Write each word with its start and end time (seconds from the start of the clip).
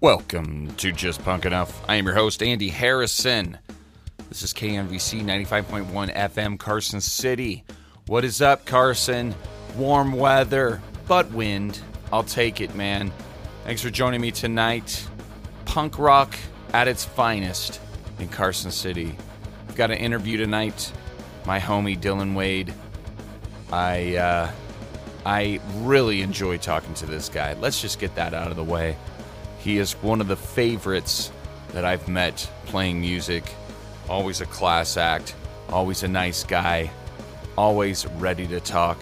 Welcome 0.00 0.72
to 0.76 0.92
Just 0.92 1.24
Punk 1.24 1.44
Enough. 1.44 1.82
I 1.88 1.96
am 1.96 2.06
your 2.06 2.14
host, 2.14 2.40
Andy 2.40 2.68
Harrison. 2.68 3.58
This 4.28 4.44
is 4.44 4.54
KMVC 4.54 5.24
95.1 5.24 6.14
FM, 6.14 6.56
Carson 6.56 7.00
City. 7.00 7.64
What 8.06 8.24
is 8.24 8.40
up, 8.40 8.64
Carson? 8.64 9.34
Warm 9.76 10.12
weather, 10.12 10.80
but 11.08 11.28
wind. 11.32 11.80
I'll 12.12 12.22
take 12.22 12.60
it, 12.60 12.76
man. 12.76 13.10
Thanks 13.64 13.82
for 13.82 13.90
joining 13.90 14.20
me 14.20 14.30
tonight. 14.30 15.04
Punk 15.64 15.98
rock 15.98 16.36
at 16.72 16.86
its 16.86 17.04
finest 17.04 17.80
in 18.20 18.28
Carson 18.28 18.70
City. 18.70 19.16
I've 19.68 19.74
got 19.74 19.90
an 19.90 19.98
interview 19.98 20.36
tonight. 20.36 20.92
My 21.44 21.58
homie 21.58 21.98
Dylan 21.98 22.36
Wade. 22.36 22.72
I 23.72 24.14
uh, 24.14 24.52
I 25.26 25.58
really 25.78 26.22
enjoy 26.22 26.58
talking 26.58 26.94
to 26.94 27.06
this 27.06 27.28
guy. 27.28 27.54
Let's 27.54 27.82
just 27.82 27.98
get 27.98 28.14
that 28.14 28.32
out 28.32 28.52
of 28.52 28.56
the 28.56 28.62
way. 28.62 28.96
He 29.58 29.78
is 29.78 29.92
one 29.94 30.20
of 30.20 30.28
the 30.28 30.36
favorites 30.36 31.32
that 31.72 31.84
I've 31.84 32.08
met 32.08 32.50
playing 32.66 33.00
music. 33.00 33.44
Always 34.08 34.40
a 34.40 34.46
class 34.46 34.96
act, 34.96 35.34
always 35.68 36.02
a 36.02 36.08
nice 36.08 36.44
guy, 36.44 36.90
always 37.56 38.06
ready 38.06 38.46
to 38.46 38.60
talk. 38.60 38.98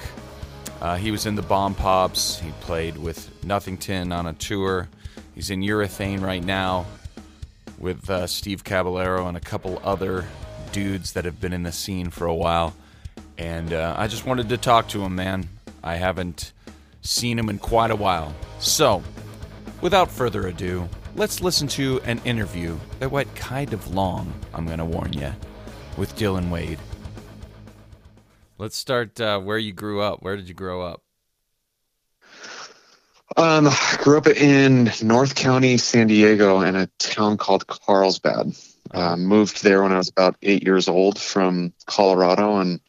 Uh, 0.80 0.96
he 0.96 1.10
was 1.10 1.26
in 1.26 1.34
the 1.34 1.42
Bomb 1.42 1.74
Pops. 1.74 2.38
He 2.38 2.50
played 2.60 2.96
with 2.96 3.30
Nothington 3.44 4.12
on 4.12 4.26
a 4.26 4.32
tour. 4.32 4.88
He's 5.34 5.50
in 5.50 5.60
Urethane 5.60 6.20
right 6.20 6.42
now 6.42 6.86
with 7.78 8.08
uh, 8.08 8.26
Steve 8.26 8.64
Caballero 8.64 9.26
and 9.28 9.36
a 9.36 9.40
couple 9.40 9.80
other 9.84 10.26
dudes 10.72 11.12
that 11.12 11.24
have 11.24 11.40
been 11.40 11.52
in 11.52 11.62
the 11.62 11.72
scene 11.72 12.10
for 12.10 12.26
a 12.26 12.34
while. 12.34 12.74
And 13.38 13.72
uh, 13.72 13.94
I 13.96 14.06
just 14.06 14.26
wanted 14.26 14.48
to 14.48 14.56
talk 14.56 14.88
to 14.88 15.02
him, 15.02 15.14
man. 15.14 15.48
I 15.82 15.96
haven't 15.96 16.52
seen 17.02 17.38
him 17.38 17.48
in 17.48 17.58
quite 17.58 17.90
a 17.90 17.96
while. 17.96 18.34
So, 18.58 19.02
without 19.86 20.10
further 20.10 20.48
ado, 20.48 20.88
let's 21.14 21.40
listen 21.40 21.68
to 21.68 22.00
an 22.00 22.20
interview 22.24 22.76
that 22.98 23.08
went 23.08 23.32
kind 23.36 23.72
of 23.72 23.94
long, 23.94 24.34
I'm 24.52 24.66
going 24.66 24.80
to 24.80 24.84
warn 24.84 25.12
you, 25.12 25.32
with 25.96 26.16
Dylan 26.16 26.50
Wade. 26.50 26.80
Let's 28.58 28.76
start 28.76 29.20
uh, 29.20 29.38
where 29.38 29.58
you 29.58 29.72
grew 29.72 30.00
up. 30.00 30.24
Where 30.24 30.34
did 30.36 30.48
you 30.48 30.54
grow 30.54 30.82
up? 30.82 31.02
Um, 33.36 33.68
grew 33.98 34.18
up 34.18 34.26
in 34.26 34.90
North 35.02 35.36
County, 35.36 35.76
San 35.76 36.08
Diego, 36.08 36.62
in 36.62 36.74
a 36.74 36.88
town 36.98 37.36
called 37.36 37.68
Carlsbad. 37.68 38.56
Uh, 38.90 39.14
moved 39.14 39.62
there 39.62 39.84
when 39.84 39.92
I 39.92 39.98
was 39.98 40.08
about 40.08 40.34
eight 40.42 40.64
years 40.64 40.88
old 40.88 41.16
from 41.16 41.72
Colorado, 41.86 42.56
and 42.56 42.80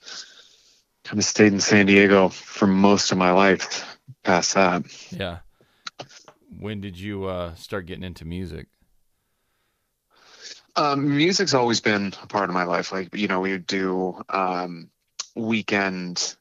kind 1.03 1.19
of 1.19 1.25
stayed 1.25 1.53
in 1.53 1.59
San 1.59 1.85
Diego 1.85 2.29
for 2.29 2.65
most 2.65 3.11
of 3.11 3.19
my 3.19 3.33
life. 3.33 3.85
Past 4.23 4.55
that, 4.55 4.81
Yeah. 5.11 5.37
When 6.59 6.81
did 6.81 6.99
you 6.99 7.25
uh, 7.25 7.55
start 7.55 7.85
getting 7.85 8.03
into 8.03 8.25
music? 8.25 8.67
um, 10.77 11.17
music's 11.17 11.55
always 11.55 11.81
been 11.81 12.13
a 12.21 12.27
part 12.27 12.49
of 12.49 12.53
my 12.53 12.63
life. 12.63 12.91
Like 12.91 13.15
you 13.15 13.27
know, 13.27 13.41
we 13.41 13.51
would 13.51 13.67
do 13.67 14.21
um, 14.29 14.89
weekend 15.35 16.35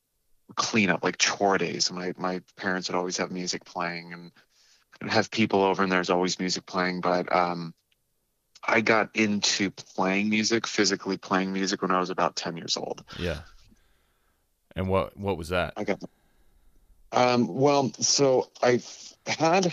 cleanup, 0.54 1.02
like 1.02 1.18
chore 1.18 1.58
days. 1.58 1.90
My 1.90 2.12
my 2.18 2.42
parents 2.56 2.88
would 2.88 2.96
always 2.96 3.16
have 3.16 3.30
music 3.32 3.64
playing, 3.64 4.12
and 4.12 5.10
have 5.10 5.30
people 5.30 5.62
over, 5.62 5.82
and 5.82 5.90
there's 5.90 6.10
always 6.10 6.38
music 6.38 6.66
playing. 6.66 7.00
But 7.00 7.34
um, 7.34 7.74
I 8.66 8.82
got 8.82 9.16
into 9.16 9.70
playing 9.70 10.28
music, 10.28 10.66
physically 10.66 11.16
playing 11.16 11.52
music, 11.52 11.80
when 11.80 11.90
I 11.90 11.98
was 11.98 12.10
about 12.10 12.36
ten 12.36 12.58
years 12.58 12.76
old. 12.76 13.02
Yeah. 13.18 13.40
And 14.76 14.88
what 14.88 15.16
what 15.16 15.38
was 15.38 15.48
that? 15.48 15.72
I 15.76 15.84
got. 15.84 16.02
Um, 17.12 17.48
well, 17.48 17.90
so 18.00 18.50
I 18.62 18.82
had 19.26 19.72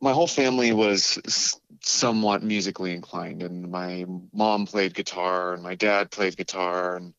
my 0.00 0.12
whole 0.12 0.26
family 0.26 0.72
was 0.72 1.60
somewhat 1.80 2.42
musically 2.42 2.92
inclined, 2.92 3.42
and 3.42 3.70
my 3.70 4.04
mom 4.32 4.66
played 4.66 4.94
guitar, 4.94 5.54
and 5.54 5.62
my 5.62 5.74
dad 5.74 6.10
played 6.10 6.36
guitar, 6.36 6.96
and 6.96 7.14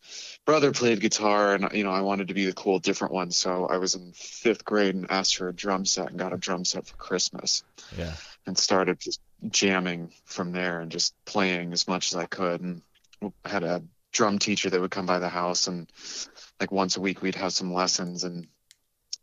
brother 0.45 0.71
played 0.71 1.01
guitar, 1.01 1.55
and 1.55 1.69
you 1.73 1.83
know 1.83 1.91
I 1.91 2.01
wanted 2.01 2.29
to 2.29 2.33
be 2.33 2.45
the 2.45 2.53
cool, 2.53 2.79
different 2.79 3.13
one. 3.13 3.31
So 3.31 3.65
I 3.65 3.77
was 3.77 3.95
in 3.95 4.13
fifth 4.13 4.63
grade 4.63 4.95
and 4.95 5.11
asked 5.11 5.37
for 5.37 5.49
a 5.49 5.53
drum 5.53 5.85
set, 5.85 6.09
and 6.09 6.19
got 6.19 6.33
a 6.33 6.37
drum 6.37 6.65
set 6.65 6.87
for 6.87 6.95
Christmas, 6.95 7.63
Yeah. 7.97 8.13
and 8.45 8.57
started 8.57 8.99
just 8.99 9.19
jamming 9.49 10.11
from 10.25 10.51
there, 10.51 10.79
and 10.79 10.91
just 10.91 11.13
playing 11.25 11.73
as 11.73 11.87
much 11.87 12.11
as 12.13 12.17
I 12.17 12.25
could, 12.25 12.61
and 12.61 12.81
I 13.21 13.49
had 13.49 13.63
a 13.63 13.83
drum 14.11 14.39
teacher 14.39 14.69
that 14.69 14.79
would 14.81 14.91
come 14.91 15.05
by 15.05 15.19
the 15.19 15.29
house 15.29 15.67
and 15.67 15.87
like 16.59 16.71
once 16.71 16.97
a 16.97 17.01
week 17.01 17.21
we'd 17.21 17.35
have 17.35 17.53
some 17.53 17.71
lessons 17.71 18.23
and 18.23 18.47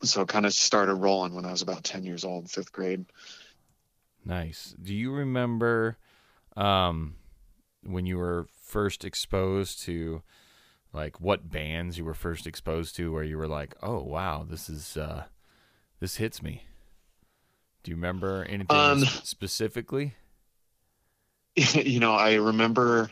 so 0.03 0.25
kind 0.25 0.47
of 0.47 0.53
started 0.53 0.95
rolling 0.95 1.35
when 1.35 1.45
I 1.45 1.51
was 1.51 1.63
about 1.63 1.83
10 1.83 2.05
years 2.05 2.25
old, 2.25 2.51
fifth 2.51 2.71
grade. 2.71 3.07
Nice. 4.27 4.75
Do 4.83 4.95
you 4.95 5.13
remember 5.13 5.99
um, 6.57 7.15
when 7.83 8.07
you 8.07 8.19
were 8.19 8.47
first 8.63 9.05
exposed 9.05 9.81
to 9.85 10.23
like 10.93 11.21
what 11.21 11.51
bands 11.51 11.99
you 11.99 12.05
were 12.05 12.15
first 12.15 12.47
exposed 12.47 12.97
to 12.97 13.13
where 13.13 13.25
you 13.25 13.39
were 13.39 13.49
like, 13.49 13.75
"Oh, 13.83 14.03
wow, 14.03 14.45
this 14.49 14.69
is 14.69 14.97
uh 14.97 15.25
this 16.01 16.17
hits 16.17 16.43
me." 16.43 16.65
Do 17.85 17.91
you 17.91 17.97
remember 17.97 18.45
anything 18.49 18.79
Um, 18.79 19.05
specifically? 19.23 20.15
you 21.57 22.01
know, 22.01 22.13
I 22.13 22.35
remember 22.35 23.11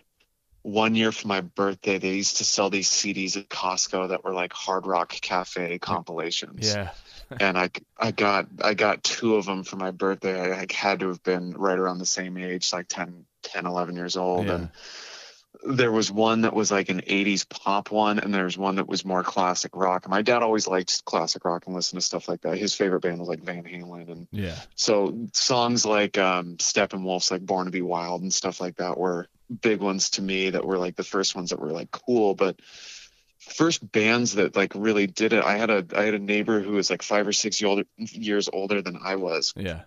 one 0.62 0.94
year 0.96 1.12
for 1.12 1.28
my 1.28 1.42
birthday, 1.42 1.98
they 1.98 2.14
used 2.14 2.38
to 2.38 2.44
sell 2.44 2.70
these 2.70 2.90
CDs 2.90 3.36
at 3.36 3.48
Costco 3.48 4.08
that 4.10 4.24
were 4.24 4.34
like 4.34 4.52
Hard 4.52 4.86
Rock 4.86 5.10
Cafe 5.10 5.78
compilations. 5.78 6.66
Yeah. 6.66 6.90
And 7.40 7.58
I, 7.58 7.70
I 7.98 8.10
got, 8.12 8.46
I 8.62 8.74
got 8.74 9.02
two 9.02 9.36
of 9.36 9.46
them 9.46 9.64
for 9.64 9.76
my 9.76 9.90
birthday. 9.90 10.38
I 10.40 10.58
like, 10.58 10.72
had 10.72 11.00
to 11.00 11.08
have 11.08 11.22
been 11.22 11.52
right 11.52 11.78
around 11.78 11.98
the 11.98 12.06
same 12.06 12.36
age, 12.36 12.72
like 12.72 12.86
10, 12.88 13.24
10, 13.42 13.66
11 13.66 13.96
years 13.96 14.16
old. 14.16 14.46
Yeah. 14.46 14.54
And 14.54 14.68
there 15.66 15.92
was 15.92 16.10
one 16.10 16.42
that 16.42 16.54
was 16.54 16.70
like 16.70 16.88
an 16.90 17.00
80s 17.00 17.48
pop 17.48 17.90
one, 17.90 18.18
and 18.18 18.34
there 18.34 18.44
was 18.44 18.58
one 18.58 18.76
that 18.76 18.88
was 18.88 19.04
more 19.04 19.22
classic 19.22 19.74
rock. 19.74 20.04
And 20.04 20.10
my 20.10 20.22
dad 20.22 20.42
always 20.42 20.66
liked 20.66 21.04
classic 21.04 21.44
rock 21.44 21.66
and 21.66 21.74
listened 21.74 22.00
to 22.00 22.06
stuff 22.06 22.28
like 22.28 22.42
that. 22.42 22.58
His 22.58 22.74
favorite 22.74 23.00
band 23.00 23.18
was 23.18 23.28
like 23.28 23.42
Van 23.42 23.64
Halen. 23.64 24.10
And 24.10 24.28
Yeah. 24.30 24.58
so 24.74 25.28
songs 25.32 25.86
like 25.86 26.18
um, 26.18 26.56
Steppenwolf's 26.58 27.30
like 27.30 27.44
Born 27.44 27.64
to 27.66 27.70
Be 27.70 27.82
Wild 27.82 28.22
and 28.22 28.32
stuff 28.32 28.60
like 28.60 28.76
that 28.76 28.98
were 28.98 29.28
big 29.62 29.80
ones 29.80 30.10
to 30.10 30.22
me 30.22 30.50
that 30.50 30.64
were 30.64 30.78
like 30.78 30.96
the 30.96 31.04
first 31.04 31.34
ones 31.34 31.50
that 31.50 31.60
were 31.60 31.72
like 31.72 31.90
cool. 31.90 32.34
But 32.34 32.60
first 33.44 33.90
bands 33.92 34.34
that 34.34 34.56
like 34.56 34.72
really 34.74 35.06
did 35.06 35.32
it, 35.32 35.44
I 35.44 35.56
had 35.56 35.70
a 35.70 35.84
I 35.96 36.04
had 36.04 36.14
a 36.14 36.18
neighbor 36.18 36.60
who 36.60 36.72
was 36.72 36.90
like 36.90 37.02
five 37.02 37.26
or 37.26 37.32
six 37.32 37.60
year 37.60 37.68
older, 37.70 37.84
years 37.96 38.48
older 38.52 38.82
than 38.82 38.98
I 39.02 39.16
was, 39.16 39.52
Yeah. 39.56 39.82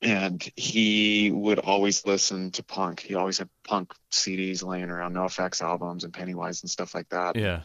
and 0.00 0.42
he 0.56 1.30
would 1.30 1.58
always 1.58 2.04
listen 2.06 2.50
to 2.52 2.62
punk. 2.62 3.00
He 3.00 3.14
always 3.14 3.38
had 3.38 3.48
punk 3.64 3.92
CDs 4.10 4.62
laying 4.64 4.90
around, 4.90 5.14
NOFX 5.14 5.62
albums 5.62 6.04
and 6.04 6.12
Pennywise 6.12 6.62
and 6.62 6.70
stuff 6.70 6.94
like 6.94 7.08
that. 7.10 7.36
Yeah. 7.36 7.60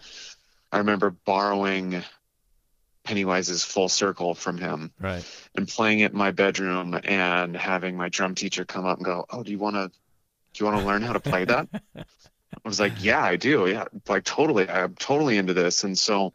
I 0.71 0.79
remember 0.79 1.09
borrowing 1.11 2.03
Pennywise's 3.05 3.63
Full 3.63 3.87
Circle 3.89 4.35
from 4.35 4.57
him 4.57 4.91
Right. 4.99 5.23
and 5.55 5.65
playing 5.67 6.01
it 6.01 6.11
in 6.11 6.17
my 6.17 6.31
bedroom 6.31 6.99
and 7.05 7.55
having 7.55 7.95
my 7.95 8.09
drum 8.09 8.35
teacher 8.35 8.65
come 8.65 8.85
up 8.85 8.97
and 8.97 9.05
go, 9.05 9.25
"Oh, 9.29 9.43
do 9.43 9.51
you 9.51 9.57
want 9.59 9.75
to 9.77 9.87
do 10.53 10.63
you 10.63 10.65
want 10.69 10.81
to 10.81 10.85
learn 10.85 11.01
how 11.03 11.13
to 11.13 11.19
play 11.21 11.45
that?" 11.45 11.69
I 12.63 12.67
was 12.67 12.79
like, 12.79 13.03
"Yeah, 13.03 13.23
I 13.23 13.35
do. 13.35 13.67
Yeah, 13.67 13.85
like 14.07 14.23
totally. 14.23 14.69
I'm 14.69 14.95
totally 14.95 15.37
into 15.37 15.53
this." 15.53 15.83
And 15.83 15.97
so 15.97 16.33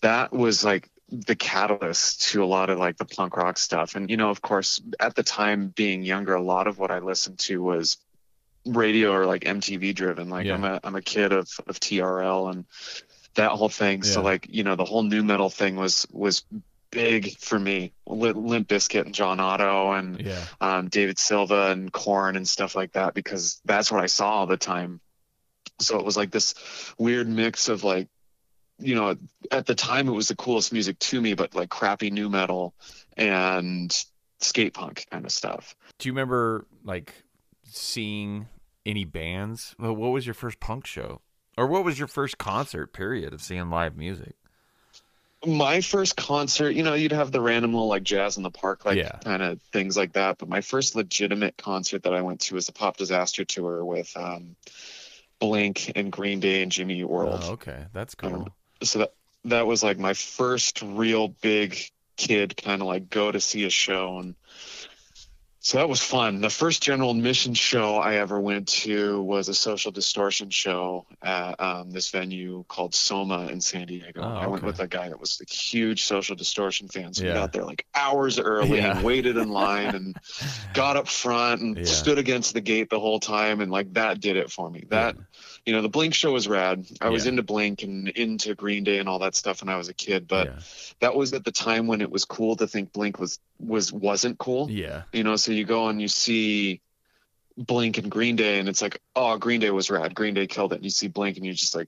that 0.00 0.32
was 0.32 0.64
like 0.64 0.88
the 1.08 1.36
catalyst 1.36 2.22
to 2.30 2.42
a 2.42 2.46
lot 2.46 2.70
of 2.70 2.78
like 2.78 2.96
the 2.96 3.04
punk 3.04 3.36
rock 3.36 3.58
stuff. 3.58 3.94
And 3.96 4.10
you 4.10 4.16
know, 4.16 4.30
of 4.30 4.40
course, 4.40 4.80
at 4.98 5.14
the 5.14 5.22
time 5.22 5.68
being 5.68 6.02
younger, 6.02 6.34
a 6.34 6.42
lot 6.42 6.66
of 6.66 6.78
what 6.78 6.90
I 6.90 7.00
listened 7.00 7.38
to 7.40 7.62
was 7.62 7.98
radio 8.64 9.12
or 9.12 9.26
like 9.26 9.42
MTV 9.44 9.94
driven. 9.94 10.30
Like 10.30 10.46
Yeah. 10.46 10.54
I'm 10.54 10.64
a 10.64 10.80
I'm 10.82 10.94
a 10.94 11.02
kid 11.02 11.32
of 11.32 11.48
of 11.66 11.78
TRL 11.80 12.50
and 12.52 12.64
that 13.34 13.50
whole 13.52 13.68
thing. 13.68 14.02
So 14.02 14.22
like, 14.22 14.46
you 14.50 14.62
know, 14.64 14.76
the 14.76 14.84
whole 14.84 15.02
nu 15.02 15.22
metal 15.22 15.50
thing 15.50 15.76
was 15.76 16.06
was 16.10 16.44
big 16.90 17.36
for 17.38 17.58
me. 17.58 17.92
Limp 18.06 18.36
Limp 18.36 18.68
Bizkit 18.68 19.06
and 19.06 19.14
John 19.14 19.40
Otto 19.40 19.92
and 19.92 20.20
Yeah. 20.20 20.44
um, 20.60 20.88
David 20.88 21.16
Silveria 21.16 21.72
and 21.72 21.92
Korn 21.92 22.36
and 22.36 22.46
stuff 22.46 22.74
like 22.76 22.92
that 22.92 23.14
because 23.14 23.60
that's 23.64 23.90
what 23.90 24.02
I 24.02 24.06
saw 24.06 24.30
all 24.30 24.46
the 24.46 24.56
time. 24.58 25.00
So 25.86 25.98
it 25.98 26.04
was 26.04 26.16
like 26.16 26.30
this 26.30 26.54
weird 26.98 27.28
mix 27.28 27.68
of 27.68 27.84
like, 27.84 28.08
you 28.78 28.94
know, 28.94 29.16
at 29.50 29.66
the 29.66 29.74
time 29.74 30.08
it 30.08 30.12
was 30.12 30.28
the 30.28 30.36
coolest 30.36 30.72
music 30.72 30.98
to 30.98 31.20
me, 31.20 31.34
but 31.34 31.54
like 31.54 31.70
crappy 31.70 32.10
nu 32.10 32.28
metal 32.28 32.74
and 33.16 33.94
skate 34.40 34.74
punk 34.74 35.06
kind 35.10 35.24
of 35.24 35.32
stuff. 35.32 35.76
Do 35.98 36.08
you 36.08 36.12
remember 36.12 36.66
like 36.84 37.12
seeing 37.64 38.48
any 38.84 39.04
bands? 39.04 39.74
Well, 39.78 39.94
what 39.94 40.08
was 40.08 40.26
your 40.26 40.34
first 40.34 40.58
punk 40.60 40.86
show? 40.86 41.20
Or 41.56 41.66
what 41.66 41.84
was 41.84 41.98
your 41.98 42.08
first 42.08 42.38
concert 42.38 42.92
period 42.92 43.32
of 43.32 43.42
seeing 43.42 43.70
live 43.70 43.96
music? 43.96 44.34
my 45.44 45.80
first 45.80 46.16
concert, 46.16 46.70
you 46.70 46.82
know, 46.82 46.94
you'd 46.94 47.12
have 47.12 47.32
the 47.32 47.40
random 47.40 47.72
little 47.72 47.88
like 47.88 48.04
jazz 48.04 48.36
in 48.36 48.42
the 48.42 48.50
park, 48.50 48.84
like 48.84 48.98
Yeah. 48.98 49.18
kind 49.24 49.42
of 49.42 49.60
things 49.72 49.96
like 49.96 50.12
that. 50.12 50.38
But 50.38 50.48
my 50.48 50.60
first 50.60 50.94
legitimate 50.94 51.56
concert 51.56 52.04
that 52.04 52.14
I 52.14 52.22
went 52.22 52.40
to 52.42 52.54
was 52.54 52.66
the 52.66 52.72
Pop 52.72 52.96
Disaster 52.96 53.44
tour 53.44 53.84
with 53.84 54.16
um, 54.16 54.54
Blink 55.42 55.90
and 55.96 56.12
Green 56.12 56.38
Day 56.38 56.62
and 56.62 56.70
Jimmy 56.70 57.00
Eat 57.00 57.04
World. 57.08 57.40
Oh, 57.42 57.52
okay. 57.54 57.86
That's 57.92 58.14
Um, 58.22 58.30
cool. 58.30 58.48
So 58.84 59.00
that 59.00 59.12
that 59.46 59.66
was 59.66 59.82
like 59.82 59.98
my 59.98 60.14
first 60.14 60.82
real 60.82 61.26
big 61.26 61.76
kid 62.16 62.56
kind 62.56 62.80
of 62.80 62.86
like 62.86 63.10
go 63.10 63.32
to 63.32 63.40
see 63.40 63.64
a 63.64 63.70
show 63.70 64.18
and 64.18 64.36
So 65.64 65.78
that 65.78 65.88
was 65.88 66.02
fun. 66.02 66.40
The 66.40 66.50
first 66.50 66.82
general 66.82 67.12
admission 67.12 67.54
show 67.54 67.94
I 67.94 68.16
ever 68.16 68.40
went 68.40 68.66
to 68.68 69.22
was 69.22 69.48
a 69.48 69.54
social 69.54 69.92
distortion 69.92 70.50
show 70.50 71.06
at 71.22 71.60
um, 71.60 71.90
this 71.92 72.10
venue 72.10 72.64
called 72.66 72.96
Soma 72.96 73.46
in 73.46 73.60
San 73.60 73.86
Diego. 73.86 74.22
Oh, 74.24 74.38
I 74.38 74.48
went 74.48 74.64
with 74.64 74.80
a 74.80 74.88
guy 74.88 75.08
that 75.08 75.20
was 75.20 75.40
a 75.40 75.48
huge 75.52 76.02
social 76.02 76.34
distortion 76.34 76.88
fan. 76.88 77.14
So 77.14 77.24
we 77.24 77.32
got 77.32 77.52
there 77.52 77.62
like 77.64 77.86
hours 77.94 78.40
early 78.40 78.78
Yeah. 78.78 78.90
and 78.96 79.04
waited 79.04 79.36
in 79.36 79.50
line 79.50 79.94
and 79.94 80.16
got 80.74 80.96
up 80.96 81.06
front 81.06 81.60
and 81.60 81.78
Yeah. 81.78 81.84
stood 81.84 82.18
against 82.18 82.54
the 82.54 82.60
gate 82.60 82.90
the 82.90 82.98
whole 82.98 83.20
time. 83.20 83.60
And 83.60 83.70
like 83.70 83.92
that 83.94 84.20
did 84.20 84.36
it 84.36 84.50
for 84.50 84.68
me. 84.68 84.82
That, 84.90 85.14
you 85.66 85.72
know, 85.72 85.82
the 85.82 85.88
Blink 85.88 86.12
show 86.14 86.32
was 86.32 86.48
rad. 86.48 86.84
I 87.00 87.08
was 87.10 87.24
Yeah. 87.24 87.30
into 87.30 87.42
Blink 87.42 87.82
and 87.82 88.08
into 88.08 88.54
Green 88.54 88.82
Day 88.84 88.98
and 88.98 89.08
all 89.08 89.20
that 89.20 89.34
stuff 89.36 89.62
when 89.62 89.68
I 89.68 89.76
was 89.76 89.88
a 89.88 89.94
kid. 89.94 90.26
But 90.26 90.46
yeah. 90.48 90.58
that 91.00 91.14
was 91.14 91.32
at 91.34 91.44
the 91.44 91.52
time 91.52 91.86
when 91.86 92.00
it 92.00 92.10
was 92.10 92.24
cool 92.24 92.56
to 92.56 92.66
think 92.66 92.92
Blink 92.92 93.18
was, 93.20 93.38
was, 93.60 93.92
wasn't 93.92 94.38
cool 94.38 94.68
yeah. 94.70 95.02
you 95.12 95.22
know 95.22 95.36
so 95.36 95.52
you 95.52 95.64
go 95.64 95.86
and 95.88 96.00
you 96.02 96.08
see 96.08 96.80
blink 97.56 97.98
and 97.98 98.10
green 98.10 98.34
day 98.34 98.58
and 98.58 98.68
it's 98.68 98.80
like 98.80 99.00
oh 99.14 99.36
green 99.36 99.60
day 99.60 99.70
was 99.70 99.90
rad 99.90 100.14
green 100.14 100.32
day 100.34 100.46
killed 100.46 100.72
it 100.72 100.76
and 100.76 100.84
you 100.84 100.90
see 100.90 101.06
blink 101.06 101.36
and 101.36 101.44
you're 101.44 101.54
just 101.54 101.74
like 101.76 101.86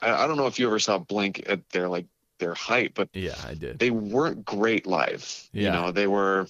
i, 0.00 0.10
I 0.22 0.26
don't 0.28 0.36
know 0.36 0.46
if 0.46 0.58
you 0.60 0.68
ever 0.68 0.78
saw 0.78 0.98
blink 0.98 1.42
at 1.48 1.68
their 1.70 1.88
like 1.88 2.06
their 2.38 2.54
height 2.54 2.92
but 2.94 3.08
Yeah, 3.12 3.34
I 3.46 3.54
did. 3.54 3.78
they 3.80 3.90
weren't 3.90 4.44
great 4.44 4.86
live 4.86 5.48
Yeah. 5.52 5.62
you 5.64 5.70
know 5.72 5.90
they 5.90 6.06
were 6.06 6.46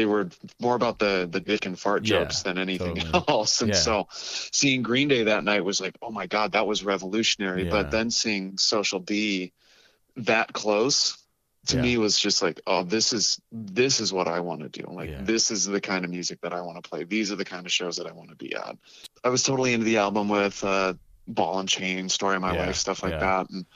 they 0.00 0.06
were 0.06 0.30
more 0.58 0.74
about 0.76 0.98
the 0.98 1.28
the 1.30 1.40
dick 1.40 1.66
and 1.66 1.78
fart 1.78 2.02
Yeah, 2.02 2.20
jokes 2.20 2.42
than 2.42 2.56
anything 2.56 2.96
totally. 2.96 3.24
else. 3.28 3.60
And 3.60 3.70
Yeah. 3.70 3.80
so 3.80 4.06
seeing 4.10 4.82
green 4.82 5.08
day 5.08 5.24
that 5.24 5.44
night 5.44 5.62
was 5.62 5.78
like 5.78 5.94
oh 6.00 6.10
my 6.10 6.26
god 6.26 6.52
that 6.52 6.66
was 6.66 6.82
revolutionary. 6.82 7.64
Yeah. 7.64 7.70
but 7.70 7.90
then 7.90 8.10
seeing 8.10 8.56
social 8.56 9.00
d 9.00 9.52
that 10.16 10.52
close 10.54 11.18
to 11.66 11.76
me 11.76 11.98
was 11.98 12.18
just 12.18 12.40
like 12.40 12.60
oh 12.66 12.82
this 12.82 13.12
is 13.12 13.38
this 13.52 14.00
is 14.00 14.10
what 14.10 14.26
i 14.26 14.40
want 14.40 14.60
to 14.62 14.68
do. 14.70 14.90
Like 14.90 15.12
this 15.18 15.50
is 15.50 15.66
the 15.66 15.80
kind 15.82 16.04
of 16.06 16.10
music 16.10 16.40
that 16.40 16.54
i 16.54 16.62
want 16.62 16.82
to 16.82 16.88
play. 16.88 17.04
These 17.04 17.30
are 17.30 17.36
the 17.36 17.44
kind 17.44 17.66
of 17.66 17.72
shows 17.72 17.96
that 17.98 18.06
i 18.06 18.12
want 18.12 18.30
to 18.30 18.36
be 18.36 18.54
at. 18.54 18.76
I 19.22 19.28
was 19.28 19.42
totally 19.42 19.74
into 19.74 19.84
the 19.84 19.98
album 19.98 20.30
with 20.30 20.64
uh 20.64 20.94
ball 21.28 21.60
and 21.60 21.68
chain 21.68 22.08
story 22.08 22.36
of 22.36 22.42
my 22.42 22.52
life 22.52 22.76
stuff 22.76 23.02
like 23.02 23.18
that. 23.20 23.50
And 23.50 23.66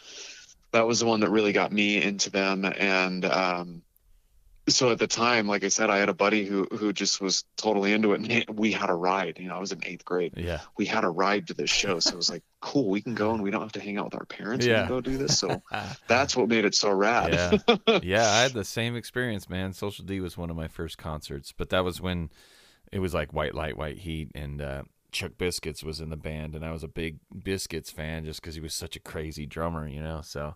that 0.73 0.87
was 0.87 1.01
the 1.01 1.07
one 1.07 1.21
that 1.21 1.31
really 1.31 1.53
got 1.53 1.71
me 1.71 2.03
into 2.03 2.31
them. 2.31 2.65
And 2.65 3.25
um 3.27 3.83
so 4.69 4.91
at 4.91 4.99
the 4.99 5.07
time 5.07 5.47
like 5.47 5.63
i 5.63 5.69
said 5.69 5.91
i 5.91 5.99
had 5.99 6.09
a 6.09 6.15
buddy 6.15 6.45
who 6.47 6.65
who 6.73 6.93
just 6.93 7.21
was 7.21 7.45
totally 7.57 7.93
into 7.93 8.13
it 8.15 8.21
and 8.49 8.59
we 8.59 8.73
had 8.73 8.89
a 8.89 8.95
ride 8.95 9.39
you 9.39 9.47
know 9.49 9.55
i 9.57 9.59
was 9.59 9.73
in 9.73 9.81
eighth 9.85 10.05
grade 10.05 10.33
Yeah. 10.37 10.61
we 10.79 10.87
had 10.87 11.05
a 11.05 11.09
ride 11.11 11.49
to 11.49 11.55
this 11.55 11.69
show 11.71 12.01
so 12.01 12.15
it 12.15 12.17
was 12.17 12.31
like 12.31 12.43
cool 12.61 12.89
we 12.89 13.03
can 13.03 13.15
go 13.15 13.33
and 13.35 13.43
we 13.43 13.51
don't 13.51 13.61
have 13.61 13.73
to 13.73 13.81
hang 13.81 13.99
out 13.99 14.07
with 14.07 14.15
our 14.15 14.25
parents 14.25 14.65
we 14.65 14.73
Yeah. 14.73 14.81
can 14.81 14.89
go 14.89 15.01
do 15.03 15.19
this 15.19 15.39
so 15.39 15.63
that's 16.09 16.35
what 16.35 16.49
made 16.49 16.65
it 16.65 16.75
so 16.75 16.91
rad 16.91 17.33
yeah. 17.35 17.99
yeah, 18.03 18.31
I 18.31 18.43
had 18.43 18.53
the 18.55 18.65
same 18.79 18.97
experience, 18.97 19.49
man. 19.51 19.73
Social 19.75 20.05
D 20.05 20.21
was 20.21 20.39
one 20.39 20.49
of 20.51 20.57
my 20.57 20.69
first 20.69 20.97
concerts, 20.97 21.53
but 21.57 21.69
that 21.71 21.85
was 21.85 22.01
when 22.01 22.31
it 22.91 23.01
was 23.01 23.13
like 23.13 23.33
White 23.35 23.55
Light, 23.55 23.77
White 23.77 23.99
Heat, 23.99 24.31
and 24.35 24.63
uh, 24.63 24.83
Chuck 25.13 25.33
Biscuits 25.37 25.83
was 25.85 26.01
in 26.01 26.09
the 26.11 26.17
band, 26.17 26.55
and 26.55 26.65
I 26.65 26.71
was 26.71 26.83
a 26.83 26.89
big 26.89 27.19
Biscuits 27.43 27.91
fan 27.91 28.25
just 28.25 28.41
because 28.41 28.55
he 28.55 28.61
was 28.61 28.73
such 28.75 28.97
a 28.97 29.01
crazy 29.01 29.45
drummer, 29.47 29.87
you 29.87 30.01
know. 30.03 30.21
So 30.23 30.55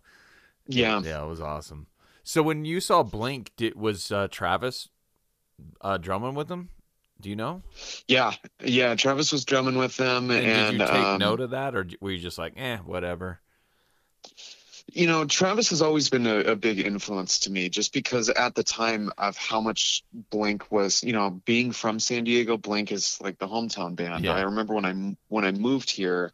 yeah 0.66 1.00
yeah, 1.02 1.22
it 1.22 1.28
was 1.28 1.40
awesome. 1.40 1.88
So 2.28 2.42
when 2.42 2.66
you 2.66 2.80
saw 2.80 3.02
Blink, 3.02 3.52
did 3.56 3.74
was 3.74 4.12
uh, 4.12 4.28
Travis 4.30 4.90
uh, 5.80 5.96
drumming 5.96 6.34
with 6.34 6.48
them? 6.48 6.68
Do 7.18 7.30
you 7.30 7.36
know? 7.36 7.62
yeah 8.06 8.34
yeah 8.62 8.94
travis 8.96 9.32
was 9.32 9.46
drumming 9.46 9.76
with 9.78 9.96
them 9.96 10.30
And, 10.30 10.46
and, 10.46 10.72
did 10.72 10.80
you 10.82 10.86
take 10.86 11.06
um, 11.06 11.18
note 11.18 11.40
of 11.40 11.50
that, 11.50 11.74
or 11.74 11.88
were 12.02 12.10
you 12.10 12.18
just 12.18 12.36
like, 12.36 12.52
eh, 12.56 12.76
whatever? 12.76 13.40
you 14.92 15.06
know 15.06 15.24
travis 15.24 15.70
has 15.70 15.80
always 15.80 16.10
been 16.10 16.26
a, 16.26 16.38
a 16.40 16.56
big 16.56 16.78
influence 16.80 17.40
to 17.40 17.50
me 17.50 17.70
just 17.70 17.94
because 17.94 18.28
at 18.28 18.54
the 18.54 18.62
time 18.62 19.10
of 19.18 19.36
how 19.36 19.60
much 19.60 20.02
blink 20.30 20.70
was 20.70 21.02
you 21.04 21.12
know 21.12 21.30
being 21.44 21.72
from 21.72 21.98
san 22.00 22.24
diego 22.24 22.56
blink 22.56 22.90
is 22.90 23.18
like 23.20 23.38
the 23.38 23.46
hometown 23.46 23.94
band 23.94 24.24
Yeah. 24.24 24.34
i 24.34 24.40
remember 24.42 24.72
when 24.74 24.86
i 24.86 25.16
when 25.28 25.44
i 25.44 25.52
moved 25.52 25.90
here 25.90 26.32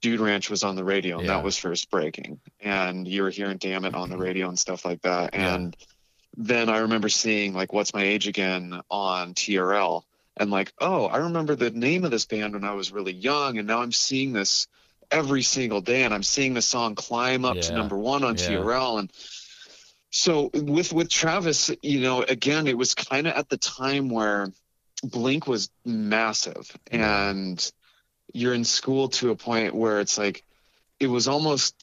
dude 0.00 0.20
ranch 0.20 0.50
was 0.50 0.62
on 0.64 0.76
the 0.76 0.84
radio 0.84 1.18
and 1.18 1.26
Yeah. 1.26 1.34
that 1.36 1.44
was 1.44 1.56
first 1.56 1.90
breaking 1.90 2.40
and 2.60 3.06
you 3.08 3.22
were 3.22 3.30
hearing 3.30 3.56
damn 3.58 3.84
it 3.84 3.94
on 3.94 4.10
the 4.10 4.18
radio 4.18 4.48
and 4.48 4.58
stuff 4.58 4.84
like 4.84 5.02
that 5.02 5.34
Yeah. 5.34 5.54
and 5.54 5.76
then 6.36 6.68
i 6.68 6.78
remember 6.78 7.08
seeing 7.08 7.54
like 7.54 7.72
what's 7.72 7.94
my 7.94 8.02
age 8.02 8.26
again 8.28 8.80
on 8.90 9.34
trl 9.34 10.02
and 10.36 10.50
like 10.50 10.72
oh 10.80 11.06
i 11.06 11.18
remember 11.18 11.54
the 11.54 11.70
name 11.70 12.04
of 12.04 12.10
this 12.10 12.26
band 12.26 12.54
when 12.54 12.64
i 12.64 12.72
was 12.74 12.92
really 12.92 13.12
young 13.12 13.56
and 13.58 13.66
now 13.68 13.80
i'm 13.80 13.92
seeing 13.92 14.32
this 14.32 14.66
every 15.10 15.42
single 15.42 15.80
day 15.80 16.02
and 16.02 16.12
i'm 16.12 16.22
seeing 16.22 16.54
the 16.54 16.62
song 16.62 16.94
climb 16.96 17.44
up 17.44 17.58
to 17.60 17.72
number 17.72 17.96
one 17.96 18.24
on 18.24 18.36
Yeah. 18.36 18.48
trl 18.48 18.98
and 18.98 19.12
so 20.10 20.50
with 20.52 20.92
with 20.92 21.08
travis 21.08 21.70
you 21.82 22.00
know 22.00 22.22
again 22.22 22.66
it 22.66 22.76
was 22.76 22.94
kind 22.94 23.26
of 23.26 23.34
at 23.34 23.48
the 23.48 23.56
time 23.56 24.08
where 24.08 24.48
blink 25.02 25.46
was 25.46 25.70
massive 25.84 26.70
Yeah. 26.92 27.30
and 27.30 27.72
you're 28.32 28.54
in 28.54 28.64
school 28.64 29.08
to 29.08 29.30
a 29.30 29.36
point 29.36 29.74
where 29.74 30.00
it's 30.00 30.18
like 30.18 30.44
it 30.98 31.06
was 31.08 31.28
almost 31.28 31.74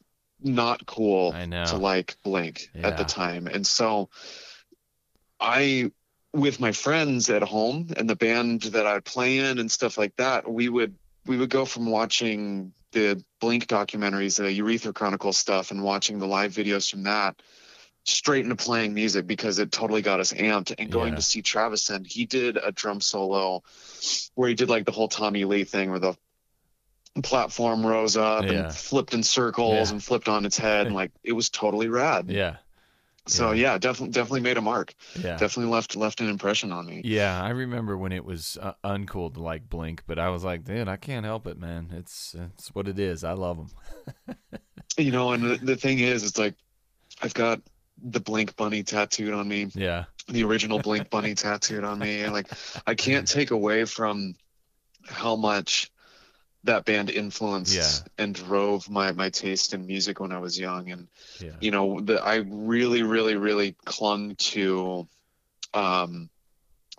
not 0.42 0.86
cool 0.86 1.34
I 1.34 1.46
know. 1.46 1.66
to 1.66 1.78
like 1.78 2.18
blink 2.24 2.70
at 2.84 2.98
the 2.98 3.06
time 3.06 3.48
and 3.48 3.66
so 3.66 4.10
i 5.40 5.92
with 6.34 6.60
my 6.60 6.72
friends 6.72 7.30
at 7.30 7.44
home 7.44 7.90
and 7.98 8.10
the 8.10 8.16
band 8.16 8.62
that 8.64 8.88
i 8.88 9.00
play 9.00 9.38
in 9.40 9.60
and 9.60 9.70
stuff 9.72 9.98
like 9.98 10.16
that 10.18 10.50
we 10.52 10.70
would 10.70 10.96
we 11.26 11.38
would 11.38 11.50
go 11.50 11.66
from 11.66 11.86
watching 11.86 12.74
the 12.94 13.24
blink 13.40 13.68
documentaries 13.68 14.38
the 14.38 14.52
urethra 14.52 14.94
chronicle 14.94 15.34
stuff 15.34 15.72
and 15.72 15.84
watching 15.84 16.20
the 16.20 16.28
live 16.28 16.52
videos 16.54 16.90
from 16.90 17.04
that 17.04 17.36
straight 18.04 18.44
into 18.44 18.56
playing 18.56 18.94
music 18.96 19.28
because 19.28 19.60
it 19.60 19.72
totally 19.72 20.02
got 20.02 20.20
us 20.20 20.34
amped 20.34 20.74
and 20.80 20.92
going 20.92 21.10
Yeah. 21.14 21.18
to 21.18 21.22
see 21.22 21.42
travis 21.44 21.90
and 21.92 22.06
he 22.08 22.26
did 22.26 22.58
a 22.58 22.72
drum 22.72 23.00
solo 23.00 23.62
where 24.34 24.50
he 24.50 24.56
did 24.56 24.70
like 24.70 24.86
the 24.86 24.92
whole 24.92 25.08
tommy 25.08 25.46
lee 25.46 25.66
thing 25.66 25.92
where 25.92 26.00
the 26.00 26.16
platform 27.24 27.86
rose 27.86 28.16
up 28.18 28.44
Yeah. 28.46 28.52
and 28.52 28.74
flipped 28.74 29.14
in 29.14 29.24
circles 29.24 29.90
Yeah. 29.90 29.94
and 29.96 30.04
flipped 30.04 30.28
on 30.30 30.46
its 30.46 30.58
head 30.58 30.88
and 30.88 30.96
like 30.96 31.12
it 31.24 31.34
was 31.34 31.50
totally 31.50 31.88
rad 31.90 32.30
Yeah, 32.30 32.58
so 33.28 33.52
yeah, 33.52 33.78
definitely 33.78 34.14
definitely 34.14 34.40
made 34.42 34.58
a 34.58 34.62
mark. 34.62 34.94
yeah. 35.16 35.38
Definitely 35.38 35.72
left 35.72 35.96
left 35.96 36.22
an 36.22 36.30
impression 36.30 36.72
on 36.72 36.86
me. 36.86 37.02
Yeah, 37.04 37.42
I 37.42 37.50
remember 37.50 37.98
when 37.98 38.12
it 38.14 38.24
was 38.24 38.58
uh, 38.62 38.74
uncool 38.84 39.34
to 39.34 39.42
like 39.42 39.70
Blink, 39.70 40.04
but 40.08 40.18
I 40.20 40.30
was 40.30 40.44
like, 40.44 40.64
dude, 40.64 40.88
I 40.88 40.96
can't 40.98 41.26
help 41.26 41.48
it, 41.48 41.58
man. 41.60 41.92
It's 41.94 42.34
it's 42.56 42.70
what 42.74 42.88
it 42.88 42.98
is. 42.98 43.24
I 43.24 43.34
love 43.34 43.58
them. 43.58 44.38
You 44.98 45.12
know, 45.12 45.32
and 45.32 45.42
the, 45.42 45.56
the 45.58 45.76
thing 45.78 46.00
is, 46.00 46.24
it's 46.24 46.38
like 46.38 46.56
I've 47.22 47.34
got 47.34 47.62
the 48.04 48.20
Blink 48.20 48.56
Bunny 48.58 48.84
tattooed 48.84 49.34
on 49.34 49.48
me, 49.48 49.68
Yeah, 49.74 50.06
the 50.28 50.44
original 50.44 50.80
Blink 50.80 51.10
Bunny 51.10 51.34
tattooed 51.36 51.84
on 51.86 52.00
me, 52.00 52.22
and 52.22 52.34
like 52.34 52.48
I 52.88 52.96
can't 52.96 53.28
take 53.28 53.52
away 53.52 53.86
from 53.86 54.36
how 55.08 55.36
much 55.36 55.91
that 56.64 56.86
band 56.86 57.10
influenced 57.10 57.76
Yeah. 57.76 58.24
and 58.24 58.36
drove 58.36 58.90
my 58.90 59.12
my 59.12 59.30
taste 59.30 59.74
in 59.74 59.86
music 59.88 60.20
when 60.20 60.32
I 60.32 60.40
was 60.40 60.60
young 60.60 60.92
and 60.92 61.08
yeah, 61.40 61.52
you 61.60 61.72
know 61.72 62.00
the, 62.00 62.24
i 62.24 62.36
really 62.36 63.04
really 63.04 63.36
really 63.36 63.76
clung 63.86 64.36
to 64.36 65.08
um 65.74 66.30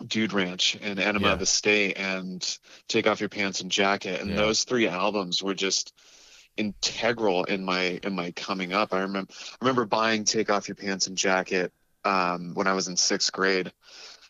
dude 0.05 0.33
ranch 0.33 0.77
and 0.81 0.99
enema 0.99 1.27
Yeah. 1.27 1.33
of 1.33 1.39
the 1.39 1.45
state 1.45 1.97
and 1.97 2.57
take 2.87 3.07
off 3.07 3.19
your 3.19 3.29
pants 3.29 3.61
and 3.61 3.71
jacket 3.71 4.21
and 4.21 4.31
Yeah. 4.31 4.35
those 4.37 4.63
three 4.63 4.87
albums 4.87 5.41
were 5.41 5.53
just 5.53 5.93
integral 6.57 7.45
in 7.45 7.63
my 7.63 7.99
in 8.03 8.15
my 8.15 8.31
coming 8.31 8.73
up 8.73 8.93
i 8.93 9.01
remember 9.01 9.31
i 9.31 9.55
remember 9.61 9.85
buying 9.85 10.23
take 10.23 10.49
off 10.49 10.67
your 10.67 10.75
pants 10.75 11.07
and 11.07 11.17
jacket 11.17 11.71
um 12.03 12.53
when 12.53 12.67
i 12.67 12.73
was 12.73 12.87
in 12.87 12.97
sixth 12.97 13.31
grade 13.31 13.71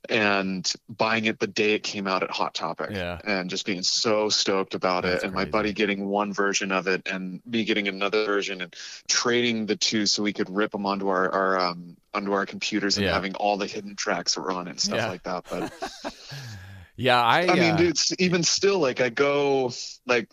and 0.10 0.72
buying 0.90 1.26
it 1.26 1.40
the 1.40 1.48
day 1.48 1.74
it 1.74 1.84
came 1.84 2.08
out 2.08 2.24
at 2.24 2.30
hot 2.32 2.54
topic 2.54 2.92
yeah, 2.92 3.20
and 3.24 3.50
just 3.50 3.66
being 3.66 3.82
so 3.84 4.30
stoked 4.30 4.74
about 4.76 5.04
That's 5.04 5.24
it 5.24 5.28
and 5.28 5.34
my 5.34 5.46
buddy 5.46 5.74
getting 5.74 6.08
one 6.08 6.34
version 6.34 6.72
of 6.72 6.88
it 6.88 7.08
and 7.08 7.42
me 7.46 7.64
getting 7.64 7.88
another 7.88 8.26
version 8.26 8.62
and 8.62 8.76
trading 9.08 9.66
the 9.66 9.76
two 9.76 10.06
so 10.06 10.24
we 10.24 10.34
could 10.34 10.50
rip 10.50 10.72
them 10.72 10.86
onto 10.86 11.08
our, 11.08 11.30
our 11.32 11.60
um 11.60 11.96
onto 12.14 12.34
our 12.34 12.46
computers 12.46 12.98
and 12.98 13.06
Yeah. 13.06 13.14
having 13.14 13.36
all 13.36 13.58
the 13.58 13.66
hidden 13.68 13.96
tracks 13.96 14.36
that 14.36 14.42
were 14.42 14.52
on 14.52 14.68
it 14.68 14.72
and 14.72 14.80
stuff 14.82 14.98
Yeah. 15.00 15.08
like 15.08 15.24
that 15.24 15.46
but 15.50 15.72
yeah. 16.98 17.22
I, 17.24 17.48
i 17.48 17.56
mean 17.56 17.76
uh, 17.76 17.78
dude 17.78 17.98
even 18.20 18.44
still 18.44 18.80
like 18.80 19.02
i 19.02 19.10
go 19.10 19.72
like 20.06 20.30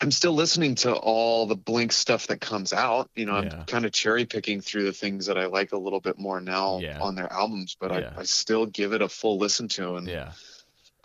i'm 0.00 0.10
still 0.10 0.32
listening 0.32 0.74
to 0.74 0.92
all 0.92 1.46
the 1.46 1.54
blink 1.56 1.92
stuff 1.92 2.26
that 2.26 2.40
comes 2.40 2.72
out 2.72 3.08
you 3.14 3.24
know 3.26 3.34
i'm 3.34 3.64
kind 3.66 3.84
of 3.84 3.92
cherry 3.92 4.24
picking 4.26 4.60
through 4.60 4.84
the 4.84 4.92
things 4.92 5.26
that 5.26 5.38
i 5.38 5.46
like 5.46 5.72
a 5.72 5.78
little 5.78 6.00
bit 6.00 6.18
more 6.18 6.40
now 6.40 6.78
Yeah. 6.80 7.00
on 7.00 7.14
their 7.14 7.32
albums 7.32 7.76
but 7.78 7.90
Yeah. 7.92 8.12
I, 8.16 8.20
I 8.20 8.24
still 8.24 8.66
give 8.66 8.92
it 8.92 9.02
a 9.02 9.08
full 9.08 9.38
listen 9.38 9.68
to 9.68 9.94
and 9.96 10.06
yeah, 10.08 10.32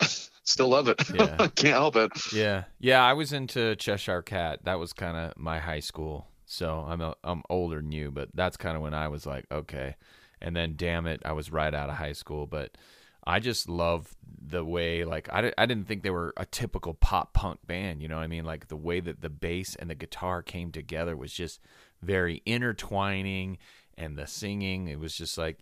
still 0.44 0.68
love 0.68 0.88
it 0.88 1.00
Yeah. 1.14 1.36
can't 1.54 1.74
help 1.74 1.96
it 1.96 2.10
yeah, 2.32 2.64
yeah. 2.78 3.04
I 3.04 3.12
was 3.12 3.32
into 3.32 3.76
Cheshire 3.76 4.22
Cat. 4.22 4.60
That 4.64 4.78
was 4.78 4.92
kind 4.92 5.16
of 5.16 5.36
my 5.38 5.58
high 5.58 5.80
school. 5.80 6.26
So 6.46 6.84
I'm 6.86 7.00
a, 7.00 7.14
I'm 7.22 7.42
older 7.48 7.76
than 7.76 7.92
you, 7.92 8.10
but 8.10 8.28
that's 8.34 8.56
kind 8.56 8.76
of 8.76 8.82
when 8.82 8.94
I 8.94 9.06
was 9.08 9.24
like, 9.26 9.46
okay. 9.52 9.94
And 10.40 10.56
then, 10.56 10.74
damn 10.76 11.06
it, 11.06 11.22
I 11.24 11.32
was 11.32 11.52
right 11.52 11.72
out 11.72 11.90
of 11.90 11.96
high 11.96 12.12
school, 12.14 12.46
but. 12.46 12.76
I 13.24 13.40
just 13.40 13.68
love 13.68 14.14
the 14.42 14.64
way 14.64 15.04
like 15.04 15.28
I, 15.32 15.52
I 15.56 15.66
didn't 15.66 15.86
think 15.86 16.02
they 16.02 16.10
were 16.10 16.32
a 16.36 16.46
typical 16.46 16.94
pop 16.94 17.32
punk 17.32 17.60
band, 17.66 18.02
you 18.02 18.08
know 18.08 18.16
what 18.16 18.22
I 18.22 18.28
mean? 18.28 18.44
Like 18.44 18.68
the 18.68 18.76
way 18.76 19.00
that 19.00 19.20
the 19.20 19.28
bass 19.28 19.76
and 19.76 19.90
the 19.90 19.94
guitar 19.94 20.42
came 20.42 20.72
together 20.72 21.16
was 21.16 21.32
just 21.32 21.60
very 22.02 22.42
intertwining 22.46 23.58
and 23.96 24.16
the 24.16 24.26
singing, 24.26 24.88
it 24.88 24.98
was 24.98 25.14
just 25.14 25.36
like 25.38 25.58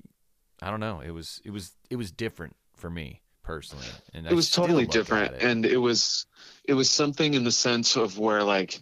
I 0.63 0.71
don't 0.71 0.81
know, 0.81 1.01
it 1.01 1.11
was 1.11 1.41
it 1.45 1.51
was 1.51 1.73
it 1.91 1.97
was 1.97 2.11
different 2.11 2.57
for 2.75 2.91
me 2.91 3.23
personally, 3.43 3.87
and 4.15 4.27
it 4.27 4.33
I 4.33 4.35
was 4.35 4.51
totally 4.51 4.87
different 4.87 5.35
it. 5.35 5.43
and 5.43 5.67
it 5.67 5.79
was 5.79 6.27
it 6.65 6.75
was 6.75 6.89
something 6.89 7.35
in 7.35 7.45
the 7.45 7.53
sense 7.53 7.97
of 7.97 8.19
where 8.19 8.43
like 8.45 8.81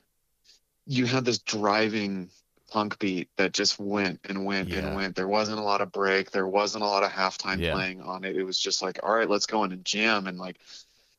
you 0.87 1.07
had 1.07 1.25
this 1.25 1.39
driving 1.39 2.31
punk 2.71 2.99
beat 2.99 3.29
that 3.37 3.53
just 3.53 3.79
went 3.79 4.21
and 4.25 4.45
went 4.45 4.69
Yeah. 4.69 4.79
and 4.79 4.95
went. 4.97 5.17
There 5.17 5.29
wasn't 5.29 5.59
a 5.59 5.63
lot 5.63 5.81
of 5.81 5.93
break. 5.93 6.31
There 6.31 6.47
wasn't 6.47 6.85
a 6.85 6.87
lot 6.87 7.03
of 7.03 7.11
halftime 7.11 7.61
Yeah. 7.61 7.73
playing 7.73 8.01
on 8.03 8.25
it. 8.25 8.37
It 8.37 8.43
was 8.45 8.59
just 8.59 8.83
like 8.83 9.01
all 9.03 9.15
right 9.15 9.29
let's 9.31 9.47
go 9.47 9.65
in 9.65 9.73
and 9.73 9.85
jam. 9.85 10.27
And 10.27 10.39
like 10.39 10.57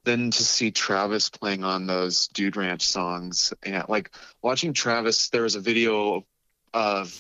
then 0.04 0.32
to 0.32 0.44
see 0.44 0.72
Travis 0.72 1.30
playing 1.30 1.64
on 1.64 1.86
those 1.86 2.28
Dude 2.30 2.56
Ranch 2.58 2.88
songs 2.88 3.54
and 3.64 3.84
like 3.90 4.12
watching 4.42 4.74
Travis 4.74 5.30
there 5.30 5.44
was 5.44 5.56
a 5.56 5.62
video 5.62 6.26
of 6.74 7.18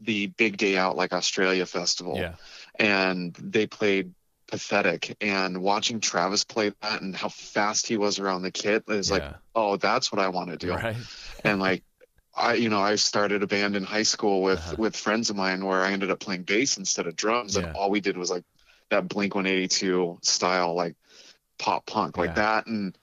the 0.00 0.28
Big 0.28 0.56
Day 0.56 0.76
Out 0.76 0.96
like 0.96 1.12
Australia 1.12 1.66
festival. 1.66 2.16
Yeah, 2.16 2.34
and 2.78 3.34
they 3.34 3.66
played 3.66 4.12
pathetic 4.48 5.16
and 5.20 5.60
watching 5.60 5.98
travis 5.98 6.44
play 6.44 6.72
that 6.80 7.02
and 7.02 7.16
how 7.16 7.28
fast 7.28 7.88
he 7.88 7.96
was 7.96 8.20
around 8.20 8.42
the 8.42 8.52
kit 8.52 8.84
is 8.86 9.10
like 9.10 9.22
yeah, 9.22 9.34
oh 9.56 9.76
that's 9.76 10.12
what 10.12 10.20
i 10.20 10.28
want 10.28 10.50
to 10.50 10.56
do. 10.56 10.70
Right, 10.72 10.96
and 11.42 11.58
like 11.58 11.82
i 12.36 12.54
you 12.54 12.68
know 12.68 12.80
i 12.80 12.94
started 12.96 13.42
a 13.42 13.46
band 13.46 13.76
in 13.76 13.82
high 13.84 14.02
school 14.02 14.42
with 14.42 14.58
Uh-huh. 14.58 14.76
with 14.78 14.96
friends 14.96 15.30
of 15.30 15.36
mine 15.36 15.64
where 15.64 15.80
i 15.82 15.92
ended 15.92 16.10
up 16.10 16.20
playing 16.20 16.42
bass 16.42 16.76
instead 16.76 17.06
of 17.06 17.16
drums 17.16 17.56
Yeah. 17.56 17.62
and 17.66 17.76
all 17.76 17.90
we 17.90 18.00
did 18.00 18.16
was 18.16 18.30
like 18.30 18.44
that 18.90 19.08
blink 19.08 19.34
182 19.34 20.18
style 20.22 20.74
like 20.74 20.96
pop 21.58 21.86
punk 21.86 22.16
like 22.18 22.30
Yeah. 22.30 22.34
that 22.34 22.66
and 22.66 22.96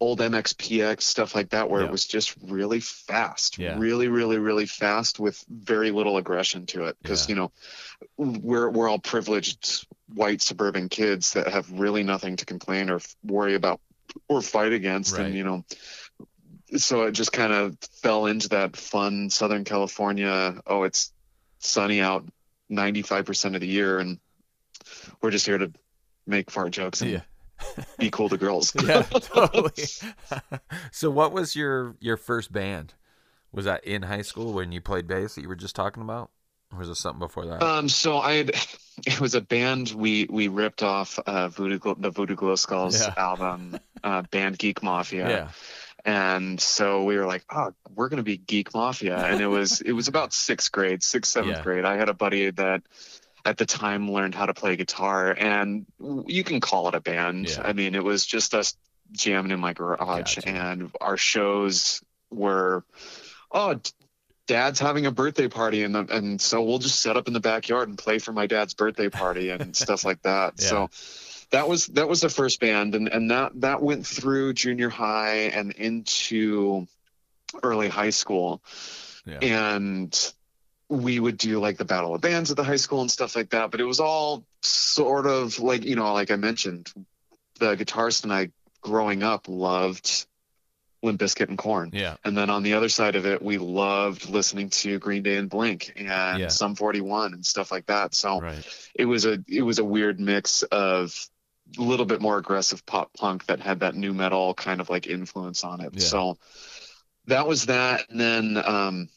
old 0.00 0.18
mxpx 0.18 1.00
stuff 1.02 1.34
like 1.34 1.50
that 1.50 1.70
where 1.70 1.80
Yeah. 1.80 1.86
it 1.86 1.90
was 1.92 2.04
just 2.06 2.34
really 2.42 2.80
fast 2.80 3.58
really 3.78 4.08
really 4.08 4.38
really 4.38 4.66
fast 4.66 5.18
with 5.18 5.42
very 5.48 5.90
little 5.90 6.16
aggression 6.18 6.66
to 6.66 6.84
it 6.84 6.96
because 7.00 7.28
you 7.28 7.36
know 7.36 7.52
we're 8.18 8.68
we're 8.70 8.88
all 8.88 8.98
privileged 8.98 9.86
white 10.12 10.42
suburban 10.42 10.88
kids 10.88 11.32
that 11.32 11.48
have 11.48 11.70
really 11.70 12.02
nothing 12.02 12.36
to 12.36 12.44
complain 12.44 12.90
or 12.90 13.00
worry 13.24 13.54
about 13.54 13.80
or 14.28 14.42
fight 14.42 14.72
against 14.72 15.14
Right. 15.14 15.26
and 15.26 15.34
you 15.34 15.44
know 15.44 15.64
so 16.76 17.02
it 17.02 17.12
just 17.12 17.32
kind 17.32 17.52
of 17.52 17.76
fell 18.02 18.26
into 18.26 18.48
that 18.48 18.76
fun 18.76 19.30
southern 19.30 19.64
california 19.64 20.60
oh 20.66 20.82
it's 20.82 21.12
sunny 21.58 22.00
out 22.00 22.24
95% 22.70 23.54
of 23.54 23.60
the 23.60 23.66
year 23.66 23.98
and 23.98 24.18
we're 25.20 25.30
just 25.30 25.46
here 25.46 25.58
to 25.58 25.72
make 26.26 26.50
fart 26.50 26.72
jokes 26.72 27.00
and 27.02 27.10
yeah, 27.10 27.20
be 27.98 28.10
cool 28.10 28.28
to 28.28 28.36
girls 28.36 28.72
yeah, 28.86 29.02
totally. 29.02 29.70
so, 30.92 31.10
what 31.10 31.32
was 31.32 31.54
your 31.54 31.96
your 32.00 32.16
first 32.16 32.52
band? 32.52 32.94
Was 33.52 33.66
that 33.66 33.84
in 33.84 34.02
high 34.02 34.22
school 34.22 34.52
when 34.52 34.72
you 34.72 34.80
played 34.80 35.06
bass 35.06 35.34
that 35.34 35.42
you 35.42 35.48
were 35.48 35.54
just 35.54 35.76
talking 35.76 36.02
about, 36.02 36.30
or 36.72 36.78
was 36.80 36.88
it 36.88 36.96
something 36.96 37.20
before 37.20 37.46
that? 37.46 37.62
Um, 37.62 37.88
so 37.88 38.18
I 38.18 38.34
had, 38.34 38.50
it 39.06 39.20
was 39.20 39.34
a 39.34 39.40
band 39.40 39.92
we 39.94 40.26
we 40.28 40.48
ripped 40.48 40.82
off 40.82 41.18
uh, 41.18 41.48
Voodoo 41.48 41.94
the 41.98 42.10
Voodoo 42.10 42.34
Glow 42.34 42.56
Skulls 42.56 43.00
Yeah. 43.00 43.14
album, 43.16 43.78
uh, 44.02 44.22
band 44.22 44.58
Geek 44.58 44.82
Mafia, 44.82 45.28
yeah, 45.28 45.48
and 46.04 46.60
so 46.60 47.04
we 47.04 47.16
were 47.16 47.26
like, 47.26 47.44
oh, 47.50 47.72
we're 47.94 48.08
gonna 48.08 48.22
be 48.22 48.36
Geek 48.36 48.74
Mafia, 48.74 49.16
and 49.16 49.40
it 49.40 49.46
was 49.46 49.80
it 49.80 49.92
was 49.92 50.08
about 50.08 50.32
sixth 50.32 50.70
grade, 50.72 51.02
sixth 51.02 51.32
seventh 51.32 51.56
Yeah. 51.58 51.62
grade. 51.62 51.84
I 51.84 51.96
had 51.96 52.08
a 52.08 52.14
buddy 52.14 52.50
that 52.50 52.82
at 53.44 53.58
the 53.58 53.66
time 53.66 54.10
learned 54.10 54.34
how 54.34 54.46
to 54.46 54.54
play 54.54 54.76
guitar, 54.76 55.34
and 55.38 55.86
you 56.26 56.44
can 56.44 56.60
call 56.60 56.88
it 56.88 56.94
a 56.94 57.00
band. 57.00 57.48
Yeah. 57.50 57.62
I 57.62 57.72
mean, 57.72 57.94
it 57.94 58.02
was 58.04 58.24
just 58.24 58.54
us 58.54 58.74
jamming 59.12 59.50
in 59.50 59.60
my 59.60 59.72
garage, 59.74 60.36
Gotcha. 60.36 60.48
and 60.48 60.90
our 61.00 61.16
shows 61.16 62.02
were, 62.30 62.84
oh. 63.52 63.80
Dad's 64.46 64.78
having 64.78 65.06
a 65.06 65.10
birthday 65.10 65.48
party, 65.48 65.84
and 65.84 65.94
the, 65.94 66.00
and 66.14 66.38
so 66.38 66.62
we'll 66.62 66.78
just 66.78 67.00
set 67.00 67.16
up 67.16 67.28
in 67.28 67.32
the 67.32 67.40
backyard 67.40 67.88
and 67.88 67.96
play 67.96 68.18
for 68.18 68.30
my 68.30 68.46
dad's 68.46 68.74
birthday 68.74 69.08
party 69.08 69.48
and 69.48 69.74
stuff 69.74 70.04
like 70.04 70.20
that. 70.20 70.54
Yeah. 70.60 70.66
So 70.68 70.90
that 71.50 71.68
was 71.68 71.86
that 71.88 72.08
was 72.08 72.20
the 72.20 72.28
first 72.28 72.60
band, 72.60 72.94
and 72.94 73.08
and 73.08 73.30
that 73.30 73.52
that 73.60 73.82
went 73.82 74.06
through 74.06 74.54
junior 74.54 74.88
high 74.88 75.50
and 75.54 75.72
into 75.72 76.86
early 77.62 77.88
high 77.88 78.10
school, 78.10 78.62
yeah, 79.24 79.38
and 79.40 80.32
we 80.88 81.18
would 81.18 81.38
do 81.38 81.60
like 81.60 81.76
the 81.78 81.84
battle 81.84 82.14
of 82.14 82.20
bands 82.20 82.50
at 82.50 82.56
the 82.56 82.64
high 82.64 82.76
school 82.76 83.00
and 83.00 83.10
stuff 83.10 83.34
like 83.36 83.50
that. 83.50 83.70
But 83.70 83.80
it 83.80 83.84
was 83.84 84.00
all 84.00 84.44
sort 84.62 85.26
of 85.26 85.58
like 85.58 85.84
you 85.84 85.96
know, 85.96 86.12
like 86.12 86.30
I 86.30 86.36
mentioned, 86.36 86.92
the 87.58 87.76
guitarist 87.76 88.24
and 88.24 88.32
I 88.32 88.50
growing 88.82 89.22
up 89.22 89.46
loved 89.48 90.26
Limp 91.02 91.20
Bizkit 91.20 91.48
and 91.48 91.58
Korn. 91.58 91.90
yeah, 91.92 92.16
And 92.24 92.36
then 92.36 92.48
on 92.50 92.62
the 92.62 92.74
other 92.74 92.88
side 92.88 93.14
of 93.14 93.26
it, 93.26 93.42
we 93.42 93.58
loved 93.58 94.28
listening 94.28 94.70
to 94.70 94.98
Green 94.98 95.22
Day 95.22 95.36
and 95.36 95.50
Blink 95.50 95.92
and 95.96 96.40
Yeah. 96.40 96.48
Sum 96.48 96.74
41 96.76 97.34
and 97.34 97.44
stuff 97.44 97.70
like 97.70 97.86
that. 97.86 98.14
So 98.14 98.40
right, 98.40 98.90
it 98.94 99.04
was 99.04 99.26
a 99.26 99.38
it 99.46 99.62
was 99.62 99.78
a 99.78 99.84
weird 99.84 100.18
mix 100.18 100.62
of 100.64 101.14
a 101.78 101.82
little 101.82 102.06
bit 102.06 102.20
more 102.20 102.38
aggressive 102.38 102.84
pop 102.86 103.12
punk 103.14 103.46
that 103.46 103.60
had 103.60 103.80
that 103.80 103.94
nu 103.94 104.12
metal 104.12 104.54
kind 104.54 104.80
of 104.80 104.90
like 104.90 105.06
influence 105.06 105.64
on 105.64 105.80
it. 105.80 105.92
Yeah. 105.94 106.00
So 106.00 106.38
that 107.26 107.46
was 107.46 107.66
that. 107.66 108.10
And 108.10 108.20
then 108.20 108.56
um, 108.64 109.08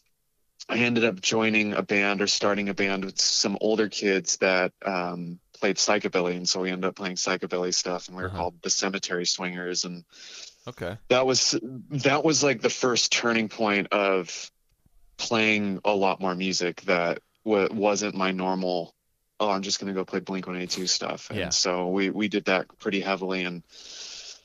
I 0.70 0.78
ended 0.80 1.06
up 1.06 1.22
joining 1.22 1.74
a 1.74 1.82
band 1.82 2.22
or 2.22 2.28
starting 2.28 2.70
a 2.70 2.74
band 2.74 3.06
with 3.06 3.20
some 3.20 3.58
older 3.62 3.90
kids 3.90 4.38
that 4.38 4.74
um, 4.86 5.40
played 5.60 5.78
psychobilly, 5.78 6.36
and 6.36 6.48
so 6.48 6.62
we 6.62 6.70
ended 6.72 6.86
up 6.90 6.96
playing 6.96 7.16
psychobilly 7.16 7.74
stuff, 7.74 8.08
and 8.08 8.18
we 8.18 8.24
were 8.24 8.30
Uh-huh. 8.30 8.38
called 8.38 8.62
the 8.62 8.70
Cemetery 8.70 9.26
Swingers, 9.26 9.86
and 9.86 10.04
okay, 10.68 10.98
that 11.10 11.26
was 11.26 11.58
that 11.92 12.24
was 12.24 12.44
like 12.44 12.62
the 12.62 12.70
first 12.70 13.12
turning 13.12 13.50
point 13.50 13.88
of 13.92 14.52
playing 15.18 15.80
a 15.86 15.96
lot 15.96 16.20
more 16.22 16.36
music 16.36 16.82
that 16.82 17.20
w- 17.46 17.70
wasn't 17.74 18.16
my 18.16 18.32
normal 18.32 18.94
oh 19.39 19.50
i'm 19.50 19.62
just 19.62 19.79
going 19.79 19.88
to 19.88 19.94
go 19.94 20.06
play 20.06 20.20
blink 20.20 20.46
182 20.48 20.88
stuff 20.88 21.29
and 21.29 21.39
Yeah. 21.39 21.50
so 21.50 21.88
we 21.89 22.10
we 22.10 22.27
did 22.27 22.46
that 22.46 22.65
pretty 22.79 23.01
heavily 23.01 23.44
and 23.44 23.63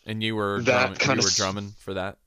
and 0.07 0.23
you 0.23 0.35
were 0.37 0.61
That 0.63 0.65
drumming, 0.65 0.99
kind 0.99 1.19
you 1.19 1.25
of 1.27 1.31
were 1.31 1.37
drumming 1.37 1.71
for 1.79 1.95
that. 1.95 2.19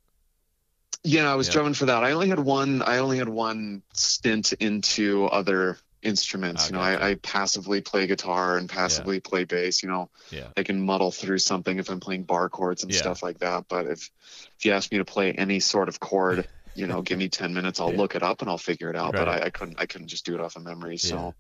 yeah 1.04 1.32
i 1.32 1.36
was 1.36 1.48
Yeah. 1.48 1.54
drumming 1.54 1.74
for 1.74 1.86
that 1.86 2.04
i 2.04 2.12
only 2.12 2.30
had 2.30 2.40
one 2.40 2.82
i 2.82 2.98
only 2.98 3.18
had 3.18 3.30
one 3.30 3.84
stint 3.94 4.54
into 4.54 5.26
other 5.26 5.78
instruments 6.02 6.64
Ah, 6.66 6.68
you 6.68 6.74
know. 6.74 6.82
I, 6.82 7.10
I 7.10 7.16
passively 7.16 7.82
play 7.82 8.06
guitar 8.08 8.58
and 8.58 8.70
passively 8.70 9.20
play 9.20 9.44
bass 9.44 9.82
you 9.82 9.90
know 9.90 10.10
Yeah, 10.32 10.50
I 10.56 10.62
can 10.64 10.80
muddle 10.80 11.12
through 11.12 11.40
something 11.40 11.80
if 11.80 11.90
I'm 11.90 12.00
playing 12.00 12.24
bar 12.24 12.48
chords 12.50 12.84
and 12.84 12.94
Yeah. 12.94 13.00
stuff 13.00 13.24
like 13.24 13.40
that. 13.40 13.66
But 13.68 13.88
if 13.88 14.12
if 14.58 14.66
you 14.66 14.72
ask 14.74 14.92
me 14.92 15.00
to 15.00 15.06
play 15.06 15.32
any 15.34 15.60
sort 15.60 15.90
of 15.90 16.00
chord, 16.00 16.48
you 16.76 16.88
know, 16.88 17.02
give 17.02 17.18
me 17.18 17.30
ten 17.30 17.54
minutes, 17.54 17.80
I'll 17.80 17.92
Yeah. 17.92 17.98
look 17.98 18.16
it 18.16 18.24
up 18.24 18.42
and 18.42 18.50
I'll 18.50 18.58
figure 18.58 18.90
it 18.90 18.96
out. 18.96 19.14
But 19.14 19.28
I, 19.30 19.42
I 19.46 19.50
couldn't 19.50 19.80
I 19.80 19.86
couldn't 19.86 20.08
just 20.08 20.26
do 20.26 20.36
it 20.36 20.42
off 20.42 20.56
of 20.56 20.64
memory. 20.64 20.98
Yeah. 21.02 21.10
So 21.10 21.36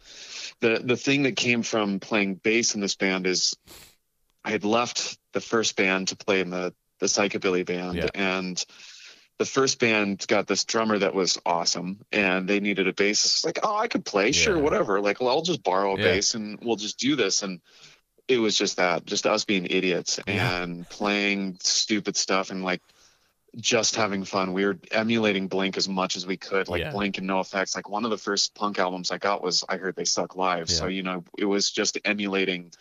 the 0.61 0.81
the 0.83 0.97
thing 0.97 1.23
that 1.23 1.35
came 1.35 1.61
from 1.63 1.99
playing 1.99 2.35
bass 2.35 2.73
in 2.75 2.81
this 2.81 2.95
band 2.95 3.27
is 3.27 3.55
I 4.43 4.51
had 4.51 4.63
left 4.63 5.17
the 5.33 5.41
first 5.41 5.75
band 5.75 6.07
to 6.09 6.15
play 6.15 6.39
in 6.39 6.49
the 6.49 6.73
the 6.99 7.07
psychobilly 7.07 7.65
band 7.65 7.95
Yeah. 7.97 8.09
and 8.15 8.63
the 9.37 9.45
first 9.45 9.79
band 9.79 10.23
got 10.29 10.47
this 10.47 10.63
drummer 10.63 10.97
that 10.97 11.13
was 11.13 11.37
awesome 11.45 11.99
and 12.13 12.47
they 12.47 12.61
needed 12.61 12.87
a 12.87 12.93
bassist. 12.93 13.25
It's 13.25 13.45
like, 13.45 13.59
oh, 13.63 13.75
I 13.75 13.89
could 13.89 14.05
play, 14.05 14.31
sure, 14.31 14.57
whatever. 14.57 15.01
Like, 15.01 15.19
well, 15.19 15.27
I'll 15.29 15.41
just 15.41 15.61
borrow 15.61 15.93
a 15.93 15.97
bass 15.97 16.35
and 16.35 16.57
we'll 16.61 16.77
just 16.77 16.97
do 16.99 17.17
this. 17.17 17.43
And 17.43 17.59
it 18.29 18.37
was 18.37 18.57
just 18.57 18.77
that, 18.77 19.05
just 19.05 19.25
us 19.27 19.43
being 19.43 19.65
idiots 19.65 20.21
Yeah. 20.25 20.61
and 20.63 20.87
playing 20.87 21.57
stupid 21.59 22.15
stuff 22.15 22.49
and 22.49 22.63
like 22.63 22.81
just 23.55 23.95
having 23.95 24.25
fun. 24.25 24.53
We 24.53 24.65
were 24.65 24.77
emulating 24.91 25.47
Blink 25.47 25.77
as 25.77 25.87
much 25.87 26.15
as 26.15 26.25
we 26.25 26.37
could, 26.37 26.67
like 26.67 26.81
Yeah. 26.81 26.91
Blink 26.91 27.17
and 27.17 27.29
NOFX. 27.29 27.75
Like 27.75 27.89
one 27.89 28.03
of 28.05 28.11
the 28.11 28.17
first 28.17 28.53
punk 28.55 28.79
albums 28.79 29.11
I 29.11 29.17
got 29.17 29.41
was 29.43 29.63
I 29.67 29.77
Heard 29.77 29.95
They 29.95 30.05
Suck 30.05 30.35
Live. 30.35 30.69
So, 30.69 30.87
you 30.87 31.03
know, 31.03 31.23
it 31.37 31.45
was 31.45 31.71
just 31.71 31.97
emulating 32.03 32.71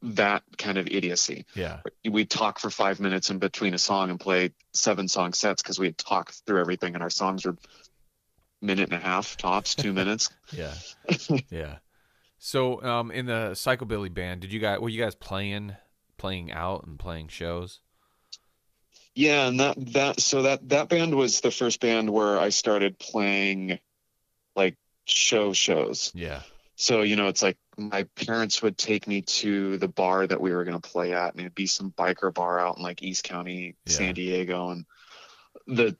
that 0.00 0.44
kind 0.56 0.78
of 0.78 0.86
idiocy 0.86 1.44
yeah, 1.56 1.80
we'd 2.08 2.30
talk 2.30 2.60
for 2.60 2.70
five 2.70 3.00
minutes 3.00 3.30
in 3.30 3.40
between 3.40 3.74
a 3.74 3.78
song 3.78 4.10
and 4.10 4.20
play 4.20 4.52
seven 4.72 5.08
song 5.08 5.32
sets 5.32 5.60
because 5.60 5.76
we'd 5.76 5.98
talk 5.98 6.30
through 6.46 6.60
everything 6.60 6.94
and 6.94 7.02
our 7.02 7.10
songs 7.10 7.44
were 7.44 7.56
minute 8.62 8.92
and 8.92 9.02
a 9.02 9.04
half 9.04 9.36
tops 9.36 9.74
two 9.74 9.92
minutes 10.00 10.30
yeah, 10.52 10.74
yeah. 11.50 11.78
So, 12.38 12.80
um, 12.84 13.10
in 13.10 13.26
the 13.26 13.50
psychobilly 13.54 14.14
band, 14.14 14.42
did 14.42 14.52
you 14.52 14.60
guys 14.60 14.78
were 14.78 14.88
you 14.88 15.02
guys 15.02 15.16
playing 15.16 15.74
playing 16.16 16.52
out 16.52 16.86
and 16.86 16.98
playing 16.98 17.28
shows? 17.28 17.80
Yeah 19.18 19.48
and 19.48 19.58
that 19.58 19.74
that 19.92 20.20
so 20.20 20.42
that 20.42 20.68
that 20.68 20.88
band 20.88 21.12
was 21.12 21.40
the 21.40 21.50
first 21.50 21.80
band 21.80 22.08
where 22.08 22.38
i 22.38 22.50
started 22.50 22.96
playing 23.00 23.80
like 24.54 24.76
show 25.06 25.52
shows 25.52 26.12
Yeah, 26.14 26.42
so 26.76 27.02
you 27.02 27.16
know 27.16 27.26
it's 27.26 27.42
like 27.42 27.56
my 27.76 28.04
parents 28.14 28.62
would 28.62 28.78
take 28.78 29.08
me 29.08 29.22
to 29.22 29.76
the 29.78 29.88
bar 29.88 30.24
that 30.24 30.40
we 30.40 30.52
were 30.52 30.62
going 30.62 30.80
to 30.80 30.88
play 30.88 31.14
at 31.14 31.32
and 31.32 31.40
it'd 31.40 31.54
be 31.54 31.66
some 31.66 31.90
biker 31.90 32.32
bar 32.32 32.60
out 32.60 32.76
in 32.76 32.82
like 32.84 33.02
east 33.02 33.24
county 33.24 33.74
Yeah. 33.86 33.92
san 33.92 34.14
diego 34.14 34.70
and 34.70 34.84
the 35.66 35.96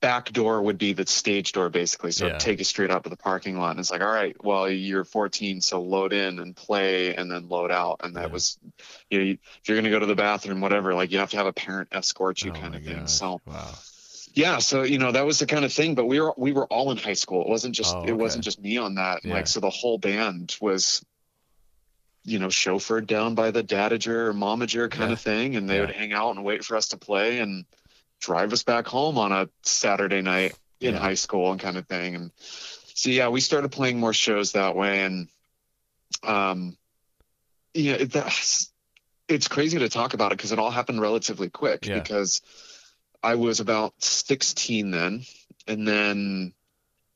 back 0.00 0.30
door 0.32 0.62
would 0.62 0.78
be 0.78 0.92
the 0.92 1.06
stage 1.06 1.52
door 1.52 1.68
basically. 1.70 2.12
So 2.12 2.28
Yeah. 2.28 2.38
take 2.38 2.58
you 2.58 2.64
straight 2.64 2.90
out 2.90 3.04
to 3.04 3.10
the 3.10 3.16
parking 3.16 3.58
lot 3.58 3.70
and 3.70 3.80
it's 3.80 3.90
like 3.90 4.02
all 4.02 4.12
right 4.12 4.36
well 4.44 4.68
you're 4.68 5.04
14 5.04 5.60
so 5.60 5.80
load 5.82 6.12
in 6.12 6.38
and 6.38 6.54
play 6.54 7.14
and 7.14 7.30
then 7.30 7.48
load 7.48 7.70
out. 7.70 8.00
And 8.02 8.16
that 8.16 8.24
Yeah. 8.24 8.28
was 8.30 8.58
you 9.10 9.18
know 9.18 9.24
you, 9.24 9.32
if 9.32 9.68
you're 9.68 9.76
going 9.76 9.84
to 9.84 9.90
go 9.90 9.98
to 9.98 10.06
the 10.06 10.14
bathroom 10.14 10.60
whatever 10.60 10.94
like 10.94 11.10
you 11.12 11.18
have 11.18 11.30
to 11.30 11.36
have 11.38 11.46
a 11.46 11.52
parent 11.52 11.88
escort 11.92 12.42
you 12.44 12.50
Oh 12.50 12.60
kind 12.60 12.74
of 12.74 12.84
thing 12.84 13.06
so 13.06 13.40
wow, 13.46 13.74
yeah 14.34 14.58
so 14.58 14.82
you 14.82 14.98
know 14.98 15.12
that 15.12 15.24
was 15.26 15.38
the 15.38 15.46
kind 15.46 15.64
of 15.64 15.72
thing 15.72 15.94
but 15.94 16.06
we 16.06 16.20
were 16.20 16.34
we 16.36 16.52
were 16.52 16.66
all 16.66 16.90
in 16.90 16.96
high 16.98 17.14
school. 17.14 17.42
It 17.42 17.48
wasn't 17.48 17.74
just 17.74 17.96
Oh, 17.96 18.04
it 18.04 18.12
wasn't 18.12 18.44
just 18.44 18.60
me 18.60 18.76
on 18.76 18.96
that. 18.96 19.24
Yeah. 19.24 19.32
like 19.32 19.46
so 19.46 19.60
the 19.60 19.70
whole 19.70 19.98
band 19.98 20.56
was 20.60 21.04
you 22.24 22.40
know, 22.40 22.48
chauffeured 22.48 23.06
down 23.06 23.36
by 23.36 23.52
the 23.52 23.62
dadager 23.62 24.26
or 24.26 24.34
momager 24.34 24.90
kind 24.90 25.12
of 25.12 25.20
thing, 25.20 25.54
and 25.54 25.68
they 25.70 25.78
would 25.80 25.92
hang 25.92 26.12
out 26.12 26.34
and 26.34 26.44
wait 26.44 26.64
for 26.64 26.76
us 26.76 26.88
to 26.88 26.96
play 26.98 27.38
and 27.38 27.64
drive 28.20 28.52
us 28.52 28.62
back 28.62 28.86
home 28.86 29.18
on 29.18 29.32
a 29.32 29.48
Saturday 29.62 30.22
night 30.22 30.54
in 30.80 30.94
Yeah. 30.94 31.00
high 31.00 31.14
school 31.14 31.50
and 31.50 31.60
kind 31.60 31.76
of 31.76 31.86
thing. 31.86 32.14
And 32.14 32.30
so 32.38 33.10
yeah, 33.10 33.28
we 33.28 33.40
started 33.40 33.70
playing 33.72 34.00
more 34.00 34.12
shows 34.12 34.52
that 34.52 34.74
way, 34.76 35.04
and 35.04 35.28
um, 36.22 36.76
yeah, 37.74 37.94
it, 37.94 38.12
that's 38.12 38.72
it's 39.28 39.48
crazy 39.48 39.78
to 39.78 39.88
talk 39.88 40.14
about 40.14 40.32
it 40.32 40.38
because 40.38 40.52
it 40.52 40.58
all 40.58 40.70
happened 40.70 41.00
relatively 41.00 41.50
quick 41.50 41.82
Yeah. 41.82 42.00
because 42.00 42.40
I 43.22 43.34
was 43.34 43.60
about 43.60 43.94
16 43.98 44.90
then, 44.90 45.24
and 45.66 45.86
then 45.86 46.52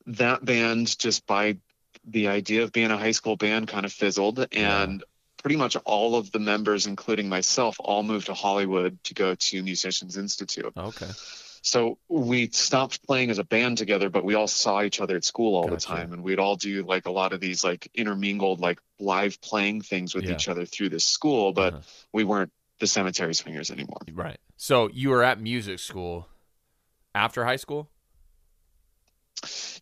that 0.07 0.43
band 0.43 0.97
just 0.99 1.25
by 1.25 1.57
the 2.05 2.27
idea 2.27 2.63
of 2.63 2.71
being 2.71 2.91
a 2.91 2.97
high 2.97 3.11
school 3.11 3.37
band 3.37 3.67
kind 3.67 3.85
of 3.85 3.93
fizzled 3.93 4.45
and 4.51 5.03
pretty 5.41 5.55
much 5.55 5.75
all 5.85 6.15
of 6.15 6.31
the 6.31 6.39
members 6.39 6.85
including 6.87 7.27
myself 7.29 7.75
all 7.79 8.03
moved 8.03 8.27
to 8.27 8.33
hollywood 8.33 8.97
to 9.03 9.13
go 9.13 9.35
to 9.35 9.61
musicians 9.63 10.17
institute 10.17 10.71
Okay. 10.77 11.09
so 11.61 11.97
we 12.09 12.49
stopped 12.49 13.05
playing 13.05 13.29
as 13.31 13.39
a 13.39 13.43
band 13.43 13.77
together 13.77 14.09
but 14.09 14.23
we 14.23 14.35
all 14.35 14.47
saw 14.47 14.81
each 14.83 14.99
other 15.01 15.15
at 15.15 15.23
school 15.25 15.55
all 15.55 15.67
Gotcha. 15.67 15.75
the 15.75 15.81
time 15.95 16.13
and 16.13 16.23
we'd 16.23 16.39
all 16.39 16.55
do 16.55 16.83
like 16.83 17.05
a 17.07 17.11
lot 17.11 17.33
of 17.33 17.39
these 17.39 17.63
like 17.63 17.89
intermingled 17.93 18.59
like 18.59 18.79
live 18.99 19.39
playing 19.41 19.81
things 19.81 20.13
with 20.15 20.25
Yeah. 20.25 20.33
each 20.33 20.47
other 20.47 20.65
through 20.65 20.89
this 20.89 21.05
school 21.05 21.53
but 21.53 21.73
Uh-huh. 21.73 21.81
we 22.13 22.23
weren't 22.23 22.51
the 22.79 22.87
cemetery 22.87 23.33
swingers 23.35 23.69
anymore 23.71 23.99
Right. 24.11 24.39
So 24.57 24.89
you 24.93 25.09
were 25.09 25.23
at 25.23 25.39
music 25.41 25.79
school 25.79 26.27
after 27.13 27.45
high 27.45 27.57
school? 27.57 27.89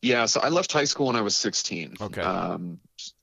Yeah, 0.01 0.25
so 0.25 0.39
I 0.39 0.49
left 0.49 0.71
high 0.71 0.85
school 0.85 1.07
when 1.07 1.15
I 1.17 1.21
was 1.21 1.35
16. 1.35 1.95
Okay. 1.99 2.21
Um, 2.21 2.79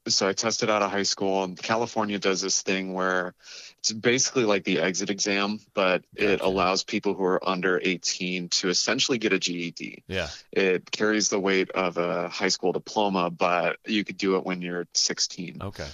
so 0.08 0.28
I 0.28 0.32
tested 0.32 0.70
out 0.70 0.82
of 0.82 0.90
high 0.90 1.02
school, 1.02 1.44
and 1.44 1.60
California 1.60 2.18
does 2.18 2.40
this 2.40 2.62
thing 2.62 2.94
where 2.94 3.34
it's 3.78 3.92
basically 3.92 4.44
like 4.44 4.64
the 4.64 4.80
exit 4.80 5.10
exam, 5.10 5.60
but 5.75 6.04
it 6.14 6.40
allows 6.40 6.82
people 6.82 7.14
who 7.14 7.25
are 7.25 7.48
under 7.48 7.80
18 7.82 8.48
to 8.48 8.68
essentially 8.68 9.18
get 9.18 9.32
a 9.32 9.38
GED. 9.38 10.02
Yeah. 10.06 10.28
It 10.52 10.90
carries 10.90 11.28
the 11.28 11.38
weight 11.38 11.70
of 11.70 11.96
a 11.96 12.28
high 12.28 12.48
school 12.48 12.72
diploma, 12.72 13.30
but 13.30 13.78
you 13.86 14.04
could 14.04 14.16
do 14.16 14.36
it 14.36 14.44
when 14.44 14.62
you're 14.62 14.86
16. 14.94 15.58
Okay. 15.60 15.88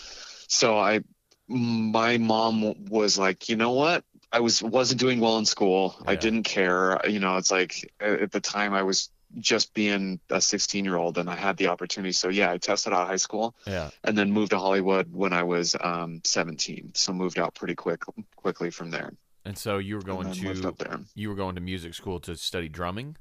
So 0.49 0.79
I, 0.79 1.01
my 1.49 2.19
mom 2.19 2.87
was 2.87 3.19
like, 3.19 3.49
you 3.49 3.57
know 3.57 3.73
what? 3.73 4.05
I 4.33 4.41
was 4.41 4.63
wasn't 4.63 5.01
doing 5.01 5.21
well 5.21 5.37
in 5.37 5.45
school. 5.45 5.95
Yeah. 5.99 6.13
I 6.13 6.15
didn't 6.17 6.45
care. 6.45 6.99
You 7.07 7.21
know, 7.21 7.37
it's 7.37 7.51
like 7.51 7.93
at 8.01 8.33
the 8.33 8.41
time 8.41 8.73
I 8.73 8.83
was 8.83 9.11
just 9.39 9.73
being 9.75 10.21
a 10.31 10.41
16 10.41 10.85
year 10.85 10.97
old 10.97 11.19
and 11.19 11.29
I 11.31 11.37
had 11.37 11.57
the 11.57 11.69
opportunity. 11.69 12.13
So 12.13 12.29
yeah, 12.29 12.51
I 12.51 12.59
tested 12.59 12.93
out 12.93 13.03
of 13.03 13.09
high 13.09 13.17
school 13.17 13.55
Yeah. 13.67 13.91
and 14.05 14.17
then 14.17 14.31
moved 14.33 14.51
to 14.51 14.59
Hollywood 14.59 15.13
when 15.13 15.33
I 15.33 15.43
was 15.43 15.75
um, 15.81 16.21
17. 16.25 16.93
So 16.95 17.13
moved 17.13 17.39
out 17.39 17.55
pretty 17.55 17.75
quick 17.75 18.03
quickly 18.37 18.71
from 18.71 18.91
there. 18.91 19.13
And 19.45 19.57
so 19.59 19.79
you 19.79 19.97
were 19.97 20.03
going 20.03 20.27
and 20.29 20.37
to 20.37 20.69
up 20.69 20.79
there. 20.79 21.01
you 21.15 21.29
were 21.29 21.35
going 21.35 21.55
to 21.57 21.61
music 21.61 21.95
school 21.95 22.21
to 22.21 22.37
study 22.37 22.69
drumming? 22.69 23.17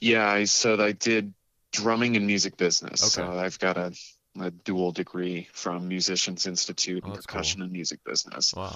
Yeah, 0.00 0.28
I, 0.28 0.44
so 0.44 0.82
I 0.82 0.92
did 0.92 1.32
drumming 1.70 2.16
and 2.16 2.26
music 2.26 2.56
business. 2.56 3.00
So 3.00 3.22
Okay. 3.24 3.38
I've 3.38 3.58
got 3.58 3.76
a, 3.76 3.92
a 4.40 4.50
dual 4.50 4.90
degree 4.92 5.48
from 5.52 5.86
Musicians 5.88 6.46
Institute 6.46 7.04
Oh, 7.06 7.10
that's 7.12 7.26
percussion 7.26 7.62
and 7.62 7.70
music 7.70 8.00
business. 8.04 8.52
Wow. 8.54 8.74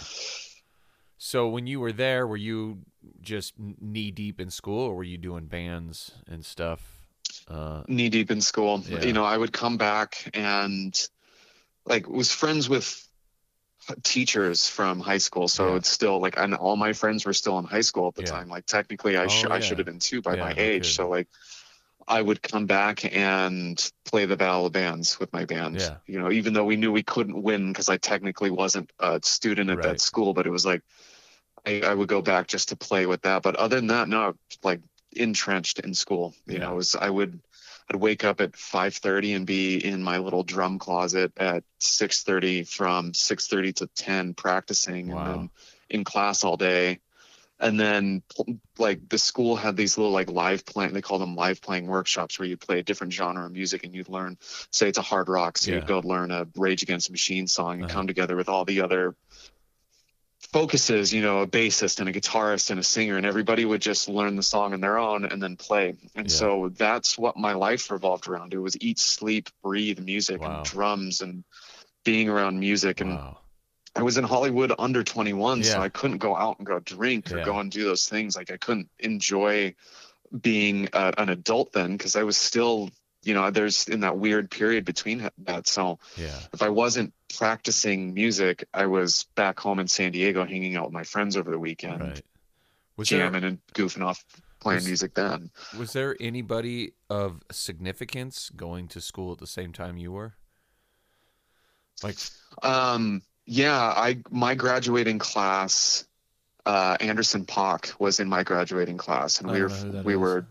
So 1.18 1.48
when 1.48 1.66
you 1.66 1.80
were 1.80 1.92
there, 1.92 2.26
were 2.26 2.36
you 2.36 2.78
just 3.20 3.54
knee 3.58 4.10
deep 4.10 4.40
in 4.40 4.50
school, 4.50 4.80
or 4.80 4.94
were 4.96 5.04
you 5.04 5.18
doing 5.18 5.46
bands 5.46 6.12
and 6.26 6.44
stuff? 6.44 7.06
Uh, 7.48 7.82
knee 7.88 8.08
deep 8.08 8.30
in 8.30 8.40
school. 8.40 8.82
Yeah. 8.88 9.04
You 9.04 9.12
know, 9.12 9.24
I 9.24 9.36
would 9.36 9.52
come 9.52 9.76
back 9.76 10.30
and 10.34 11.08
like 11.86 12.08
was 12.08 12.32
friends 12.32 12.68
with 12.68 13.02
teachers 14.02 14.68
from 14.68 15.00
high 15.00 15.18
school. 15.18 15.48
So 15.48 15.70
Yeah. 15.70 15.76
it's 15.76 15.88
still 15.88 16.20
like, 16.20 16.36
and 16.36 16.54
all 16.54 16.76
my 16.76 16.92
friends 16.92 17.24
were 17.24 17.32
still 17.32 17.58
in 17.58 17.64
high 17.64 17.82
school 17.82 18.08
at 18.08 18.14
the 18.14 18.22
Yeah. 18.22 18.32
time. 18.32 18.48
Like 18.48 18.66
technically 18.66 19.16
I, 19.16 19.26
sh- 19.28 19.44
Oh, 19.48 19.52
I 19.52 19.60
should 19.60 19.78
have 19.78 19.86
been 19.86 20.00
too 20.00 20.22
by 20.22 20.36
my 20.36 20.52
age. 20.56 20.94
So 20.94 21.08
like 21.08 21.28
I 22.08 22.22
would 22.22 22.40
come 22.42 22.66
back 22.66 23.04
and 23.16 23.92
play 24.04 24.26
the 24.26 24.36
battle 24.36 24.66
of 24.66 24.72
bands 24.72 25.18
with 25.18 25.32
my 25.32 25.44
band, 25.44 25.80
Yeah. 25.80 25.98
you 26.06 26.20
know, 26.20 26.30
even 26.30 26.52
though 26.52 26.64
we 26.64 26.76
knew 26.76 26.92
we 26.92 27.02
couldn't 27.02 27.42
win 27.42 27.72
because 27.72 27.88
I 27.88 27.96
technically 27.96 28.50
wasn't 28.50 28.92
a 29.00 29.20
student 29.24 29.70
at 29.70 29.76
Right. 29.78 29.82
that 29.82 30.00
school, 30.00 30.32
but 30.32 30.46
it 30.46 30.50
was 30.50 30.64
like, 30.64 30.82
I, 31.66 31.80
I 31.82 31.94
would 31.94 32.08
go 32.08 32.22
back 32.22 32.46
just 32.48 32.68
to 32.70 32.76
play 32.76 33.06
with 33.06 33.22
that. 33.22 33.42
But 33.42 33.56
other 33.56 33.76
than 33.76 33.88
that, 33.88 34.08
no, 34.08 34.34
like 34.62 34.80
entrenched 35.12 35.80
in 35.80 35.94
school, 35.94 36.34
you 36.48 36.58
Yeah. 36.58 36.60
know, 36.60 36.72
it 36.72 36.76
was, 36.76 36.94
I 36.94 37.10
would, 37.10 37.40
I'd 37.90 37.96
wake 37.96 38.24
up 38.24 38.40
at 38.40 38.56
5:30 38.56 39.34
and 39.34 39.46
be 39.46 39.84
in 39.84 40.02
my 40.02 40.18
little 40.18 40.44
drum 40.44 40.78
closet 40.78 41.32
at 41.36 41.64
6:30 41.80 42.64
from 42.64 43.14
6:30 43.14 43.72
to 43.74 43.88
10 43.96 44.34
practicing 44.34 45.10
Wow. 45.10 45.12
and 45.12 45.26
then 45.26 45.50
in 45.90 46.04
class 46.04 46.44
all 46.44 46.56
day. 46.56 47.00
And 47.58 47.80
then 47.80 48.22
like 48.78 49.08
the 49.08 49.18
school 49.18 49.56
had 49.56 49.76
these 49.76 49.96
little 49.96 50.12
like 50.12 50.30
live 50.30 50.66
playing 50.66 50.92
they 50.92 51.00
call 51.00 51.18
them 51.18 51.34
live 51.36 51.62
playing 51.62 51.86
workshops 51.86 52.38
where 52.38 52.46
you 52.46 52.56
play 52.58 52.80
a 52.80 52.82
different 52.82 53.14
genre 53.14 53.46
of 53.46 53.52
music 53.52 53.82
and 53.84 53.94
you'd 53.94 54.10
learn 54.10 54.36
say 54.70 54.88
it's 54.88 54.98
a 54.98 55.02
hard 55.02 55.28
rock 55.30 55.56
so 55.56 55.70
Yeah. 55.70 55.76
you'd 55.76 55.86
go 55.86 56.00
learn 56.00 56.30
a 56.30 56.46
Rage 56.56 56.82
Against 56.82 57.10
Machine 57.10 57.46
song 57.46 57.80
and 57.80 57.84
Uh-huh. 57.84 57.94
come 58.00 58.06
together 58.06 58.36
with 58.36 58.50
all 58.50 58.66
the 58.66 58.82
other 58.82 59.16
focuses, 60.52 61.12
you 61.12 61.22
know, 61.22 61.40
a 61.40 61.46
bassist 61.46 61.98
and 62.00 62.08
a 62.08 62.12
guitarist 62.12 62.70
and 62.70 62.78
a 62.78 62.82
singer, 62.82 63.16
and 63.16 63.26
everybody 63.26 63.64
would 63.64 63.80
just 63.80 64.08
learn 64.08 64.36
the 64.36 64.42
song 64.42 64.72
on 64.74 64.80
their 64.80 64.98
own 64.98 65.24
and 65.24 65.42
then 65.42 65.56
play. 65.56 65.96
And 66.14 66.30
Yeah. 66.30 66.36
so 66.36 66.68
that's 66.68 67.18
what 67.18 67.36
my 67.36 67.54
life 67.54 67.90
revolved 67.90 68.28
around. 68.28 68.54
It 68.54 68.58
was 68.58 68.76
eat, 68.80 68.98
sleep, 68.98 69.48
breathe 69.62 69.98
music 69.98 70.40
Wow. 70.40 70.58
and 70.58 70.64
drums 70.64 71.20
and 71.20 71.44
being 72.04 72.28
around 72.28 72.60
music. 72.60 73.00
And 73.00 73.10
wow. 73.10 73.40
I 73.96 74.02
was 74.02 74.18
in 74.18 74.24
Hollywood 74.24 74.72
under 74.78 75.02
21, 75.02 75.64
so 75.64 75.80
I 75.80 75.88
couldn't 75.88 76.18
go 76.18 76.36
out 76.36 76.58
and 76.58 76.66
go 76.66 76.78
drink 76.80 77.32
or 77.32 77.38
Yeah. 77.38 77.44
go 77.44 77.58
and 77.58 77.70
do 77.70 77.84
those 77.84 78.06
things. 78.08 78.36
Like 78.36 78.50
I 78.50 78.56
couldn't 78.58 78.90
enjoy 78.98 79.74
being 80.42 80.88
uh, 80.92 81.12
an 81.18 81.30
adult 81.30 81.72
then 81.72 81.96
because 81.96 82.14
I 82.16 82.22
was 82.24 82.36
still, 82.36 82.90
you 83.22 83.32
know, 83.34 83.50
there's 83.50 83.88
in 83.88 84.00
that 84.00 84.18
weird 84.18 84.50
period 84.50 84.84
between 84.84 85.28
that. 85.38 85.66
So 85.66 85.98
Yeah. 86.16 86.38
if 86.52 86.62
I 86.62 86.68
wasn't 86.68 87.14
practicing 87.36 88.12
music, 88.12 88.64
I 88.74 88.86
was 88.86 89.24
back 89.34 89.58
home 89.58 89.78
in 89.78 89.88
San 89.88 90.12
Diego 90.12 90.44
hanging 90.44 90.76
out 90.76 90.84
with 90.84 90.92
my 90.92 91.04
friends 91.04 91.36
over 91.36 91.50
the 91.50 91.58
weekend, 91.58 92.00
Right. 92.02 92.22
Was 92.96 93.08
there 93.10 93.20
jamming 93.20 93.44
and 93.44 93.58
goofing 93.74 94.04
off 94.04 94.24
playing 94.60 94.78
Was- 94.78 94.86
music 94.86 95.14
then. 95.14 95.50
was 95.78 95.92
there 95.92 96.16
anybody 96.20 96.92
of 97.08 97.42
significance 97.50 98.50
going 98.56 98.88
to 98.88 99.00
school 99.00 99.32
at 99.32 99.38
the 99.38 99.46
same 99.46 99.72
time 99.72 99.96
you 99.96 100.12
were? 100.12 100.34
Like 102.02 102.16
Um, 102.62 103.22
yeah, 103.46 103.78
I 103.80 104.18
my 104.30 104.54
graduating 104.54 105.18
class, 105.18 106.06
uh, 106.64 106.96
Anderson 107.00 107.44
.Paak 107.44 107.98
was 108.00 108.20
in 108.20 108.28
my 108.28 108.42
graduating 108.42 108.98
class, 108.98 109.40
and 109.40 109.50
we 109.50 109.62
were 109.62 109.68
know 109.68 109.74
who 109.74 109.92
that 109.92 110.04
we 110.04 110.14
is. 110.14 110.18
were. 110.20 110.46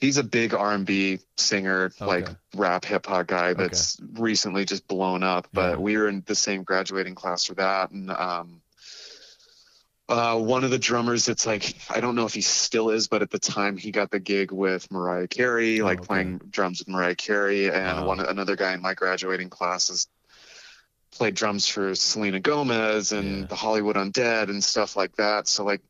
He's 0.00 0.16
a 0.16 0.24
big 0.24 0.54
R 0.54 0.72
and 0.72 0.84
B 0.86 1.20
singer, 1.36 1.92
like 2.00 2.28
rap 2.56 2.84
hip 2.84 3.06
hop 3.06 3.26
guy 3.26 3.52
that's 3.54 4.00
recently 4.14 4.64
just 4.64 4.88
blown 4.88 5.22
up. 5.22 5.46
But 5.52 5.72
Yeah. 5.72 5.76
we 5.76 5.96
were 5.96 6.08
in 6.08 6.22
the 6.26 6.34
same 6.34 6.64
graduating 6.64 7.14
class 7.14 7.44
for 7.44 7.54
that, 7.54 7.90
and 7.90 8.10
um, 8.10 8.60
uh, 10.08 10.38
one 10.38 10.64
of 10.64 10.70
the 10.70 10.78
drummers 10.78 11.26
that's 11.26 11.46
like 11.46 11.76
I 11.88 12.00
don't 12.00 12.14
know 12.14 12.26
if 12.26 12.34
he 12.34 12.40
still 12.40 12.90
is, 12.90 13.06
but 13.08 13.22
at 13.22 13.30
the 13.30 13.38
time 13.38 13.76
he 13.76 13.90
got 13.90 14.10
the 14.10 14.20
gig 14.20 14.50
with 14.52 14.90
Mariah 14.90 15.28
Carey, 15.28 15.80
Oh, 15.80 15.84
like 15.84 15.98
okay. 16.00 16.06
playing 16.06 16.38
drums 16.50 16.80
with 16.80 16.88
Mariah 16.88 17.14
Carey, 17.14 17.70
and 17.70 17.98
Wow. 18.00 18.06
one 18.06 18.20
another 18.20 18.56
guy 18.56 18.72
in 18.74 18.82
my 18.82 18.94
graduating 18.94 19.48
class 19.50 19.90
is 19.90 20.08
played 21.14 21.34
drums 21.34 21.66
for 21.68 21.94
Selena 21.94 22.40
Gomez 22.40 23.12
and 23.12 23.40
Yeah. 23.40 23.46
the 23.46 23.54
Hollywood 23.54 23.96
Undead 23.96 24.50
and 24.50 24.62
stuff 24.62 24.96
like 24.96 25.16
that. 25.16 25.48
So 25.48 25.64
like 25.64 25.80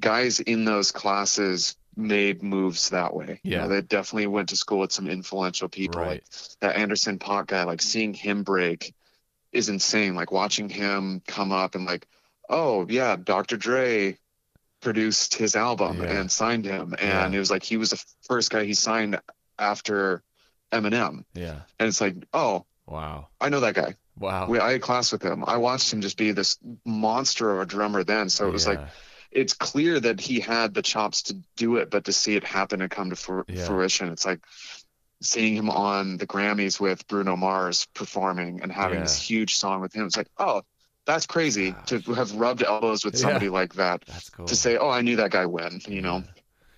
guys 0.00 0.40
in 0.40 0.64
those 0.64 0.90
classes 0.92 1.76
made 1.96 2.42
moves 2.42 2.90
that 2.90 3.14
way. 3.14 3.40
You 3.44 3.52
Yeah. 3.52 3.62
know, 3.62 3.68
they 3.68 3.80
definitely 3.82 4.26
went 4.26 4.48
to 4.48 4.56
school 4.56 4.80
with 4.80 4.92
some 4.92 5.06
influential 5.08 5.68
people. 5.68 6.00
Right. 6.00 6.08
Like 6.22 6.24
that 6.60 6.76
Anderson 6.76 7.18
.Paak 7.18 7.46
guy, 7.46 7.62
like 7.64 7.80
seeing 7.82 8.14
him 8.14 8.42
break 8.42 8.94
is 9.52 9.68
insane. 9.68 10.16
Like 10.16 10.32
watching 10.32 10.68
him 10.68 11.22
come 11.28 11.52
up 11.52 11.74
and 11.76 11.84
like, 11.86 12.06
oh 12.48 12.86
yeah, 12.88 13.14
Dr. 13.16 13.56
Dre 13.56 14.18
produced 14.80 15.34
his 15.34 15.54
album 15.56 16.02
Yeah. 16.02 16.18
and 16.20 16.30
signed 16.32 16.64
him. 16.64 16.94
And 16.98 17.32
Yeah. 17.32 17.36
it 17.36 17.38
was 17.38 17.50
like 17.50 17.62
he 17.62 17.76
was 17.76 17.90
the 17.90 18.04
first 18.22 18.50
guy 18.50 18.64
he 18.64 18.74
signed 18.74 19.20
after 19.58 20.22
Eminem. 20.72 21.24
yeah. 21.34 21.60
And 21.78 21.88
it's 21.88 22.00
like, 22.00 22.16
oh, 22.32 22.66
Wow. 22.86 23.28
I 23.40 23.48
know 23.48 23.60
that 23.60 23.74
guy. 23.74 23.94
Wow. 24.16 24.46
We, 24.46 24.58
I 24.58 24.72
had 24.72 24.82
class 24.82 25.12
with 25.12 25.22
him. 25.22 25.44
I 25.46 25.56
watched 25.58 25.92
him 25.92 26.00
just 26.00 26.18
be 26.18 26.32
this 26.32 26.58
monster 26.84 27.50
of 27.52 27.60
a 27.60 27.66
drummer 27.66 28.04
then. 28.04 28.28
So 28.28 28.46
it 28.48 28.52
was 28.52 28.66
like 28.66 28.82
it's 29.30 29.54
clear 29.54 29.98
that 30.00 30.20
he 30.20 30.40
had 30.40 30.74
the 30.74 30.82
chops 30.82 31.22
to 31.24 31.34
do 31.56 31.76
it, 31.76 31.90
but 31.90 32.04
to 32.04 32.12
see 32.12 32.36
it 32.36 32.44
happen 32.44 32.80
and 32.82 32.90
come 32.90 33.10
to 33.10 33.44
Yeah. 33.48 33.56
fruition, 33.56 34.08
it's 34.10 34.26
like 34.26 34.40
seeing 35.22 35.56
him 35.56 35.70
on 35.70 36.16
the 36.18 36.26
Grammys 36.26 36.80
with 36.80 37.06
Bruno 37.08 37.36
Mars 37.36 37.86
performing 37.94 38.60
and 38.62 38.72
having 38.72 39.00
this 39.00 39.16
huge 39.16 39.56
song 39.56 39.80
with 39.80 39.94
him. 39.94 40.06
It's 40.06 40.16
like, 40.16 40.28
oh, 40.38 40.62
that's 41.06 41.26
crazy 41.26 41.78
to 41.86 42.00
have 42.14 42.32
rubbed 42.32 42.62
elbows 42.62 43.04
with 43.04 43.16
Yeah. 43.16 43.18
somebody 43.18 43.48
like 43.48 43.74
that. 43.74 44.04
That's 44.06 44.30
cool. 44.30 44.46
To 44.48 44.56
say, 44.56 44.76
oh, 44.78 44.90
I 44.90 45.02
knew 45.02 45.16
that 45.16 45.30
guy 45.30 45.46
when, 45.46 45.80
you 45.86 46.02
know. 46.02 46.24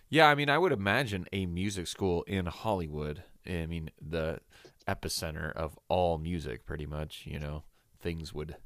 Yeah, 0.08 0.26
I 0.28 0.34
mean, 0.34 0.48
I 0.48 0.58
would 0.58 0.72
imagine 0.72 1.26
a 1.32 1.46
music 1.46 1.86
school 1.86 2.22
in 2.24 2.46
Hollywood. 2.46 3.24
I 3.46 3.66
mean, 3.66 3.90
the 4.00 4.40
epicenter 4.88 5.52
of 5.52 5.78
all 5.88 6.18
music, 6.18 6.66
pretty 6.66 6.86
much. 6.86 7.24
You 7.26 7.38
know, 7.38 7.64
things 8.00 8.32
would, 8.34 8.56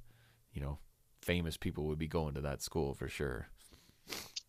you 0.52 0.60
know, 0.60 0.78
famous 1.20 1.56
people 1.56 1.86
would 1.86 1.98
be 1.98 2.08
going 2.08 2.34
to 2.34 2.40
that 2.42 2.62
school 2.62 2.94
for 2.94 3.08
sure. 3.08 3.48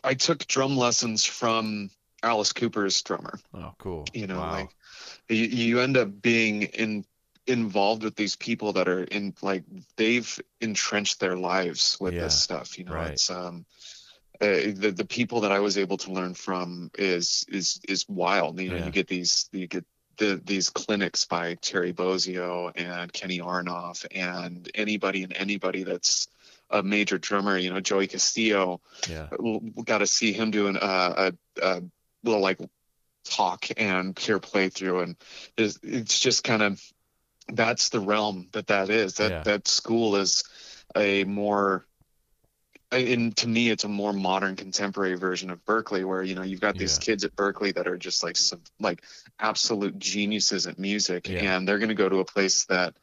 I 0.03 0.13
took 0.15 0.45
drum 0.47 0.77
lessons 0.77 1.25
from 1.25 1.89
Alice 2.23 2.53
Cooper's 2.53 3.01
drummer. 3.01 3.39
Oh, 3.53 3.73
cool. 3.77 4.05
You 4.13 4.27
know, 4.27 4.39
Wow. 4.39 4.51
like 4.51 4.69
you, 5.29 5.45
you 5.45 5.79
end 5.79 5.97
up 5.97 6.21
being 6.21 6.63
in 6.63 7.05
involved 7.47 8.03
with 8.03 8.15
these 8.15 8.35
people 8.35 8.73
that 8.73 8.87
are 8.87 9.03
in 9.05 9.33
like 9.41 9.63
they've 9.97 10.39
entrenched 10.61 11.19
their 11.19 11.35
lives 11.35 11.97
with 11.99 12.13
Yeah, 12.15 12.21
this 12.21 12.35
stuff. 12.35 12.77
You 12.77 12.85
know, 12.85 12.93
right. 12.93 13.11
it's 13.13 13.29
um 13.29 13.65
uh, 14.41 14.71
the 14.75 14.93
the 14.95 15.05
people 15.05 15.41
that 15.41 15.51
I 15.51 15.59
was 15.59 15.77
able 15.77 15.97
to 15.97 16.11
learn 16.11 16.33
from 16.33 16.91
is 16.97 17.45
is 17.49 17.79
is 17.87 18.07
wild. 18.09 18.59
You 18.59 18.69
know, 18.71 18.77
Yeah. 18.77 18.85
you 18.85 18.91
get 18.91 19.07
these 19.07 19.49
you 19.51 19.67
get 19.67 19.85
the, 20.21 20.39
these 20.45 20.69
clinics 20.69 21.25
by 21.25 21.55
Terry 21.55 21.93
Bozzio 21.93 22.71
and 22.75 23.11
Kenny 23.11 23.39
Aronoff 23.39 24.05
and 24.13 24.69
anybody 24.75 25.23
and 25.23 25.35
anybody 25.35 25.81
that's 25.81 26.27
a 26.69 26.83
major 26.83 27.17
drummer. 27.17 27.57
You 27.57 27.73
know, 27.73 27.79
Joey 27.79 28.05
Castillo 28.05 28.81
yeah. 29.09 29.29
got 29.83 29.97
to 29.97 30.07
see 30.07 30.31
him 30.31 30.51
doing 30.51 30.75
a, 30.75 30.79
uh, 30.79 31.31
a, 31.59 31.65
a 31.65 31.81
little 32.23 32.39
like 32.39 32.59
talk 33.23 33.65
and 33.77 34.15
pure 34.15 34.39
playthrough 34.39 35.03
and 35.03 35.15
it's, 35.57 35.79
it's 35.81 36.19
just 36.19 36.43
kind 36.43 36.61
of 36.61 36.81
that's 37.51 37.89
the 37.89 37.99
realm 37.99 38.47
that 38.51 38.67
that 38.67 38.89
is 38.89 39.15
that 39.15 39.31
Yeah. 39.31 39.43
that 39.43 39.67
school 39.67 40.15
is 40.17 40.43
a 40.95 41.23
more 41.23 41.85
and 42.91 43.35
to 43.37 43.47
me 43.47 43.69
it's 43.69 43.83
a 43.83 43.87
more 43.87 44.13
modern 44.13 44.55
contemporary 44.55 45.15
version 45.15 45.49
of 45.49 45.63
Berklee 45.65 46.05
where 46.05 46.21
you 46.21 46.35
know 46.35 46.41
you've 46.43 46.61
got 46.61 46.77
these 46.77 46.97
Yeah. 46.99 47.05
kids 47.05 47.23
at 47.23 47.35
Berklee 47.35 47.73
that 47.75 47.87
are 47.87 47.97
just 47.97 48.23
like 48.23 48.37
some 48.37 48.61
like 48.79 49.03
absolute 49.39 49.97
geniuses 49.97 50.67
at 50.67 50.77
music 50.77 51.29
Yeah. 51.29 51.55
and 51.55 51.67
they're 51.67 51.79
going 51.79 51.89
to 51.89 51.95
go 51.95 52.09
to 52.09 52.19
a 52.19 52.25
place 52.25 52.65
that 52.65 52.95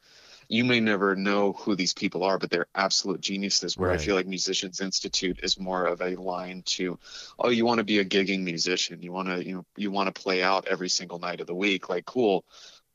you 0.51 0.65
may 0.65 0.79
never 0.79 1.15
know 1.15 1.53
who 1.53 1.75
these 1.75 1.93
people 1.93 2.23
are, 2.23 2.39
but 2.39 2.49
they're 2.49 2.65
absolute 2.73 3.21
geniuses. 3.21 3.77
Where 3.77 3.89
Right. 3.91 3.99
I 3.99 4.03
feel 4.03 4.15
like 4.15 4.25
Musicians 4.25 4.81
Institute 4.81 5.41
is 5.43 5.59
more 5.59 5.85
of 5.85 6.01
a 6.01 6.15
line 6.15 6.63
to, 6.65 6.97
oh, 7.37 7.49
you 7.49 7.67
want 7.67 7.77
to 7.77 7.83
be 7.83 7.99
a 7.99 8.05
gigging 8.05 8.41
musician, 8.41 9.03
you 9.03 9.11
want 9.11 9.27
to, 9.27 9.45
you 9.45 9.53
know, 9.53 9.65
you 9.77 9.91
want 9.91 10.13
to 10.13 10.21
play 10.21 10.41
out 10.41 10.67
every 10.67 10.89
single 10.89 11.19
night 11.19 11.39
of 11.39 11.45
the 11.45 11.53
week. 11.53 11.87
Like, 11.87 12.05
cool, 12.05 12.45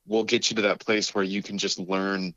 we'll 0.05 0.25
get 0.25 0.51
you 0.51 0.57
to 0.57 0.63
that 0.63 0.81
place 0.81 1.15
where 1.15 1.23
you 1.23 1.45
can 1.45 1.59
just 1.59 1.79
learn 1.79 2.35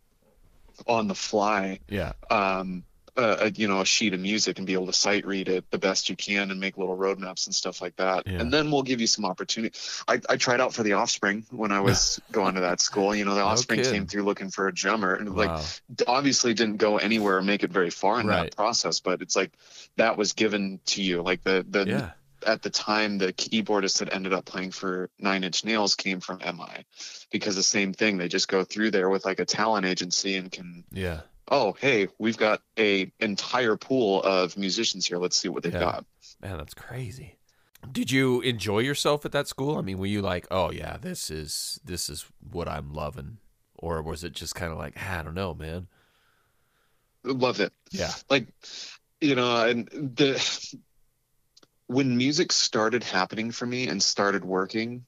on 0.86 1.08
the 1.08 1.16
fly, 1.16 1.80
Yeah. 1.90 2.14
um, 2.30 2.84
a, 3.18 3.46
a, 3.46 3.50
you 3.50 3.68
know, 3.68 3.82
a 3.82 3.86
sheet 3.86 4.14
of 4.14 4.20
music 4.20 4.58
and 4.60 4.68
be 4.68 4.74
able 4.74 4.86
to 4.86 4.94
sight 4.94 5.26
read 5.26 5.50
it 5.50 5.70
the 5.72 5.78
best 5.78 6.10
you 6.10 6.16
can 6.16 6.52
and 6.52 6.60
make 6.60 6.78
little 6.78 6.96
roadmaps 6.96 7.48
and 7.48 7.56
stuff 7.56 7.82
like 7.82 7.96
that. 7.98 8.28
Yeah. 8.28 8.40
And 8.40 8.54
then 8.54 8.72
we'll 8.72 8.84
give 8.84 9.02
you 9.02 9.08
some 9.08 9.26
opportunity. 9.26 9.76
I, 10.08 10.22
I 10.30 10.38
tried 10.38 10.62
out 10.62 10.74
for 10.74 10.84
the 10.84 10.94
Offspring 10.94 11.46
when 11.52 11.72
I 11.72 11.80
was 11.82 12.22
going 12.32 12.56
to 12.56 12.62
that 12.62 12.80
school. 12.80 13.16
You 13.16 13.26
know, 13.26 13.36
the 13.36 13.42
Offspring 13.42 13.82
came 13.84 14.06
through 14.08 14.24
looking 14.24 14.50
for 14.50 14.68
a 14.68 14.74
drummer, 14.74 15.16
and 15.16 15.36
like 15.36 15.66
obviously 16.08 16.54
didn't 16.54 16.78
go 16.78 16.98
anywhere 16.98 17.38
or 17.38 17.42
make 17.42 17.64
it 17.64 17.72
very 17.72 17.90
far 17.90 18.20
in 18.20 18.28
Right. 18.28 18.44
that 18.44 18.56
process 18.56 19.00
but 19.00 19.22
it's 19.22 19.36
like 19.36 19.52
that 19.96 20.18
was 20.18 20.34
given 20.34 20.80
to 20.86 21.02
you 21.02 21.22
like 21.22 21.44
the 21.44 21.66
the 21.68 21.86
Yeah. 21.88 22.12
at 22.46 22.62
the 22.62 22.70
time 22.70 23.18
the 23.18 23.34
keyboardist 23.34 24.00
that 24.00 24.14
ended 24.14 24.34
up 24.34 24.46
playing 24.46 24.72
for 24.72 25.10
nine 25.20 25.44
inch 25.44 25.64
nails 25.66 25.96
came 25.96 26.20
from 26.20 26.40
mi 26.40 26.86
because 27.32 27.56
the 27.56 27.64
same 27.64 27.94
thing 27.94 28.18
they 28.18 28.28
just 28.28 28.48
go 28.48 28.64
through 28.64 28.92
there 28.92 29.10
with 29.10 29.26
like 29.26 29.40
a 29.40 29.46
talent 29.46 29.86
agency 29.86 30.36
and 30.36 30.52
can 30.52 30.84
Yeah. 30.92 31.22
Oh 31.50 31.74
hey 31.80 32.08
we've 32.20 32.38
got 32.38 32.62
a 32.78 33.12
entire 33.20 33.78
pool 33.78 34.22
of 34.24 34.58
musicians 34.58 35.06
here 35.06 35.18
let's 35.18 35.38
see 35.38 35.50
what 35.50 35.64
they've 35.64 35.74
Yeah. 35.74 35.80
got 35.80 36.06
Man, 36.42 36.58
that's 36.58 36.74
crazy. 36.74 37.38
Did 37.92 38.12
you 38.12 38.42
enjoy 38.42 38.80
yourself 38.80 39.26
at 39.26 39.32
that 39.32 39.48
school? 39.48 39.78
I 39.78 39.82
mean, 39.82 39.98
were 39.98 40.06
you 40.06 40.22
like, 40.22 40.46
"Oh 40.52 40.72
yeah, 40.72 40.98
this 40.98 41.32
is 41.32 41.80
this 41.84 42.10
is 42.10 42.26
what 42.52 42.68
I'm 42.68 42.94
loving," 42.94 43.38
or 43.76 44.02
was 44.02 44.24
it 44.24 44.34
just 44.34 44.54
kind 44.56 44.72
of 44.72 44.78
like, 44.78 44.94
"Ah, 44.98 45.20
"I 45.20 45.24
don't 45.24 45.34
know, 45.34 45.54
man"? 45.54 45.88
love 47.24 47.60
it 47.60 47.74
Yeah. 47.92 48.14
like 48.30 48.48
you 49.20 49.36
know 49.36 49.66
and 49.68 49.88
the 49.90 50.38
when 51.88 52.18
music 52.18 52.52
started 52.52 53.04
happening 53.04 53.52
for 53.52 53.66
me 53.66 53.88
and 53.88 54.02
started 54.02 54.46
working 54.46 55.06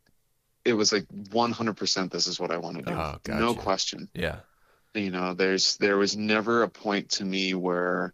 it 0.65 0.73
was 0.73 0.91
like 0.91 1.05
100% 1.31 2.11
this 2.11 2.27
is 2.27 2.39
what 2.39 2.51
i 2.51 2.57
want 2.57 2.77
to 2.77 2.83
do 2.83 2.93
Oh, 2.93 3.17
no 3.27 3.53
question 3.53 4.09
Yeah. 4.13 4.37
You 4.93 5.11
know 5.11 5.33
there's 5.33 5.77
there 5.77 5.97
was 5.97 6.17
never 6.17 6.63
a 6.63 6.69
point 6.69 7.09
to 7.09 7.25
me 7.25 7.53
where 7.53 8.13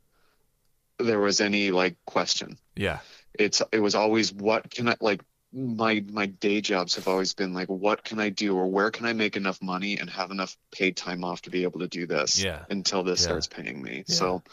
there 1.00 1.20
was 1.20 1.42
any 1.42 1.72
like 1.72 1.98
question 2.06 2.58
Yeah. 2.76 3.00
it's 3.34 3.62
it 3.72 3.80
was 3.80 3.96
always 3.96 4.34
what 4.34 4.70
can 4.70 4.90
i 4.90 4.96
like 5.00 5.22
my 5.54 6.04
my 6.10 6.26
day 6.26 6.60
jobs 6.60 6.96
have 6.96 7.08
always 7.08 7.34
been 7.34 7.54
like 7.54 7.70
what 7.70 8.04
can 8.04 8.20
i 8.20 8.30
do 8.30 8.56
or 8.58 8.68
where 8.68 8.92
can 8.92 9.06
i 9.06 9.14
make 9.14 9.38
enough 9.38 9.62
money 9.62 9.98
and 9.98 10.10
have 10.10 10.32
enough 10.32 10.58
paid 10.72 10.98
time 10.98 11.24
off 11.24 11.44
to 11.44 11.50
be 11.50 11.64
able 11.64 11.80
to 11.80 11.88
do 11.88 12.06
this 12.08 12.44
Yeah. 12.44 12.66
until 12.70 13.04
this 13.04 13.22
Yeah. 13.22 13.28
starts 13.28 13.48
paying 13.48 13.82
me 13.82 14.04
Yeah. 14.08 14.16
so 14.16 14.44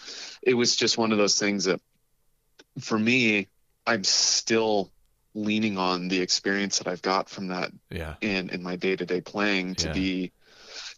it 0.43 0.55
was 0.55 0.77
just 0.77 0.99
one 0.99 1.11
of 1.13 1.19
those 1.19 1.39
things 1.39 1.65
that 1.65 1.81
for 2.81 2.99
me 2.99 3.49
i'm 3.87 4.05
still 4.05 4.93
leaning 5.35 5.77
on 5.79 6.09
the 6.09 6.21
experience 6.21 6.79
that 6.79 6.87
i've 6.87 7.03
got 7.03 7.29
from 7.29 7.49
that 7.49 7.73
Yeah. 7.91 8.15
in 8.21 8.51
in 8.51 8.63
my 8.63 8.77
day-to-day 8.77 9.23
playing 9.23 9.75
to 9.77 9.93
be 9.93 10.33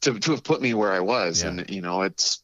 to, 0.02 0.18
to 0.18 0.30
have 0.32 0.44
put 0.44 0.60
me 0.60 0.74
where 0.74 0.92
i 0.92 1.00
was 1.00 1.42
Yeah. 1.42 1.48
and 1.50 1.70
you 1.70 1.80
know 1.80 2.02
it's 2.02 2.42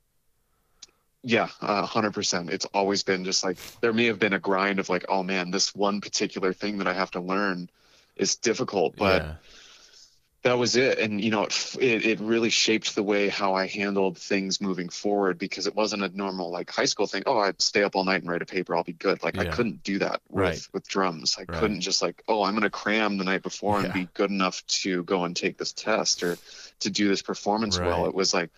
yeah 1.23 1.49
a 1.61 1.85
hundred 1.85 2.15
percent 2.15 2.51
it's 2.51 2.65
always 2.67 3.03
been 3.03 3.25
just 3.25 3.45
like 3.45 3.59
there 3.81 3.93
may 3.93 4.07
have 4.07 4.19
been 4.19 4.33
a 4.33 4.39
grind 4.39 4.79
of 4.79 4.89
like 4.89 5.05
oh 5.09 5.23
man 5.23 5.51
this 5.51 5.75
one 5.75 6.01
particular 6.01 6.53
thing 6.53 6.79
that 6.79 6.87
i 6.89 6.95
have 6.95 7.11
to 7.13 7.21
learn 7.21 7.69
is 8.17 8.37
difficult 8.37 8.97
but 8.97 9.23
yeah. 9.23 9.33
That 10.43 10.59
was 10.59 10.77
it. 10.77 10.99
And 10.99 11.21
you 11.23 11.31
know 11.31 11.45
it, 11.45 11.77
it 11.81 12.07
it 12.07 12.21
really 12.21 12.51
shaped 12.51 12.95
the 12.95 13.03
way 13.03 13.29
how 13.29 13.55
i 13.55 13.67
handled 13.67 14.17
things 14.19 14.61
moving 14.61 14.89
forward 14.89 15.39
because 15.39 15.67
it 15.67 15.75
wasn't 15.75 16.03
a 16.03 16.09
normal 16.17 16.51
like 16.51 16.71
high 16.71 16.87
school 16.87 17.07
thing. 17.07 17.23
Oh 17.27 17.39
i'd 17.39 17.61
stay 17.61 17.83
up 17.83 17.95
all 17.97 18.05
night 18.05 18.23
and 18.23 18.31
write 18.31 18.43
a 18.43 18.47
paper. 18.47 18.75
I'll 18.77 18.85
be 18.85 18.93
good. 18.93 19.23
Like 19.23 19.39
i 19.39 19.45
couldn't 19.45 19.83
do 19.83 19.99
that 20.01 20.23
with 20.31 20.41
Right. 20.41 20.67
with 20.73 20.89
drums. 20.89 21.37
I 21.39 21.43
Right. 21.43 21.53
couldn't 21.53 21.81
just 21.83 22.03
like 22.03 22.23
oh 22.29 22.43
i'm 22.43 22.55
going 22.55 22.63
to 22.63 22.71
cram 22.71 23.19
the 23.19 23.25
night 23.25 23.43
before 23.43 23.79
Yeah. 23.79 23.85
and 23.87 23.93
be 23.95 24.07
good 24.15 24.31
enough 24.31 24.65
to 24.83 25.05
go 25.05 25.25
and 25.25 25.37
take 25.37 25.59
this 25.59 25.73
test 25.73 26.23
or 26.23 26.39
to 26.81 26.91
do 26.91 27.09
this 27.09 27.23
performance 27.23 27.81
well. 27.83 28.07
It 28.07 28.15
was 28.15 28.33
like 28.35 28.51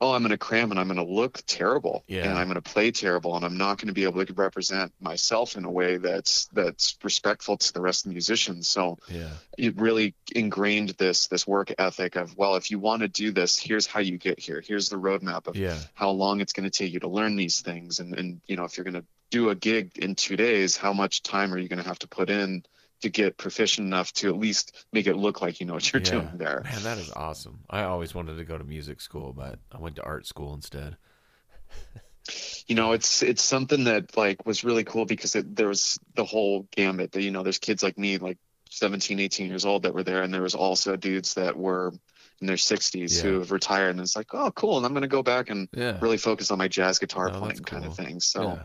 oh 0.00 0.12
i'm 0.12 0.22
going 0.22 0.30
to 0.30 0.38
cram 0.38 0.70
and 0.70 0.80
i'm 0.80 0.86
going 0.88 1.04
to 1.04 1.12
look 1.12 1.40
terrible 1.46 2.04
Yeah. 2.06 2.24
and 2.28 2.38
i'm 2.38 2.46
going 2.48 2.60
to 2.60 2.62
play 2.62 2.90
terrible 2.90 3.36
and 3.36 3.44
i'm 3.44 3.56
not 3.56 3.78
going 3.78 3.88
to 3.88 3.94
be 3.94 4.04
able 4.04 4.24
to 4.24 4.32
represent 4.34 4.92
myself 5.00 5.56
in 5.56 5.64
a 5.64 5.70
way 5.70 5.96
that's 5.98 6.46
that's 6.52 6.96
respectful 7.02 7.56
to 7.56 7.72
the 7.72 7.80
rest 7.80 8.04
of 8.04 8.10
the 8.10 8.14
musicians 8.14 8.68
so 8.68 8.98
Yeah. 9.08 9.30
it 9.58 9.76
really 9.80 10.14
ingrained 10.34 10.90
this 10.90 11.28
this 11.28 11.46
work 11.46 11.72
ethic 11.78 12.16
of 12.16 12.36
well 12.36 12.56
if 12.56 12.70
you 12.70 12.78
want 12.78 13.02
to 13.02 13.08
do 13.08 13.30
this 13.32 13.58
here's 13.58 13.86
how 13.86 14.00
you 14.00 14.18
get 14.18 14.38
here 14.38 14.60
here's 14.66 14.88
the 14.88 14.96
roadmap 14.96 15.46
of 15.46 15.56
Yeah. 15.56 15.78
how 15.94 16.10
long 16.10 16.40
it's 16.40 16.52
going 16.52 16.68
to 16.70 16.76
take 16.78 16.92
you 16.92 17.00
to 17.00 17.08
learn 17.08 17.36
these 17.36 17.60
things 17.60 18.00
and 18.00 18.14
and 18.18 18.40
you 18.46 18.56
know 18.56 18.64
if 18.64 18.76
you're 18.76 18.84
going 18.84 18.94
to 19.00 19.04
do 19.30 19.50
a 19.50 19.54
gig 19.54 19.96
in 19.98 20.14
two 20.14 20.36
days 20.36 20.76
how 20.76 20.92
much 20.92 21.22
time 21.22 21.52
are 21.52 21.58
you 21.58 21.68
going 21.68 21.82
to 21.82 21.88
have 21.88 21.98
to 22.00 22.08
put 22.08 22.30
in 22.30 22.62
to 23.02 23.08
get 23.10 23.36
proficient 23.36 23.86
enough 23.86 24.12
to 24.14 24.28
at 24.28 24.36
least 24.38 24.86
make 24.92 25.06
it 25.06 25.16
look 25.16 25.42
like 25.42 25.60
you 25.60 25.66
know 25.66 25.74
what 25.74 25.92
you're 25.92 26.00
Yeah. 26.02 26.10
doing 26.10 26.30
there 26.38 26.62
Man, 26.64 26.82
that 26.84 26.98
is 26.98 27.10
awesome. 27.14 27.60
I 27.70 27.82
always 27.84 28.14
wanted 28.14 28.36
to 28.36 28.44
go 28.44 28.56
to 28.58 28.64
music 28.64 29.00
school, 29.00 29.32
but 29.32 29.58
I 29.72 29.78
went 29.78 29.96
to 29.96 30.02
art 30.02 30.26
school 30.26 30.54
instead. 30.54 30.96
you 32.66 32.74
know 32.74 32.92
it's 32.92 33.22
it's 33.22 33.44
something 33.44 33.84
that 33.84 34.16
like 34.16 34.46
was 34.46 34.64
really 34.64 34.84
cool 34.84 35.04
because 35.04 35.34
it, 35.36 35.54
there 35.54 35.68
was 35.68 35.98
the 36.14 36.24
whole 36.24 36.66
gambit 36.74 37.12
that 37.12 37.22
you 37.22 37.30
know 37.30 37.42
there's 37.42 37.58
kids 37.58 37.82
like 37.82 37.98
me 37.98 38.16
like 38.18 38.38
17 38.70 39.20
18 39.20 39.48
years 39.48 39.64
old 39.66 39.82
that 39.82 39.94
were 39.94 40.02
there 40.02 40.22
and 40.22 40.32
there 40.32 40.42
was 40.42 40.54
also 40.54 40.96
dudes 40.96 41.34
that 41.34 41.56
were 41.56 41.92
in 42.40 42.46
their 42.46 42.56
60s 42.56 43.16
Yeah. 43.16 43.22
who 43.22 43.38
have 43.38 43.52
retired 43.52 43.90
and 43.90 44.00
it's 44.00 44.16
like 44.16 44.32
oh 44.32 44.50
cool 44.52 44.76
and 44.78 44.86
i'm 44.86 44.92
going 44.92 45.02
to 45.02 45.08
go 45.08 45.22
back 45.22 45.50
and 45.50 45.68
Yeah. 45.76 45.98
really 46.00 46.16
focus 46.16 46.50
on 46.50 46.58
my 46.58 46.68
jazz 46.68 46.98
guitar 46.98 47.30
Oh, 47.30 47.38
playing 47.38 47.58
kind 47.64 47.84
of 47.84 47.94
cool. 47.94 48.06
thing 48.06 48.20
so 48.20 48.42
Yeah. 48.42 48.62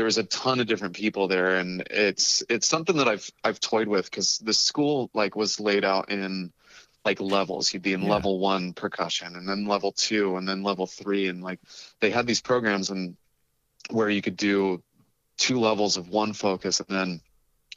There 0.00 0.06
was 0.06 0.16
a 0.16 0.22
ton 0.24 0.60
of 0.60 0.66
different 0.66 0.96
people 0.96 1.28
there 1.28 1.56
and 1.56 1.82
it's 1.90 2.42
it's 2.48 2.66
something 2.66 2.96
that 2.96 3.06
i've 3.06 3.30
i've 3.44 3.60
toyed 3.60 3.86
with 3.86 4.06
because 4.10 4.38
the 4.38 4.54
school 4.54 5.10
like 5.12 5.36
was 5.36 5.60
laid 5.60 5.84
out 5.84 6.10
in 6.10 6.50
like 7.04 7.20
levels 7.20 7.74
you'd 7.74 7.82
be 7.82 7.92
in 7.92 8.00
Yeah. 8.00 8.08
level 8.08 8.38
one 8.38 8.72
percussion 8.72 9.36
and 9.36 9.46
then 9.46 9.66
level 9.66 9.92
two 9.92 10.38
and 10.38 10.48
then 10.48 10.62
level 10.62 10.86
three 10.86 11.28
and 11.28 11.42
like 11.42 11.60
they 12.00 12.10
had 12.10 12.26
these 12.26 12.40
programs 12.40 12.88
and 12.88 13.14
where 13.90 14.08
you 14.08 14.22
could 14.22 14.38
do 14.38 14.82
two 15.36 15.60
levels 15.60 15.98
of 15.98 16.08
one 16.08 16.32
focus 16.32 16.80
and 16.80 16.88
then 16.88 17.20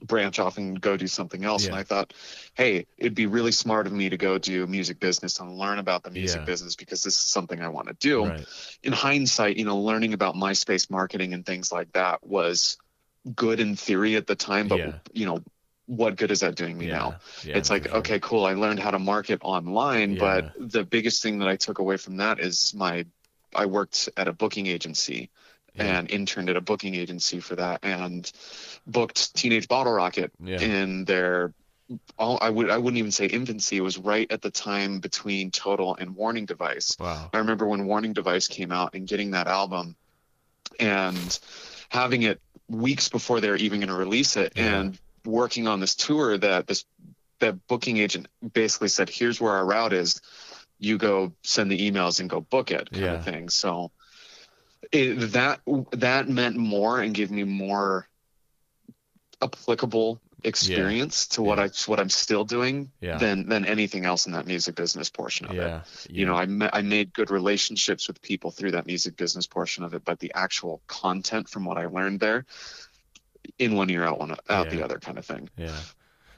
branch 0.01 0.39
off 0.39 0.58
and 0.58 0.82
go 0.82 0.97
do 0.97 1.08
something 1.08 1.45
else 1.45 1.67
and 1.67 1.75
i 1.75 1.84
thought 1.84 2.13
hey 2.56 2.86
it'd 2.97 3.15
be 3.15 3.27
really 3.27 3.51
smart 3.51 3.86
of 3.88 3.93
me 3.93 4.10
to 4.10 4.17
go 4.17 4.38
do 4.38 4.65
music 4.67 4.99
business 4.99 5.39
and 5.39 5.58
learn 5.58 5.79
about 5.79 6.03
the 6.03 6.10
music 6.10 6.41
Yeah. 6.41 6.45
business 6.45 6.75
because 6.75 7.03
this 7.03 7.13
is 7.13 7.29
something 7.29 7.62
i 7.62 7.67
want 7.69 7.88
to 7.88 7.93
do 7.93 8.25
Right. 8.25 8.45
in 8.84 8.91
hindsight, 8.91 9.58
you 9.58 9.65
know, 9.65 9.77
learning 9.79 10.13
about 10.13 10.36
MySpace 10.36 10.89
marketing 10.89 11.34
and 11.34 11.45
things 11.45 11.71
like 11.71 11.93
that 11.93 12.25
was 12.25 12.77
good 13.36 13.60
in 13.60 13.75
theory 13.75 14.15
at 14.17 14.27
the 14.27 14.36
time, 14.36 14.67
but 14.67 14.79
Yeah. 14.79 14.91
you 15.13 15.25
know, 15.25 15.39
what 15.86 16.15
good 16.17 16.32
is 16.32 16.41
that 16.41 16.56
doing 16.56 16.77
me 16.77 16.88
Yeah. 16.88 16.93
now? 16.97 17.15
Yeah, 17.43 17.58
it's 17.58 17.69
like, 17.69 17.88
sure. 17.88 17.97
okay, 17.97 18.19
cool. 18.19 18.45
I 18.45 18.53
learned 18.53 18.79
how 18.79 18.91
to 18.91 18.99
market 18.99 19.39
online, 19.43 20.15
Yeah. 20.15 20.41
but 20.51 20.51
the 20.71 20.84
biggest 20.84 21.23
thing 21.23 21.39
that 21.39 21.47
I 21.47 21.56
took 21.56 21.79
away 21.79 21.97
from 21.97 22.17
that 22.17 22.39
is 22.39 22.73
my, 22.73 23.06
I 23.56 23.65
worked 23.67 24.10
at 24.17 24.27
a 24.27 24.34
booking 24.34 24.67
agency 24.67 25.29
Yeah. 25.75 25.97
and 25.99 26.12
interned 26.12 26.49
at 26.49 26.55
a 26.55 26.62
booking 26.62 26.93
agency 26.95 27.39
for 27.39 27.55
that 27.55 27.79
and 27.83 28.31
booked 28.86 29.33
Teenage 29.36 29.67
Bottle 29.67 29.93
Rocket 29.93 30.31
Yeah. 30.43 30.59
in 30.62 31.05
their 31.05 31.53
all, 32.17 32.38
I 32.41 32.49
would 32.49 32.69
I 32.69 32.77
wouldn't 32.77 32.97
even 32.99 33.12
say 33.12 33.25
infancy. 33.25 33.77
It 33.77 33.81
was 33.81 33.97
right 33.97 34.31
at 34.31 34.41
the 34.41 34.51
time 34.51 34.99
between 34.99 35.51
Total 35.51 35.95
and 35.95 36.15
Warning 36.15 36.45
Device. 36.45 36.95
Wow. 36.99 37.29
I 37.33 37.38
remember 37.39 37.65
when 37.67 37.86
Warning 37.86 38.13
Device 38.13 38.47
came 38.47 38.71
out 38.71 38.93
and 38.93 39.07
getting 39.07 39.31
that 39.31 39.47
album 39.47 39.95
and 40.79 41.39
having 41.89 42.23
it 42.23 42.39
weeks 42.69 43.09
before 43.09 43.41
they're 43.41 43.55
even 43.57 43.79
going 43.79 43.89
to 43.89 43.95
release 43.95 44.38
it 44.38 44.53
Yeah. 44.55 44.79
and 44.79 44.99
working 45.25 45.67
on 45.67 45.79
this 45.79 45.95
tour 45.95 46.38
that 46.38 46.67
this 46.67 46.86
that 47.39 47.67
booking 47.67 47.97
agent 47.97 48.27
basically 48.53 48.88
said 48.89 49.09
here's 49.09 49.41
where 49.41 49.51
our 49.53 49.65
route 49.65 49.93
is 49.93 50.21
you 50.79 50.97
go 50.97 51.33
send 51.43 51.71
the 51.71 51.91
emails 51.91 52.19
and 52.19 52.29
go 52.29 52.39
book 52.41 52.71
it 52.71 52.89
kind 52.91 53.03
Yeah. 53.03 53.13
of 53.13 53.25
thing 53.25 53.49
so 53.49 53.91
it, 54.93 55.15
that 55.34 55.60
that 55.91 56.29
meant 56.29 56.56
more 56.56 57.01
and 57.01 57.13
gave 57.13 57.32
me 57.32 57.43
more 57.43 58.08
applicable 59.41 60.21
experience 60.45 61.27
to 61.27 61.41
what 61.41 61.58
Yeah. 61.58 61.65
I 61.65 61.69
what 61.89 61.99
I'm 62.01 62.10
still 62.10 62.43
doing 62.43 62.91
Yeah. 62.99 63.17
than 63.17 63.47
than 63.47 63.65
anything 63.65 64.06
else 64.06 64.25
in 64.25 64.34
that 64.34 64.45
music 64.45 64.75
business 64.75 65.10
portion 65.10 65.45
of 65.47 65.53
it 65.53 65.58
Yeah. 65.58 65.82
you 66.10 66.25
know 66.25 66.36
I, 66.36 66.45
ma- 66.45 66.69
I 66.73 66.82
made 66.82 67.13
good 67.13 67.32
relationships 67.32 68.08
with 68.10 68.21
people 68.21 68.51
through 68.51 68.71
that 68.71 68.86
music 68.86 69.15
business 69.15 69.47
portion 69.47 69.84
of 69.86 69.93
it 69.93 70.03
but 70.03 70.19
the 70.19 70.32
actual 70.36 70.82
content 70.88 71.47
from 71.49 71.63
what 71.65 71.77
i 71.77 71.86
learned 71.86 72.19
there 72.19 72.45
in 73.58 73.75
one 73.75 73.88
year 73.89 74.03
out 74.03 74.19
one 74.19 74.36
out 74.49 74.69
the 74.69 74.84
other 74.84 74.99
kind 74.99 75.17
of 75.17 75.25
thing 75.25 75.49
Yeah. 75.58 75.79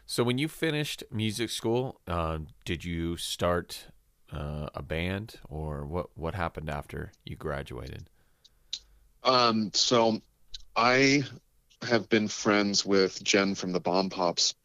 So 0.07 0.23
when 0.23 0.37
you 0.37 0.47
finished 0.47 1.03
music 1.11 1.49
school, 1.49 1.99
uh, 2.07 2.37
did 2.63 2.85
you 2.85 3.17
start 3.17 3.87
uh, 4.31 4.67
a 4.75 4.83
band, 4.83 5.39
or 5.49 5.83
what? 5.83 6.07
What 6.15 6.35
happened 6.35 6.69
after 6.69 7.11
you 7.23 7.35
graduated? 7.35 8.03
Um 9.25 9.71
so 9.73 10.19
i 10.75 11.23
have 11.81 12.09
been 12.09 12.27
friends 12.27 12.85
with 12.85 13.21
jen 13.23 13.55
from 13.55 13.71
the 13.71 13.79
bomb 13.79 14.09
pops 14.09 14.55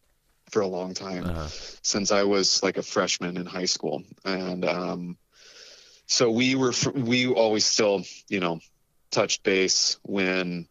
for 0.50 0.60
a 0.62 0.66
long 0.66 0.94
time 0.94 1.24
Uh, 1.26 1.48
since 1.82 2.10
i 2.12 2.22
was 2.24 2.62
like 2.62 2.76
a 2.78 2.82
freshman 2.82 3.36
in 3.36 3.46
high 3.46 3.66
school 3.66 4.02
and 4.24 4.64
um 4.64 5.16
so 6.06 6.30
we 6.30 6.54
were 6.54 6.72
fr- 6.72 6.90
we 6.90 7.26
always 7.28 7.64
still 7.64 8.02
you 8.28 8.40
know 8.40 8.60
touched 9.10 9.42
base 9.42 9.98
when 10.02 10.66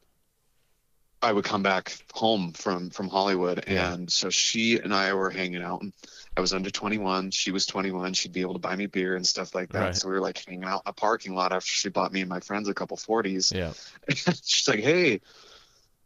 I 1.22 1.34
would 1.34 1.44
come 1.44 1.64
back 1.64 1.94
home 2.14 2.54
from 2.54 2.92
from 2.92 3.10
Hollywood, 3.10 3.66
Yeah. 3.68 3.94
and 3.94 4.10
so 4.10 4.30
she 4.30 4.80
and 4.80 4.94
I 4.94 5.14
were 5.14 5.30
hanging 5.30 5.62
out. 5.62 5.82
And 5.82 5.92
I 6.38 6.42
was 6.42 6.54
under 6.54 6.70
21. 6.70 7.32
She 7.32 7.52
was 7.52 7.66
21. 7.66 8.14
She'd 8.14 8.32
be 8.32 8.42
able 8.42 8.54
to 8.54 8.60
buy 8.60 8.76
me 8.76 8.86
beer 8.86 9.16
and 9.16 9.28
stuff 9.28 9.54
like 9.54 9.72
that. 9.74 9.80
Right. 9.80 9.96
So 9.96 10.08
we 10.08 10.14
were 10.14 10.22
like 10.22 10.44
hanging 10.46 10.64
out 10.64 10.84
in 10.86 10.90
a 10.90 10.94
parking 10.94 11.36
lot 11.36 11.52
after 11.52 11.68
she 11.68 11.90
bought 11.90 12.14
me 12.14 12.22
and 12.22 12.30
my 12.30 12.40
friends 12.40 12.70
a 12.70 12.74
couple 12.74 12.98
40s. 12.98 13.54
yeah. 13.54 13.74
She's 14.44 14.68
like, 14.68 14.80
"Hey, 14.80 15.22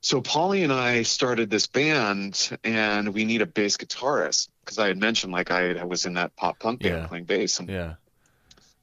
so 0.02 0.22
Polly 0.22 0.64
and 0.64 0.74
I 0.74 1.04
started 1.04 1.50
this 1.50 1.68
band, 1.68 2.58
and 2.64 3.14
we 3.14 3.26
need 3.26 3.42
a 3.42 3.46
bass 3.46 3.78
guitarist 3.78 4.50
because 4.66 4.80
I 4.80 4.88
had 4.88 4.98
mentioned 4.98 5.32
like 5.32 5.52
I, 5.52 5.74
I 5.76 5.84
was 5.86 6.06
in 6.06 6.14
that 6.16 6.36
pop 6.36 6.60
punk 6.60 6.82
band 6.82 7.04
Yeah. 7.04 7.08
playing 7.08 7.26
bass, 7.26 7.60
and 7.60 7.70
Yeah. 7.70 7.96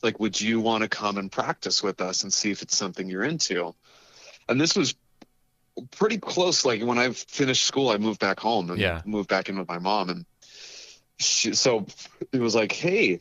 like, 0.03 0.19
would 0.21 0.41
you 0.41 0.61
want 0.61 0.83
to 0.83 0.89
come 0.89 1.19
and 1.19 1.31
practice 1.33 1.83
with 1.83 2.01
us 2.01 2.23
and 2.23 2.33
see 2.33 2.51
if 2.51 2.63
it's 2.63 2.77
something 2.77 3.09
you're 3.09 3.25
into? 3.25 3.75
And 4.49 4.61
this 4.61 4.77
was 4.77 4.95
pretty 5.93 6.19
close. 6.19 6.65
Like 6.65 6.83
when 6.83 6.99
I 6.99 7.11
finished 7.13 7.65
school, 7.65 7.91
I 7.91 7.99
moved 7.99 8.21
back 8.21 8.41
home 8.41 8.71
and 8.71 8.81
Yeah. 8.81 9.03
moved 9.05 9.29
back 9.29 9.49
in 9.49 9.59
with 9.59 9.69
my 9.69 9.79
mom. 9.79 10.09
And 10.11 10.25
she, 11.21 11.55
so 11.55 11.87
it 12.33 12.41
was 12.41 12.55
like, 12.55 12.73
hey, 12.73 13.21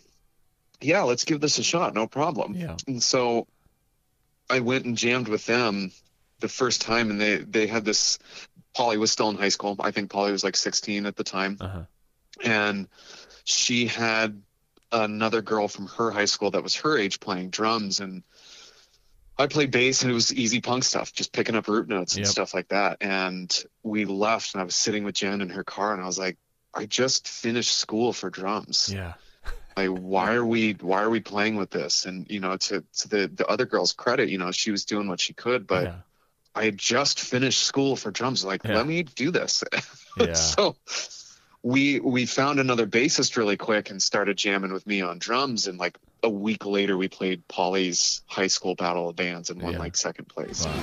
yeah, 0.82 1.04
let's 1.04 1.26
give 1.26 1.42
this 1.42 1.60
a 1.60 1.64
shot. 1.64 1.94
No 1.94 2.08
problem. 2.08 2.56
Yeah. 2.56 2.78
And 2.88 3.04
so 3.04 3.46
I 4.50 4.62
went 4.62 4.86
and 4.86 4.98
jammed 4.98 5.28
with 5.28 5.46
them 5.46 5.92
the 6.40 6.48
first 6.50 6.82
time, 6.82 7.12
and 7.12 7.20
they 7.22 7.38
they 7.38 7.68
had 7.68 7.86
this. 7.86 8.18
Polly 8.76 8.98
was 8.98 9.12
still 9.12 9.30
in 9.30 9.36
high 9.36 9.50
school. 9.50 9.76
I 9.80 9.92
think 9.92 10.10
Polly 10.10 10.32
was 10.32 10.44
like 10.44 10.56
16 10.56 11.06
at 11.06 11.16
the 11.16 11.24
time 11.24 11.58
Uh 11.60 11.68
huh. 11.68 11.84
and 12.44 12.88
she 13.44 13.88
had 13.88 14.42
another 14.92 15.42
girl 15.42 15.68
from 15.68 15.88
her 15.88 16.12
high 16.12 16.26
school 16.26 16.52
that 16.52 16.64
was 16.64 16.76
her 16.76 16.98
age 16.98 17.20
playing 17.20 17.50
drums 17.50 18.00
and 18.00 18.24
I 19.38 19.48
played 19.48 19.72
bass 19.72 20.04
and 20.04 20.12
it 20.12 20.14
was 20.14 20.34
easy 20.34 20.62
punk 20.62 20.84
stuff, 20.84 21.14
just 21.14 21.32
picking 21.34 21.56
up 21.56 21.68
root 21.68 21.88
notes 21.88 22.16
and 22.16 22.26
Yep. 22.26 22.32
stuff 22.32 22.54
like 22.54 22.68
that. 22.70 22.98
And 23.02 23.52
we 23.84 24.06
left 24.06 24.54
and 24.54 24.62
I 24.62 24.66
was 24.66 24.76
sitting 24.76 25.04
with 25.04 25.16
Jen 25.16 25.42
in 25.42 25.50
her 25.50 25.64
car 25.64 25.94
and 25.94 26.02
I 26.02 26.06
was 26.06 26.20
like, 26.20 26.38
I 26.74 26.86
just 26.86 27.28
finished 27.28 27.74
school 27.78 28.14
for 28.14 28.30
drums. 28.30 28.90
Yeah. 28.94 29.14
Like 29.78 29.90
why 29.90 30.34
are 30.34 30.46
we 30.46 30.74
why 30.74 31.02
are 31.04 31.10
we 31.10 31.20
playing 31.22 31.56
with 31.56 31.70
this? 31.70 32.06
And 32.06 32.30
you 32.30 32.40
know, 32.40 32.58
to 32.58 32.84
to 33.00 33.08
the 33.08 33.28
the 33.34 33.48
other 33.48 33.66
girl's 33.66 33.94
credit, 33.94 34.30
you 34.30 34.38
know, 34.38 34.52
she 34.52 34.72
was 34.72 34.86
doing 34.86 35.08
what 35.08 35.20
she 35.22 35.34
could, 35.34 35.66
but 35.68 35.84
yeah. 35.86 35.96
I 36.56 36.66
had 36.66 36.78
just 36.78 37.20
finished 37.20 37.62
school 37.64 37.96
for 37.96 38.12
drums. 38.12 38.44
Like, 38.44 38.64
Yeah. 38.64 38.76
let 38.76 38.88
me 38.88 39.04
do 39.04 39.32
this. 39.32 39.64
Yeah. 40.18 40.34
so 40.34 40.76
we 41.64 42.00
we 42.02 42.26
found 42.26 42.60
another 42.60 42.86
bassist 42.88 43.38
really 43.38 43.56
quick 43.58 43.90
and 43.90 44.02
started 44.02 44.38
jamming 44.38 44.74
with 44.74 44.86
me 44.86 45.02
on 45.02 45.18
drums. 45.20 45.68
And 45.68 45.78
like 45.78 45.98
a 46.24 46.30
week 46.30 46.66
later, 46.66 46.98
we 46.98 47.08
played 47.08 47.48
Polly's 47.48 48.22
high 48.28 48.48
school 48.48 48.76
battle 48.76 49.08
of 49.10 49.16
bands 49.16 49.50
and 49.50 49.62
won 49.62 49.74
Yeah. 49.74 49.80
like 49.80 49.96
second 49.96 50.26
place. 50.28 50.66
Wow. 50.66 50.76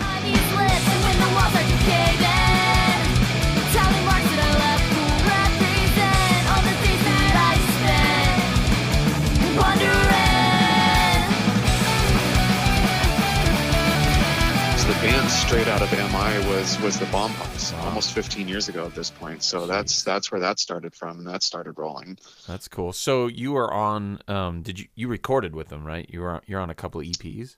Straight 15.47 15.69
out 15.69 15.81
of 15.81 15.93
MI 15.93 16.49
was 16.51 16.81
was 16.81 16.99
the 16.99 17.07
Bomb 17.07 17.33
Wow. 17.39 17.85
almost 17.85 18.13
15 18.13 18.49
years 18.49 18.69
ago 18.69 18.85
at 18.85 18.95
this 18.95 19.11
point. 19.11 19.43
So 19.43 19.67
that's 19.67 20.03
that's 20.03 20.31
where 20.33 20.41
that 20.41 20.59
started 20.59 20.95
from, 20.95 21.19
and 21.19 21.27
that 21.29 21.43
started 21.43 21.79
rolling. 21.79 22.19
That's 22.49 22.67
cool. 22.69 22.93
So 22.93 23.27
you 23.29 23.53
were 23.53 23.73
on. 23.73 24.21
Um, 24.27 24.63
did 24.63 24.79
you 24.81 24.87
you 24.95 25.09
recorded 25.09 25.55
with 25.55 25.69
them, 25.69 25.85
right? 25.87 26.09
You 26.11 26.21
were 26.23 26.43
you're 26.47 26.61
on 26.61 26.71
a 26.71 26.75
couple 26.75 27.01
of 27.01 27.07
EPs. 27.07 27.57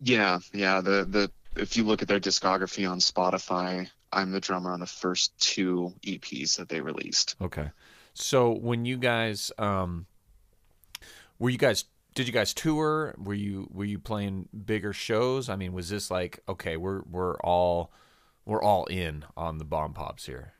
Yeah, 0.00 0.40
yeah. 0.52 0.80
The 0.82 1.04
the 1.04 1.30
if 1.60 1.76
you 1.76 1.84
look 1.84 2.02
at 2.02 2.08
their 2.08 2.20
discography 2.20 2.88
on 2.90 2.98
Spotify, 2.98 3.88
I'm 4.12 4.30
the 4.30 4.40
drummer 4.40 4.72
on 4.72 4.80
the 4.80 4.86
first 4.86 5.36
two 5.38 5.94
EPs 6.02 6.56
that 6.56 6.68
they 6.68 6.80
released. 6.80 7.36
Okay. 7.40 7.70
So 8.12 8.50
when 8.52 8.84
you 8.84 8.98
guys 8.98 9.50
um 9.58 10.06
were 11.38 11.50
you 11.50 11.58
guys 11.58 11.84
did 12.14 12.26
you 12.26 12.32
guys 12.32 12.54
tour? 12.54 13.14
Were 13.18 13.34
you 13.34 13.68
were 13.72 13.84
you 13.84 13.98
playing 13.98 14.48
bigger 14.64 14.92
shows? 14.92 15.48
I 15.48 15.56
mean, 15.56 15.72
was 15.72 15.88
this 15.88 16.10
like 16.10 16.40
okay, 16.48 16.76
we're 16.76 17.02
we're 17.02 17.36
all 17.40 17.92
we're 18.44 18.62
all 18.62 18.84
in 18.86 19.24
on 19.36 19.58
the 19.58 19.64
bomb 19.64 19.94
pops 19.94 20.26
here? 20.26 20.52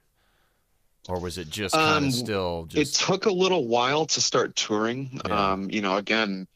Or 1.09 1.21
was 1.21 1.37
it 1.37 1.51
just 1.51 1.75
kind 1.75 1.97
Um, 1.99 2.05
of 2.07 2.15
still 2.15 2.69
It 2.75 2.87
took 2.89 3.27
a 3.27 3.31
little 3.33 3.69
while 3.69 4.07
to 4.07 4.21
start 4.23 4.57
touring. 4.57 5.21
Yeah. 5.27 5.53
Um, 5.53 5.71
you 5.71 5.83
know, 5.83 5.97
again, 5.99 6.47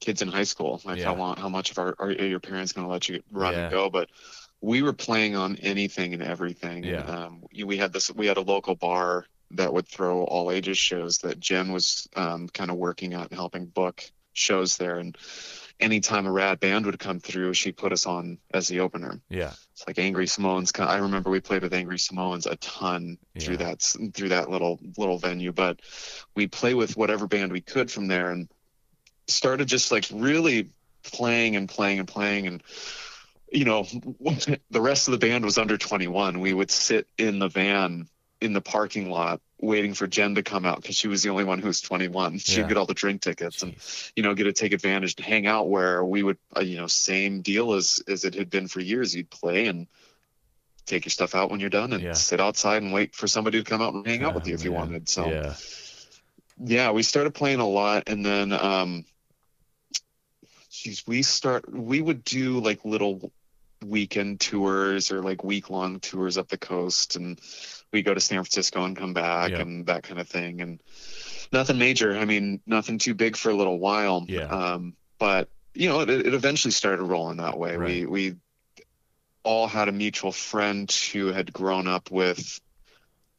kids 0.00 0.22
in 0.22 0.28
high 0.28 0.44
school, 0.44 0.80
like 0.86 0.98
Yeah. 0.98 1.04
how 1.04 1.16
long, 1.16 1.36
how 1.36 1.50
much 1.50 1.70
of 1.70 1.78
our 1.78 1.94
are 1.98 2.10
your 2.10 2.40
parents 2.40 2.72
going 2.72 2.86
to 2.86 2.90
let 2.90 3.08
you 3.10 3.22
run 3.30 3.52
Yeah. 3.52 3.64
and 3.64 3.70
go? 3.70 3.90
But 3.90 4.08
we 4.62 4.80
were 4.82 4.94
playing 4.94 5.36
on 5.36 5.56
anything 5.56 6.14
and 6.14 6.22
everything. 6.22 6.82
Yeah. 6.84 7.00
Um, 7.00 7.44
we 7.52 7.64
we 7.64 7.76
had 7.76 7.92
this, 7.92 8.10
we 8.10 8.26
had 8.26 8.38
a 8.38 8.42
local 8.42 8.74
bar 8.74 9.26
that 9.52 9.72
would 9.74 9.86
throw 9.86 10.24
all 10.24 10.50
ages 10.50 10.78
shows 10.78 11.18
that 11.18 11.38
Jen 11.38 11.70
was 11.70 12.08
um, 12.16 12.48
kind 12.48 12.70
of 12.70 12.78
working 12.78 13.12
at 13.12 13.28
and 13.30 13.34
helping 13.34 13.66
book 13.66 14.02
shows 14.40 14.76
there. 14.76 14.98
And 14.98 15.16
anytime 15.78 16.26
a 16.26 16.32
rad 16.32 16.60
band 16.60 16.86
would 16.86 16.98
come 16.98 17.20
through, 17.20 17.54
she'd 17.54 17.76
put 17.76 17.92
us 17.92 18.06
on 18.06 18.38
as 18.52 18.68
the 18.68 18.80
opener. 18.80 19.20
yeah. 19.28 19.52
It's 19.72 19.86
like 19.86 19.98
Angry 19.98 20.26
Samoans. 20.26 20.72
I 20.78 20.98
remember 20.98 21.30
we 21.30 21.40
played 21.40 21.62
with 21.62 21.72
Angry 21.72 21.98
Samoans 21.98 22.46
a 22.46 22.56
ton 22.56 23.16
through 23.38 23.58
that 23.58 23.80
through 24.12 24.28
that 24.28 24.50
little 24.50 24.78
little 24.98 25.16
venue, 25.16 25.52
but 25.52 25.80
we 26.34 26.46
play 26.46 26.74
with 26.74 26.96
whatever 26.98 27.26
band 27.26 27.50
we 27.50 27.62
could 27.62 27.90
from 27.90 28.06
there, 28.06 28.30
and 28.30 28.48
started 29.26 29.68
just 29.68 29.90
like 29.90 30.04
really 30.12 30.70
playing 31.02 31.56
and 31.56 31.66
playing 31.68 31.98
and 31.98 32.08
playing, 32.08 32.46
and 32.46 32.62
you 33.50 33.64
know, 33.64 33.84
the 34.70 34.80
rest 34.80 35.08
of 35.08 35.12
the 35.12 35.26
band 35.26 35.46
was 35.46 35.56
under 35.56 35.78
21. 35.78 36.40
We 36.40 36.52
would 36.52 36.70
sit 36.70 37.06
in 37.16 37.38
the 37.38 37.48
van 37.48 38.06
in 38.40 38.52
the 38.52 38.60
parking 38.60 39.10
lot 39.10 39.40
waiting 39.60 39.94
for 39.94 40.06
Jen 40.06 40.34
to 40.36 40.42
come 40.42 40.64
out 40.64 40.80
because 40.80 40.96
she 40.96 41.08
was 41.08 41.22
the 41.22 41.28
only 41.30 41.44
one 41.44 41.58
who 41.58 41.66
was 41.66 41.80
21. 41.80 42.38
She'd 42.38 42.58
Yeah. 42.60 42.68
get 42.68 42.76
all 42.76 42.86
the 42.86 42.94
drink 42.94 43.20
tickets 43.22 43.62
and 43.62 43.76
you 44.16 44.22
know, 44.22 44.34
get 44.34 44.44
to 44.44 44.52
take 44.52 44.72
advantage 44.72 45.14
and 45.16 45.24
hang 45.26 45.46
out 45.46 45.68
where 45.68 46.04
we 46.04 46.22
would, 46.22 46.38
uh, 46.56 46.60
you 46.60 46.76
know, 46.76 46.86
same 46.86 47.42
deal 47.42 47.74
as 47.74 48.02
as 48.08 48.24
it 48.24 48.34
had 48.34 48.50
been 48.50 48.68
for 48.68 48.80
years. 48.80 49.14
You'd 49.14 49.30
play 49.30 49.66
and 49.66 49.86
take 50.86 51.04
your 51.04 51.10
stuff 51.10 51.34
out 51.34 51.50
when 51.50 51.60
you're 51.60 51.70
done 51.70 51.92
and 51.92 52.02
Yeah. 52.02 52.14
sit 52.14 52.40
outside 52.40 52.82
and 52.82 52.92
wait 52.92 53.14
for 53.14 53.28
somebody 53.28 53.62
to 53.62 53.68
come 53.68 53.82
out 53.82 53.94
and 53.94 54.06
hang 54.06 54.22
out 54.24 54.34
with 54.34 54.46
Oh, 54.46 54.48
you 54.48 54.54
if 54.54 54.64
you 54.64 54.72
wanted. 54.72 55.08
So 55.08 55.30
Yeah. 55.30 55.54
yeah, 56.62 56.90
we 56.90 57.02
started 57.02 57.34
playing 57.34 57.60
a 57.60 57.68
lot, 57.68 58.08
and 58.08 58.24
then 58.24 58.52
um, 58.52 59.04
geez, 60.70 61.06
we 61.06 61.22
start 61.22 61.70
we 61.72 62.00
would 62.00 62.24
do 62.24 62.60
like 62.60 62.84
little 62.84 63.32
weekend 63.84 64.40
tours 64.40 65.10
or 65.10 65.22
like 65.22 65.42
week 65.44 65.70
long 65.70 66.00
tours 66.00 66.36
up 66.38 66.48
the 66.48 66.58
coast, 66.58 67.16
and 67.16 67.40
we 67.92 68.02
go 68.02 68.14
to 68.14 68.20
San 68.20 68.38
Francisco 68.42 68.84
and 68.84 68.96
come 68.96 69.14
back 69.14 69.50
Yeah. 69.50 69.60
and 69.60 69.86
that 69.86 70.02
kind 70.02 70.20
of 70.20 70.28
thing, 70.28 70.60
and 70.60 70.80
nothing 71.52 71.78
major. 71.78 72.16
I 72.16 72.24
mean, 72.24 72.60
nothing 72.66 72.98
too 72.98 73.14
big 73.14 73.36
for 73.36 73.50
a 73.50 73.54
little 73.54 73.78
while. 73.78 74.24
Yeah. 74.28 74.44
Um, 74.44 74.94
but 75.18 75.48
you 75.74 75.88
know, 75.88 76.00
it, 76.00 76.10
it 76.10 76.34
eventually 76.34 76.72
started 76.72 77.02
rolling 77.04 77.38
that 77.38 77.58
way. 77.58 77.76
right. 77.76 77.88
We 77.88 78.06
we 78.06 78.36
all 79.42 79.66
had 79.66 79.88
a 79.88 79.92
mutual 79.92 80.32
friend 80.32 80.90
who 81.12 81.28
had 81.28 81.52
grown 81.52 81.86
up 81.86 82.10
with 82.10 82.60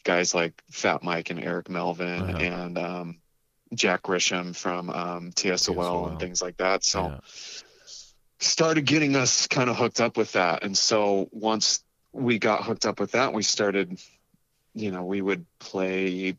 guys 0.03 0.33
like 0.33 0.53
Fat 0.71 1.03
Mike 1.03 1.29
and 1.29 1.39
Eric 1.43 1.69
Melvin 1.69 2.21
Uh-huh. 2.21 2.37
and 2.39 2.77
um, 2.77 3.21
Jack 3.75 4.01
Grisham 4.03 4.55
from 4.55 4.89
um, 4.89 5.31
TSOL, 5.31 5.75
TSOL. 5.75 6.09
and 6.09 6.19
things 6.19 6.41
like 6.41 6.57
that. 6.57 6.83
So 6.83 7.03
Yeah. 7.07 7.19
Started 8.43 8.85
getting 8.85 9.15
us 9.15 9.45
kind 9.47 9.69
of 9.69 9.77
hooked 9.77 10.01
up 10.01 10.17
with 10.17 10.31
that. 10.31 10.63
And 10.63 10.75
so 10.75 11.29
once 11.31 11.83
we 12.11 12.39
got 12.39 12.63
hooked 12.63 12.87
up 12.87 12.99
with 12.99 13.11
that, 13.11 13.33
we 13.33 13.43
started, 13.43 13.99
you 14.73 14.91
know, 14.91 15.03
we 15.05 15.21
would 15.21 15.45
play. 15.59 16.35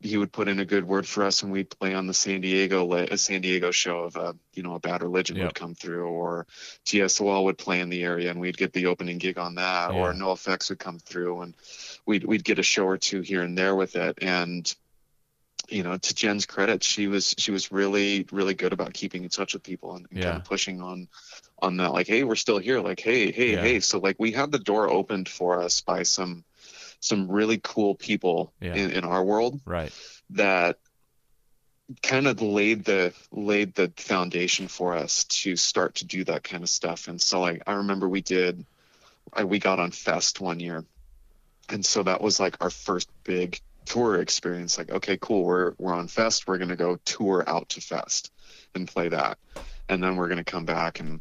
He 0.00 0.18
would 0.18 0.32
put 0.32 0.48
in 0.48 0.60
a 0.60 0.66
good 0.66 0.84
word 0.86 1.06
for 1.06 1.24
us, 1.24 1.42
and 1.42 1.50
we'd 1.52 1.70
play 1.70 1.94
on 1.94 2.06
the 2.06 2.12
San 2.12 2.42
Diego 2.42 2.92
a 2.92 3.16
San 3.16 3.40
Diego 3.40 3.70
show 3.70 4.00
of 4.00 4.16
a 4.16 4.36
you 4.52 4.62
know 4.62 4.74
a 4.74 4.80
Bad 4.80 5.02
Religion 5.02 5.36
Yep. 5.36 5.46
would 5.46 5.54
come 5.54 5.74
through, 5.74 6.08
or 6.08 6.46
TSOL 6.84 7.44
would 7.44 7.56
play 7.56 7.80
in 7.80 7.88
the 7.88 8.02
area, 8.02 8.30
and 8.30 8.38
we'd 8.40 8.58
get 8.58 8.72
the 8.74 8.86
opening 8.86 9.16
gig 9.18 9.38
on 9.38 9.54
that, 9.54 9.92
or 9.92 10.12
NOFX 10.12 10.68
would 10.68 10.78
come 10.80 10.98
through, 10.98 11.40
and 11.42 11.54
we'd 12.04 12.24
we'd 12.24 12.44
get 12.44 12.58
a 12.58 12.62
show 12.62 12.84
or 12.84 12.98
two 12.98 13.22
here 13.22 13.42
and 13.42 13.56
there 13.56 13.74
with 13.76 13.96
it, 13.96 14.18
and 14.20 14.74
you 15.70 15.82
know, 15.82 15.96
to 15.96 16.14
Jen's 16.14 16.44
credit, 16.44 16.82
she 16.82 17.06
was 17.06 17.34
she 17.38 17.50
was 17.50 17.72
really 17.72 18.26
really 18.30 18.52
good 18.52 18.74
about 18.74 18.92
keeping 18.92 19.22
in 19.22 19.30
touch 19.30 19.54
with 19.54 19.62
people 19.62 19.94
and, 19.96 20.06
and 20.10 20.18
Yeah. 20.18 20.24
kind 20.26 20.36
of 20.36 20.44
pushing 20.44 20.82
on 20.82 21.08
on 21.60 21.76
that. 21.78 21.92
Like, 21.92 22.06
hey, 22.06 22.24
we're 22.24 22.34
still 22.34 22.58
here. 22.58 22.80
Like, 22.80 23.00
hey, 23.00 23.30
hey, 23.32 23.52
Yeah. 23.52 23.60
hey. 23.62 23.80
So 23.80 23.98
like 23.98 24.16
we 24.18 24.32
had 24.32 24.52
the 24.52 24.58
door 24.58 24.88
opened 24.88 25.28
for 25.28 25.60
us 25.62 25.80
by 25.80 26.02
some 26.02 26.44
some 27.00 27.30
really 27.30 27.60
cool 27.62 27.94
people 27.94 28.52
Yeah. 28.60 28.74
in, 28.74 28.90
in 28.92 29.04
our 29.04 29.22
world 29.22 29.60
Right. 29.66 29.92
that 30.30 30.78
kind 32.02 32.26
of 32.26 32.40
laid 32.40 32.84
the 32.84 33.12
laid 33.30 33.74
the 33.74 33.92
foundation 33.96 34.68
for 34.68 34.94
us 34.94 35.24
to 35.24 35.54
start 35.56 35.96
to 35.96 36.06
do 36.06 36.24
that 36.24 36.42
kind 36.42 36.62
of 36.62 36.68
stuff. 36.70 37.08
And 37.08 37.20
so 37.20 37.40
like 37.40 37.62
I 37.66 37.74
remember 37.74 38.08
we 38.08 38.22
did 38.22 38.64
I, 39.32 39.44
we 39.44 39.58
got 39.58 39.78
on 39.80 39.90
Fest 39.90 40.40
one 40.40 40.60
year. 40.60 40.84
And 41.68 41.84
so 41.84 42.02
that 42.02 42.20
was 42.20 42.38
like 42.40 42.56
our 42.62 42.70
first 42.70 43.08
big 43.24 43.58
tour 43.86 44.20
experience. 44.20 44.78
Like, 44.78 44.90
okay, 44.90 45.18
cool, 45.20 45.44
we're 45.44 45.72
we're 45.78 45.94
on 45.94 46.08
Fest, 46.08 46.46
we're 46.46 46.58
gonna 46.58 46.76
go 46.76 46.96
tour 47.04 47.44
out 47.46 47.68
to 47.70 47.80
Fest 47.82 48.30
and 48.74 48.88
play 48.88 49.08
that. 49.10 49.38
And 49.90 50.02
then 50.02 50.16
we're 50.16 50.28
gonna 50.28 50.44
come 50.44 50.64
back 50.64 51.00
and 51.00 51.20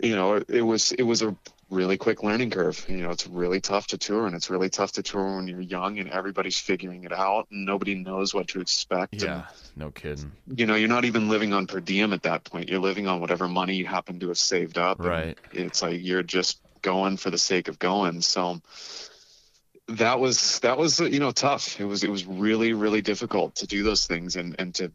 you 0.00 0.14
know, 0.16 0.34
it, 0.34 0.48
it 0.48 0.62
was 0.62 0.92
it 0.92 1.02
was 1.02 1.22
a 1.22 1.36
really 1.70 1.96
quick 1.96 2.22
learning 2.22 2.50
curve. 2.50 2.84
You 2.88 2.98
know, 2.98 3.10
it's 3.10 3.26
really 3.26 3.60
tough 3.60 3.88
to 3.88 3.98
tour 3.98 4.26
and 4.26 4.36
it's 4.36 4.50
really 4.50 4.68
tough 4.68 4.92
to 4.92 5.02
tour 5.02 5.36
when 5.36 5.48
you're 5.48 5.60
young 5.60 5.98
and 5.98 6.10
everybody's 6.10 6.58
figuring 6.58 7.04
it 7.04 7.12
out 7.12 7.48
and 7.50 7.64
nobody 7.64 7.94
knows 7.94 8.34
what 8.34 8.48
to 8.48 8.60
expect. 8.60 9.14
and 9.14 9.22
Yeah. 9.22 9.46
No 9.74 9.90
kidding. 9.90 10.32
you 10.54 10.66
know, 10.66 10.74
you're 10.74 10.88
not 10.88 11.06
even 11.06 11.28
living 11.28 11.52
on 11.54 11.66
per 11.66 11.80
diem 11.80 12.12
at 12.12 12.22
that 12.24 12.44
point. 12.44 12.68
You're 12.68 12.80
living 12.80 13.06
on 13.08 13.20
whatever 13.20 13.48
money 13.48 13.74
you 13.74 13.86
happen 13.86 14.20
to 14.20 14.28
have 14.28 14.38
saved 14.38 14.76
up. 14.76 14.98
Right. 15.00 15.38
It's 15.52 15.80
like 15.82 16.00
you're 16.02 16.22
just 16.22 16.60
going 16.82 17.16
for 17.16 17.30
the 17.30 17.38
sake 17.38 17.68
of 17.68 17.78
going. 17.78 18.20
So 18.20 18.60
that 19.88 20.20
was 20.20 20.58
that 20.60 20.78
was 20.78 21.00
you 21.00 21.20
know 21.20 21.32
tough. 21.32 21.80
It 21.80 21.84
was 21.84 22.04
it 22.04 22.10
was 22.10 22.26
really 22.26 22.72
really 22.72 23.00
difficult 23.02 23.56
to 23.56 23.66
do 23.66 23.82
those 23.82 24.06
things 24.06 24.36
and 24.36 24.56
and 24.58 24.74
to 24.76 24.92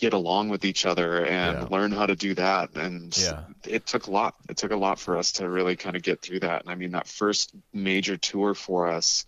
get 0.00 0.12
along 0.14 0.48
with 0.48 0.64
each 0.64 0.86
other 0.86 1.24
and 1.24 1.58
Yeah. 1.58 1.66
learn 1.70 1.92
how 1.92 2.06
to 2.06 2.16
do 2.16 2.34
that 2.34 2.74
and 2.76 3.16
Yeah. 3.16 3.44
it 3.66 3.86
took 3.86 4.06
a 4.06 4.10
lot 4.10 4.34
it 4.48 4.56
took 4.56 4.70
a 4.72 4.76
lot 4.76 4.98
for 4.98 5.16
us 5.18 5.32
to 5.32 5.48
really 5.48 5.76
kind 5.76 5.94
of 5.96 6.02
get 6.02 6.22
through 6.22 6.40
that 6.40 6.62
and 6.62 6.70
i 6.70 6.74
mean 6.74 6.92
that 6.92 7.06
first 7.06 7.54
major 7.72 8.16
tour 8.16 8.54
for 8.54 8.88
us 8.88 9.26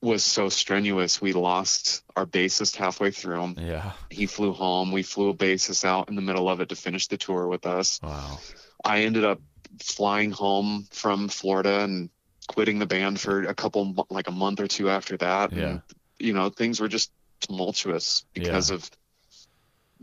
was 0.00 0.24
so 0.24 0.48
strenuous 0.48 1.20
we 1.20 1.32
lost 1.32 2.02
our 2.16 2.26
bassist 2.26 2.76
halfway 2.76 3.10
through 3.10 3.54
Yeah. 3.56 3.92
he 4.10 4.26
flew 4.26 4.52
home. 4.52 4.92
We 4.92 5.02
flew 5.02 5.30
a 5.30 5.34
bassist 5.34 5.84
out 5.84 6.08
in 6.10 6.14
the 6.16 6.20
middle 6.22 6.48
of 6.50 6.60
it 6.60 6.68
to 6.70 6.76
finish 6.76 7.06
the 7.06 7.16
tour 7.16 7.46
with 7.48 7.64
us. 7.64 8.00
Wow. 8.02 8.38
I 8.84 9.04
ended 9.04 9.24
up 9.24 9.40
flying 9.82 10.30
home 10.30 10.86
from 10.90 11.28
Florida 11.28 11.80
and 11.84 12.10
quitting 12.48 12.78
the 12.80 12.86
band 12.86 13.18
for 13.18 13.44
a 13.44 13.54
couple, 13.54 14.06
like 14.10 14.28
a 14.28 14.30
month 14.32 14.60
or 14.60 14.66
two 14.66 14.90
after 14.90 15.16
that. 15.16 15.52
Yeah. 15.54 15.62
And, 15.64 15.82
you 16.18 16.34
know, 16.34 16.50
things 16.50 16.80
were 16.80 16.88
just 16.88 17.10
tumultuous 17.40 18.26
because 18.34 18.68
Yeah. 18.68 18.76
of 18.76 18.90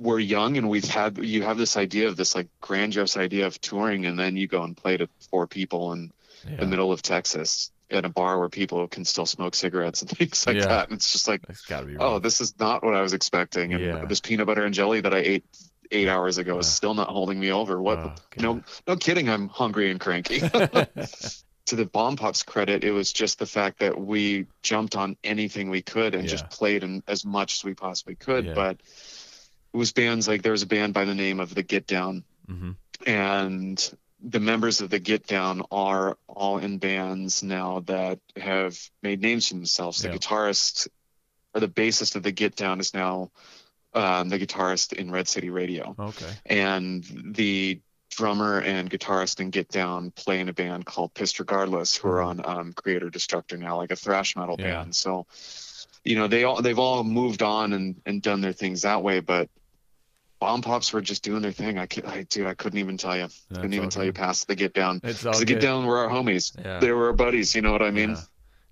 we're 0.01 0.19
young 0.19 0.57
and 0.57 0.67
we've 0.67 0.83
had, 0.89 1.17
you 1.19 1.43
have 1.43 1.57
this 1.57 1.77
idea 1.77 2.07
of 2.07 2.17
this 2.17 2.33
like 2.33 2.47
grandiose 2.59 3.17
idea 3.17 3.45
of 3.45 3.61
touring 3.61 4.05
and 4.07 4.17
then 4.17 4.35
you 4.35 4.47
go 4.47 4.63
and 4.63 4.75
play 4.75 4.97
to 4.97 5.07
four 5.29 5.45
people 5.47 5.93
in 5.93 6.11
Yeah. 6.49 6.57
the 6.57 6.65
middle 6.65 6.91
of 6.91 7.01
Texas 7.03 7.69
at 7.91 8.03
a 8.03 8.09
bar 8.09 8.39
where 8.39 8.49
people 8.49 8.87
can 8.87 9.05
still 9.05 9.27
smoke 9.27 9.53
cigarettes 9.53 10.01
and 10.01 10.09
things 10.17 10.47
like 10.47 10.57
Yeah. 10.57 10.67
that. 10.67 10.89
And 10.89 10.97
it's 10.97 11.11
just 11.11 11.27
like, 11.27 11.45
That's 11.45 11.65
got 11.65 11.81
to 11.81 11.85
be. 11.85 11.97
oh, 11.99 12.17
this 12.19 12.41
is 12.41 12.57
not 12.59 12.83
what 12.83 12.95
I 12.95 13.01
was 13.01 13.13
expecting. 13.13 13.73
And 13.73 13.83
Yeah. 13.83 14.05
this 14.05 14.21
peanut 14.21 14.47
butter 14.47 14.65
and 14.65 14.73
jelly 14.73 15.01
that 15.01 15.13
I 15.13 15.19
ate 15.19 15.45
eight 15.91 16.07
hours 16.07 16.37
ago 16.39 16.57
is 16.57 16.67
still 16.67 16.93
not 16.95 17.09
holding 17.09 17.39
me 17.39 17.51
over. 17.51 17.79
What? 17.81 17.99
Oh, 17.99 18.13
no, 18.39 18.63
no 18.87 18.95
kidding. 18.95 19.29
I'm 19.29 19.49
hungry 19.49 19.91
and 19.91 19.99
cranky. 19.99 20.39
to 21.67 21.75
the 21.75 21.85
Bomb 21.85 22.15
Pops 22.15 22.43
credit, 22.43 22.83
it 22.83 22.91
was 22.91 23.13
just 23.13 23.39
the 23.39 23.45
fact 23.45 23.79
that 23.79 23.99
we 23.99 24.47
jumped 24.63 24.95
on 24.95 25.15
anything 25.23 25.69
we 25.69 25.81
could 25.81 26.15
and 26.15 26.27
just 26.27 26.49
played 26.49 26.83
in 26.83 27.03
as 27.07 27.23
much 27.25 27.55
as 27.59 27.63
we 27.63 27.73
possibly 27.75 28.15
could. 28.15 28.55
But 28.55 28.79
was 29.73 29.91
bands 29.93 30.27
like 30.27 30.41
there 30.41 30.51
was 30.51 30.63
a 30.63 30.67
band 30.67 30.93
by 30.93 31.05
the 31.05 31.15
name 31.15 31.39
of 31.39 31.53
the 31.55 31.63
Get 31.63 31.87
Down, 31.87 32.23
hmm 32.47 32.71
and 33.07 33.93
the 34.23 34.39
members 34.39 34.81
of 34.81 34.91
the 34.91 34.99
Get 34.99 35.25
Down 35.25 35.63
are 35.71 36.15
all 36.27 36.59
in 36.59 36.77
bands 36.77 37.41
now 37.41 37.79
that 37.87 38.19
have 38.35 38.77
made 39.01 39.19
names 39.21 39.47
for 39.47 39.55
themselves. 39.55 40.01
The 40.01 40.09
Yeah. 40.09 40.15
guitarist 40.15 40.87
or 41.55 41.61
the 41.61 41.67
bassist 41.67 42.15
of 42.15 42.21
the 42.23 42.31
Get 42.31 42.55
Down 42.55 42.79
is 42.79 42.93
now 42.93 43.31
um, 43.93 44.29
the 44.29 44.37
guitarist 44.39 44.93
in 44.93 45.09
Red 45.11 45.27
City 45.27 45.49
Radio, 45.49 45.95
Okay. 45.97 46.37
and 46.45 47.03
the 47.35 47.81
drummer 48.11 48.59
and 48.59 48.89
guitarist 48.89 49.39
in 49.39 49.49
Get 49.49 49.69
Down 49.69 50.11
play 50.11 50.39
in 50.39 50.47
a 50.49 50.53
band 50.53 50.85
called 50.85 51.13
Pissed 51.13 51.39
Regardless, 51.39 51.95
who 51.97 52.09
are 52.09 52.21
on 52.21 52.45
um, 52.45 52.73
Creator 52.73 53.09
Destructor 53.09 53.57
now, 53.57 53.77
like 53.77 53.91
a 53.91 53.95
thrash 53.95 54.35
metal 54.35 54.57
Mm-hmm. 54.57 54.67
Yeah. 54.67 54.79
band. 54.81 54.95
So, 54.95 55.25
you 56.03 56.15
know, 56.15 56.27
they 56.27 56.43
all 56.43 56.61
they've 56.61 56.77
all 56.79 57.03
moved 57.03 57.41
on 57.41 57.73
and 57.73 58.01
and 58.05 58.21
done 58.21 58.41
their 58.41 58.53
things 58.53 58.83
that 58.83 59.01
way, 59.01 59.19
but. 59.21 59.49
Bomb 60.41 60.63
Pops 60.63 60.91
were 60.91 61.01
just 61.01 61.23
doing 61.23 61.43
their 61.43 61.51
thing. 61.51 61.77
I, 61.77 61.87
I 62.07 62.23
dude, 62.23 62.47
I 62.47 62.55
couldn't 62.55 62.79
even 62.79 62.97
tell 62.97 63.15
you. 63.15 63.27
couldn't 63.53 63.73
even 63.73 63.89
tell 63.89 64.03
you 64.03 64.11
past 64.11 64.47
the 64.47 64.55
Get 64.55 64.73
Down. 64.73 64.99
It's 65.03 65.23
all 65.23 65.37
the 65.37 65.45
Get. 65.45 65.61
Down 65.61 65.85
were 65.85 65.99
our 65.99 66.09
homies. 66.09 66.59
Yeah. 66.59 66.79
They 66.79 66.91
were 66.91 67.05
our 67.05 67.13
buddies. 67.13 67.53
You 67.53 67.61
know 67.61 67.71
what 67.71 67.83
I 67.83 67.91
mean? 67.91 68.09
Yeah. 68.09 68.21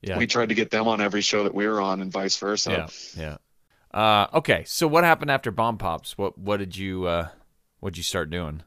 Yeah. 0.02 0.18
We 0.18 0.26
tried 0.26 0.50
to 0.50 0.56
get 0.56 0.72
them 0.72 0.88
on 0.88 1.00
every 1.00 1.22
show 1.22 1.44
that 1.44 1.54
we 1.54 1.68
were 1.68 1.80
on, 1.80 2.02
and 2.02 2.12
vice 2.12 2.38
versa. 2.38 2.90
Yeah. 3.16 3.38
Yeah. 3.94 3.98
Uh, 4.00 4.38
okay. 4.38 4.64
So 4.66 4.88
what 4.88 5.04
happened 5.04 5.30
after 5.30 5.52
Bomb 5.52 5.78
Pops? 5.78 6.18
What 6.18 6.40
What 6.40 6.58
did 6.58 6.76
you 6.76 7.06
uh, 7.06 7.28
What 7.82 7.94
did 7.94 7.98
you 7.98 8.04
start 8.04 8.32
doing? 8.32 8.64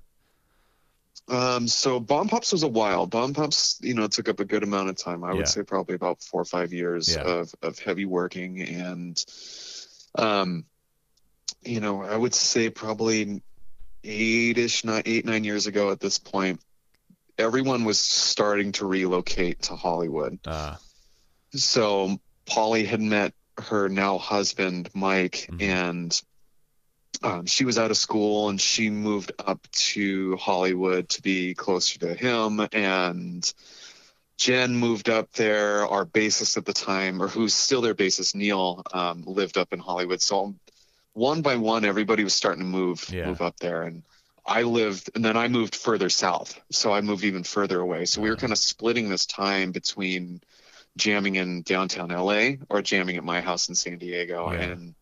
Um, 1.26 1.66
so 1.66 1.98
Bomb 1.98 2.28
Pops 2.28 2.52
was 2.52 2.62
a 2.62 2.68
while. 2.68 3.06
Bomb 3.06 3.34
Pops, 3.34 3.80
you 3.82 3.94
know, 3.94 4.06
took 4.06 4.28
up 4.28 4.38
a 4.38 4.44
good 4.44 4.62
amount 4.62 4.90
of 4.90 4.96
time. 4.96 5.24
I 5.24 5.34
would 5.34 5.48
say 5.48 5.64
probably 5.64 5.96
about 5.96 6.22
four 6.22 6.42
or 6.42 6.44
five 6.44 6.72
years 6.72 7.16
of 7.16 7.52
of 7.62 7.80
heavy 7.80 8.04
working, 8.04 8.60
and 8.62 9.24
um, 10.14 10.66
you 11.64 11.80
know, 11.80 12.02
I 12.02 12.16
would 12.16 12.34
say 12.34 12.70
probably 12.70 13.42
eight-ish, 14.04 14.84
nine, 14.84 15.02
eight 15.06 15.24
nine 15.24 15.44
years 15.44 15.66
ago 15.66 15.90
at 15.90 16.00
this 16.00 16.18
point, 16.18 16.60
everyone 17.38 17.84
was 17.84 17.98
starting 17.98 18.72
to 18.72 18.86
relocate 18.86 19.62
to 19.62 19.76
Hollywood. 19.76 20.38
Uh, 20.44 20.76
so 21.54 22.18
Polly 22.46 22.84
had 22.84 23.00
met 23.00 23.34
her 23.58 23.88
now 23.88 24.18
husband 24.18 24.88
Mike, 24.94 25.48
Mhm. 25.50 25.62
and 25.62 26.22
um, 27.22 27.46
she 27.46 27.64
was 27.64 27.78
out 27.78 27.90
of 27.92 27.96
school, 27.96 28.48
and 28.48 28.60
she 28.60 28.90
moved 28.90 29.32
up 29.38 29.60
to 29.70 30.36
Hollywood 30.36 31.08
to 31.10 31.22
be 31.22 31.54
closer 31.54 31.98
to 32.00 32.14
him, 32.14 32.66
and 32.72 33.52
Jen 34.38 34.74
moved 34.74 35.08
up 35.08 35.30
there. 35.34 35.86
Our 35.86 36.04
bassist 36.04 36.56
at 36.56 36.64
the 36.64 36.72
time, 36.72 37.22
or 37.22 37.28
who's 37.28 37.54
still 37.54 37.80
their 37.80 37.94
bassist, 37.94 38.34
Neil, 38.34 38.82
um, 38.92 39.22
lived 39.24 39.56
up 39.56 39.72
in 39.72 39.78
Hollywood. 39.78 40.20
So 40.20 40.56
one 41.14 41.42
by 41.42 41.56
one, 41.56 41.84
everybody 41.84 42.24
was 42.24 42.34
starting 42.34 42.62
to 42.62 42.68
move 42.68 43.08
Yeah. 43.12 43.26
move 43.26 43.40
up 43.42 43.58
there, 43.58 43.82
and 43.82 44.02
I 44.44 44.62
lived, 44.62 45.10
and 45.14 45.24
then 45.24 45.36
I 45.36 45.48
moved 45.48 45.76
further 45.76 46.08
south. 46.08 46.60
So 46.70 46.92
I 46.92 47.00
moved 47.00 47.24
even 47.24 47.44
further 47.44 47.80
away. 47.80 48.06
So 48.06 48.20
we 48.20 48.28
were 48.28 48.34
Uh-huh. 48.34 48.40
kind 48.40 48.52
of 48.52 48.58
splitting 48.58 49.08
this 49.08 49.26
time 49.26 49.72
between 49.72 50.40
jamming 50.96 51.36
in 51.36 51.62
downtown 51.62 52.10
LA 52.10 52.56
or 52.68 52.82
jamming 52.82 53.16
at 53.16 53.24
my 53.24 53.40
house 53.40 53.68
in 53.68 53.74
San 53.74 53.98
Diego. 53.98 54.50
Yeah. 54.50 54.60
And 54.60 54.94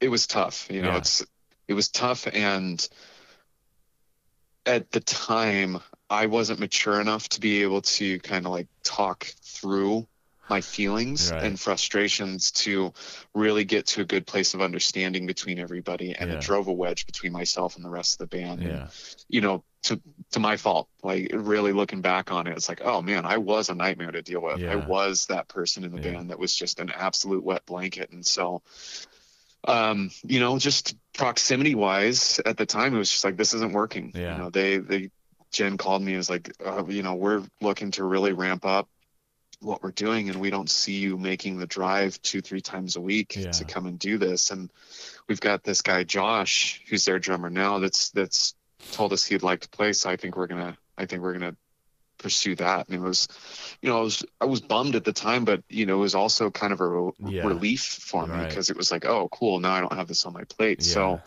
it 0.00 0.08
was 0.08 0.26
tough. 0.26 0.70
You 0.70 0.82
know, 0.82 0.92
Yeah. 0.92 0.98
it's 0.98 1.24
it 1.68 1.74
was 1.74 1.88
tough 1.88 2.26
and 2.26 2.86
at 4.66 4.90
the 4.90 5.00
time 5.00 5.80
I 6.10 6.26
wasn't 6.26 6.60
mature 6.60 7.00
enough 7.00 7.28
to 7.30 7.40
be 7.40 7.62
able 7.62 7.82
to 7.82 8.18
kind 8.20 8.46
of 8.46 8.52
like 8.52 8.68
talk 8.82 9.24
through 9.42 10.06
my 10.50 10.60
feelings 10.60 11.30
Right. 11.32 11.42
and 11.44 11.58
frustrations 11.58 12.50
to 12.52 12.92
really 13.34 13.64
get 13.64 13.86
to 13.88 14.02
a 14.02 14.04
good 14.04 14.26
place 14.26 14.54
of 14.54 14.60
understanding 14.60 15.26
between 15.26 15.58
everybody 15.58 16.14
and 16.14 16.30
Yeah. 16.30 16.36
it 16.36 16.42
drove 16.42 16.68
a 16.68 16.72
wedge 16.72 17.06
between 17.06 17.32
myself 17.32 17.76
and 17.76 17.84
the 17.84 17.90
rest 17.90 18.14
of 18.20 18.28
the 18.30 18.36
band 18.36 18.60
And, 18.62 18.68
yeah. 18.70 18.88
you 19.28 19.40
know 19.40 19.64
to 19.84 20.00
to 20.32 20.40
my 20.40 20.56
fault 20.56 20.88
like 21.02 21.30
really 21.34 21.72
looking 21.72 22.00
back 22.00 22.32
on 22.32 22.46
it 22.46 22.56
it's 22.56 22.68
like 22.68 22.80
oh 22.84 23.02
man 23.02 23.26
i 23.26 23.36
was 23.36 23.68
a 23.68 23.74
nightmare 23.74 24.10
to 24.12 24.22
deal 24.22 24.40
with 24.40 24.62
i 24.64 24.76
was 24.76 25.26
that 25.26 25.46
person 25.48 25.84
in 25.84 25.92
the 25.94 26.00
Yeah. 26.00 26.12
band 26.14 26.30
that 26.30 26.38
was 26.38 26.54
just 26.54 26.80
an 26.80 26.90
absolute 26.90 27.44
wet 27.44 27.66
blanket 27.66 28.10
and 28.10 28.24
so 28.26 28.62
um 29.66 30.10
you 30.24 30.40
know 30.40 30.58
just 30.58 30.96
proximity 31.14 31.74
wise 31.74 32.40
at 32.44 32.56
the 32.56 32.66
time 32.66 32.94
it 32.94 32.98
was 32.98 33.10
just 33.10 33.24
like 33.24 33.36
this 33.36 33.54
isn't 33.54 33.72
working 33.72 34.12
Yeah. 34.14 34.32
you 34.36 34.42
know 34.42 34.50
they 34.50 34.78
they 34.78 35.10
jen 35.52 35.78
called 35.78 36.02
me 36.02 36.12
and 36.12 36.18
was 36.18 36.30
like 36.30 36.50
uh, 36.64 36.84
you 36.88 37.02
know 37.02 37.14
we're 37.14 37.42
looking 37.60 37.90
to 37.92 38.04
really 38.04 38.32
ramp 38.32 38.64
up 38.66 38.88
what 39.64 39.82
we're 39.82 39.90
doing 39.92 40.28
and 40.30 40.40
we 40.40 40.50
don't 40.50 40.70
see 40.70 40.94
you 41.00 41.16
making 41.18 41.58
the 41.58 41.66
drive 41.66 42.20
two 42.22 42.40
three 42.40 42.60
times 42.60 42.96
a 42.96 43.00
week 43.00 43.34
Yeah. 43.36 43.50
to 43.52 43.64
come 43.64 43.86
and 43.86 43.98
do 43.98 44.18
this 44.18 44.50
and 44.50 44.70
we've 45.28 45.40
got 45.40 45.64
this 45.64 45.82
guy 45.82 46.04
josh 46.04 46.82
who's 46.88 47.04
their 47.04 47.18
drummer 47.18 47.50
now 47.50 47.78
that's 47.78 48.10
that's 48.10 48.54
told 48.92 49.12
us 49.12 49.24
he'd 49.24 49.42
like 49.42 49.60
to 49.60 49.68
play 49.70 49.92
so 49.92 50.10
i 50.10 50.16
think 50.16 50.36
we're 50.36 50.46
gonna 50.46 50.76
i 50.98 51.06
think 51.06 51.22
we're 51.22 51.32
gonna 51.32 51.56
pursue 52.18 52.54
that 52.54 52.86
and 52.88 52.96
it 52.96 53.00
was 53.00 53.26
you 53.82 53.88
know 53.88 53.98
i 53.98 54.02
was 54.02 54.24
i 54.40 54.44
was 54.44 54.60
bummed 54.60 54.94
at 54.94 55.04
the 55.04 55.12
time 55.12 55.44
but 55.44 55.62
you 55.68 55.84
know 55.84 55.94
it 55.94 56.00
was 56.00 56.14
also 56.14 56.50
kind 56.50 56.72
of 56.72 56.80
a 56.80 56.88
re- 56.88 57.10
Yeah. 57.18 57.46
relief 57.46 57.82
for 57.82 58.24
me 58.26 58.32
Right. 58.34 58.48
because 58.48 58.70
it 58.70 58.76
was 58.76 58.92
like 58.92 59.04
oh 59.04 59.28
cool 59.32 59.58
now 59.58 59.72
i 59.72 59.80
don't 59.80 59.92
have 59.94 60.06
this 60.08 60.24
on 60.26 60.32
my 60.32 60.44
plate 60.44 60.78
Yeah. 60.80 60.92
so 60.92 61.22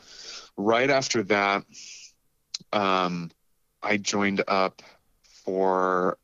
right 0.55 0.89
after 0.89 1.23
that 1.23 1.63
um 2.73 3.29
i 3.83 3.97
joined 3.97 4.43
up 4.47 4.81
for 5.45 6.17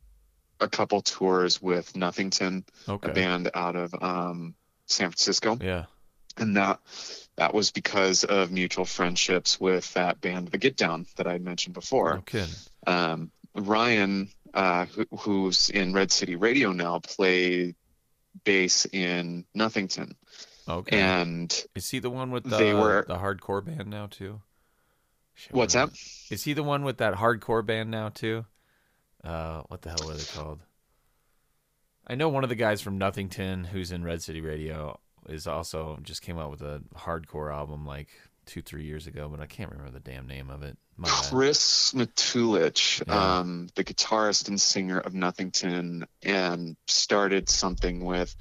a 0.63 0.69
couple 0.69 1.01
tours 1.01 1.61
with 1.61 1.95
nothington 1.95 2.63
Okay. 2.87 3.09
a 3.09 3.13
band 3.13 3.49
out 3.53 3.75
of 3.75 3.93
um 4.01 4.55
san 4.85 5.09
francisco 5.09 5.57
Yeah. 5.61 5.85
and 6.37 6.55
that 6.57 6.79
that 7.35 7.53
was 7.53 7.71
because 7.71 8.23
of 8.23 8.51
mutual 8.51 8.85
friendships 8.85 9.59
with 9.59 9.93
that 9.93 10.21
band 10.21 10.49
the 10.49 10.57
get 10.57 10.75
down 10.77 11.05
that 11.17 11.27
i 11.27 11.37
mentioned 11.37 11.73
before 11.73 12.21
kidding. 12.25 12.49
um, 12.87 13.31
Ryan, 13.55 14.29
uh, 14.55 14.85
who, 14.87 15.05
who's 15.19 15.69
in 15.69 15.93
Red 15.93 16.11
City 16.11 16.35
Radio 16.35 16.71
now, 16.71 16.97
played 16.97 17.75
bass 18.43 18.85
in 18.91 19.45
Nothington, 19.53 20.15
Okay. 20.67 20.99
and 20.99 21.53
Is 21.75 21.91
he 21.91 21.99
the 21.99 22.09
one 22.09 22.31
with 22.31 22.45
the 22.45 22.57
they 22.57 22.73
were- 22.73 23.05
the 23.07 23.17
hardcore 23.17 23.63
band 23.63 23.91
now 23.91 24.07
too? 24.07 24.41
What's 25.51 25.75
what 25.75 25.91
that? 25.91 25.97
Is 26.31 26.43
he 26.45 26.53
the 26.53 26.63
one 26.63 26.83
with 26.83 26.97
that 26.97 27.13
hardcore 27.13 27.63
band 27.63 27.91
now 27.91 28.09
too? 28.09 28.45
Uh, 29.23 29.61
what 29.67 29.81
the 29.81 29.89
hell 29.89 30.07
were 30.07 30.13
they 30.15 30.23
called? 30.35 30.59
I 32.05 32.15
know 32.15 32.29
one 32.29 32.43
of 32.43 32.49
the 32.49 32.55
guys 32.55 32.81
from 32.81 32.97
Nothington 32.97 33.63
who's 33.65 33.91
in 33.91 34.03
Red 34.03 34.21
City 34.21 34.41
Radio 34.41 34.99
is 35.29 35.47
also 35.47 35.97
just 36.01 36.21
came 36.21 36.37
out 36.37 36.51
with 36.51 36.61
a 36.61 36.81
hardcore 36.95 37.53
album 37.53 37.85
like 37.85 38.09
two 38.45 38.61
three 38.61 38.83
years 38.83 39.07
ago, 39.07 39.29
but 39.29 39.39
I 39.39 39.45
can't 39.45 39.71
remember 39.71 39.91
the 39.91 40.01
damn 40.01 40.27
name 40.27 40.49
of 40.49 40.63
it. 40.63 40.77
My. 40.97 41.07
Chris 41.07 41.93
Matulich, 41.93 43.01
Yeah. 43.07 43.39
um, 43.39 43.69
the 43.75 43.83
guitarist 43.85 44.49
and 44.49 44.59
singer 44.59 44.99
of 44.99 45.13
Nothington, 45.13 46.05
and 46.21 46.75
started 46.87 47.47
something 47.49 48.03
with, 48.03 48.35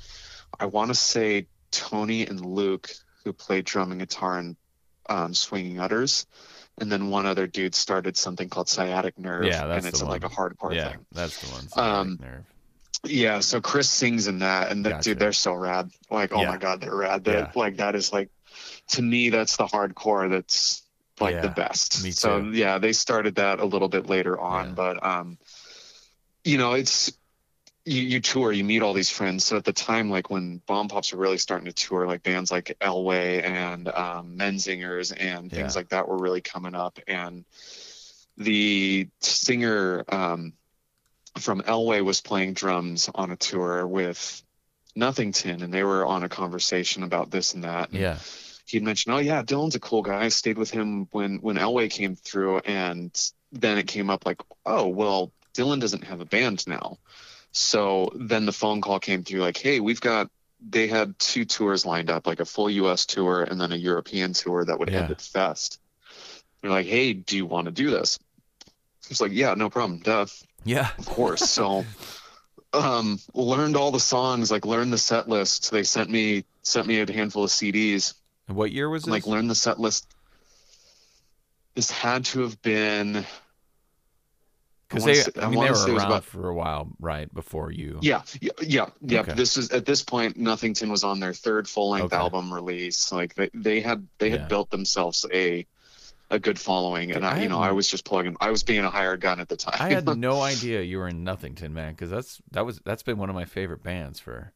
I 0.58 0.66
want 0.66 0.88
to 0.90 0.94
say 0.94 1.46
Tony 1.70 2.26
and 2.26 2.44
Luke, 2.44 2.90
who 3.24 3.32
played 3.32 3.64
drum 3.64 3.92
and 3.92 4.00
guitar 4.00 4.40
in 4.40 4.56
um, 5.08 5.34
Swinging 5.34 5.78
Utters, 5.78 6.26
and 6.80 6.90
then 6.90 7.10
one 7.10 7.26
other 7.26 7.46
dude 7.46 7.74
started 7.74 8.16
something 8.16 8.48
called 8.48 8.68
Sciatic 8.68 9.18
Nerve, 9.18 9.44
Yeah, 9.46 9.66
that's 9.66 9.78
and 9.78 9.86
it's 9.86 10.00
the 10.00 10.06
like 10.06 10.24
a 10.24 10.28
one. 10.28 10.50
hardcore 10.50 10.74
yeah, 10.74 10.90
thing. 10.90 11.06
that's 11.12 11.38
the 11.38 11.46
one. 11.48 11.68
Um, 11.90 12.18
nerve. 12.20 12.44
Yeah, 13.04 13.40
so 13.40 13.60
Chris 13.60 13.88
sings 13.88 14.26
in 14.28 14.38
that, 14.40 14.70
and 14.70 14.84
that 14.86 14.90
Gotcha. 14.90 15.10
dude, 15.10 15.18
they're 15.18 15.32
so 15.32 15.52
rad. 15.54 15.90
Like, 16.10 16.32
oh 16.32 16.40
Yeah. 16.42 16.48
my 16.50 16.56
god, 16.56 16.80
they're 16.80 16.94
rad. 16.94 17.24
That 17.24 17.32
Yeah. 17.54 17.60
like 17.60 17.76
that 17.78 17.94
is 17.96 18.12
like, 18.12 18.30
to 18.88 19.02
me, 19.02 19.30
that's 19.30 19.56
the 19.56 19.66
hardcore. 19.66 20.30
That's 20.30 20.82
like 21.20 21.40
the 21.42 21.48
best. 21.48 22.02
me 22.02 22.10
too. 22.10 22.14
So 22.16 22.38
yeah, 22.52 22.78
they 22.78 22.92
started 22.92 23.36
that 23.36 23.60
a 23.60 23.64
little 23.64 23.88
bit 23.88 24.06
later 24.06 24.38
on, 24.40 24.68
Yeah. 24.68 24.74
but 24.74 25.04
um, 25.06 25.38
you 26.44 26.58
know, 26.58 26.72
it's 26.72 27.12
you, 27.84 28.02
you 28.02 28.20
tour, 28.20 28.52
you 28.52 28.64
meet 28.64 28.82
all 28.82 28.92
these 28.92 29.10
friends. 29.10 29.44
So 29.44 29.56
at 29.56 29.64
the 29.64 29.72
time, 29.72 30.10
like 30.10 30.30
when 30.30 30.58
Bomb 30.66 30.88
Pops 30.88 31.12
were 31.12 31.18
really 31.18 31.38
starting 31.38 31.66
to 31.66 31.72
tour, 31.72 32.06
like 32.06 32.22
bands 32.22 32.50
like 32.50 32.76
Elway 32.80 33.42
and 33.42 33.88
um, 33.88 34.36
Menzingers 34.36 35.12
and 35.18 35.50
things 35.50 35.74
Yeah. 35.74 35.80
like 35.80 35.88
that 35.88 36.08
were 36.08 36.18
really 36.18 36.40
coming 36.40 36.74
up, 36.74 36.98
and 37.08 37.44
the 38.36 39.08
singer 39.20 40.04
um, 40.08 40.52
from 41.38 41.62
Elway 41.62 42.04
was 42.04 42.20
playing 42.20 42.54
drums 42.54 43.10
on 43.14 43.30
a 43.30 43.36
tour 43.36 43.86
with 43.86 44.42
Nothington, 44.94 45.62
and 45.62 45.72
they 45.72 45.82
were 45.82 46.06
on 46.06 46.22
a 46.22 46.28
conversation 46.28 47.02
about 47.02 47.30
this 47.30 47.54
and 47.54 47.64
that. 47.64 47.90
And 47.90 47.98
Yeah. 47.98 48.18
he'd 48.66 48.82
mentioned, 48.82 49.14
"Oh 49.14 49.18
yeah, 49.18 49.42
Dylan's 49.42 49.74
a 49.74 49.80
cool 49.80 50.02
guy. 50.02 50.24
I 50.24 50.28
stayed 50.28 50.58
with 50.58 50.70
him 50.70 51.08
when 51.10 51.38
when 51.38 51.56
Elway 51.56 51.90
came 51.90 52.14
through." 52.14 52.58
And 52.60 53.10
then 53.50 53.78
it 53.78 53.86
came 53.88 54.08
up 54.08 54.24
like, 54.24 54.40
"Oh 54.64 54.86
well, 54.88 55.32
Dylan 55.54 55.80
doesn't 55.80 56.04
have 56.04 56.20
a 56.20 56.26
band 56.26 56.66
now." 56.66 56.98
So 57.52 58.10
then 58.14 58.46
the 58.46 58.52
phone 58.52 58.80
call 58.80 58.98
came 58.98 59.22
through 59.24 59.40
like, 59.40 59.56
"Hey, 59.58 59.80
we've 59.80 60.00
got." 60.00 60.30
They 60.64 60.86
had 60.86 61.18
two 61.18 61.44
tours 61.44 61.84
lined 61.84 62.08
up, 62.08 62.24
like 62.26 62.38
a 62.38 62.44
full 62.44 62.70
U.S. 62.70 63.04
tour 63.04 63.42
and 63.42 63.60
then 63.60 63.72
a 63.72 63.76
European 63.76 64.32
tour 64.32 64.64
that 64.64 64.78
would 64.78 64.90
end 64.90 65.08
Yeah. 65.08 65.12
at 65.12 65.20
Fest. 65.20 65.80
They're 66.60 66.70
like, 66.70 66.86
"Hey, 66.86 67.12
do 67.14 67.36
you 67.36 67.46
want 67.46 67.64
to 67.64 67.72
do 67.72 67.90
this?" 67.90 68.18
It's 69.10 69.20
like, 69.20 69.32
"Yeah, 69.32 69.54
no 69.54 69.68
problem, 69.70 69.98
duh." 69.98 70.26
Yeah. 70.64 70.90
of 70.98 71.06
course. 71.06 71.50
So 71.50 71.84
um 72.72 73.18
learned 73.34 73.76
all 73.76 73.90
the 73.90 73.98
songs, 74.00 74.50
like 74.52 74.64
learned 74.64 74.92
the 74.92 74.98
set 74.98 75.28
list. 75.28 75.70
They 75.72 75.82
sent 75.82 76.08
me 76.08 76.44
sent 76.62 76.86
me 76.86 77.00
a 77.00 77.12
handful 77.12 77.42
of 77.44 77.50
CDs. 77.50 78.14
And 78.48 78.56
What 78.56 78.70
year 78.70 78.88
was 78.88 79.02
this? 79.02 79.10
Like 79.10 79.26
learned 79.26 79.50
the 79.50 79.54
set 79.56 79.80
list. 79.80 80.06
This 81.74 81.90
had 81.90 82.24
to 82.26 82.40
have 82.42 82.60
been 82.62 83.26
Because 84.92 85.04
they, 85.32 85.40
I 85.40 85.46
I 85.46 85.48
mean, 85.50 85.60
they 85.60 85.70
were 85.70 85.74
say 85.74 85.90
it 85.90 85.94
was 85.94 86.02
around 86.02 86.12
about- 86.12 86.24
for 86.24 86.48
a 86.48 86.54
while, 86.54 86.88
right 87.00 87.32
before 87.34 87.70
you. 87.72 87.98
yeah, 88.02 88.22
yeah, 88.40 88.50
yeah, 88.60 88.86
yeah. 89.00 89.20
Okay. 89.20 89.34
This 89.34 89.56
is 89.56 89.70
at 89.70 89.84
this 89.86 90.02
point 90.02 90.36
Nothington 90.36 90.90
was 90.90 91.04
on 91.04 91.20
their 91.20 91.32
third 91.32 91.68
full 91.68 91.90
length 91.90 92.12
Okay. 92.12 92.16
album 92.16 92.52
release. 92.52 93.10
Like 93.12 93.34
they, 93.34 93.50
they 93.54 93.80
had 93.80 94.06
they 94.18 94.30
had 94.30 94.40
Yeah. 94.42 94.46
built 94.48 94.70
themselves 94.70 95.24
a 95.32 95.66
a 96.30 96.38
good 96.38 96.58
following 96.58 97.12
and 97.12 97.26
I 97.26 97.36
I, 97.36 97.42
you 97.42 97.48
know, 97.50 97.60
I 97.60 97.72
was 97.72 97.86
just 97.88 98.04
plugging 98.06 98.36
I 98.40 98.50
was 98.50 98.62
being 98.62 98.84
a 98.84 98.90
hired 98.90 99.20
gun 99.20 99.38
at 99.40 99.48
the 99.48 99.56
time. 99.56 99.76
I 99.78 99.90
had 99.92 100.06
no 100.18 100.40
idea 100.52 100.80
you 100.80 100.98
were 100.98 101.08
in 101.08 101.24
Nothington, 101.24 101.72
man. 101.74 101.92
Because 101.92 102.08
that's 102.10 102.40
that 102.52 102.64
was 102.64 102.80
that's 102.84 103.02
been 103.02 103.18
one 103.18 103.28
of 103.28 103.34
my 103.34 103.44
favorite 103.44 103.82
bands 103.82 104.18
for 104.18 104.52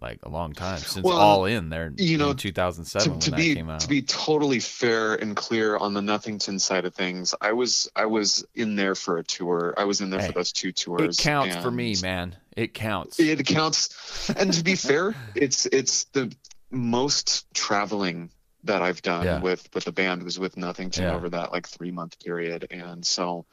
like 0.00 0.18
a 0.24 0.28
long 0.28 0.52
time 0.52 0.78
since 0.78 1.04
Well, 1.04 1.16
All 1.16 1.44
In 1.44 1.68
there. 1.70 1.92
you 1.96 2.18
know, 2.18 2.30
in 2.30 2.36
2007 2.36 3.04
to, 3.04 3.10
when 3.10 3.20
to 3.20 3.30
that 3.30 3.36
be 3.36 3.54
came 3.54 3.70
out. 3.70 3.80
to 3.80 3.88
be 3.88 4.02
totally 4.02 4.60
fair 4.60 5.14
and 5.14 5.36
clear 5.36 5.76
on 5.76 5.94
the 5.94 6.02
Nothington 6.02 6.58
side 6.58 6.84
of 6.84 6.94
things, 6.94 7.34
I 7.40 7.52
was 7.52 7.88
I 7.94 8.06
was 8.06 8.44
in 8.54 8.76
there 8.76 8.94
for 8.94 9.18
a 9.18 9.24
tour. 9.24 9.74
I 9.76 9.84
was 9.84 10.00
in 10.00 10.10
there 10.10 10.20
Hey, 10.20 10.26
for 10.28 10.32
those 10.32 10.52
two 10.52 10.72
tours. 10.72 11.18
it 11.18 11.22
counts 11.22 11.56
for 11.56 11.70
me, 11.70 11.94
man. 12.02 12.36
It 12.56 12.74
counts. 12.74 13.18
It 13.20 13.44
counts, 13.46 14.30
and 14.30 14.52
to 14.52 14.62
be 14.64 14.74
fair, 14.76 15.14
it's 15.34 15.66
it's 15.66 16.04
the 16.12 16.34
most 16.70 17.46
traveling 17.54 18.30
that 18.64 18.80
I've 18.82 19.02
done 19.02 19.24
Yeah. 19.24 19.40
with 19.40 19.68
with 19.74 19.84
the 19.84 19.92
band 19.92 20.22
was 20.22 20.38
with 20.38 20.56
Nothington 20.56 21.04
Yeah. 21.04 21.14
over 21.14 21.28
that 21.30 21.52
like 21.52 21.68
three 21.68 21.90
month 21.90 22.18
period, 22.18 22.66
and 22.70 23.04
so 23.06 23.46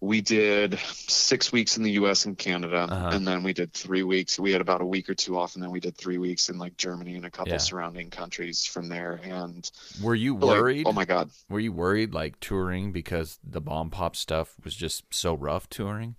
we 0.00 0.20
did 0.20 0.78
six 0.78 1.50
weeks 1.50 1.76
in 1.76 1.82
the 1.82 1.90
U.S. 1.92 2.24
and 2.24 2.38
Canada, 2.38 2.86
Uh-huh. 2.90 3.08
and 3.12 3.26
then 3.26 3.42
we 3.42 3.52
did 3.52 3.72
three 3.72 4.04
weeks. 4.04 4.38
We 4.38 4.52
had 4.52 4.60
about 4.60 4.80
a 4.80 4.86
week 4.86 5.08
or 5.10 5.14
two 5.14 5.36
off, 5.36 5.54
and 5.54 5.62
then 5.62 5.70
we 5.72 5.80
did 5.80 5.96
three 5.96 6.18
weeks 6.18 6.48
in 6.48 6.56
like 6.58 6.76
Germany 6.76 7.16
and 7.16 7.24
a 7.26 7.30
couple 7.30 7.52
Yeah. 7.54 7.58
surrounding 7.58 8.10
countries 8.10 8.64
from 8.64 8.88
there. 8.88 9.20
And 9.24 9.68
were 10.00 10.14
you 10.14 10.34
like, 10.34 10.42
worried? 10.42 10.86
oh 10.86 10.92
my 10.92 11.04
god, 11.04 11.30
Were 11.48 11.58
you 11.60 11.72
worried 11.72 12.14
like 12.14 12.38
touring 12.40 12.92
because 12.92 13.38
the 13.42 13.60
bomb 13.60 13.90
pop 13.90 14.14
stuff 14.14 14.54
was 14.64 14.74
just 14.74 15.04
so 15.10 15.34
rough 15.34 15.68
touring? 15.68 16.14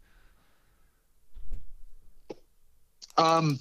um, 3.18 3.60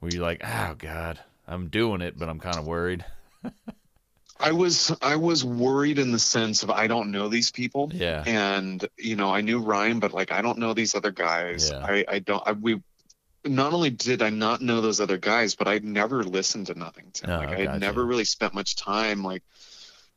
Were 0.00 0.10
you 0.10 0.20
like, 0.20 0.40
oh 0.44 0.74
god, 0.78 1.20
I'm 1.46 1.68
doing 1.68 2.00
it, 2.00 2.18
but 2.18 2.28
I'm 2.28 2.40
kind 2.40 2.58
of 2.58 2.66
worried? 2.66 3.04
I 4.40 4.52
was 4.52 4.90
I 5.02 5.16
was 5.16 5.44
worried 5.44 5.98
in 5.98 6.12
the 6.12 6.18
sense 6.18 6.62
of 6.62 6.70
I 6.70 6.86
don't 6.86 7.10
know 7.10 7.28
these 7.28 7.50
people. 7.50 7.90
Yeah. 7.92 8.22
and 8.26 8.84
you 8.98 9.16
know 9.16 9.32
i 9.34 9.40
knew 9.42 9.60
ryan 9.60 10.00
but 10.00 10.12
like 10.12 10.32
i 10.32 10.40
don't 10.42 10.58
know 10.58 10.72
these 10.74 10.94
other 10.94 11.10
guys 11.10 11.70
Yeah. 11.70 11.84
i 11.84 12.04
i 12.08 12.18
don't 12.20 12.42
I, 12.46 12.52
we 12.52 12.80
not 13.44 13.72
only 13.72 13.90
did 13.90 14.22
i 14.22 14.30
not 14.30 14.60
know 14.60 14.80
those 14.80 15.00
other 15.00 15.18
guys 15.18 15.54
but 15.54 15.66
i'd 15.68 15.84
never 15.84 16.22
listened 16.24 16.66
to 16.68 16.74
nothington 16.78 17.30
Oh, 17.30 17.36
like 17.38 17.48
i 17.50 17.60
had 17.60 17.80
never 17.80 18.04
really 18.04 18.24
spent 18.24 18.54
much 18.54 18.76
time 18.76 19.22
like 19.22 19.42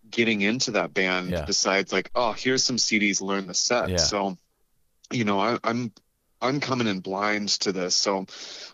getting 0.10 0.42
into 0.42 0.72
that 0.72 0.94
band 0.94 1.30
Yeah. 1.32 1.46
besides 1.46 1.92
like 1.94 2.10
oh 2.16 2.32
here's 2.34 2.64
some 2.64 2.78
cds 2.78 3.22
learn 3.22 3.48
the 3.48 3.54
set 3.54 3.90
Yeah. 3.90 3.98
so 3.98 4.38
you 5.12 5.24
know 5.26 5.40
I, 5.40 5.58
i'm 5.64 5.92
i'm 6.44 6.60
coming 6.60 6.88
in 6.88 7.00
blind 7.00 7.50
to 7.50 7.72
this 7.72 7.96
so 7.96 8.26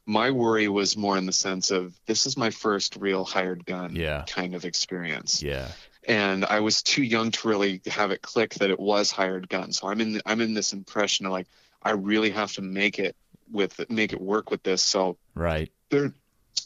my 0.06 0.32
worry 0.32 0.68
was 0.68 0.98
more 0.98 1.18
in 1.18 1.26
the 1.26 1.32
sense 1.34 1.72
of 1.72 1.94
this 2.08 2.26
is 2.26 2.36
my 2.36 2.50
first 2.50 2.96
real 2.98 3.24
hired 3.24 3.66
gun 3.66 3.96
Yeah. 3.96 4.26
kind 4.28 4.56
of 4.56 4.66
experience 4.66 5.42
Yeah. 5.44 5.68
and 6.08 6.44
I 6.46 6.62
was 6.62 6.82
too 6.82 7.04
young 7.04 7.32
to 7.32 7.48
really 7.48 7.82
have 7.88 8.12
it 8.12 8.22
click 8.22 8.56
that 8.56 8.72
it 8.72 8.80
was 8.80 9.12
hired 9.12 9.48
gun. 9.50 9.72
So 9.74 9.88
I'm 9.88 10.02
in 10.02 10.22
I'm 10.26 10.42
in 10.42 10.54
this 10.56 10.74
impression 10.74 11.26
of 11.28 11.32
like 11.32 11.48
I 11.84 11.92
really 11.92 12.32
have 12.32 12.54
to 12.54 12.62
make 12.62 12.98
it 12.98 13.16
with 13.52 13.88
make 13.90 14.14
it 14.14 14.22
work 14.22 14.50
with 14.50 14.64
this. 14.64 14.82
So 14.82 15.18
Right. 15.36 15.72
they're 15.90 16.14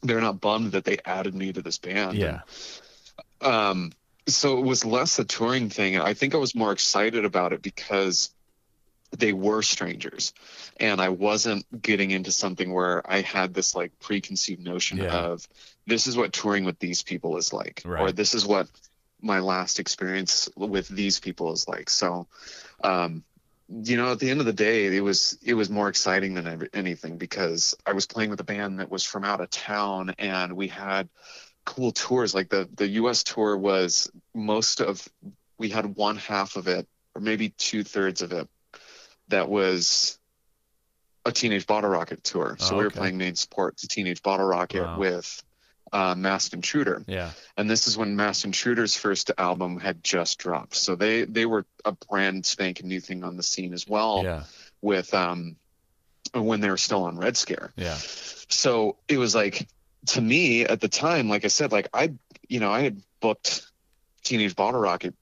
they're 0.04 0.22
not 0.22 0.40
bummed 0.40 0.72
that 0.74 0.86
they 0.86 1.00
added 1.04 1.34
me 1.36 1.52
to 1.52 1.62
this 1.62 1.78
band. 1.80 2.18
Yeah. 2.18 2.42
Um. 3.42 3.92
So 4.28 4.58
it 4.60 4.62
was 4.62 4.86
less 4.86 5.20
a 5.20 5.26
touring 5.26 5.70
thing. 5.70 6.00
I 6.00 6.14
think 6.14 6.34
I 6.34 6.38
was 6.38 6.56
more 6.56 6.72
excited 6.72 7.26
about 7.26 7.52
it 7.52 7.62
because 7.62 8.30
they 9.20 9.34
were 9.34 9.62
strangers, 9.62 10.34
and 10.80 11.00
I 11.02 11.10
wasn't 11.10 11.66
getting 11.82 12.12
into 12.12 12.32
something 12.32 12.74
where 12.74 13.10
I 13.10 13.22
had 13.22 13.54
this 13.54 13.76
like 13.76 13.92
preconceived 14.00 14.64
notion 14.64 14.98
Yeah. 14.98 15.14
of 15.16 15.48
this 15.88 16.08
is 16.08 16.18
what 16.18 16.34
touring 16.34 16.66
with 16.66 16.80
these 16.80 17.04
people 17.04 17.38
is 17.38 17.54
like, 17.54 17.84
or 17.86 18.12
this 18.12 18.34
is 18.34 18.46
what 18.46 18.68
my 19.22 19.40
last 19.40 19.80
experience 19.80 20.50
with 20.56 20.88
these 20.88 21.20
people 21.20 21.54
is 21.54 21.68
like. 21.68 21.90
So, 21.90 22.28
um, 22.84 23.24
you 23.70 23.96
know, 23.98 24.12
at 24.12 24.20
the 24.20 24.30
end 24.30 24.40
of 24.42 24.46
the 24.46 24.54
day, 24.54 24.96
it 24.96 25.02
was 25.02 25.38
it 25.42 25.54
was 25.54 25.70
more 25.70 25.88
exciting 25.90 26.34
than 26.34 26.48
ever- 26.48 26.70
anything 26.74 27.18
because 27.18 27.76
I 27.86 27.94
was 27.94 28.06
playing 28.06 28.30
with 28.32 28.40
a 28.42 28.44
band 28.44 28.80
that 28.80 28.92
was 28.92 29.04
from 29.04 29.24
out 29.24 29.42
of 29.42 29.50
town, 29.50 30.16
and 30.20 30.54
we 30.54 30.68
had 30.68 31.08
cool 31.66 31.92
tours. 31.92 32.34
Like 32.36 32.50
the 32.50 32.68
the 32.76 32.88
U.S. 33.02 33.24
tour 33.24 33.56
was 33.58 34.12
most 34.34 34.82
of 34.82 35.08
we 35.58 35.70
had 35.70 35.96
one 35.96 36.18
half 36.18 36.56
of 36.58 36.68
it, 36.68 36.88
or 37.16 37.22
maybe 37.22 37.50
two 37.50 37.84
thirds 37.84 38.22
of 38.22 38.34
it, 38.34 38.50
that 39.30 39.50
was 39.50 40.18
a 41.26 41.32
Teenage 41.32 41.66
Bottle 41.68 41.90
Rocket 41.90 42.24
tour. 42.24 42.58
So 42.60 42.76
Oh, 42.76 42.78
we 42.80 42.84
were 42.84 42.90
playing 42.92 43.18
main 43.18 43.36
support 43.36 43.78
to 43.78 43.88
Teenage 43.88 44.22
Bottle 44.22 44.46
Rocket 44.46 44.84
Wow. 44.84 44.98
with 45.00 45.42
uh, 45.94 46.16
Masked 46.16 46.54
Intruder 46.56 47.04
Yeah. 47.08 47.32
and 47.56 47.70
this 47.70 47.88
is 47.88 47.96
when 47.96 48.16
Masked 48.16 48.46
Intruder's 48.46 48.96
first 48.98 49.30
album 49.38 49.80
had 49.80 50.04
just 50.04 50.40
dropped. 50.40 50.76
So 50.76 50.96
they 50.96 51.24
they 51.24 51.46
were 51.46 51.66
a 51.86 51.92
brand 52.10 52.46
spanking 52.46 52.88
new 52.88 53.00
thing 53.00 53.24
on 53.24 53.38
the 53.38 53.44
scene 53.44 53.74
as 53.74 53.88
well 53.88 54.22
Yeah. 54.24 54.44
with 54.82 55.14
um 55.14 55.56
when 56.34 56.62
they 56.62 56.70
were 56.70 56.78
still 56.78 57.04
on 57.04 57.18
Red 57.18 57.38
Scare. 57.38 57.72
Yeah. 57.76 57.96
So 57.96 58.98
it 59.08 59.18
was 59.18 59.36
like 59.36 59.68
to 60.08 60.22
me 60.22 60.64
at 60.66 60.82
the 60.82 60.88
time, 60.90 61.30
like 61.30 61.46
I 61.46 61.50
said, 61.50 61.72
like 61.72 61.88
I 61.94 62.14
you 62.50 62.60
know, 62.60 62.72
I 62.72 62.82
had 62.82 63.02
booked 63.22 63.62
Teenage 64.24 64.56
Bottle 64.56 64.80
Rocket 64.82 65.14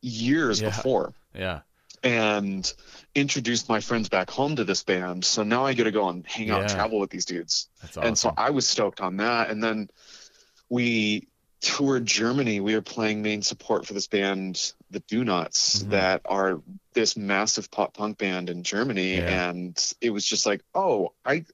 years 0.00 0.60
Yeah. 0.60 0.68
before 0.70 1.12
Yeah. 1.34 1.60
And 2.02 2.72
introduced 3.14 3.68
my 3.68 3.80
friends 3.80 4.08
back 4.08 4.30
home 4.30 4.56
to 4.56 4.64
this 4.64 4.82
band. 4.82 5.24
So 5.24 5.42
now 5.42 5.66
I 5.66 5.74
get 5.74 5.84
to 5.84 5.90
go 5.90 6.08
and 6.08 6.26
hang 6.26 6.50
out 6.50 6.62
and 6.62 6.70
travel 6.70 6.98
with 6.98 7.10
these 7.10 7.24
dudes 7.26 7.68
awesome. 7.84 8.02
and 8.04 8.18
so 8.18 8.32
I 8.36 8.50
was 8.50 8.66
stoked 8.66 9.00
on 9.00 9.18
that. 9.18 9.50
And 9.50 9.62
then 9.62 9.90
we 10.68 11.28
toured 11.60 12.06
Germany. 12.06 12.60
We 12.60 12.74
were 12.74 12.80
playing 12.80 13.20
main 13.20 13.42
support 13.42 13.86
for 13.86 13.92
this 13.92 14.06
band, 14.06 14.72
the 14.90 15.00
Donots, 15.00 15.82
Mhm. 15.82 15.90
that 15.90 16.22
are 16.24 16.62
this 16.94 17.16
massive 17.18 17.70
pop 17.70 17.92
punk 17.94 18.16
band 18.16 18.48
in 18.48 18.62
Germany. 18.62 19.16
Yeah. 19.16 19.50
And 19.50 19.92
it 20.00 20.10
was 20.10 20.24
just 20.24 20.46
like, 20.46 20.62
oh, 20.74 21.12
I. 21.24 21.44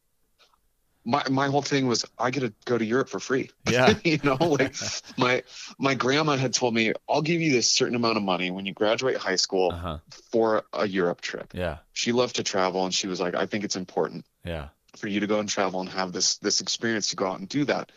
My, 1.08 1.22
my 1.30 1.46
whole 1.46 1.62
thing 1.62 1.86
was 1.86 2.04
I 2.18 2.30
get 2.30 2.40
to 2.40 2.52
go 2.64 2.76
to 2.76 2.84
Europe 2.84 3.08
for 3.08 3.20
free. 3.20 3.50
Yeah. 3.70 3.94
you 4.04 4.18
know, 4.24 4.36
like 4.40 4.74
my 5.16 5.42
my 5.78 5.94
grandma 5.94 6.36
had 6.36 6.52
told 6.52 6.74
me, 6.74 6.92
I'll 7.08 7.22
give 7.22 7.40
you 7.40 7.52
this 7.52 7.70
certain 7.70 7.94
amount 7.94 8.16
of 8.16 8.24
money 8.24 8.50
when 8.50 8.66
you 8.66 8.74
graduate 8.74 9.16
high 9.16 9.36
school 9.36 9.70
uh 9.72 9.76
huh. 9.76 9.98
for 10.32 10.64
a 10.72 10.86
Europe 10.86 11.20
trip. 11.20 11.52
Yeah. 11.54 11.78
She 11.92 12.10
loved 12.12 12.36
to 12.36 12.42
travel 12.42 12.84
and 12.84 12.92
she 12.92 13.06
was 13.06 13.20
like, 13.20 13.34
I 13.36 13.46
think 13.46 13.62
it's 13.64 13.76
important 13.76 14.26
Yeah. 14.44 14.68
for 14.96 15.06
you 15.06 15.20
to 15.20 15.26
go 15.28 15.38
and 15.38 15.48
travel 15.48 15.80
and 15.80 15.88
have 15.90 16.12
this 16.12 16.38
this 16.38 16.60
experience 16.60 17.10
to 17.10 17.16
go 17.16 17.26
out 17.26 17.38
and 17.38 17.48
do 17.48 17.64
that. 17.66 17.92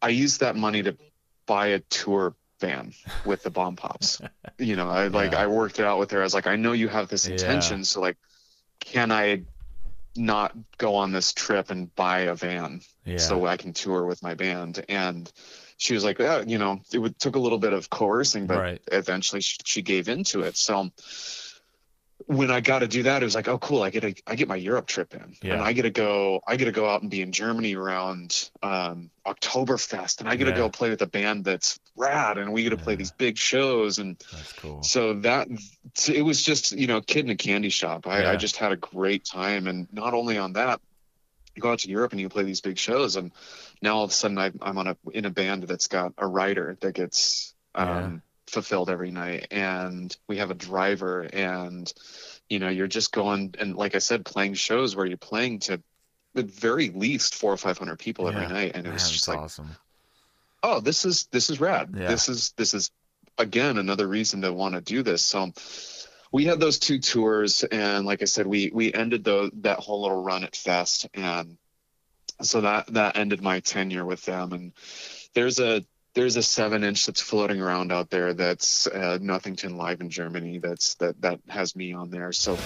I 0.00 0.08
used 0.08 0.40
that 0.40 0.56
money 0.56 0.82
to 0.84 0.96
buy 1.46 1.68
a 1.68 1.80
tour 1.90 2.34
van 2.60 2.92
with 3.26 3.42
the 3.42 3.50
bomb 3.50 3.76
pops. 3.76 4.20
you 4.58 4.76
know, 4.76 4.88
I 4.88 5.08
like 5.08 5.32
Yeah. 5.32 5.42
I 5.42 5.46
worked 5.48 5.78
it 5.80 5.84
out 5.84 5.98
with 5.98 6.10
her. 6.12 6.20
I 6.20 6.24
was 6.24 6.34
like, 6.34 6.46
I 6.46 6.56
know 6.56 6.72
you 6.72 6.88
have 6.88 7.08
this 7.08 7.26
Yeah. 7.26 7.32
intention, 7.34 7.84
so 7.84 8.00
like, 8.00 8.16
can 8.80 9.10
I 9.12 9.42
not 10.16 10.56
go 10.78 10.96
on 10.96 11.12
this 11.12 11.32
trip 11.32 11.70
and 11.70 11.94
buy 11.94 12.20
a 12.20 12.34
van 12.34 12.80
Yeah. 13.04 13.18
so 13.18 13.46
I 13.46 13.56
can 13.56 13.72
tour 13.72 14.04
with 14.04 14.22
my 14.22 14.34
band? 14.34 14.84
And 14.88 15.30
she 15.76 15.94
was 15.94 16.04
like, 16.04 16.18
yeah, 16.18 16.42
you 16.46 16.58
know, 16.58 16.80
it 16.92 16.98
would, 16.98 17.18
took 17.18 17.36
a 17.36 17.40
little 17.40 17.58
bit 17.58 17.72
of 17.72 17.90
coercing, 17.90 18.46
but 18.46 18.58
Right. 18.58 18.82
eventually 18.90 19.40
she, 19.40 19.56
she 19.64 19.82
gave 19.82 20.08
into 20.08 20.42
it. 20.42 20.56
So 20.56 20.90
when 22.26 22.50
I 22.50 22.60
got 22.60 22.80
to 22.80 22.88
do 22.88 23.04
that, 23.04 23.22
it 23.22 23.24
was 23.24 23.34
like, 23.34 23.48
oh, 23.48 23.58
cool. 23.58 23.82
I 23.82 23.90
get 23.90 24.04
a, 24.04 24.14
I 24.26 24.34
get 24.34 24.48
my 24.48 24.56
Europe 24.56 24.86
trip 24.86 25.14
in, 25.14 25.36
Yeah. 25.42 25.54
and 25.54 25.62
I 25.62 25.72
get 25.72 25.82
to 25.82 25.90
go, 25.90 26.40
I 26.46 26.56
get 26.56 26.66
to 26.66 26.72
go 26.72 26.88
out 26.88 27.02
and 27.02 27.10
be 27.10 27.22
in 27.22 27.32
Germany 27.32 27.74
around 27.74 28.50
um, 28.62 29.10
Oktoberfest, 29.26 30.20
and 30.20 30.28
I 30.28 30.36
get 30.36 30.46
Yeah. 30.46 30.52
to 30.54 30.58
go 30.58 30.68
play 30.70 30.90
with 30.90 31.02
a 31.02 31.06
band 31.06 31.44
that's 31.44 31.78
rad, 31.96 32.38
and 32.38 32.52
we 32.52 32.62
get 32.62 32.70
to 32.70 32.76
play 32.76 32.94
these 32.94 33.10
big 33.12 33.36
shows, 33.38 33.98
and 33.98 34.16
That's 34.32 34.52
cool. 34.54 34.82
so 34.82 35.14
that 35.20 35.48
it 36.08 36.22
was 36.22 36.42
just 36.42 36.72
you 36.72 36.86
know, 36.86 37.00
kid 37.00 37.24
in 37.24 37.30
a 37.30 37.36
candy 37.36 37.68
shop. 37.70 38.06
I, 38.06 38.22
Yeah. 38.22 38.30
I 38.32 38.36
just 38.36 38.56
had 38.56 38.72
a 38.72 38.76
great 38.76 39.24
time, 39.24 39.66
and 39.66 39.86
not 39.92 40.14
only 40.14 40.38
on 40.38 40.54
that, 40.54 40.80
you 41.54 41.60
go 41.62 41.72
out 41.72 41.80
to 41.80 41.88
Europe 41.90 42.12
and 42.12 42.20
you 42.20 42.28
play 42.28 42.44
these 42.44 42.62
big 42.62 42.78
shows, 42.78 43.16
and 43.16 43.30
now 43.82 43.96
all 43.96 44.04
of 44.04 44.10
a 44.10 44.14
sudden 44.14 44.38
I, 44.38 44.52
I'm 44.62 44.78
on 44.78 44.86
a 44.86 44.96
in 45.12 45.24
a 45.26 45.30
band 45.30 45.64
that's 45.64 45.86
got 45.88 46.14
a 46.16 46.26
writer 46.26 46.76
that 46.80 46.94
gets 46.94 47.54
um, 47.74 47.88
Yeah. 47.88 48.18
Fulfilled 48.52 48.90
every 48.90 49.10
night, 49.10 49.48
and 49.50 50.14
we 50.28 50.36
have 50.38 50.50
a 50.50 50.54
driver, 50.54 51.22
and 51.22 51.92
you 52.48 52.58
know, 52.58 52.68
you're 52.68 52.86
just 52.86 53.12
going 53.12 53.54
and 53.58 53.76
like 53.76 53.94
I 53.94 53.98
said, 53.98 54.24
playing 54.24 54.54
shows 54.54 54.94
where 54.94 55.06
you're 55.06 55.16
playing 55.16 55.60
to 55.60 55.82
at 56.36 56.44
very 56.46 56.90
least 56.90 57.34
four 57.34 57.52
or 57.52 57.56
five 57.56 57.78
hundred 57.78 57.98
people 57.98 58.28
every 58.28 58.46
night, 58.46 58.72
and 58.74 58.86
it 58.86 58.90
Man, 58.90 58.94
was 58.94 59.10
just 59.10 59.28
like 59.28 59.38
awesome. 59.38 59.70
oh 60.62 60.80
this 60.80 61.04
is 61.04 61.26
this 61.32 61.50
is 61.50 61.60
rad 61.60 61.94
Yeah. 61.96 62.06
this 62.08 62.28
is 62.28 62.52
this 62.56 62.74
is 62.74 62.90
again 63.38 63.78
another 63.78 64.06
reason 64.06 64.42
to 64.42 64.52
want 64.52 64.74
to 64.74 64.80
do 64.80 65.02
this 65.02 65.22
so 65.24 65.52
we 66.32 66.44
had 66.44 66.60
those 66.60 66.78
two 66.78 66.98
tours 66.98 67.64
and 67.64 68.06
like 68.06 68.22
i 68.22 68.26
said 68.26 68.46
we 68.46 68.70
we 68.72 68.92
ended 68.92 69.24
the 69.24 69.50
that 69.62 69.78
whole 69.78 70.02
little 70.02 70.22
run 70.22 70.44
at 70.44 70.54
fest 70.54 71.08
and 71.14 71.56
so 72.42 72.60
that 72.60 72.86
that 72.88 73.16
ended 73.16 73.40
my 73.42 73.60
tenure 73.60 74.04
with 74.04 74.22
them 74.24 74.52
and 74.52 74.72
there's 75.34 75.58
a 75.60 75.84
there's 76.14 76.36
a 76.36 76.42
seven 76.42 76.84
inch 76.84 77.06
that's 77.06 77.20
floating 77.20 77.60
around 77.60 77.90
out 77.92 78.10
there 78.10 78.34
that's 78.34 78.86
uh, 78.86 79.18
nothington 79.20 79.76
live 79.76 80.00
in 80.00 80.10
germany 80.10 80.58
that's 80.58 80.94
that 80.96 81.20
that 81.20 81.40
has 81.48 81.74
me 81.76 81.92
on 81.92 82.10
there 82.10 82.32
so 82.32 82.56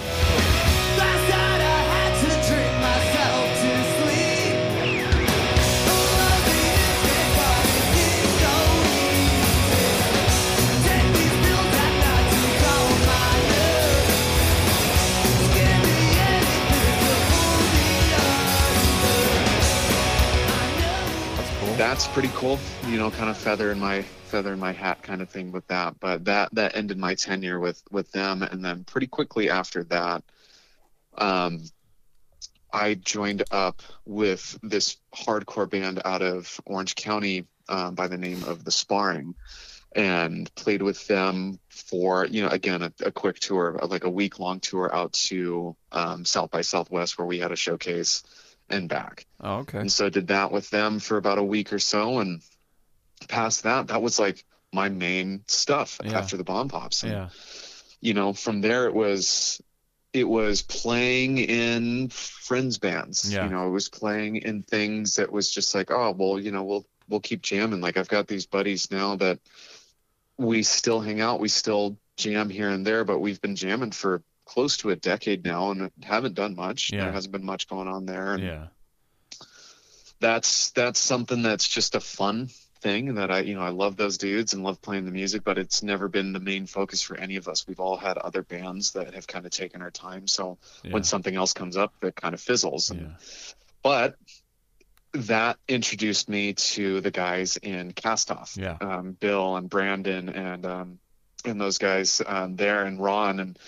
That's 21.76 22.06
pretty 22.08 22.30
cool 22.34 22.58
you 22.88 22.98
know 22.98 23.10
kind 23.10 23.28
of 23.28 23.36
feather 23.36 23.70
in 23.70 23.78
my 23.78 24.02
feather 24.02 24.52
in 24.52 24.58
my 24.58 24.72
hat 24.72 25.02
kind 25.02 25.22
of 25.22 25.28
thing 25.28 25.52
with 25.52 25.66
that. 25.68 26.00
But 26.00 26.24
that 26.24 26.54
that 26.54 26.76
ended 26.76 26.98
my 26.98 27.14
tenure 27.14 27.60
with 27.60 27.82
with 27.90 28.10
them. 28.12 28.42
And 28.42 28.64
then 28.64 28.84
pretty 28.84 29.06
quickly 29.06 29.50
after 29.50 29.84
that 29.84 30.24
um 31.18 31.62
i 32.72 32.94
joined 32.94 33.42
up 33.50 33.82
with 34.04 34.58
this 34.62 34.96
hardcore 35.14 35.68
band 35.68 36.00
out 36.04 36.22
of 36.22 36.60
orange 36.66 36.94
county 36.94 37.46
um, 37.68 37.94
by 37.94 38.06
the 38.06 38.18
name 38.18 38.44
of 38.44 38.64
the 38.64 38.70
sparring 38.70 39.34
and 39.94 40.54
played 40.54 40.82
with 40.82 41.06
them 41.06 41.58
for 41.68 42.26
you 42.26 42.42
know 42.42 42.48
again 42.48 42.82
a, 42.82 42.92
a 43.04 43.10
quick 43.10 43.38
tour 43.38 43.78
like 43.88 44.04
a 44.04 44.10
week 44.10 44.38
long 44.38 44.60
tour 44.60 44.94
out 44.94 45.12
to 45.14 45.74
um, 45.92 46.24
south 46.24 46.50
by 46.50 46.60
southwest 46.60 47.18
where 47.18 47.26
we 47.26 47.38
had 47.38 47.52
a 47.52 47.56
showcase 47.56 48.22
and 48.68 48.88
back 48.88 49.26
Oh, 49.40 49.58
okay. 49.58 49.78
and 49.78 49.92
so 49.92 50.06
I 50.06 50.08
did 50.08 50.28
that 50.28 50.50
with 50.52 50.68
them 50.70 50.98
for 50.98 51.16
about 51.16 51.38
a 51.38 51.42
week 51.42 51.72
or 51.72 51.78
so. 51.78 52.18
And 52.18 52.42
past 53.28 53.62
that, 53.62 53.88
that 53.88 54.02
was 54.02 54.18
like 54.18 54.44
my 54.72 54.88
main 54.88 55.42
stuff 55.46 56.00
Yeah. 56.04 56.18
after 56.18 56.36
the 56.36 56.44
bomb 56.44 56.68
pops. 56.68 57.02
And, 57.02 57.12
Yeah. 57.12 57.28
You 58.00 58.14
know, 58.14 58.32
from 58.32 58.60
there 58.60 58.86
it 58.86 58.94
was, 58.94 59.60
it 60.12 60.24
was 60.24 60.62
playing 60.62 61.38
in 61.38 62.08
friends 62.10 62.78
bands. 62.78 63.32
Yeah. 63.32 63.44
You 63.44 63.50
know, 63.50 63.66
it 63.68 63.70
was 63.70 63.88
playing 63.88 64.36
in 64.36 64.62
things 64.62 65.16
that 65.16 65.30
was 65.32 65.50
just 65.50 65.74
like, 65.74 65.90
oh, 65.90 66.10
well, 66.16 66.38
you 66.38 66.50
know, 66.50 66.64
we'll, 66.64 66.86
we'll 67.08 67.20
keep 67.20 67.42
jamming. 67.42 67.80
Like 67.80 67.96
I've 67.96 68.08
got 68.08 68.26
these 68.26 68.46
buddies 68.46 68.90
now 68.90 69.16
that 69.16 69.38
we 70.36 70.62
still 70.62 71.00
hang 71.00 71.20
out. 71.20 71.40
We 71.40 71.48
still 71.48 71.96
jam 72.16 72.50
here 72.50 72.68
and 72.70 72.86
there, 72.86 73.04
but 73.04 73.18
we've 73.20 73.40
been 73.40 73.56
jamming 73.56 73.92
for 73.92 74.22
close 74.46 74.78
to 74.78 74.90
a 74.90 74.96
decade 74.96 75.44
now 75.44 75.70
and 75.72 75.90
haven't 76.02 76.34
done 76.34 76.54
much. 76.56 76.90
Yeah. 76.92 77.02
There 77.04 77.12
hasn't 77.12 77.32
been 77.32 77.44
much 77.44 77.68
going 77.68 77.88
on 77.88 78.06
there. 78.06 78.32
And, 78.34 78.42
Yeah. 78.42 78.66
that's 80.20 80.70
that's 80.70 80.98
something 80.98 81.42
that's 81.42 81.68
just 81.68 81.94
a 81.94 82.00
fun 82.00 82.48
thing 82.80 83.14
that 83.16 83.30
I 83.30 83.40
you 83.40 83.54
know 83.54 83.62
I 83.62 83.70
love 83.70 83.96
those 83.96 84.18
dudes 84.18 84.54
and 84.54 84.62
love 84.62 84.80
playing 84.80 85.04
the 85.04 85.10
music, 85.10 85.42
but 85.44 85.58
it's 85.58 85.82
never 85.82 86.08
been 86.08 86.32
the 86.32 86.40
main 86.40 86.66
focus 86.66 87.02
for 87.02 87.16
any 87.16 87.36
of 87.36 87.48
us. 87.48 87.66
We've 87.66 87.80
all 87.80 87.96
had 87.96 88.16
other 88.18 88.42
bands 88.42 88.92
that 88.92 89.14
have 89.14 89.26
kind 89.26 89.44
of 89.44 89.50
taken 89.52 89.82
our 89.82 89.90
time. 89.90 90.26
So 90.26 90.58
Yeah. 90.82 90.92
when 90.92 91.04
something 91.04 91.34
else 91.34 91.52
comes 91.52 91.76
up, 91.76 91.92
it 92.02 92.16
kind 92.16 92.34
of 92.34 92.40
fizzles. 92.40 92.90
And, 92.90 93.00
Yeah. 93.00 93.16
But 93.82 94.16
that 95.12 95.58
introduced 95.68 96.28
me 96.28 96.52
to 96.52 97.00
the 97.00 97.10
guys 97.10 97.56
in 97.56 97.92
Castoff, 97.92 98.56
Yeah. 98.56 98.76
um, 98.80 99.12
Bill 99.12 99.56
and 99.56 99.68
Brandon 99.68 100.28
and 100.28 100.66
um, 100.66 100.98
and 101.44 101.60
those 101.60 101.78
guys 101.78 102.20
um, 102.26 102.56
there 102.56 102.84
and 102.84 102.98
Ron 103.00 103.38
and 103.40 103.58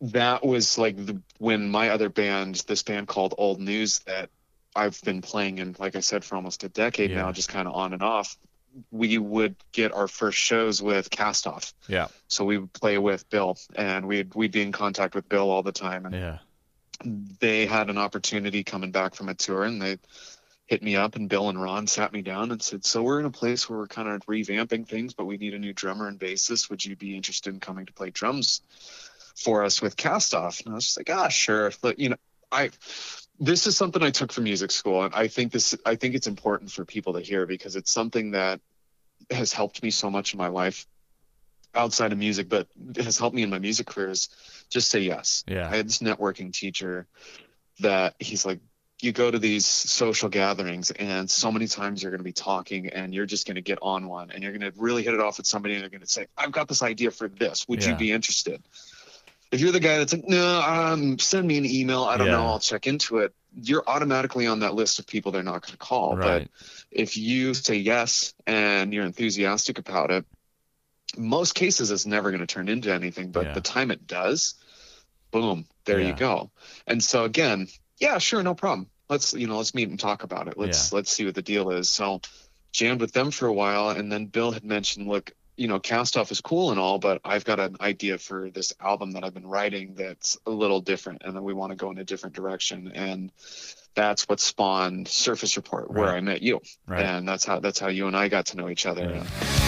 that 0.00 0.44
was 0.44 0.78
like 0.78 0.96
the, 0.96 1.20
when 1.38 1.70
my 1.70 1.90
other 1.90 2.08
band, 2.08 2.56
this 2.66 2.82
band 2.82 3.08
called 3.08 3.34
Old 3.38 3.60
News 3.60 4.00
that 4.00 4.30
I've 4.74 5.00
been 5.02 5.22
playing 5.22 5.58
in, 5.58 5.74
like 5.78 5.96
I 5.96 6.00
said, 6.00 6.24
for 6.24 6.36
almost 6.36 6.64
a 6.64 6.68
decade 6.68 7.10
Yeah. 7.10 7.22
now, 7.22 7.32
just 7.32 7.48
kind 7.48 7.66
of 7.66 7.74
on 7.74 7.92
and 7.94 8.02
off. 8.02 8.36
We 8.90 9.16
would 9.16 9.56
get 9.72 9.92
our 9.94 10.06
first 10.06 10.36
shows 10.36 10.82
with 10.82 11.08
Castoff, 11.08 11.72
Yeah. 11.88 12.08
so 12.28 12.44
we 12.44 12.58
would 12.58 12.72
play 12.74 12.98
with 12.98 13.28
Bill, 13.30 13.56
and 13.74 14.06
we'd 14.06 14.34
we'd 14.34 14.52
be 14.52 14.60
in 14.60 14.72
contact 14.72 15.14
with 15.14 15.28
Bill 15.30 15.48
all 15.50 15.62
the 15.62 15.72
time. 15.72 16.04
And 16.04 16.14
Yeah. 16.14 16.38
they 17.40 17.64
had 17.64 17.88
an 17.88 17.96
opportunity 17.96 18.64
coming 18.64 18.90
back 18.90 19.14
from 19.14 19.30
a 19.30 19.34
tour, 19.34 19.64
and 19.64 19.80
they 19.80 19.98
hit 20.66 20.82
me 20.82 20.94
up, 20.94 21.16
and 21.16 21.26
Bill 21.28 21.48
and 21.48 21.62
Ron 21.62 21.86
sat 21.86 22.12
me 22.12 22.20
down 22.20 22.50
and 22.52 22.60
said, 22.62 22.84
"So 22.84 23.02
we're 23.02 23.20
in 23.20 23.24
a 23.24 23.30
place 23.30 23.66
where 23.66 23.78
we're 23.78 23.86
kind 23.86 24.08
of 24.08 24.20
revamping 24.26 24.86
things, 24.86 25.14
but 25.14 25.24
we 25.24 25.38
need 25.38 25.54
a 25.54 25.58
new 25.58 25.72
drummer 25.72 26.06
and 26.06 26.18
bassist. 26.20 26.68
Would 26.68 26.84
you 26.84 26.96
be 26.96 27.16
interested 27.16 27.54
in 27.54 27.60
coming 27.60 27.86
to 27.86 27.92
play 27.94 28.10
drums 28.10 28.60
for 29.36 29.64
us 29.64 29.80
with 29.82 29.96
cast 29.96 30.34
off. 30.34 30.60
And 30.60 30.72
i 30.72 30.74
was 30.74 30.84
just 30.86 30.96
like 30.96 31.10
ah 31.10 31.28
sure. 31.28 31.70
Look, 31.82 31.98
you 31.98 32.10
know 32.10 32.16
i 32.52 32.70
this 33.38 33.66
is 33.66 33.76
something 33.76 34.02
i 34.02 34.10
took 34.10 34.32
from 34.32 34.44
music 34.44 34.70
school. 34.70 35.02
And 35.04 35.14
i 35.14 35.28
think 35.28 35.52
this 35.52 35.74
i 35.84 35.94
think 35.96 36.14
it's 36.14 36.26
important 36.26 36.70
for 36.70 36.84
people 36.84 37.14
to 37.14 37.20
hear 37.20 37.46
because 37.46 37.76
it's 37.76 37.90
something 37.92 38.32
that 38.32 38.60
has 39.30 39.52
helped 39.52 39.82
me 39.82 39.90
so 39.90 40.10
much 40.10 40.32
in 40.34 40.38
my 40.38 40.48
life 40.48 40.86
outside 41.74 42.12
of 42.12 42.18
music 42.18 42.48
but 42.48 42.68
has 42.96 43.18
helped 43.18 43.34
me 43.36 43.42
in 43.42 43.50
my 43.50 43.58
music 43.58 43.86
career 43.86 44.10
is 44.10 44.28
just 44.70 44.90
say 44.90 45.00
yes. 45.00 45.44
Yeah. 45.46 45.68
i 45.70 45.76
had 45.76 45.86
this 45.86 45.98
networking 45.98 46.52
teacher 46.52 47.06
that 47.80 48.14
he's 48.18 48.46
like 48.46 48.60
you 49.02 49.12
go 49.12 49.30
to 49.30 49.38
these 49.38 49.66
social 49.66 50.30
gatherings 50.30 50.90
and 50.92 51.30
so 51.30 51.52
many 51.52 51.66
times 51.66 52.02
you're 52.02 52.10
going 52.10 52.20
to 52.20 52.24
be 52.24 52.32
talking 52.32 52.88
and 52.88 53.12
you're 53.12 53.26
just 53.26 53.46
going 53.46 53.56
to 53.56 53.60
get 53.60 53.78
on 53.82 54.08
one 54.08 54.30
and 54.30 54.42
you're 54.42 54.56
going 54.56 54.72
to 54.72 54.80
really 54.80 55.02
hit 55.02 55.12
it 55.12 55.20
off 55.20 55.36
with 55.36 55.46
somebody 55.46 55.74
and 55.74 55.82
they're 55.82 55.90
going 55.90 56.00
to 56.00 56.06
say 56.06 56.26
i've 56.38 56.52
got 56.52 56.66
this 56.68 56.82
idea 56.82 57.10
for 57.10 57.28
this. 57.28 57.68
Would 57.68 57.82
Yeah. 57.82 57.90
you 57.90 57.96
be 57.96 58.10
interested 58.12 58.62
if 59.52 59.60
you're 59.60 59.72
the 59.72 59.80
guy 59.80 59.98
that's 59.98 60.12
like 60.12 60.28
no 60.28 60.60
um, 60.60 61.18
send 61.18 61.46
me 61.46 61.58
an 61.58 61.64
email. 61.66 62.04
I 62.04 62.16
don't 62.16 62.26
Yeah. 62.26 62.36
know 62.36 62.46
i'll 62.46 62.60
check 62.60 62.86
into 62.86 63.18
it. 63.18 63.34
You're 63.54 63.84
automatically 63.86 64.46
on 64.46 64.60
that 64.60 64.74
list 64.74 64.98
of 64.98 65.06
people 65.06 65.32
they're 65.32 65.42
not 65.42 65.62
going 65.62 65.72
to 65.72 65.78
call 65.78 66.16
Right. 66.16 66.48
but 66.50 66.50
if 66.90 67.16
you 67.16 67.54
say 67.54 67.76
yes 67.76 68.34
and 68.46 68.92
you're 68.92 69.04
enthusiastic 69.06 69.78
about 69.78 70.10
it 70.10 70.24
most 71.16 71.54
cases 71.54 71.90
it's 71.90 72.06
never 72.06 72.30
going 72.30 72.40
to 72.40 72.46
turn 72.46 72.68
into 72.68 72.92
anything 72.92 73.30
but 73.32 73.46
Yeah. 73.46 73.52
the 73.54 73.60
time 73.60 73.90
it 73.90 74.06
does 74.06 74.54
boom 75.32 75.66
there 75.86 76.00
Yeah. 76.00 76.08
you 76.08 76.14
go. 76.14 76.50
And 76.86 77.02
so 77.02 77.24
again 77.24 77.68
yeah 77.98 78.18
sure 78.18 78.42
no 78.42 78.54
problem. 78.54 78.90
Let's 79.08 79.32
you 79.34 79.46
know 79.46 79.56
let's 79.58 79.74
meet 79.74 79.88
and 79.88 79.98
talk 80.00 80.24
about 80.24 80.48
it. 80.48 80.58
Let's 80.58 80.92
let's 80.92 81.10
see 81.12 81.24
what 81.24 81.34
the 81.34 81.42
deal 81.42 81.70
is. 81.70 81.88
So 81.88 82.20
jammed 82.72 83.00
with 83.00 83.12
them 83.12 83.30
for 83.30 83.46
a 83.46 83.52
while 83.52 83.90
and 83.90 84.10
then 84.12 84.26
bill 84.26 84.50
had 84.52 84.64
mentioned 84.64 85.06
look 85.08 85.32
you 85.56 85.68
know 85.68 85.78
cast 85.80 86.16
off 86.16 86.30
is 86.30 86.40
cool 86.40 86.70
and 86.70 86.78
all 86.80 86.98
but 86.98 87.20
i've 87.24 87.44
got 87.44 87.58
an 87.60 87.76
idea 87.80 88.18
for 88.18 88.50
this 88.50 88.72
album 88.80 89.12
that 89.12 89.24
i've 89.24 89.34
been 89.34 89.46
writing 89.46 89.94
that's 89.94 90.36
a 90.46 90.50
little 90.50 90.80
different 90.80 91.22
and 91.24 91.34
then 91.34 91.42
we 91.44 91.54
want 91.54 91.70
to 91.70 91.76
go 91.76 91.90
in 91.90 91.98
a 91.98 92.04
different 92.04 92.34
direction 92.36 92.92
and 92.94 93.32
that's 93.94 94.28
what 94.28 94.38
spawned 94.40 95.08
surface 95.08 95.56
report 95.56 95.90
where 95.90 96.08
i 96.10 96.20
met 96.20 96.42
you 96.42 96.60
Right. 96.86 97.02
and 97.04 97.26
that's 97.28 97.44
how 97.44 97.60
that's 97.60 97.78
how 97.78 97.88
you 97.88 98.06
and 98.06 98.16
i 98.16 98.28
got 98.28 98.46
to 98.46 98.56
know 98.56 98.68
each 98.68 98.86
other 98.86 99.02
Yeah. 99.14 99.65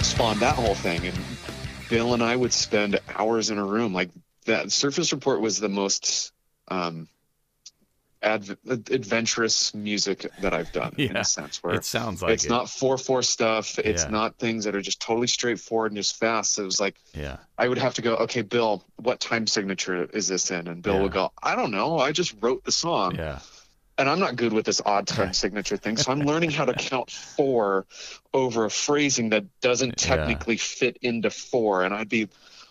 That 0.00 0.06
spawned 0.06 0.40
that 0.40 0.54
whole 0.56 0.74
thing. 0.74 1.06
And 1.06 1.16
Bill 1.88 2.14
and 2.14 2.22
I 2.22 2.34
would 2.34 2.52
spend 2.52 2.98
hours 3.14 3.50
in 3.50 3.58
a 3.58 3.64
room. 3.64 3.92
Like 3.92 4.10
that 4.46 4.72
Surface 4.72 5.12
Report 5.12 5.40
was 5.40 5.60
the 5.60 5.68
most 5.68 6.32
um, 6.68 7.06
adv- 8.22 8.56
adventurous 8.66 9.74
music 9.74 10.30
that 10.40 10.54
I've 10.54 10.72
done 10.72 10.94
in 10.96 11.16
a 11.16 11.24
sense 11.24 11.62
where 11.62 11.74
It 11.74 11.84
sounds 11.84 12.22
like 12.22 12.32
it's 12.32 12.46
it. 12.46 12.48
not 12.48 12.66
4-4 12.66 13.24
stuff. 13.24 13.78
It's 13.78 14.04
Yeah. 14.04 14.10
not 14.10 14.38
things 14.38 14.64
that 14.64 14.74
are 14.74 14.80
just 14.80 15.00
totally 15.00 15.26
straightforward 15.26 15.92
and 15.92 15.96
just 15.98 16.16
fast. 16.16 16.58
It 16.58 16.62
was 16.62 16.80
like, 16.80 16.96
Yeah. 17.14 17.36
I 17.58 17.68
would 17.68 17.78
have 17.78 17.94
to 17.94 18.02
go, 18.02 18.16
okay, 18.16 18.40
Bill, 18.42 18.82
what 18.96 19.20
time 19.20 19.46
signature 19.46 20.04
is 20.04 20.28
this 20.28 20.50
in? 20.50 20.66
And 20.66 20.82
Bill 20.82 20.94
Yeah. 20.94 21.02
would 21.02 21.12
go, 21.12 21.32
I 21.42 21.56
don't 21.56 21.72
know. 21.72 21.98
I 21.98 22.12
just 22.12 22.34
wrote 22.40 22.64
the 22.64 22.72
song 22.72 23.16
Yeah. 23.16 23.40
And 24.00 24.08
I'm 24.08 24.18
not 24.18 24.34
good 24.36 24.52
with 24.52 24.64
this 24.64 24.80
odd 24.84 25.06
time 25.06 25.32
signature 25.34 25.76
thing. 25.76 25.96
So 25.98 26.10
I'm 26.10 26.20
learning 26.24 26.50
how 26.50 26.64
to 26.64 26.74
count 26.74 27.10
four 27.10 27.86
over 28.32 28.64
a 28.64 28.70
phrasing 28.70 29.28
that 29.30 29.44
doesn't 29.60 30.02
Yeah. 30.02 30.16
technically 30.16 30.56
fit 30.56 30.96
into 31.02 31.30
four. 31.30 31.84
And 31.84 31.94
I'd 31.94 32.08
be, 32.08 32.28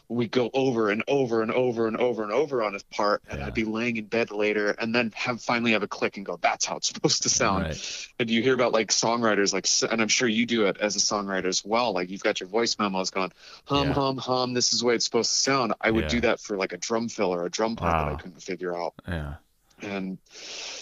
we 0.08 0.28
go 0.28 0.50
over 0.56 0.90
and 0.90 1.04
over 1.08 1.44
and 1.44 1.52
over 1.52 1.88
and 1.88 1.96
over 1.96 2.24
and 2.24 2.32
over 2.32 2.64
on 2.64 2.74
his 2.74 2.82
part, 2.82 3.22
and 3.30 3.40
Yeah. 3.40 3.46
I'd 3.46 3.54
be 3.54 3.64
laying 3.66 3.98
in 3.98 4.06
bed 4.06 4.32
later, 4.32 4.72
and 4.72 4.94
then 4.94 5.12
have 5.16 5.40
finally 5.40 5.74
have 5.74 5.84
a 5.84 5.88
click 5.88 6.18
and 6.18 6.26
go, 6.26 6.40
that's 6.42 6.66
how 6.66 6.78
it's 6.78 6.88
supposed 6.88 7.22
to 7.24 7.30
sound. 7.30 7.66
Right. 7.66 8.08
And 8.18 8.28
you 8.28 8.42
hear 8.42 8.56
about 8.56 8.74
like 8.74 8.88
songwriters, 8.88 9.54
like, 9.54 9.68
and 9.92 10.02
I'm 10.02 10.08
sure 10.08 10.28
you 10.28 10.48
do 10.48 10.66
it 10.66 10.78
as 10.82 10.96
a 10.96 11.00
songwriter 11.00 11.46
as 11.46 11.64
well. 11.64 11.94
Like 11.94 12.10
you've 12.10 12.24
got 12.24 12.40
your 12.40 12.50
voice 12.50 12.80
memos 12.80 13.12
going, 13.12 13.32
hum, 13.66 13.90
Yeah. 13.90 13.94
hum, 13.94 14.18
hum. 14.18 14.54
This 14.56 14.74
is 14.74 14.80
the 14.80 14.88
way 14.88 14.96
it's 14.96 15.06
supposed 15.06 15.30
to 15.32 15.38
sound. 15.38 15.74
I 15.80 15.92
would 15.92 16.06
Yeah. 16.06 16.10
do 16.10 16.22
that 16.22 16.40
for 16.40 16.58
like 16.58 16.74
a 16.74 16.78
drum 16.78 17.08
fill 17.08 17.32
or 17.32 17.46
a 17.46 17.50
drum 17.52 17.76
part 17.76 17.92
that 17.94 18.14
I 18.14 18.16
couldn't 18.20 18.42
figure 18.42 18.76
out 18.76 18.96
Yeah. 19.08 19.36
And 19.82 20.18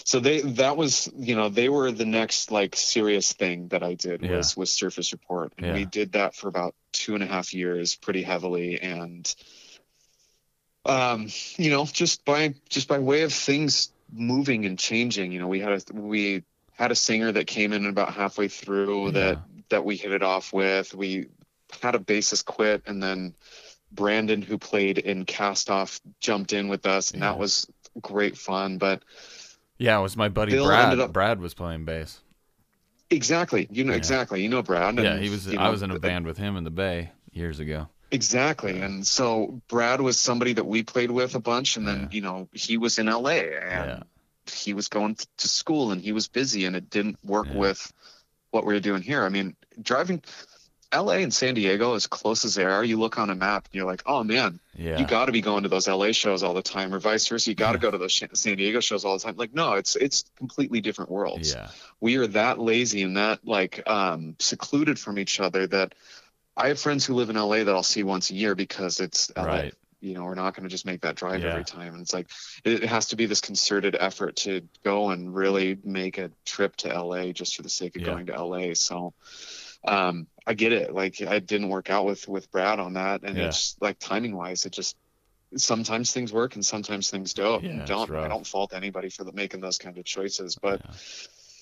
so 0.04 0.20
they 0.20 0.40
that 0.40 0.76
was 0.76 1.10
you 1.16 1.34
know 1.36 1.48
they 1.48 1.68
were 1.68 1.90
the 1.92 2.04
next 2.04 2.50
like 2.50 2.74
serious 2.76 3.32
thing 3.32 3.68
that 3.68 3.82
i 3.82 3.94
did 3.94 4.22
Yeah. 4.22 4.36
was 4.36 4.56
was 4.56 4.72
surface 4.72 5.12
report 5.12 5.52
and 5.58 5.66
Yeah. 5.66 5.74
we 5.74 5.84
did 5.84 6.12
that 6.12 6.34
for 6.34 6.48
about 6.48 6.74
two 6.92 7.14
and 7.14 7.22
a 7.22 7.26
half 7.26 7.52
years 7.54 7.94
pretty 7.96 8.22
heavily 8.22 8.80
and 8.80 9.32
um 10.86 11.28
you 11.56 11.70
know 11.70 11.84
just 11.86 12.24
by 12.24 12.54
just 12.68 12.88
by 12.88 12.98
way 12.98 13.22
of 13.22 13.32
things 13.32 13.92
moving 14.12 14.64
and 14.64 14.78
changing 14.78 15.32
you 15.32 15.38
know 15.40 15.48
we 15.48 15.60
had 15.60 15.72
a 15.72 15.92
we 15.94 16.42
had 16.72 16.90
a 16.92 16.94
singer 16.94 17.32
that 17.32 17.46
came 17.46 17.72
in 17.72 17.86
about 17.86 18.14
halfway 18.14 18.48
through 18.48 19.06
Yeah. 19.06 19.10
that 19.12 19.38
that 19.70 19.84
we 19.84 19.96
hit 19.96 20.12
it 20.12 20.22
off 20.22 20.52
with 20.52 20.94
we 20.94 21.26
had 21.82 21.94
a 21.94 21.98
bassist 21.98 22.46
quit 22.46 22.82
and 22.86 23.02
then 23.02 23.34
brandon 23.92 24.40
who 24.42 24.56
played 24.58 24.98
in 24.98 25.24
cast 25.24 25.68
off 25.70 26.00
jumped 26.20 26.52
in 26.52 26.68
with 26.68 26.86
us 26.86 27.10
and 27.10 27.20
Yeah. 27.22 27.32
that 27.32 27.38
was 27.38 27.66
great 28.00 28.36
fun 28.36 28.78
but 28.78 29.02
Yeah, 29.78 29.98
it 29.98 30.02
was 30.02 30.16
my 30.16 30.28
buddy 30.28 30.52
Bill 30.52 30.66
Brad. 30.66 30.84
ended 30.92 31.00
up- 31.00 31.12
Brad 31.12 31.40
was 31.40 31.54
playing 31.54 31.84
bass. 31.84 32.20
Exactly. 33.10 33.66
You 33.70 33.84
know 33.84 33.92
Yeah. 33.92 33.98
exactly. 33.98 34.42
You 34.42 34.48
know 34.48 34.62
Brad. 34.62 34.96
Yeah, 34.96 35.14
and, 35.14 35.22
he 35.24 35.30
was. 35.30 35.48
I 35.48 35.52
know, 35.52 35.70
was 35.70 35.82
in 35.82 35.90
a 35.90 35.98
band 35.98 36.26
with 36.26 36.36
him 36.36 36.56
in 36.56 36.64
the 36.64 36.70
Bay 36.70 37.10
years 37.32 37.58
ago. 37.58 37.88
Exactly. 38.10 38.80
And 38.80 39.06
so 39.06 39.60
Brad 39.68 40.00
was 40.00 40.18
somebody 40.18 40.52
that 40.54 40.64
we 40.64 40.82
played 40.82 41.10
with 41.10 41.34
a 41.34 41.40
bunch, 41.40 41.76
and 41.76 41.86
then 41.88 42.00
Yeah. 42.02 42.08
you 42.10 42.20
know 42.20 42.48
he 42.52 42.76
was 42.76 42.98
in 42.98 43.08
LA 43.08 43.38
and 43.60 43.90
Yeah. 43.90 44.02
he 44.52 44.74
was 44.74 44.88
going 44.88 45.16
to 45.38 45.48
school 45.48 45.90
and 45.92 46.02
he 46.02 46.12
was 46.12 46.28
busy, 46.28 46.64
and 46.66 46.76
it 46.76 46.90
didn't 46.90 47.18
work 47.24 47.46
Yeah. 47.48 47.56
with 47.56 47.92
what 48.50 48.66
we 48.66 48.74
were 48.74 48.80
doing 48.80 49.02
here. 49.02 49.24
I 49.24 49.28
mean, 49.30 49.56
driving 49.80 50.22
LA 50.94 51.14
and 51.16 51.32
San 51.34 51.54
Diego 51.54 51.94
as 51.94 52.06
close 52.06 52.44
as 52.46 52.54
they 52.54 52.64
are, 52.64 52.82
you 52.82 52.98
look 52.98 53.18
on 53.18 53.28
a 53.30 53.34
map 53.34 53.66
and 53.66 53.74
you're 53.74 53.84
like, 53.86 54.02
oh 54.06 54.24
man, 54.24 54.58
Yeah. 54.74 54.98
you 54.98 55.06
got 55.06 55.26
to 55.26 55.32
be 55.32 55.40
going 55.42 55.64
to 55.64 55.68
those 55.68 55.86
LA 55.86 56.12
shows 56.12 56.42
all 56.42 56.54
the 56.54 56.62
time, 56.62 56.94
or 56.94 56.98
vice 56.98 57.28
versa. 57.28 57.50
You 57.50 57.54
got 57.56 57.72
to 57.72 57.78
go 57.78 57.90
to 57.90 57.98
those 57.98 58.22
San 58.34 58.56
Diego 58.56 58.80
shows 58.80 59.04
all 59.04 59.18
the 59.18 59.22
time. 59.22 59.36
Like, 59.36 59.52
no, 59.52 59.74
it's 59.74 59.96
it's 59.96 60.24
completely 60.36 60.80
different 60.80 61.10
worlds. 61.10 61.52
yeah. 61.52 61.68
we 62.00 62.16
are 62.16 62.26
that 62.28 62.58
lazy 62.58 63.02
and 63.02 63.16
that 63.18 63.46
like 63.46 63.82
um 63.88 64.34
secluded 64.38 64.98
from 64.98 65.18
each 65.18 65.40
other 65.40 65.66
that 65.66 65.94
I 66.56 66.68
have 66.68 66.80
friends 66.80 67.04
who 67.04 67.14
live 67.14 67.28
in 67.30 67.36
LA 67.36 67.64
that 67.64 67.68
I'll 67.68 67.82
see 67.82 68.02
once 68.02 68.30
a 68.30 68.34
year 68.34 68.54
because 68.54 68.98
it's 69.00 69.30
LA. 69.36 69.44
Right. 69.44 69.74
You 70.00 70.14
know, 70.14 70.24
we're 70.24 70.36
not 70.36 70.54
going 70.54 70.62
to 70.62 70.68
just 70.70 70.86
make 70.86 71.00
that 71.02 71.16
drive 71.16 71.42
Yeah. 71.42 71.50
every 71.50 71.64
time. 71.64 71.92
And 71.92 72.00
it's 72.02 72.12
like 72.14 72.28
it, 72.64 72.84
has 72.84 73.06
to 73.08 73.16
be 73.16 73.26
this 73.26 73.40
concerted 73.40 73.96
effort 73.98 74.36
to 74.36 74.62
go 74.84 75.10
and 75.10 75.34
really 75.34 75.76
make 75.84 76.18
a 76.18 76.30
trip 76.46 76.76
to 76.76 76.88
LA 76.88 77.32
just 77.32 77.56
for 77.56 77.62
the 77.62 77.68
sake 77.68 77.96
of 77.96 78.04
going 78.04 78.26
to 78.26 78.40
LA. 78.42 78.74
So 78.74 79.12
um 79.86 80.26
I 80.46 80.54
get 80.54 80.72
it. 80.72 80.94
Like 80.94 81.20
I 81.20 81.38
didn't 81.40 81.68
work 81.68 81.90
out 81.90 82.06
with 82.06 82.26
with 82.28 82.50
Brad 82.50 82.80
on 82.80 82.94
that 82.94 83.22
and 83.22 83.36
Yeah. 83.36 83.46
it's 83.46 83.76
like 83.80 83.98
timing 83.98 84.34
wise 84.36 84.64
it 84.66 84.72
just 84.72 84.96
sometimes 85.56 86.12
things 86.12 86.32
work 86.32 86.54
and 86.56 86.64
sometimes 86.64 87.10
things 87.10 87.34
don't. 87.34 87.64
Yeah, 87.64 87.84
don't 87.86 88.14
I 88.14 88.28
don't 88.28 88.46
fault 88.46 88.72
anybody 88.74 89.08
for 89.08 89.24
the, 89.24 89.32
making 89.32 89.60
those 89.60 89.78
kind 89.78 89.96
of 89.96 90.04
choices, 90.04 90.56
but 90.56 90.80
Yeah. 90.84 90.94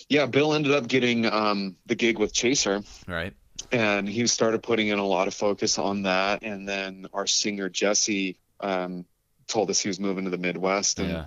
yeah, 0.09 0.27
Bill 0.27 0.55
ended 0.55 0.73
up 0.73 0.89
getting 0.89 1.27
um, 1.27 1.77
the 1.87 1.95
gig 1.95 2.19
with 2.19 2.33
Chaser, 2.33 2.83
Right. 3.07 3.33
and 3.71 4.09
he 4.09 4.27
started 4.27 4.63
putting 4.63 4.89
in 4.89 4.99
a 4.99 5.07
lot 5.07 5.29
of 5.29 5.35
focus 5.35 5.79
on 5.79 6.03
that. 6.03 6.43
And 6.43 6.69
then 6.69 7.07
our 7.13 7.27
singer 7.27 7.69
Jesse 7.69 8.39
um, 8.61 9.05
told 9.47 9.71
us 9.71 9.81
he 9.81 9.89
was 9.89 10.01
moving 10.01 10.25
to 10.25 10.31
the 10.31 10.39
Midwest, 10.39 10.99
and 10.99 11.09
Yeah. 11.11 11.27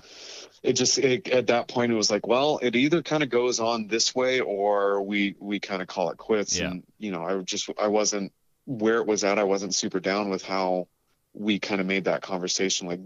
It 0.63 0.73
just 0.73 0.97
it, 0.97 1.27
at 1.29 1.47
that 1.47 1.67
point 1.67 1.91
it 1.91 1.95
was 1.95 2.11
like, 2.11 2.27
well, 2.27 2.59
it 2.61 2.75
either 2.75 3.01
kind 3.01 3.23
of 3.23 3.29
goes 3.29 3.59
on 3.59 3.87
this 3.87 4.13
way 4.13 4.39
or 4.39 5.01
we 5.01 5.35
we 5.39 5.59
kind 5.59 5.81
of 5.81 5.87
call 5.87 6.09
it 6.09 6.17
quits. 6.17 6.57
Yeah. 6.59 6.71
And 6.71 6.83
you 6.97 7.11
know, 7.11 7.23
I 7.23 7.37
just 7.41 7.69
I 7.79 7.87
wasn't 7.87 8.31
where 8.65 8.97
it 8.97 9.07
was 9.07 9.23
at. 9.23 9.39
I 9.39 9.43
wasn't 9.43 9.73
super 9.73 9.99
down 9.99 10.29
with 10.29 10.43
how 10.43 10.87
we 11.33 11.59
kind 11.59 11.79
of 11.79 11.87
made 11.87 12.05
that 12.05 12.21
conversation 12.21 12.87
like 12.87 12.99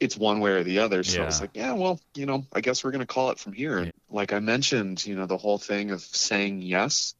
it's 0.00 0.16
one 0.16 0.40
way 0.40 0.52
or 0.52 0.64
the 0.64 0.78
other. 0.78 1.02
So 1.02 1.22
I 1.22 1.26
was 1.26 1.40
like, 1.42 1.50
yeah, 1.52 1.72
well, 1.72 2.00
you 2.14 2.24
know, 2.24 2.46
I 2.54 2.62
guess 2.62 2.82
we're 2.82 2.90
going 2.90 3.00
to 3.00 3.06
call 3.06 3.30
it 3.30 3.38
from 3.38 3.52
here. 3.52 3.78
And 3.78 3.92
Like 4.08 4.32
I 4.32 4.40
mentioned, 4.40 5.04
you 5.04 5.14
know, 5.14 5.26
the 5.26 5.36
whole 5.36 5.58
thing 5.58 5.90
of 5.90 6.00
saying 6.00 6.62
yes, 6.62 7.14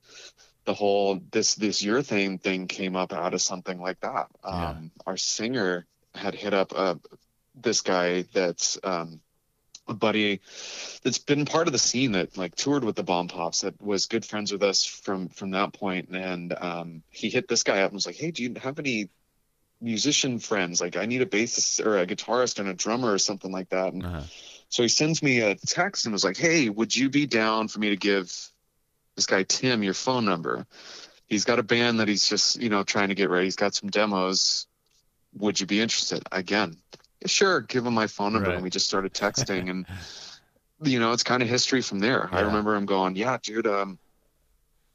the 0.65 0.73
whole 0.75 1.21
this 1.31 1.55
this 1.57 1.83
your 1.83 2.03
thing 2.03 2.39
thing 2.39 2.69
came 2.69 2.97
up 2.97 3.13
out 3.13 3.35
of 3.35 3.43
something 3.43 3.81
like 3.81 4.01
that. 4.01 4.29
Yeah. 4.45 4.71
Um, 4.71 4.91
our 5.07 5.19
singer 5.19 5.87
had 6.15 6.35
hit 6.35 6.55
up 6.55 6.73
uh, 6.75 6.95
this 7.55 7.83
guy 7.83 8.23
that's 8.33 8.79
um, 8.83 9.21
buddy 9.95 10.41
that's 11.03 11.19
been 11.19 11.45
part 11.45 11.67
of 11.67 11.73
the 11.73 11.79
scene 11.79 12.13
that 12.13 12.37
like 12.37 12.55
toured 12.55 12.85
with 12.85 12.97
the 12.97 13.03
Bomb 13.03 13.29
Pops 13.29 13.61
that 13.63 13.81
was 13.81 14.07
good 14.07 14.25
friends 14.25 14.53
with 14.53 14.63
us 14.63 14.85
from 14.85 15.29
from 15.29 15.51
that 15.53 15.73
point 15.73 16.09
and 16.11 16.53
um, 16.53 17.03
he 17.11 17.29
hit 17.31 17.49
this 17.49 17.63
guy 17.63 17.81
up 17.83 17.91
and 17.91 17.95
was 17.95 18.07
like 18.07 18.17
hey 18.17 18.31
do 18.31 18.43
you 18.43 18.55
have 18.63 18.79
any 18.79 19.09
musician 19.81 20.39
friends 20.39 20.81
like 20.81 20.97
I 20.97 21.07
need 21.07 21.23
a 21.23 21.27
bassist 21.27 21.85
or 21.85 21.99
a 21.99 22.07
guitarist 22.07 22.59
and 22.59 22.69
a 22.69 22.75
drummer 22.75 23.13
or 23.13 23.19
something 23.19 23.51
like 23.51 23.71
that 23.71 23.93
and 23.93 24.05
Uh-huh. 24.05 24.23
so 24.69 24.83
he 24.83 24.89
sends 24.89 25.23
me 25.23 25.41
a 25.41 25.55
text 25.55 26.05
and 26.07 26.13
was 26.13 26.25
like 26.25 26.37
hey 26.37 26.69
would 26.69 26.95
you 26.95 27.09
be 27.09 27.27
down 27.27 27.69
for 27.69 27.79
me 27.79 27.91
to 27.91 27.97
give 27.97 28.31
this 29.17 29.27
guy 29.27 29.43
Tim 29.43 29.83
your 29.83 29.93
phone 29.95 30.25
number. 30.25 30.67
He's 31.27 31.45
got 31.45 31.59
a 31.59 31.63
band 31.63 32.01
that 32.01 32.09
he's 32.09 32.29
just, 32.29 32.61
you 32.61 32.71
know, 32.71 32.85
trying 32.85 33.09
to 33.11 33.15
get 33.15 33.29
ready. 33.29 33.47
He's 33.47 33.57
got 33.57 33.75
some 33.75 33.91
demos. 33.91 34.67
Would 35.35 35.61
you 35.61 35.67
be 35.67 35.81
interested? 35.81 36.23
Again, 36.33 36.77
"Yeah, 36.90 36.90
sure, 37.27 37.61
give 37.61 37.85
him 37.87 37.95
my 37.95 38.07
phone 38.07 38.33
number. 38.33 38.49
Right. 38.49 38.55
And 38.55 38.63
we 38.63 38.71
just 38.71 38.87
started 38.87 39.13
texting 39.13 39.71
and 39.71 39.87
you 40.83 40.99
know, 40.99 41.13
it's 41.13 41.23
kind 41.23 41.43
of 41.43 41.49
history 41.49 41.83
from 41.83 41.99
there. 41.99 42.29
I 42.33 42.41
remember 42.41 42.75
him 42.75 42.87
going, 42.87 43.17
Yeah, 43.17 43.37
dude, 43.43 43.67
um, 43.67 43.99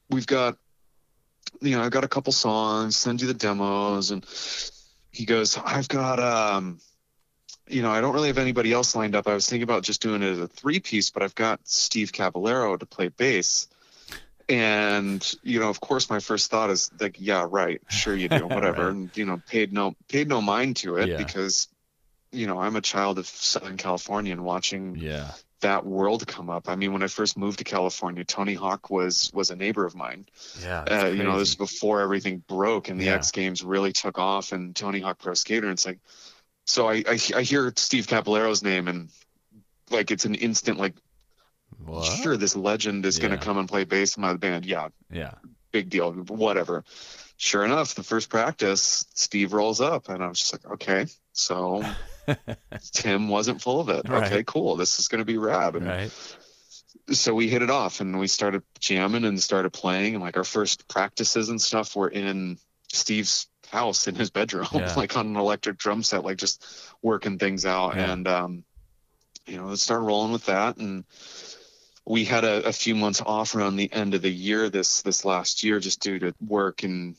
we've 0.09 0.27
got 0.27 0.57
you 1.61 1.75
know, 1.77 1.83
I've 1.83 1.91
got 1.91 2.03
a 2.03 2.07
couple 2.07 2.33
songs, 2.33 2.97
send 2.97 3.21
you 3.21 3.27
the 3.27 3.33
demos 3.33 4.11
and 4.11 4.25
he 5.11 5.25
goes, 5.25 5.57
I've 5.57 5.87
got 5.87 6.19
um 6.19 6.79
you 7.67 7.81
know, 7.81 7.89
I 7.89 7.99
don't 8.01 8.13
really 8.13 8.27
have 8.27 8.37
anybody 8.37 8.71
else 8.73 8.95
lined 8.95 9.15
up. 9.15 9.27
I 9.27 9.33
was 9.33 9.49
thinking 9.49 9.63
about 9.63 9.81
just 9.83 10.01
doing 10.01 10.21
it 10.21 10.29
as 10.29 10.39
a 10.39 10.47
three 10.47 10.79
piece, 10.79 11.09
but 11.09 11.23
I've 11.23 11.33
got 11.33 11.59
Steve 11.63 12.13
Caballero 12.13 12.77
to 12.77 12.85
play 12.85 13.07
bass. 13.07 13.67
And, 14.47 15.33
you 15.41 15.59
know, 15.59 15.69
of 15.69 15.81
course 15.81 16.07
my 16.09 16.19
first 16.19 16.51
thought 16.51 16.69
is 16.69 16.91
like, 16.99 17.15
yeah, 17.19 17.47
right, 17.49 17.81
sure 17.89 18.15
you 18.15 18.29
do, 18.29 18.45
whatever. 18.47 18.83
Right. 18.85 18.91
And, 18.95 19.17
you 19.17 19.25
know, 19.25 19.41
paid 19.47 19.73
no 19.73 19.95
paid 20.07 20.27
no 20.27 20.41
mind 20.41 20.75
to 20.77 20.97
it 20.97 21.09
Yeah. 21.09 21.17
because, 21.17 21.67
you 22.35 22.47
know, 22.47 22.59
I'm 22.59 22.75
a 22.75 22.81
child 22.81 23.17
of 23.19 23.27
Southern 23.27 23.77
California 23.77 24.33
and 24.33 24.43
watching 24.43 24.95
Yeah. 24.95 25.31
that 25.61 25.85
world 25.85 26.27
come 26.27 26.49
up. 26.49 26.67
I 26.69 26.75
mean, 26.75 26.93
when 26.93 27.01
I 27.03 27.07
first 27.07 27.37
moved 27.37 27.57
to 27.59 27.63
California, 27.63 28.23
Tony 28.23 28.53
Hawk 28.53 28.89
was 28.89 29.31
was 29.33 29.49
a 29.51 29.55
neighbor 29.55 29.85
of 29.85 29.95
mine. 29.95 30.27
Yeah. 30.61 30.81
Uh, 30.83 31.05
you 31.07 31.23
know, 31.23 31.39
this 31.39 31.49
is 31.49 31.55
before 31.55 32.01
everything 32.01 32.43
broke 32.47 32.89
and 32.89 32.99
the 32.99 33.05
Yeah. 33.05 33.15
X 33.15 33.31
Games 33.31 33.63
really 33.63 33.93
took 33.93 34.19
off 34.19 34.51
and 34.51 34.75
Tony 34.75 34.99
Hawk 34.99 35.19
Pro 35.19 35.33
Skater. 35.33 35.65
And 35.67 35.73
it's 35.73 35.85
like, 35.85 35.99
so 36.65 36.87
I, 36.87 37.03
I 37.07 37.19
I 37.35 37.41
hear 37.41 37.71
Steve 37.77 38.07
Caballero's 38.07 38.61
name 38.63 38.87
and 38.87 39.09
like 39.89 40.11
it's 40.11 40.25
an 40.25 40.35
instant 40.35 40.77
like, 40.77 40.95
What? 41.77 42.05
sure, 42.05 42.37
this 42.37 42.55
legend 42.55 43.05
is 43.05 43.17
Yeah. 43.17 43.23
gonna 43.23 43.37
come 43.37 43.57
and 43.57 43.69
play 43.69 43.83
bass 43.85 44.17
in 44.17 44.21
my 44.21 44.33
band. 44.33 44.65
Yeah, 44.65 44.89
Yeah. 45.09 45.35
big 45.71 45.89
deal, 45.89 46.11
whatever. 46.13 46.83
Sure 47.37 47.65
enough, 47.65 47.95
the 47.95 48.03
first 48.03 48.29
practice, 48.29 49.05
Steve 49.13 49.51
rolls 49.53 49.81
up, 49.81 50.07
and 50.09 50.23
I 50.23 50.27
was 50.27 50.39
just 50.39 50.53
like, 50.53 50.65
okay, 50.75 51.05
so 51.33 51.83
Tim 52.93 53.27
wasn't 53.29 53.61
full 53.61 53.79
of 53.79 53.89
it. 53.89 54.07
Right. 54.07 54.23
Okay, 54.31 54.43
cool, 54.45 54.75
this 54.75 54.99
is 54.99 55.07
gonna 55.07 55.25
be 55.25 55.37
rad. 55.37 55.75
And 55.75 55.85
Right. 55.85 56.11
so 57.11 57.33
we 57.33 57.47
hit 57.49 57.61
it 57.61 57.69
off, 57.69 58.01
and 58.01 58.19
we 58.19 58.27
started 58.27 58.63
jamming 58.79 59.25
and 59.25 59.41
started 59.41 59.71
playing, 59.71 60.15
and 60.15 60.23
like 60.23 60.37
our 60.37 60.43
first 60.43 60.87
practices 60.87 61.49
and 61.49 61.61
stuff 61.61 61.95
were 61.95 62.09
in 62.09 62.57
Steve's 62.91 63.47
house 63.69 64.07
in 64.07 64.15
his 64.15 64.29
bedroom, 64.29 64.67
Yeah. 64.73 64.93
like 64.97 65.17
on 65.17 65.27
an 65.27 65.35
electric 65.35 65.77
drum 65.77 66.03
set, 66.03 66.23
like 66.23 66.37
just 66.37 66.63
working 67.01 67.37
things 67.37 67.65
out, 67.65 67.95
Yeah. 67.95 68.11
and 68.13 68.27
um, 68.27 68.63
you 69.45 69.57
know, 69.57 69.65
let's 69.65 69.83
start 69.83 70.01
rolling 70.01 70.31
with 70.31 70.45
that, 70.45 70.77
and 70.77 71.03
we 72.07 72.23
had 72.25 72.43
a, 72.43 72.67
a 72.67 72.71
few 72.71 72.93
months 72.95 73.21
off 73.25 73.55
around 73.55 73.75
the 73.77 73.91
end 73.91 74.13
of 74.13 74.21
the 74.21 74.29
year 74.31 74.69
this 74.69 75.01
this 75.01 75.25
last 75.25 75.63
year 75.63 75.79
just 75.79 76.01
due 76.01 76.19
to 76.19 76.35
work 76.39 76.83
and 76.83 77.15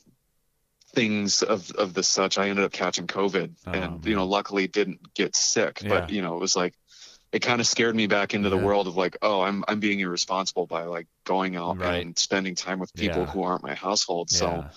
things 0.97 1.43
of 1.43 1.71
of 1.73 1.93
the 1.93 2.03
such 2.03 2.39
i 2.39 2.49
ended 2.49 2.65
up 2.65 2.73
catching 2.73 3.07
covid 3.07 3.55
Oh, 3.67 3.73
and 3.73 4.05
you 4.07 4.17
know 4.17 4.27
luckily 4.27 4.67
didn't 4.67 5.13
get 5.15 5.37
sick 5.37 5.83
but 5.87 6.09
you 6.11 6.23
know 6.23 6.35
it 6.37 6.41
was 6.41 6.57
like 6.57 6.73
it 7.33 7.41
kind 7.43 7.61
of 7.61 7.67
scared 7.67 7.95
me 7.95 8.07
back 8.07 8.33
into 8.33 8.49
the 8.49 8.57
world 8.57 8.87
of 8.87 8.97
like 8.97 9.15
oh 9.21 9.43
i'm 9.43 9.63
i'm 9.69 9.79
being 9.79 10.01
irresponsible 10.01 10.67
by 10.67 10.85
like 10.85 11.07
going 11.25 11.55
out 11.55 11.77
Right. 11.79 12.03
and 12.03 12.19
spending 12.19 12.55
time 12.55 12.79
with 12.79 12.95
people 12.95 13.23
Yeah. 13.27 13.31
who 13.33 13.43
aren't 13.43 13.63
my 13.63 13.75
household 13.75 14.31
so 14.31 14.47
Yeah. 14.47 14.71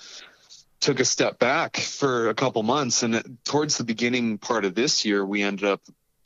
took 0.82 1.00
a 1.00 1.06
step 1.06 1.40
back 1.40 1.78
for 1.78 2.28
a 2.30 2.34
couple 2.36 2.64
months 2.64 3.02
and 3.04 3.16
it, 3.16 3.26
towards 3.46 3.78
the 3.78 3.86
beginning 3.86 4.40
part 4.40 4.66
of 4.66 4.76
this 4.76 5.06
year 5.06 5.26
we 5.26 5.42
ended 5.42 5.66
up 5.66 5.82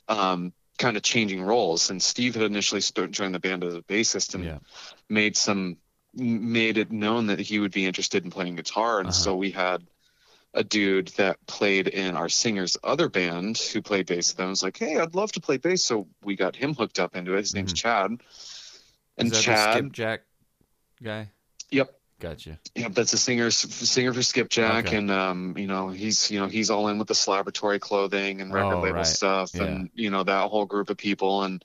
um, 0.08 0.54
kind 0.80 0.98
of 0.98 1.04
changing 1.04 1.42
roles 1.44 1.92
and 1.92 2.02
steve 2.02 2.34
had 2.34 2.44
initially 2.46 2.82
joined 3.12 3.36
the 3.36 3.40
band 3.40 3.64
as 3.64 3.76
a 3.76 3.82
bassist 3.84 4.34
and 4.34 4.44
Yeah. 4.46 4.58
made 5.08 5.38
some 5.38 5.78
made 6.16 6.78
it 6.78 6.92
known 6.92 7.28
that 7.28 7.40
he 7.40 7.60
would 7.60 7.72
be 7.72 7.86
interested 7.86 8.24
in 8.24 8.32
playing 8.32 8.56
guitar 8.56 9.00
and 9.00 9.08
Uh-huh. 9.10 9.14
so 9.14 9.36
we 9.36 9.52
had 9.52 9.84
a 10.54 10.64
dude 10.64 11.08
that 11.18 11.44
played 11.48 11.88
in 11.88 12.16
our 12.16 12.30
singer's 12.30 12.78
other 12.84 13.10
band 13.10 13.58
who 13.58 13.82
played 13.82 14.06
bass 14.06 14.30
with 14.30 14.38
them 14.38 14.50
was 14.50 14.62
like 14.62 14.78
hey 14.78 14.98
i'd 15.00 15.16
love 15.16 15.32
to 15.32 15.42
play 15.42 15.58
bass 15.58 15.84
so 15.84 16.08
we 16.24 16.36
got 16.36 16.56
him 16.56 16.76
hooked 16.76 17.00
up 17.00 17.16
into 17.16 17.34
it 17.34 17.40
his 17.40 17.56
name's 17.56 17.74
chad 17.74 18.12
and 18.12 18.20
Mm-hmm. 19.18 19.26
Is 19.28 19.32
that 19.32 19.42
chad 19.42 19.74
Skipjack 19.78 20.20
guy? 21.02 21.30
yep 21.72 21.94
Gotcha. 22.20 22.58
Yeah, 22.74 22.88
that's 22.88 23.12
a 23.12 23.18
singer 23.18 23.52
singer 23.52 24.14
for 24.14 24.22
Skipjack, 24.24 24.86
Okay. 24.86 24.96
and 24.96 25.12
um, 25.12 25.58
you 25.58 25.68
know 25.68 25.90
he's 25.90 26.32
you 26.32 26.40
know 26.40 26.48
he's 26.48 26.70
all 26.70 26.88
in 26.88 26.98
with 26.98 27.10
the 27.10 27.14
Celebratory 27.16 27.82
clothing 27.82 28.40
and 28.40 28.54
record 28.54 28.76
Oh, 28.76 28.80
label 28.82 28.98
right. 29.00 29.06
stuff, 29.06 29.52
Yeah. 29.54 29.64
and 29.64 29.90
you 29.94 30.10
know 30.10 30.24
that 30.24 30.50
whole 30.50 30.66
group 30.66 30.90
of 30.90 30.96
people, 30.96 31.44
and 31.44 31.62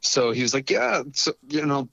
so 0.00 0.30
he 0.30 0.40
was 0.40 0.54
like, 0.54 0.70
yeah, 0.70 1.02
so 1.12 1.34
you 1.46 1.66
know, 1.66 1.90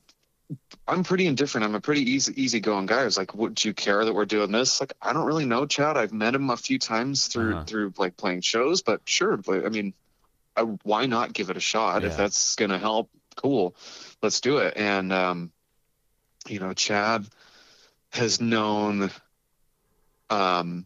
I'm 0.88 1.04
pretty 1.04 1.28
indifferent. 1.28 1.66
I'm 1.66 1.76
a 1.76 1.82
pretty 1.82 2.10
easy 2.12 2.34
easygoing 2.42 2.88
guy. 2.88 3.02
I 3.02 3.06
was 3.06 3.18
like, 3.18 3.36
would 3.36 3.64
you 3.64 3.74
care 3.74 4.04
that 4.04 4.14
we're 4.14 4.26
doing 4.26 4.52
this? 4.52 4.80
Like, 4.80 4.94
I 5.02 5.14
don't 5.14 5.26
really 5.28 5.46
know 5.46 5.66
Chad. 5.68 5.98
I've 5.98 6.12
met 6.14 6.34
him 6.34 6.50
a 6.50 6.58
few 6.58 6.80
times 6.80 7.28
through 7.28 7.54
Uh-huh. 7.54 7.64
through 7.66 7.94
like 7.98 8.18
playing 8.18 8.42
shows, 8.42 8.82
but 8.82 9.02
sure, 9.06 9.38
but, 9.38 9.66
I 9.66 9.70
mean, 9.70 9.94
I, 10.56 10.62
why 10.64 11.06
not 11.06 11.34
give 11.34 11.50
it 11.52 11.58
a 11.58 11.60
shot 11.62 12.02
Yeah. 12.02 12.08
if 12.10 12.18
that's 12.18 12.56
gonna 12.56 12.80
help? 12.80 13.10
Cool, 13.36 13.76
let's 14.24 14.42
do 14.42 14.58
it. 14.58 14.74
And 14.76 15.14
um, 15.14 15.52
you 16.48 16.60
know, 16.60 16.74
Chad 16.74 17.26
has 18.12 18.42
known 18.42 19.12
um, 20.32 20.86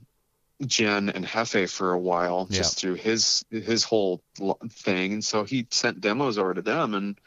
Jen 0.66 1.10
and 1.10 1.26
Hefe 1.26 1.70
for 1.70 1.94
a 1.94 2.00
while, 2.00 2.48
Yeah. 2.50 2.58
just 2.58 2.80
through 2.80 2.96
his 2.96 3.46
his 3.50 3.84
whole 3.84 4.22
thing, 4.70 5.14
and 5.14 5.24
so 5.24 5.46
he 5.46 5.68
sent 5.72 6.02
demos 6.02 6.38
over 6.38 6.54
to 6.54 6.62
them, 6.62 6.94
and 6.94 7.18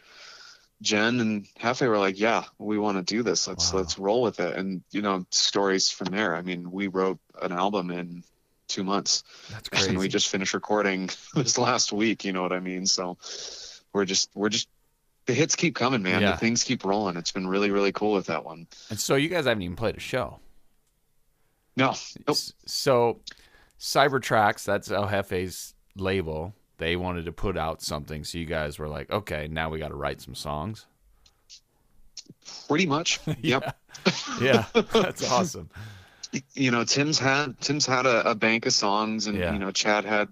Jen 0.83 1.21
and 1.21 1.47
Hefe 1.59 1.87
were 1.89 1.99
like, 1.99 2.19
"Yeah, 2.19 2.45
we 2.59 2.79
want 2.79 2.99
to 2.99 3.03
do 3.15 3.23
this. 3.23 3.49
Let's 3.49 3.73
Wow. 3.73 3.81
let's 3.81 3.99
roll 3.99 4.23
with 4.23 4.41
it." 4.41 4.57
And 4.57 4.83
you 4.91 5.03
know, 5.03 5.27
stories 5.31 5.91
from 5.91 6.09
there. 6.09 6.37
I 6.37 6.43
mean, 6.43 6.71
we 6.71 6.89
wrote 6.89 7.19
an 7.41 7.53
album 7.53 7.91
in 7.91 8.25
two 8.69 8.85
months, 8.85 9.23
That's 9.51 9.69
crazy. 9.69 9.89
and 9.91 9.99
we 9.99 10.09
just 10.09 10.29
finished 10.29 10.53
recording 10.55 11.09
this 11.35 11.57
last 11.57 11.93
week. 11.93 12.25
You 12.25 12.33
know 12.33 12.43
what 12.43 12.53
I 12.53 12.61
mean? 12.61 12.87
So 12.87 13.17
we're 13.93 14.05
just 14.05 14.31
we're 14.35 14.49
just 14.51 14.69
the 15.27 15.35
hits 15.35 15.57
keep 15.57 15.75
coming, 15.75 16.03
man. 16.03 16.21
Yeah. 16.23 16.33
The 16.33 16.37
things 16.37 16.63
keep 16.63 16.85
rolling. 16.85 17.17
It's 17.17 17.33
been 17.33 17.47
really 17.47 17.71
really 17.71 17.93
cool 17.93 18.13
with 18.13 18.27
that 18.27 18.45
one. 18.45 18.67
and 18.91 19.01
so 19.01 19.15
you 19.15 19.29
guys 19.29 19.47
haven't 19.47 19.63
even 19.63 19.77
played 19.77 19.97
a 19.97 20.01
show. 20.01 20.41
No, 21.77 21.95
nope. 22.27 22.37
So 22.67 23.21
Cybertracks, 23.79 24.65
that's 24.65 24.91
El 24.91 25.09
Hefe's 25.09 25.75
label. 25.95 26.55
They 26.79 26.97
wanted 26.97 27.25
to 27.25 27.33
put 27.33 27.57
out 27.57 27.81
something, 27.83 28.25
so 28.25 28.39
you 28.39 28.45
guys 28.45 28.79
were 28.79 28.89
like, 28.89 29.11
okay, 29.11 29.49
now 29.51 29.71
we 29.71 29.79
got 29.79 29.89
to 29.89 29.95
write 29.97 30.21
some 30.21 30.35
songs. 30.35 30.87
pretty 32.69 32.87
much. 32.87 33.21
Yep. 33.41 33.77
Yeah, 34.41 34.67
that's 34.93 35.31
awesome. 35.31 35.71
you 36.55 36.71
know 36.71 36.85
tim's 36.85 37.19
had 37.19 37.59
tim's 37.61 37.87
had 37.87 38.05
a, 38.05 38.31
a 38.31 38.35
bank 38.35 38.67
of 38.67 38.73
songs 38.73 39.27
and 39.27 39.39
Yeah. 39.39 39.53
you 39.53 39.59
know 39.59 39.71
chad 39.71 40.05
had 40.05 40.29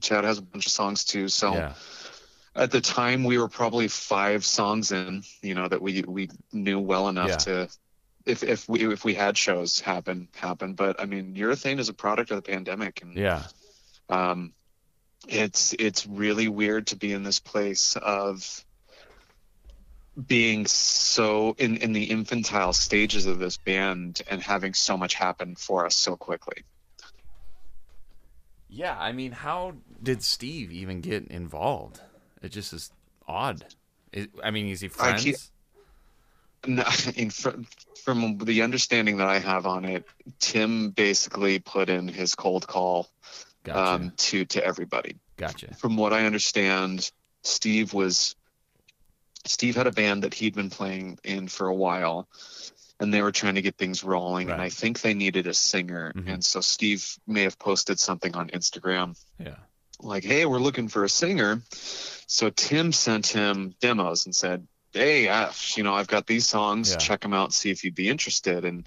chad 0.00 0.22
has 0.24 0.38
a 0.38 0.42
bunch 0.42 0.66
of 0.66 0.70
songs 0.72 1.04
too 1.04 1.28
so 1.28 1.54
Yeah, 1.54 1.72
at 2.54 2.70
the 2.70 2.80
time 2.80 3.24
we 3.24 3.36
were 3.38 3.48
probably 3.48 3.88
five 3.88 4.44
songs 4.44 4.92
in 4.92 5.22
you 5.42 5.54
know 5.54 5.66
that 5.66 5.82
we 5.82 6.02
we 6.06 6.28
knew 6.52 6.78
well 6.78 7.08
enough 7.08 7.38
to 7.38 7.68
if 8.26 8.42
if 8.44 8.68
we 8.68 8.92
if 8.92 9.04
we 9.04 9.14
had 9.14 9.36
shows 9.36 9.80
happen 9.80 10.28
happen 10.36 10.74
but 10.74 11.00
i 11.00 11.04
mean 11.06 11.34
urethane 11.34 11.78
is 11.80 11.88
a 11.88 11.94
product 11.94 12.30
of 12.30 12.36
the 12.36 12.42
pandemic 12.42 13.02
and 13.02 13.16
yeah, 13.16 13.42
um 14.08 14.52
it's 15.28 15.74
it's 15.78 16.06
really 16.06 16.48
weird 16.48 16.88
to 16.88 16.96
be 16.96 17.12
in 17.12 17.22
this 17.22 17.40
place 17.40 17.96
of 17.96 18.64
being 20.26 20.66
so 20.66 21.54
in 21.58 21.76
in 21.78 21.92
the 21.92 22.04
infantile 22.04 22.72
stages 22.72 23.26
of 23.26 23.38
this 23.38 23.56
band 23.58 24.22
and 24.30 24.42
having 24.42 24.74
so 24.74 24.96
much 24.96 25.14
happen 25.14 25.54
for 25.54 25.86
us 25.86 25.94
so 25.94 26.16
quickly 26.16 26.64
yeah. 28.70 28.96
I 28.98 29.12
mean, 29.12 29.32
how 29.32 29.74
did 30.02 30.22
Steve 30.22 30.72
even 30.72 31.00
get 31.00 31.26
involved? 31.26 32.00
It 32.40 32.52
just 32.52 32.72
is 32.72 32.90
odd. 33.26 33.64
It, 34.12 34.30
I 34.42 34.50
mean, 34.50 34.68
is 34.68 34.80
he 34.80 34.88
friends? 34.88 35.50
No, 36.66 36.84
in 37.16 37.30
fr- 37.30 37.62
from 38.04 38.36
the 38.36 38.60
understanding 38.60 39.16
that 39.16 39.28
I 39.28 39.38
have 39.38 39.64
on 39.64 39.86
it, 39.86 40.04
Tim 40.40 40.90
basically 40.90 41.58
put 41.58 41.88
in 41.88 42.06
his 42.06 42.34
cold 42.34 42.66
call 42.66 43.08
Gotcha. 43.64 43.78
um, 44.04 44.12
to 44.16 44.44
to 44.46 44.64
everybody. 44.64 45.16
gotcha. 45.36 45.74
From 45.74 45.96
what 45.96 46.12
I 46.12 46.24
understand, 46.26 47.10
Steve 47.42 47.92
was 47.92 48.36
Steve 49.46 49.76
had 49.76 49.86
a 49.86 49.92
band 49.92 50.22
that 50.24 50.34
he'd 50.34 50.54
been 50.54 50.70
playing 50.70 51.18
in 51.24 51.48
for 51.48 51.66
a 51.66 51.74
while, 51.74 52.28
and 52.98 53.12
they 53.12 53.22
were 53.22 53.32
trying 53.32 53.54
to 53.54 53.62
get 53.62 53.76
things 53.76 54.04
rolling. 54.04 54.50
And 54.50 54.60
I 54.60 54.68
think 54.68 55.00
they 55.00 55.14
needed 55.14 55.46
a 55.46 55.54
singer, 55.54 56.12
Mhm. 56.14 56.28
and 56.34 56.44
so 56.44 56.60
Steve 56.60 57.18
may 57.26 57.42
have 57.42 57.58
posted 57.58 57.98
something 57.98 58.34
on 58.36 58.50
Instagram 58.50 59.16
Yeah. 59.38 59.56
like, 59.98 60.24
"Hey, 60.24 60.44
we're 60.46 60.58
looking 60.58 60.88
for 60.88 61.04
a 61.04 61.08
singer." 61.08 61.62
So 62.26 62.50
Tim 62.50 62.92
sent 62.92 63.28
him 63.28 63.74
demos 63.80 64.26
and 64.26 64.36
said, 64.36 64.66
"Hey, 64.92 65.28
uh, 65.28 65.52
you 65.74 65.82
know, 65.84 65.94
I've 65.94 66.06
got 66.06 66.26
these 66.26 66.46
songs. 66.48 66.90
Yeah. 66.90 66.96
Check 66.98 67.20
them 67.22 67.32
out. 67.32 67.54
See 67.54 67.70
if 67.70 67.82
you'd 67.84 67.94
be 67.94 68.08
interested." 68.10 68.64
And 68.66 68.86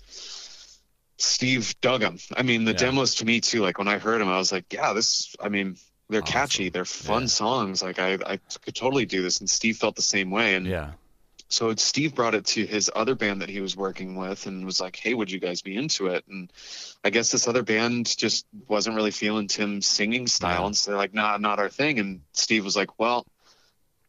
Steve 1.18 1.76
dug 1.82 2.02
them. 2.02 2.18
I 2.36 2.42
mean, 2.44 2.66
the 2.66 2.72
Yeah. 2.72 2.78
demos 2.78 3.16
to 3.16 3.26
me 3.26 3.40
too. 3.42 3.62
Like 3.62 3.78
when 3.78 3.88
I 3.88 3.98
heard 3.98 4.20
them, 4.22 4.30
I 4.30 4.38
was 4.38 4.52
like, 4.52 4.66
"Yeah, 4.72 4.94
this. 4.94 5.36
I 5.40 5.50
mean, 5.50 5.78
they're 6.10 6.22
Awesome. 6.22 6.34
catchy. 6.34 6.70
They're 6.70 6.86
fun 6.86 7.24
Yeah. 7.24 7.28
songs. 7.28 7.82
Like 7.82 8.00
I, 8.00 8.14
I 8.26 8.40
could 8.62 8.76
totally 8.76 9.06
do 9.06 9.22
this." 9.22 9.40
And 9.40 9.50
Steve 9.50 9.78
felt 9.78 9.96
the 9.96 10.02
same 10.02 10.32
way. 10.32 10.56
And 10.56 10.66
Yeah. 10.66 10.94
so 11.50 11.74
Steve 11.76 12.16
brought 12.16 12.34
it 12.36 12.46
to 12.48 12.66
his 12.66 12.90
other 12.96 13.16
band 13.16 13.42
that 13.42 13.50
he 13.50 13.62
was 13.62 13.76
working 13.78 14.16
with 14.16 14.48
and 14.48 14.66
was 14.66 14.82
like, 14.82 14.96
"Hey, 14.96 15.14
would 15.14 15.30
you 15.32 15.40
guys 15.40 15.62
be 15.62 15.76
into 15.76 16.08
it?" 16.08 16.26
And 16.28 16.52
I 17.04 17.10
guess 17.12 17.32
this 17.32 17.48
other 17.48 17.64
band 17.64 18.18
just 18.18 18.46
wasn't 18.68 18.96
really 18.96 19.12
feeling 19.12 19.48
Tim's 19.48 19.86
singing 19.88 20.28
style, 20.28 20.62
Yeah. 20.62 20.66
and 20.68 20.78
so 20.78 20.92
they're 20.92 20.98
like, 20.98 21.14
"Nah, 21.14 21.38
not 21.38 21.60
our 21.60 21.70
thing." 21.70 22.00
And 22.00 22.22
Steve 22.34 22.66
was 22.66 22.76
like, 22.76 23.00
"Well, 23.00 23.26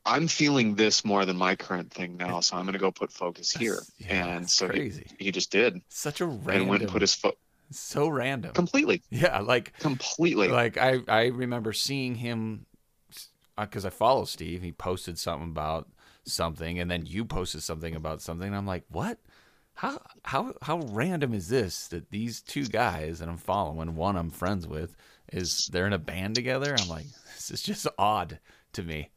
I'm 0.07 0.29
feeling 0.29 0.75
this 0.75 1.05
more 1.05 1.25
than 1.25 1.37
my 1.37 1.57
current 1.57 1.93
thing 1.93 2.17
now, 2.17 2.41
so 2.41 2.57
I'm 2.57 2.65
gonna 2.67 2.79
go 2.79 2.91
put 2.93 3.13
focus 3.13 3.53
here." 3.53 3.79
Yeah, 3.99 4.27
and 4.27 4.49
so 4.51 4.67
he, 4.67 4.73
crazy. 4.73 5.07
he 5.19 5.31
just 5.33 5.51
did, 5.51 5.81
Such 5.89 6.21
a 6.21 6.25
and 6.25 6.47
random. 6.47 6.69
went 6.69 6.83
and 6.83 6.91
put 6.93 7.01
his 7.03 7.15
foot 7.15 7.37
so 7.71 8.09
random. 8.09 8.53
completely, 8.53 9.03
yeah, 9.11 9.41
like 9.41 9.79
completely. 9.79 10.49
like 10.49 10.77
I 10.77 11.01
I 11.09 11.27
remember 11.27 11.73
seeing 11.73 12.17
him 12.17 12.67
uh, 13.57 13.65
because 13.65 13.85
I 13.85 13.91
follow 13.91 14.25
Steve. 14.25 14.63
He 14.63 14.73
posted 14.73 15.19
something 15.19 15.49
about 15.51 15.89
something, 16.27 16.79
and 16.79 16.91
then 16.91 17.07
you 17.07 17.25
posted 17.25 17.63
something 17.63 17.95
about 17.95 18.21
something. 18.21 18.47
And 18.49 18.57
I'm 18.57 18.67
like, 18.67 18.85
what? 18.89 19.19
How 19.77 20.01
how 20.25 20.55
how 20.63 20.79
random 20.93 21.35
is 21.35 21.49
this 21.49 21.89
that 21.89 22.11
these 22.11 22.41
two 22.43 22.67
guys 22.67 23.19
that 23.19 23.29
I'm 23.29 23.37
following, 23.39 23.97
one 23.97 24.17
I'm 24.17 24.31
friends 24.31 24.69
with, 24.69 24.95
is 25.33 25.67
they're 25.73 25.87
in 25.87 25.93
a 25.93 25.99
band 25.99 26.37
together? 26.37 26.77
I'm 26.79 26.89
like, 26.89 27.07
this 27.35 27.51
is 27.51 27.63
just 27.63 27.87
odd 27.99 28.39
to 28.75 28.83
me. 28.85 29.09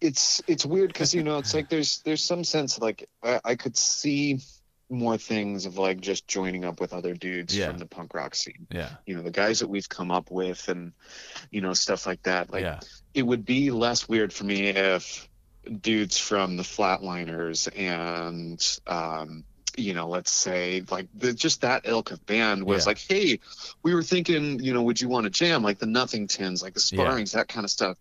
It's 0.00 0.42
it's 0.48 0.66
weird 0.66 0.88
because 0.92 1.14
you 1.14 1.22
know 1.22 1.38
it's 1.38 1.54
like 1.54 1.68
there's 1.68 2.00
there's 2.04 2.22
some 2.24 2.44
sense 2.44 2.78
like 2.80 3.08
I, 3.22 3.40
I 3.44 3.54
could 3.54 3.76
see 3.76 4.40
more 4.90 5.16
things 5.16 5.64
of 5.64 5.78
like 5.78 6.00
just 6.00 6.26
joining 6.28 6.64
up 6.64 6.80
with 6.80 6.92
other 6.92 7.14
dudes 7.14 7.56
Yeah. 7.56 7.68
from 7.68 7.78
the 7.78 7.86
punk 7.86 8.12
rock 8.14 8.34
scene 8.34 8.66
Yeah, 8.70 8.90
you 9.06 9.14
know 9.14 9.22
the 9.22 9.30
guys 9.30 9.60
that 9.60 9.68
we've 9.68 9.88
come 9.88 10.10
up 10.10 10.30
with 10.30 10.68
and 10.68 10.92
you 11.50 11.60
know 11.60 11.72
stuff 11.72 12.06
like 12.06 12.22
that 12.24 12.50
like 12.52 12.62
yeah, 12.64 12.80
it 13.14 13.22
would 13.22 13.44
be 13.44 13.70
less 13.70 14.08
weird 14.08 14.32
for 14.32 14.44
me 14.44 14.66
if 14.68 15.28
dudes 15.80 16.18
from 16.18 16.56
the 16.56 16.64
flatliners 16.64 17.68
and 17.78 18.60
um 18.88 19.44
you 19.76 19.94
know 19.94 20.08
let's 20.08 20.32
say 20.32 20.82
like 20.90 21.06
the, 21.14 21.32
just 21.32 21.60
that 21.62 21.82
ilk 21.86 22.10
of 22.10 22.26
band 22.26 22.64
was 22.64 22.84
Yeah. 22.84 22.90
like 22.90 22.98
hey 22.98 23.38
we 23.84 23.94
were 23.94 24.02
thinking 24.02 24.58
you 24.58 24.74
know 24.74 24.82
would 24.82 25.00
you 25.00 25.08
want 25.08 25.24
to 25.24 25.30
jam 25.30 25.62
like 25.62 25.78
the 25.78 25.86
nothingtons 25.86 26.62
like 26.62 26.74
the 26.74 26.86
Yeah. 26.92 27.04
sparrings 27.04 27.32
that 27.32 27.46
kind 27.48 27.64
of 27.64 27.70
stuff 27.70 27.96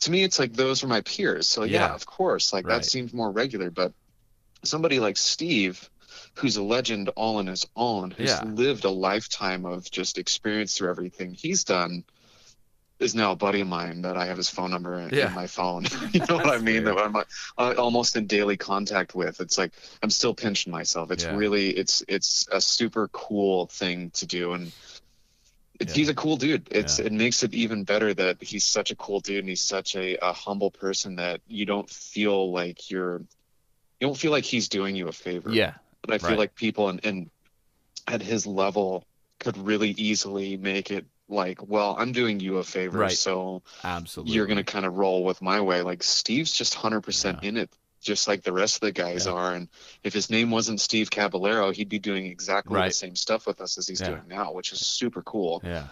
to 0.00 0.10
me 0.10 0.22
it's 0.22 0.38
like 0.38 0.52
those 0.52 0.82
are 0.82 0.86
my 0.86 1.00
peers 1.02 1.48
so 1.48 1.64
yeah, 1.64 1.86
Yeah. 1.88 1.94
of 1.94 2.06
course 2.06 2.52
like 2.52 2.66
Right. 2.66 2.76
that 2.76 2.84
seems 2.84 3.12
more 3.12 3.30
regular 3.30 3.70
but 3.70 3.92
somebody 4.64 5.00
like 5.00 5.16
steve 5.16 5.88
who's 6.34 6.56
a 6.56 6.62
legend 6.62 7.08
all 7.16 7.36
on 7.38 7.46
his 7.46 7.66
own 7.76 8.10
who's 8.10 8.30
Yeah. 8.30 8.42
lived 8.44 8.84
a 8.84 8.90
lifetime 8.90 9.64
of 9.64 9.90
just 9.90 10.18
experience 10.18 10.76
through 10.76 10.90
everything 10.90 11.34
he's 11.34 11.64
done 11.64 12.04
is 12.98 13.14
now 13.14 13.32
a 13.32 13.36
buddy 13.36 13.62
of 13.62 13.66
mine 13.66 14.02
that 14.02 14.18
I 14.18 14.26
have 14.26 14.36
his 14.36 14.50
phone 14.50 14.70
number 14.70 14.98
in, 15.00 15.08
Yeah. 15.08 15.28
in 15.28 15.34
my 15.34 15.46
phone. 15.46 15.84
you 16.12 16.20
know 16.28 16.36
what 16.36 16.50
I 16.50 16.58
mean? 16.58 16.84
fair. 16.84 16.94
That 16.96 16.98
I'm 16.98 17.16
uh, 17.16 17.74
almost 17.78 18.14
in 18.14 18.26
daily 18.26 18.58
contact 18.58 19.14
with. 19.14 19.40
It's 19.40 19.56
like 19.56 19.72
I'm 20.02 20.10
still 20.10 20.34
pinching 20.34 20.70
myself. 20.70 21.10
It's 21.10 21.24
Yeah. 21.24 21.34
really 21.34 21.70
it's 21.70 22.02
it's 22.08 22.46
a 22.52 22.60
super 22.60 23.08
cool 23.08 23.68
thing 23.68 24.10
to 24.10 24.26
do, 24.26 24.52
and 24.52 24.70
Yeah. 25.88 25.94
he's 25.94 26.08
a 26.10 26.14
cool 26.14 26.36
dude. 26.36 26.68
It's 26.70 26.98
Yeah. 26.98 27.06
it 27.06 27.12
makes 27.12 27.42
it 27.42 27.54
even 27.54 27.84
better 27.84 28.12
that 28.14 28.42
he's 28.42 28.64
such 28.64 28.90
a 28.90 28.96
cool 28.96 29.20
dude 29.20 29.38
and 29.40 29.48
he's 29.48 29.60
such 29.62 29.96
a, 29.96 30.16
a 30.22 30.32
humble 30.32 30.70
person 30.70 31.16
that 31.16 31.40
you 31.48 31.64
don't 31.64 31.88
feel 31.88 32.52
like 32.52 32.90
you're 32.90 33.18
you 34.00 34.06
don't 34.06 34.16
feel 34.16 34.30
like 34.30 34.44
he's 34.44 34.68
doing 34.68 34.96
you 34.96 35.08
a 35.08 35.12
favor. 35.12 35.50
yeah, 35.52 35.74
But 36.02 36.14
I 36.14 36.18
feel 36.18 36.30
Right. 36.30 36.38
like 36.38 36.54
people 36.54 36.88
and, 36.88 37.04
and 37.04 37.30
at 38.06 38.22
his 38.22 38.46
level 38.46 39.04
could 39.38 39.56
really 39.58 39.90
easily 39.90 40.56
make 40.56 40.90
it 40.90 41.06
like, 41.28 41.58
well, 41.66 41.94
I'm 41.98 42.12
doing 42.12 42.40
you 42.40 42.58
a 42.58 42.64
favor, 42.64 42.98
Right. 42.98 43.12
so 43.12 43.62
absolutely. 43.84 44.34
you're 44.34 44.46
gonna 44.46 44.64
kind 44.64 44.84
of 44.84 44.94
roll 44.96 45.22
with 45.24 45.40
my 45.40 45.60
way. 45.60 45.80
Like 45.82 46.02
Steve's 46.02 46.50
just 46.52 46.74
hundred 46.74 47.02
percent 47.02 47.44
in 47.44 47.56
it, 47.56 47.70
just 48.00 48.26
like 48.28 48.42
the 48.42 48.52
rest 48.52 48.76
of 48.76 48.80
the 48.80 48.92
guys 48.92 49.26
Yeah. 49.26 49.32
are. 49.32 49.54
And 49.54 49.68
if 50.02 50.12
his 50.12 50.30
name 50.30 50.50
wasn't 50.50 50.80
Steve 50.80 51.10
Caballero, 51.10 51.70
he'd 51.70 51.88
be 51.88 51.98
doing 51.98 52.26
exactly 52.26 52.76
Right. 52.76 52.88
the 52.88 52.94
same 52.94 53.16
stuff 53.16 53.46
with 53.46 53.60
us 53.60 53.78
as 53.78 53.86
he's 53.86 54.00
Yeah. 54.00 54.08
doing 54.10 54.28
now, 54.28 54.52
which 54.52 54.72
is 54.72 54.80
super 54.86 55.22
cool. 55.22 55.60
Yeah. 55.64 55.88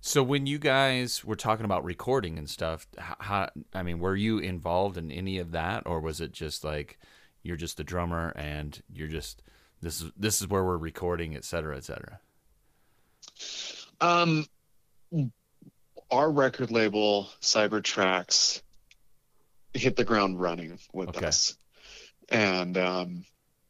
So 0.00 0.22
when 0.22 0.46
you 0.46 0.58
guys 0.58 1.24
were 1.24 1.36
talking 1.36 1.64
about 1.64 1.84
recording 1.84 2.36
and 2.36 2.50
stuff, 2.50 2.86
how, 2.98 3.50
I 3.72 3.82
mean, 3.82 3.98
were 4.00 4.16
you 4.16 4.38
involved 4.38 4.96
in 4.96 5.12
any 5.12 5.38
of 5.38 5.52
that, 5.52 5.86
or 5.86 6.00
was 6.00 6.20
it 6.20 6.32
just 6.32 6.64
like 6.64 6.98
you're 7.42 7.56
just 7.56 7.76
the 7.76 7.84
drummer 7.84 8.32
and 8.36 8.82
you're 8.92 9.08
just 9.08 9.42
this 9.80 10.00
is 10.00 10.10
this 10.16 10.40
is 10.40 10.48
where 10.48 10.62
we're 10.64 10.76
recording, 10.76 11.34
et 11.34 11.44
cetera, 11.44 11.76
et 11.76 11.84
cetera? 11.84 12.20
Um, 14.00 14.46
our 16.10 16.30
record 16.30 16.70
label, 16.70 17.28
Cybertracks, 17.40 18.60
hit 19.74 19.96
the 19.96 20.04
ground 20.04 20.40
running 20.40 20.78
with 20.92 21.10
Okay. 21.10 21.26
us, 21.26 21.56
and 22.28 22.76
um, 22.78 23.24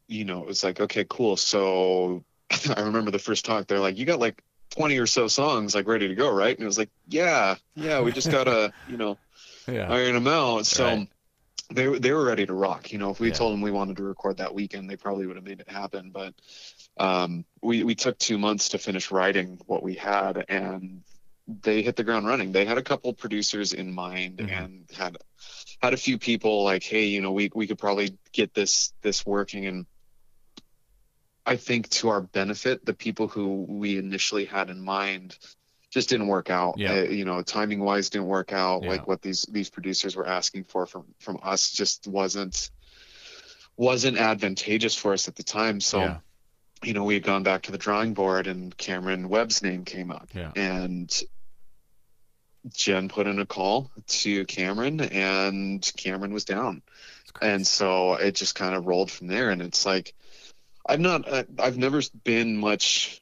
you 0.07 0.25
know, 0.25 0.41
it 0.41 0.47
was 0.47 0.63
like, 0.63 0.79
okay, 0.81 1.05
cool. 1.09 1.37
So 1.37 2.23
I 2.75 2.81
remember 2.81 3.11
the 3.11 3.19
first 3.19 3.45
talk. 3.45 3.67
They're 3.67 3.79
like, 3.79 3.97
you 3.97 4.05
got 4.05 4.19
like 4.19 4.41
20 4.71 4.97
or 4.97 5.07
so 5.07 5.27
songs 5.27 5.75
like 5.75 5.87
ready 5.87 6.07
to 6.07 6.15
go, 6.15 6.31
right? 6.31 6.55
And 6.55 6.63
it 6.63 6.67
was 6.67 6.77
like, 6.77 6.89
yeah, 7.07 7.55
yeah, 7.75 8.01
we 8.01 8.11
just 8.11 8.31
gotta, 8.31 8.73
you 8.85 8.97
know, 8.97 9.19
Yeah. 9.67 9.87
iron 9.91 10.13
them 10.13 10.27
out. 10.27 10.65
So. 10.65 10.85
Right. 10.85 11.09
They, 11.71 11.87
they 11.97 12.11
were 12.11 12.25
ready 12.25 12.45
to 12.45 12.53
rock. 12.53 12.91
You 12.91 12.99
know, 12.99 13.09
if 13.09 13.19
we 13.19 13.29
Yeah. 13.29 13.33
told 13.33 13.53
them 13.53 13.61
we 13.61 13.71
wanted 13.71 13.97
to 13.97 14.03
record 14.03 14.37
that 14.37 14.53
weekend, 14.53 14.87
they 14.89 14.95
probably 14.97 15.25
would 15.25 15.37
have 15.37 15.45
made 15.45 15.59
it 15.61 15.69
happen. 15.71 16.11
But 16.11 16.35
um, 16.97 17.45
we, 17.63 17.83
we 17.83 17.95
took 17.95 18.19
two 18.19 18.37
months 18.37 18.69
to 18.69 18.77
finish 18.77 19.09
writing 19.11 19.59
what 19.65 19.81
we 19.81 19.95
had, 19.95 20.45
and 20.49 21.01
they 21.47 21.81
hit 21.81 21.95
the 21.95 22.03
ground 22.03 22.27
running. 22.27 22.51
They 22.51 22.65
had 22.65 22.77
a 22.77 22.83
couple 22.83 23.13
producers 23.13 23.73
in 23.73 23.91
mind 23.91 24.39
Mhm. 24.39 24.49
and 24.49 24.89
had 24.95 25.17
had 25.83 25.93
a 25.93 25.97
few 25.97 26.17
people 26.17 26.63
like, 26.63 26.81
hey, 26.81 27.05
you 27.07 27.19
know, 27.19 27.33
we 27.33 27.51
we 27.53 27.67
could 27.67 27.77
probably 27.77 28.17
get 28.31 28.53
this 28.53 28.93
this 29.01 29.25
working. 29.25 29.65
And 29.65 29.85
I 31.45 31.57
think 31.57 31.89
to 31.89 32.07
our 32.09 32.21
benefit, 32.21 32.85
the 32.85 32.93
people 32.93 33.27
who 33.27 33.65
we 33.67 33.97
initially 33.97 34.45
had 34.45 34.69
in 34.69 34.79
mind 34.79 35.37
just 35.91 36.07
didn't 36.07 36.27
work 36.27 36.49
out. 36.49 36.75
Yeah. 36.77 36.93
Uh, 36.93 37.03
you 37.03 37.25
know, 37.25 37.41
timing 37.41 37.81
wise 37.81 38.09
didn't 38.09 38.27
work 38.27 38.53
out. 38.53 38.83
Yeah. 38.83 38.91
Like 38.91 39.07
what 39.07 39.21
these 39.21 39.43
these 39.51 39.69
producers 39.69 40.15
were 40.15 40.25
asking 40.25 40.63
for 40.63 40.85
from 40.85 41.03
from 41.19 41.39
us 41.43 41.69
just 41.69 42.07
wasn't 42.07 42.71
wasn't 43.75 44.17
advantageous 44.17 44.95
for 44.95 45.11
us 45.11 45.27
at 45.27 45.35
the 45.35 45.43
time. 45.43 45.81
So 45.81 45.99
yeah. 45.99 46.17
you 46.81 46.93
know, 46.93 47.03
we 47.03 47.15
had 47.15 47.23
gone 47.23 47.43
back 47.43 47.63
to 47.63 47.73
the 47.73 47.77
drawing 47.77 48.13
board 48.13 48.47
and 48.47 48.75
Cameron 48.77 49.27
Webb's 49.27 49.61
name 49.61 49.83
came 49.83 50.11
up. 50.11 50.29
Yeah. 50.33 50.51
And 50.55 51.13
Jen 52.71 53.09
put 53.09 53.27
in 53.27 53.39
a 53.39 53.45
call 53.45 53.91
to 54.07 54.45
Cameron 54.45 55.01
and 55.01 55.91
Cameron 55.97 56.33
was 56.33 56.45
down. 56.45 56.81
And 57.41 57.65
so 57.65 58.13
it 58.13 58.35
just 58.35 58.55
kind 58.55 58.75
of 58.75 58.85
rolled 58.85 59.11
from 59.11 59.27
there. 59.27 59.49
And 59.49 59.61
it's 59.61 59.85
like, 59.85 60.13
I'm 60.87 61.01
not, 61.01 61.27
I- 61.31 61.45
I've 61.59 61.77
never 61.77 62.01
been 62.23 62.57
much 62.57 63.19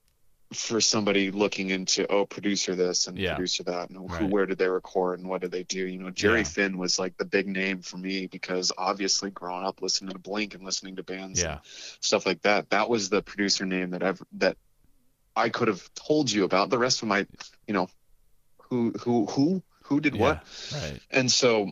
for 0.54 0.82
somebody 0.82 1.32
looking 1.32 1.70
into, 1.70 2.06
oh, 2.12 2.26
producer 2.26 2.76
this 2.76 3.08
and 3.08 3.18
Yeah. 3.18 3.36
producer 3.36 3.64
that. 3.64 3.90
And 3.90 3.98
who, 3.98 4.08
Right. 4.08 4.30
where 4.30 4.46
did 4.46 4.58
they 4.58 4.68
record 4.68 5.20
and 5.20 5.30
what 5.30 5.40
did 5.42 5.52
they 5.52 5.64
do? 5.64 5.88
You 5.88 5.98
know, 5.98 6.10
Jerry 6.10 6.40
Yeah. 6.40 6.44
Finn 6.46 6.78
was 6.78 7.00
like 7.00 7.16
the 7.18 7.24
big 7.24 7.48
name 7.48 7.82
for 7.82 7.96
me 7.98 8.28
because 8.28 8.72
obviously 8.78 9.32
growing 9.32 9.66
up 9.66 9.82
listening 9.82 10.12
to 10.12 10.20
Blink 10.20 10.54
and 10.54 10.66
listening 10.66 10.98
to 10.98 11.04
bands 11.04 11.42
yeah. 11.42 11.54
and 11.54 11.62
stuff 12.02 12.26
like 12.26 12.42
that. 12.42 12.70
That 12.72 12.90
was 12.90 13.10
the 13.10 13.22
producer 13.22 13.66
name 13.66 13.92
that 13.92 14.04
I've 14.04 14.22
that 14.34 14.58
I 15.38 15.48
could 15.48 15.70
have 15.70 15.90
told 15.94 16.30
you 16.30 16.44
about. 16.44 16.70
The 16.70 16.78
rest 16.78 17.02
of 17.02 17.08
my, 17.08 17.26
you 17.66 17.74
know, 17.74 17.88
who 18.72 18.92
who 19.02 19.26
who 19.28 19.62
who 19.84 20.00
did 20.00 20.16
what, 20.16 20.44
Right. 20.74 21.00
and 21.12 21.30
so 21.30 21.70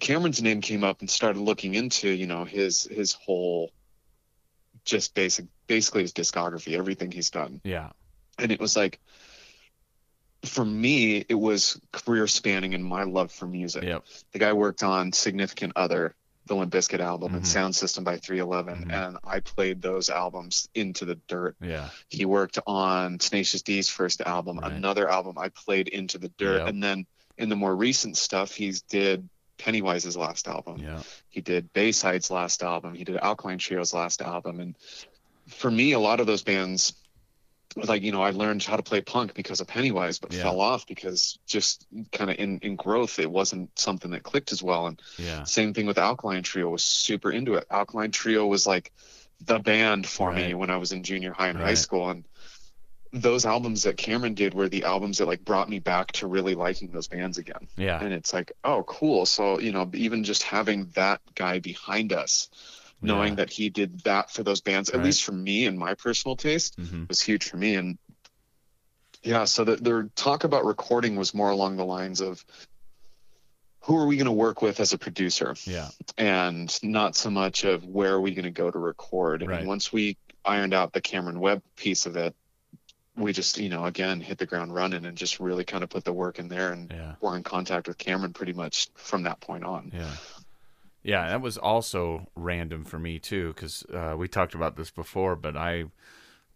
Cameron's 0.00 0.42
name 0.42 0.60
came 0.60 0.82
up 0.84 1.00
and 1.00 1.08
started 1.08 1.38
looking 1.40 1.74
into 1.74 2.08
you 2.10 2.26
know 2.26 2.44
his 2.44 2.82
his 2.82 3.12
whole 3.12 3.70
just 4.84 5.14
basic 5.14 5.46
basically 5.68 6.02
his 6.02 6.12
discography, 6.12 6.76
everything 6.76 7.12
he's 7.12 7.30
done, 7.30 7.60
Yeah. 7.64 7.90
and 8.38 8.52
it 8.52 8.60
was 8.60 8.76
like. 8.76 9.00
For 10.44 10.64
me, 10.64 11.18
it 11.28 11.36
was 11.36 11.80
career 11.92 12.26
spanning 12.26 12.72
in 12.72 12.82
my 12.82 13.04
love 13.04 13.30
for 13.30 13.46
music 13.46 13.84
Yep. 13.84 14.04
the 14.32 14.40
guy 14.40 14.52
worked 14.52 14.82
on 14.82 15.12
Significant 15.12 15.74
Other, 15.76 16.16
the 16.46 16.56
Limp 16.56 16.72
Bizkit 16.72 17.00
album, 17.00 17.34
and 17.34 17.44
Mhm. 17.44 17.46
Sound 17.46 17.76
System 17.76 18.02
by 18.04 18.16
311, 18.16 18.86
Mhm. 18.86 18.92
and 18.92 19.18
I 19.22 19.40
played 19.40 19.80
those 19.80 20.10
albums 20.10 20.68
into 20.74 21.04
the 21.04 21.14
dirt. 21.28 21.56
Yeah. 21.60 21.90
He 22.08 22.24
worked 22.24 22.58
on 22.66 23.18
Tenacious 23.18 23.62
D's 23.62 23.88
first 23.88 24.20
album, 24.20 24.58
Right. 24.58 24.72
another 24.72 25.08
album 25.08 25.38
I 25.38 25.50
played 25.50 25.88
into 25.88 26.18
the 26.18 26.28
dirt, 26.38 26.58
Yep. 26.58 26.68
and 26.68 26.82
then 26.82 27.06
in 27.38 27.48
the 27.48 27.56
more 27.56 27.74
recent 27.74 28.16
stuff, 28.16 28.54
he's 28.54 28.82
did 28.82 29.28
Pennywise's 29.58 30.16
last 30.16 30.48
album. 30.48 30.78
Yeah. 30.78 31.02
He 31.28 31.40
did 31.40 31.72
Bayside's 31.72 32.30
last 32.30 32.62
album. 32.62 32.94
He 32.94 33.04
did 33.04 33.16
Alkaline 33.18 33.58
Trio's 33.58 33.94
last 33.94 34.20
album, 34.20 34.58
and 34.58 34.74
for 35.46 35.70
me, 35.70 35.92
a 35.92 36.00
lot 36.00 36.18
of 36.18 36.26
those 36.26 36.42
bands. 36.42 36.94
Like 37.76 38.02
you 38.02 38.12
know, 38.12 38.22
I 38.22 38.30
learned 38.30 38.62
how 38.62 38.76
to 38.76 38.82
play 38.82 39.00
punk 39.00 39.34
because 39.34 39.60
of 39.60 39.66
Pennywise, 39.66 40.18
but 40.18 40.32
Yeah. 40.32 40.42
fell 40.42 40.60
off 40.60 40.86
because 40.86 41.38
just 41.46 41.86
kind 42.12 42.30
of 42.30 42.38
in 42.38 42.58
in 42.58 42.76
growth, 42.76 43.18
it 43.18 43.30
wasn't 43.30 43.76
something 43.78 44.10
that 44.12 44.22
clicked 44.22 44.52
as 44.52 44.62
well. 44.62 44.86
And 44.86 45.00
Yeah. 45.18 45.44
same 45.44 45.74
thing 45.74 45.86
with 45.86 45.98
Alkaline 45.98 46.42
Trio 46.42 46.68
was 46.70 46.82
super 46.82 47.30
into 47.30 47.54
it. 47.54 47.66
Alkaline 47.70 48.10
Trio 48.10 48.46
was 48.46 48.66
like 48.66 48.92
the 49.40 49.58
band 49.58 50.06
for 50.06 50.32
me 50.32 50.54
when 50.54 50.70
I 50.70 50.76
was 50.76 50.92
in 50.92 51.02
junior 51.02 51.32
high 51.32 51.48
and 51.48 51.58
high 51.58 51.74
school 51.74 52.10
and 52.10 52.24
those 53.12 53.44
albums 53.44 53.82
that 53.82 53.98
Cameron 53.98 54.34
did 54.34 54.54
were 54.54 54.68
the 54.70 54.84
albums 54.84 55.18
that 55.18 55.26
like 55.26 55.44
brought 55.44 55.68
me 55.68 55.78
back 55.78 56.12
to 56.12 56.26
really 56.26 56.54
liking 56.54 56.88
those 56.90 57.08
bands 57.08 57.36
again. 57.36 57.68
Yeah. 57.76 58.02
And 58.02 58.12
it's 58.12 58.32
like, 58.32 58.52
oh, 58.64 58.84
cool. 58.84 59.26
So, 59.26 59.60
you 59.60 59.70
know, 59.72 59.90
even 59.92 60.24
just 60.24 60.42
having 60.42 60.86
that 60.94 61.20
guy 61.34 61.58
behind 61.58 62.12
us, 62.14 62.48
knowing 63.02 63.30
Yeah. 63.32 63.36
that 63.36 63.50
he 63.50 63.68
did 63.68 64.00
that 64.00 64.30
for 64.30 64.42
those 64.42 64.60
bands, 64.60 64.88
at 64.90 64.96
Right. 64.96 65.04
least 65.06 65.24
for 65.24 65.32
me 65.32 65.66
and 65.66 65.78
my 65.78 65.94
personal 65.94 66.36
taste, 66.36 66.78
Mhm. 66.78 67.08
was 67.08 67.20
huge 67.20 67.44
for 67.48 67.56
me. 67.56 67.74
And 67.74 67.98
yeah, 69.22 69.44
so 69.44 69.64
the, 69.64 69.76
the 69.76 70.10
talk 70.16 70.44
about 70.44 70.64
recording 70.64 71.16
was 71.16 71.34
more 71.34 71.50
along 71.50 71.76
the 71.76 71.84
lines 71.84 72.20
of 72.20 72.44
who 73.80 73.96
are 73.96 74.06
we 74.06 74.16
going 74.16 74.26
to 74.26 74.32
work 74.32 74.62
with 74.62 74.78
as 74.80 74.92
a 74.92 74.98
producer? 74.98 75.54
Yeah. 75.64 75.88
and 76.16 76.76
not 76.84 77.16
so 77.16 77.30
much 77.30 77.64
of 77.64 77.84
where 77.84 78.12
are 78.14 78.20
we 78.20 78.32
going 78.34 78.44
to 78.44 78.50
go 78.50 78.70
to 78.70 78.78
record. 78.78 79.42
Right. 79.46 79.58
And 79.60 79.68
once 79.68 79.92
we 79.92 80.16
ironed 80.44 80.74
out 80.74 80.92
the 80.92 81.00
Cameron 81.00 81.40
Webb 81.40 81.62
piece 81.76 82.06
of 82.06 82.16
it, 82.16 82.34
we 83.16 83.32
just, 83.32 83.58
you 83.58 83.68
know, 83.68 83.84
again, 83.86 84.20
hit 84.20 84.38
the 84.38 84.46
ground 84.46 84.74
running 84.74 85.04
and 85.04 85.16
just 85.16 85.40
really 85.40 85.64
kind 85.64 85.82
of 85.84 85.90
put 85.90 86.04
the 86.04 86.12
work 86.12 86.38
in 86.38 86.48
there. 86.48 86.72
And 86.72 86.90
Yeah. 86.90 87.14
we're 87.20 87.36
in 87.36 87.42
contact 87.42 87.88
with 87.88 87.98
Cameron 87.98 88.32
pretty 88.32 88.52
much 88.52 88.88
from 88.94 89.24
that 89.24 89.40
point 89.40 89.64
on. 89.64 89.90
Yeah. 89.94 90.14
Yeah, 91.02 91.28
that 91.28 91.40
was 91.40 91.58
also 91.58 92.28
random 92.36 92.84
for 92.84 92.98
me 92.98 93.18
too, 93.18 93.52
because 93.54 93.84
uh, 93.92 94.14
we 94.16 94.28
talked 94.28 94.54
about 94.54 94.76
this 94.76 94.90
before. 94.90 95.34
But 95.36 95.56
I 95.56 95.86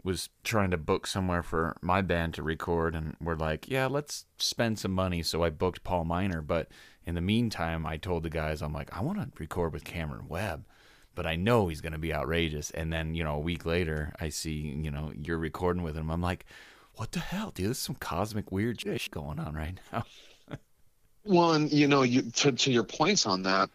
was 0.02 0.28
trying 0.44 0.70
to 0.70 0.76
book 0.76 1.06
somewhere 1.06 1.42
for 1.42 1.76
my 1.80 2.00
band 2.00 2.34
to 2.34 2.42
record, 2.42 2.94
and 2.94 3.16
we're 3.20 3.36
like, 3.36 3.68
"Yeah, 3.68 3.86
let's 3.86 4.24
spend 4.38 4.78
some 4.78 4.92
money." 4.92 5.22
So 5.22 5.42
I 5.42 5.50
booked 5.50 5.84
Paul 5.84 6.04
Miner. 6.04 6.42
But 6.42 6.68
in 7.04 7.14
the 7.14 7.20
meantime, 7.20 7.86
I 7.86 7.96
told 7.96 8.22
the 8.22 8.30
guys, 8.30 8.62
"I'm 8.62 8.72
like, 8.72 8.96
I 8.96 9.02
want 9.02 9.18
to 9.18 9.28
record 9.40 9.72
with 9.72 9.84
Cameron 9.84 10.28
Webb." 10.28 10.66
But 11.14 11.26
I 11.26 11.34
know 11.34 11.68
he's 11.68 11.80
going 11.80 11.94
to 11.94 11.98
be 11.98 12.12
outrageous. 12.12 12.70
And 12.70 12.92
then, 12.92 13.14
you 13.14 13.24
know, 13.24 13.36
a 13.36 13.40
week 13.40 13.64
later, 13.64 14.12
I 14.20 14.28
see, 14.28 14.52
you 14.52 14.90
know, 14.90 15.12
you're 15.16 15.38
recording 15.38 15.82
with 15.82 15.96
him. 15.96 16.10
I'm 16.10 16.20
like, 16.20 16.44
what 16.96 17.12
the 17.12 17.20
hell, 17.20 17.52
dude? 17.54 17.68
There's 17.68 17.78
some 17.78 17.94
cosmic 17.96 18.50
weird 18.52 18.80
shit 18.80 19.10
going 19.10 19.38
on 19.38 19.54
right 19.54 19.78
now. 19.92 20.04
Well, 21.28 21.54
and 21.54 21.72
you 21.72 21.88
know, 21.88 22.02
you 22.02 22.22
to, 22.22 22.52
to 22.52 22.70
your 22.70 22.84
points 22.84 23.26
on 23.26 23.42
that, 23.42 23.68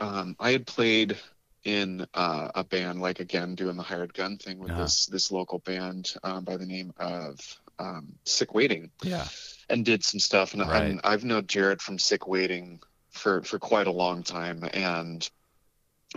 um, 0.00 0.36
I 0.38 0.52
had 0.52 0.66
played 0.66 1.16
in 1.64 2.06
uh, 2.14 2.50
a 2.54 2.64
band, 2.64 3.00
like 3.00 3.20
again, 3.20 3.54
doing 3.54 3.76
the 3.76 3.82
hired 3.82 4.14
gun 4.14 4.38
thing 4.38 4.58
with 4.58 4.70
Uh-huh. 4.72 4.82
this 4.82 5.06
this 5.06 5.30
local 5.30 5.58
band 5.58 6.14
um, 6.22 6.44
by 6.44 6.56
the 6.56 6.66
name 6.66 6.92
of 6.98 7.38
um, 7.78 8.18
Sick 8.24 8.54
Waiting. 8.54 8.90
Yeah. 9.02 9.28
and 9.70 9.84
did 9.84 10.02
some 10.02 10.18
stuff. 10.20 10.54
And, 10.54 10.62
Right. 10.62 10.82
and 10.82 11.00
I've 11.04 11.24
known 11.24 11.46
Jared 11.46 11.82
from 11.82 11.98
Sick 11.98 12.26
Waiting 12.26 12.80
for 13.10 13.42
for 13.42 13.58
quite 13.58 13.86
a 13.86 13.92
long 13.92 14.22
time, 14.22 14.66
and 14.72 15.28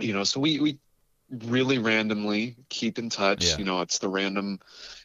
you 0.00 0.14
know, 0.14 0.24
so 0.24 0.40
we 0.40 0.58
we 0.60 0.78
really 1.28 1.78
randomly 1.78 2.56
keep 2.70 2.98
in 2.98 3.10
touch. 3.10 3.44
Yeah. 3.44 3.58
You 3.58 3.64
know, 3.64 3.80
it's 3.82 3.98
the 3.98 4.08
random 4.08 4.58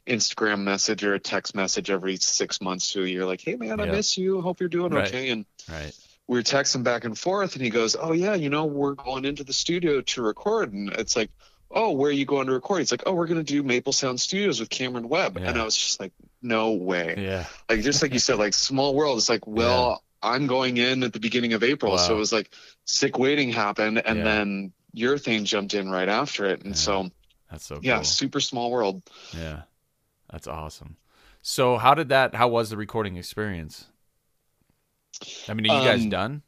Instagram 0.06 0.62
message 0.62 1.04
or 1.04 1.14
a 1.14 1.20
text 1.20 1.56
message 1.56 1.90
every 1.90 2.16
six 2.18 2.62
months 2.62 2.94
to 2.94 3.04
a 3.04 3.08
year, 3.08 3.26
like, 3.26 3.42
"Hey 3.42 3.56
man, 3.56 3.80
I 3.82 3.86
Yeah. 3.86 3.92
miss 3.92 4.18
you. 4.18 4.40
Hope 4.42 4.60
you're 4.62 4.70
doing 4.70 4.94
Right. 4.94 5.08
okay." 5.08 5.30
And 5.30 5.46
Right. 5.70 5.94
We 6.28 6.38
were 6.38 6.44
texting 6.44 6.84
back 6.84 7.06
and 7.06 7.18
forth, 7.18 7.56
and 7.56 7.64
he 7.64 7.70
goes, 7.70 7.96
"Oh 8.00 8.12
yeah, 8.14 8.36
you 8.36 8.50
know, 8.50 8.66
we're 8.66 8.94
going 8.94 9.26
into 9.26 9.44
the 9.44 9.54
studio 9.54 10.02
to 10.02 10.22
record," 10.22 10.74
and 10.74 10.90
it's 10.94 11.16
like. 11.16 11.30
Oh, 11.70 11.92
where 11.92 12.08
are 12.08 12.14
you 12.14 12.24
going 12.24 12.48
to 12.48 12.54
record? 12.54 12.80
He's 12.80 12.92
like, 12.92 13.04
oh, 13.06 13.12
we're 13.14 13.28
going 13.28 13.44
to 13.44 13.54
do 13.54 13.62
Maple 13.62 13.92
Sound 13.92 14.22
Studios 14.22 14.62
with 14.62 14.70
Cameron 14.70 15.10
Webb. 15.10 15.36
And 15.36 15.60
I 15.60 15.66
was 15.66 15.76
just 15.76 16.00
like, 16.00 16.14
no 16.42 16.72
way 16.72 17.16
Yeah. 17.18 17.44
like 17.70 17.82
just 17.82 18.02
like 18.02 18.14
you 18.14 18.20
said 18.20 18.38
like 18.38 18.54
small 18.54 18.96
world 18.96 19.18
it's 19.18 19.28
like 19.28 19.46
well 19.46 20.02
i'm 20.24 20.48
going 20.48 20.78
in 20.78 21.04
at 21.04 21.12
the 21.12 21.20
beginning 21.20 21.52
of 21.52 21.64
april 21.64 21.98
so 21.98 22.16
it 22.16 22.18
was 22.18 22.32
like 22.32 22.52
sick 22.86 23.18
waiting 23.20 23.50
happened 23.52 23.98
and 24.06 24.20
Yeah. 24.20 24.24
then 24.24 24.72
your 24.94 25.18
thing 25.18 25.44
jumped 25.44 25.74
in 25.74 25.90
right 25.90 26.08
after 26.08 26.46
it 26.46 26.62
and 26.62 26.70
Yeah. 26.70 26.76
so 26.76 27.10
That's 27.52 27.66
so 27.66 27.80
yeah 27.84 27.96
cool. 27.96 28.04
super 28.06 28.40
small 28.40 28.72
world 28.72 29.02
Yeah. 29.34 29.64
That's 30.32 30.48
awesome. 30.48 30.96
So 31.42 31.78
how 31.78 31.94
did 31.94 32.08
that 32.10 32.34
how 32.36 32.48
was 32.48 32.70
the 32.70 32.78
recording 32.78 33.18
experience? 33.18 33.88
I 35.50 35.54
mean, 35.54 35.66
are 35.66 35.70
you 35.70 35.82
guys 35.82 36.04
Um, 36.04 36.10
done? 36.10 36.42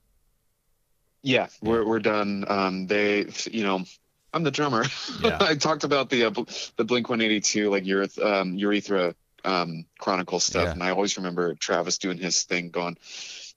yeah 1.21 1.47
we're, 1.61 1.85
we're 1.85 1.99
done 1.99 2.45
um 2.47 2.87
they 2.87 3.25
you 3.51 3.61
know 3.63 3.83
i'm 4.31 4.43
the 4.43 4.51
drummer 4.51 4.85
Yeah. 5.21 5.37
i 5.41 5.55
talked 5.55 5.83
about 5.83 6.09
the 6.09 6.23
uh, 6.23 6.29
the 6.77 6.85
blink 6.85 7.09
182 7.09 7.69
like 7.69 7.83
ureth 7.83 8.17
um 8.25 8.55
urethra 8.55 9.13
um 9.43 9.83
chronicle 9.99 10.39
stuff 10.39 10.63
Yeah. 10.63 10.71
and 10.71 10.81
i 10.81 10.91
always 10.91 11.17
remember 11.17 11.55
travis 11.55 11.97
doing 11.97 12.17
his 12.19 12.43
thing 12.43 12.69
going 12.69 12.95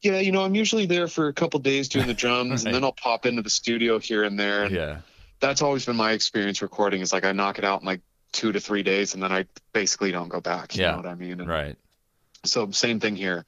yeah 0.02 0.18
you 0.18 0.32
know 0.32 0.42
i'm 0.42 0.56
usually 0.56 0.86
there 0.86 1.06
for 1.06 1.28
a 1.28 1.32
couple 1.32 1.60
days 1.60 1.88
doing 1.88 2.08
the 2.08 2.14
drums 2.24 2.50
Right. 2.50 2.64
and 2.66 2.74
then 2.74 2.82
i'll 2.82 2.92
pop 3.00 3.26
into 3.26 3.42
the 3.42 3.50
studio 3.50 4.00
here 4.00 4.24
and 4.24 4.36
there 4.40 4.64
and 4.64 4.74
Yeah. 4.74 4.98
that's 5.38 5.62
always 5.62 5.84
been 5.86 5.96
my 5.96 6.12
experience 6.12 6.62
recording 6.62 7.00
is 7.00 7.12
like 7.12 7.24
I 7.24 7.32
knock 7.32 7.58
it 7.58 7.64
out 7.64 7.80
in 7.80 7.86
like 7.86 8.00
two 8.32 8.52
to 8.52 8.60
three 8.60 8.84
days 8.84 9.14
and 9.14 9.22
then 9.22 9.32
I 9.32 9.46
basically 9.72 10.12
don't 10.12 10.28
go 10.28 10.40
back. 10.40 10.76
You 10.76 10.82
Yeah. 10.82 10.92
know 10.92 10.98
what 10.98 11.06
I 11.06 11.16
mean? 11.16 11.40
And 11.40 11.48
Right. 11.48 11.76
So 12.44 12.70
same 12.70 13.00
thing 13.00 13.16
here. 13.16 13.44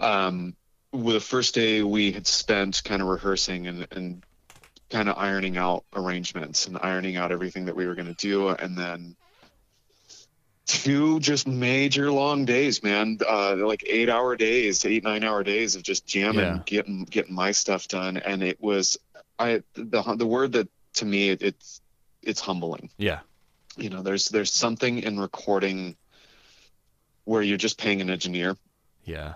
Um, 0.00 0.56
with 0.92 1.14
the 1.14 1.20
first 1.20 1.54
day 1.54 1.82
we 1.82 2.12
had 2.12 2.26
spent 2.26 2.82
kind 2.84 3.00
of 3.02 3.08
rehearsing 3.08 3.66
and, 3.66 3.86
and 3.92 4.22
kind 4.90 5.08
of 5.08 5.16
ironing 5.16 5.56
out 5.56 5.84
arrangements 5.94 6.66
and 6.66 6.78
ironing 6.82 7.16
out 7.16 7.32
everything 7.32 7.64
that 7.64 7.76
we 7.76 7.86
were 7.86 7.94
going 7.94 8.14
to 8.14 8.14
do. 8.14 8.48
And 8.48 8.76
then 8.76 9.16
two 10.66 11.18
just 11.20 11.46
major 11.46 12.10
long 12.12 12.44
days, 12.44 12.82
man, 12.82 13.18
uh, 13.28 13.56
like 13.56 13.84
eight 13.86 14.08
hour 14.08 14.36
days, 14.36 14.84
eight, 14.84 15.02
nine 15.02 15.24
hour 15.24 15.42
days 15.42 15.76
of 15.76 15.82
just 15.82 16.06
jamming, 16.06 16.38
Yeah. 16.38 16.62
getting, 16.66 17.04
getting 17.04 17.34
my 17.34 17.52
stuff 17.52 17.88
done. 17.88 18.16
And 18.18 18.42
it 18.42 18.60
was, 18.60 18.96
I, 19.38 19.62
the, 19.74 20.14
the 20.16 20.26
word 20.26 20.52
that 20.52 20.68
to 20.94 21.04
me, 21.04 21.30
it, 21.30 21.42
it's, 21.42 21.80
it's 22.22 22.40
humbling 22.40 22.88
Yeah. 22.98 23.18
you 23.76 23.90
know 23.90 24.02
there's 24.02 24.28
there's 24.28 24.52
something 24.52 24.98
in 24.98 25.18
recording 25.18 25.96
where 27.24 27.42
you're 27.42 27.56
just 27.58 27.78
paying 27.78 28.00
an 28.00 28.10
engineer 28.10 28.56
Yeah. 29.04 29.34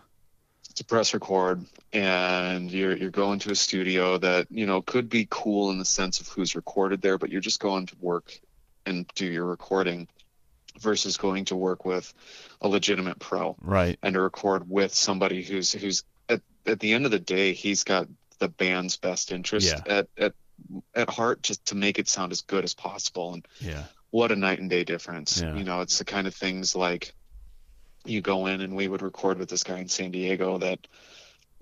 To 0.77 0.85
press 0.85 1.15
record 1.15 1.65
and 1.93 2.71
you're 2.71 2.97
you're 2.97 3.11
going 3.11 3.39
to 3.41 3.51
a 3.51 3.55
studio 3.57 4.19
that 4.19 4.47
you 4.51 4.67
know 4.67 4.83
could 4.83 5.09
be 5.09 5.27
cool 5.29 5.71
in 5.71 5.79
the 5.79 5.85
sense 5.85 6.21
of 6.21 6.29
who's 6.29 6.55
recorded 6.55 7.01
there 7.03 7.19
but 7.19 7.31
you're 7.31 7.41
just 7.41 7.61
going 7.61 7.87
to 7.87 7.97
work 8.01 8.39
and 8.85 9.07
do 9.15 9.27
your 9.27 9.45
recording 9.45 10.07
versus 10.81 11.17
going 11.17 11.47
to 11.47 11.57
work 11.57 11.85
with 11.85 12.13
a 12.61 12.69
legitimate 12.69 13.19
pro 13.19 13.57
Right. 13.61 13.99
and 14.03 14.15
to 14.15 14.21
record 14.21 14.69
with 14.69 14.93
somebody 14.95 15.43
who's 15.43 15.73
who's 15.73 16.05
at, 16.29 16.43
at 16.67 16.81
the 16.81 16.93
end 16.93 17.05
of 17.07 17.11
the 17.11 17.19
day 17.19 17.53
he's 17.55 17.83
got 17.85 18.07
the 18.39 18.49
band's 18.49 18.97
best 18.97 19.33
interest 19.33 19.75
Yeah. 19.75 19.83
at, 19.99 20.09
at 20.19 20.35
at 20.95 21.09
heart 21.11 21.43
just 21.43 21.67
to 21.67 21.75
make 21.75 21.99
it 21.99 22.09
sound 22.09 22.33
as 22.33 22.43
good 22.43 22.65
as 22.65 22.75
possible 22.75 23.33
and 23.35 23.47
Yeah. 23.61 23.85
what 24.11 24.33
a 24.33 24.37
night 24.37 24.59
and 24.59 24.69
day 24.71 24.85
difference. 24.85 25.41
Yeah. 25.41 25.55
You 25.55 25.65
know, 25.65 25.81
it's 25.83 25.99
the 25.99 26.05
kind 26.05 26.27
of 26.27 26.35
things 26.35 26.75
like 26.77 27.15
you 28.09 28.21
go 28.21 28.47
in 28.47 28.61
and 28.61 28.77
we 28.77 28.89
would 28.89 29.03
record 29.03 29.39
with 29.39 29.49
this 29.49 29.63
guy 29.63 29.79
in 29.79 29.89
San 29.89 30.11
Diego 30.11 30.59
that 30.59 30.87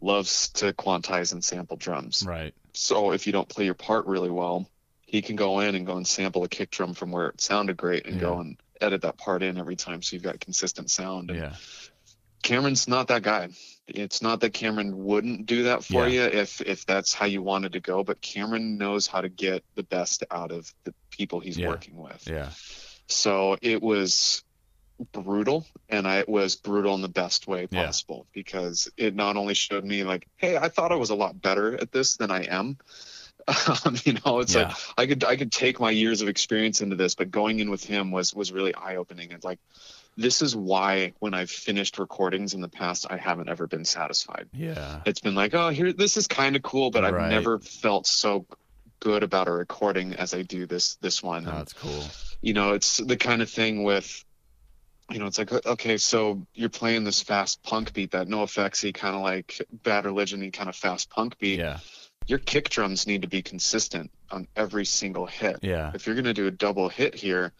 loves 0.00 0.48
to 0.50 0.72
quantize 0.72 1.32
and 1.32 1.42
sample 1.42 1.76
drums. 1.76 2.24
Right. 2.26 2.54
So 2.72 3.12
if 3.12 3.26
you 3.26 3.32
don't 3.32 3.48
play 3.48 3.64
your 3.64 3.74
part 3.74 4.06
really 4.06 4.30
well, 4.30 4.68
he 5.06 5.22
can 5.22 5.36
go 5.36 5.60
in 5.60 5.74
and 5.74 5.86
go 5.86 5.96
and 5.96 6.06
sample 6.06 6.42
a 6.44 6.48
kick 6.48 6.70
drum 6.70 6.94
from 6.94 7.12
where 7.12 7.28
it 7.28 7.40
sounded 7.40 7.76
great 7.76 8.06
and 8.06 8.20
go 8.20 8.38
and 8.40 8.56
edit 8.80 9.02
that 9.02 9.16
part 9.16 9.42
in 9.42 9.58
every 9.58 9.76
time 9.76 10.02
so 10.02 10.14
you've 10.16 10.22
got 10.24 10.40
consistent 10.40 10.90
sound. 10.90 11.30
And 11.30 11.38
Yeah. 11.38 11.54
Cameron's 12.42 12.88
not 12.88 13.08
that 13.08 13.22
guy. 13.22 13.48
It's 13.86 14.20
not 14.20 14.40
that 14.40 14.52
Cameron 14.52 15.04
wouldn't 15.04 15.46
do 15.46 15.64
that 15.64 15.84
for 15.84 16.06
Yeah. 16.08 16.24
you 16.26 16.38
if 16.40 16.60
if 16.60 16.84
that's 16.84 17.14
how 17.14 17.26
you 17.26 17.42
wanted 17.42 17.72
to 17.74 17.80
go, 17.80 18.02
but 18.02 18.20
Cameron 18.20 18.76
knows 18.76 19.06
how 19.06 19.20
to 19.20 19.28
get 19.28 19.64
the 19.76 19.82
best 19.82 20.24
out 20.30 20.50
of 20.50 20.72
the 20.84 20.94
people 21.10 21.40
he's 21.40 21.56
Yeah. 21.58 21.68
working 21.68 21.96
with. 21.96 22.26
Yeah. 22.26 22.50
So 23.06 23.56
it 23.62 23.82
was 23.82 24.42
brutal, 25.12 25.66
and 25.88 26.06
I 26.06 26.18
it 26.18 26.28
was 26.28 26.56
brutal 26.56 26.94
in 26.94 27.02
the 27.02 27.08
best 27.08 27.46
way 27.46 27.66
Yeah. 27.70 27.84
possible 27.86 28.26
because 28.32 28.88
it 28.96 29.14
not 29.14 29.36
only 29.36 29.54
showed 29.54 29.84
me 29.84 30.04
like, 30.04 30.26
hey, 30.36 30.56
I 30.56 30.68
thought 30.68 30.92
I 30.92 30.96
was 30.96 31.10
a 31.10 31.14
lot 31.14 31.40
better 31.40 31.74
at 31.80 31.92
this 31.92 32.16
than 32.16 32.30
I 32.30 32.44
am. 32.44 32.78
Um, 33.84 33.96
you 34.04 34.14
know, 34.24 34.38
it's 34.40 34.54
Yeah. 34.54 34.68
like 34.68 34.76
I 34.96 35.06
could 35.06 35.24
I 35.24 35.36
could 35.36 35.52
take 35.52 35.78
my 35.78 35.90
years 35.90 36.22
of 36.22 36.28
experience 36.28 36.80
into 36.80 36.96
this, 36.96 37.14
but 37.14 37.30
going 37.30 37.58
in 37.60 37.70
with 37.70 37.84
him 37.84 38.10
was 38.10 38.32
was 38.34 38.52
really 38.52 38.74
eye 38.74 38.96
opening. 38.96 39.32
It's 39.32 39.44
like 39.44 39.58
this 40.16 40.40
is 40.40 40.56
why 40.56 41.12
when 41.18 41.34
I've 41.34 41.50
finished 41.50 41.98
recordings 41.98 42.54
in 42.54 42.60
the 42.62 42.68
past, 42.68 43.06
I 43.10 43.16
haven't 43.18 43.48
ever 43.50 43.66
been 43.66 43.84
satisfied. 43.84 44.48
Yeah. 44.54 45.00
It's 45.04 45.20
been 45.20 45.34
like, 45.34 45.52
oh, 45.54 45.68
here, 45.70 45.92
this 45.92 46.16
is 46.16 46.26
kind 46.28 46.56
of 46.56 46.62
cool, 46.62 46.90
but 46.90 47.02
Right. 47.02 47.12
I've 47.14 47.30
never 47.30 47.58
felt 47.58 48.06
so 48.06 48.46
good 49.00 49.22
about 49.24 49.48
a 49.48 49.52
recording 49.52 50.14
as 50.14 50.32
I 50.32 50.40
do 50.42 50.64
this 50.66 50.94
this 51.02 51.22
one. 51.22 51.46
Oh, 51.46 51.50
that's 51.56 51.72
cool. 51.74 52.04
you 52.40 52.54
know, 52.54 52.72
it's 52.72 52.96
the 52.98 53.16
kind 53.16 53.42
of 53.42 53.50
thing 53.50 53.82
with, 53.82 54.24
you 55.10 55.18
know, 55.18 55.26
it's 55.26 55.38
like, 55.38 55.52
okay, 55.66 55.96
so 55.98 56.46
you're 56.54 56.68
playing 56.70 57.04
this 57.04 57.20
fast 57.22 57.62
punk 57.62 57.92
beat, 57.92 58.12
that 58.12 58.28
NOFX-y 58.28 58.92
kind 58.92 59.14
of 59.14 59.22
like 59.22 59.60
Bad 59.70 60.06
Religion 60.06 60.50
kind 60.50 60.68
of 60.68 60.76
fast 60.76 61.10
punk 61.10 61.38
beat. 61.38 61.58
Yeah. 61.58 61.78
Your 62.26 62.38
kick 62.38 62.70
drums 62.70 63.06
need 63.06 63.22
to 63.22 63.28
be 63.28 63.42
consistent 63.42 64.10
on 64.30 64.48
every 64.56 64.86
single 64.86 65.26
hit. 65.26 65.58
Yeah. 65.60 65.90
If 65.94 66.06
you're 66.06 66.14
going 66.14 66.24
to 66.24 66.32
do 66.32 66.46
a 66.46 66.50
double 66.50 66.88
hit 66.88 67.14
here, 67.14 67.52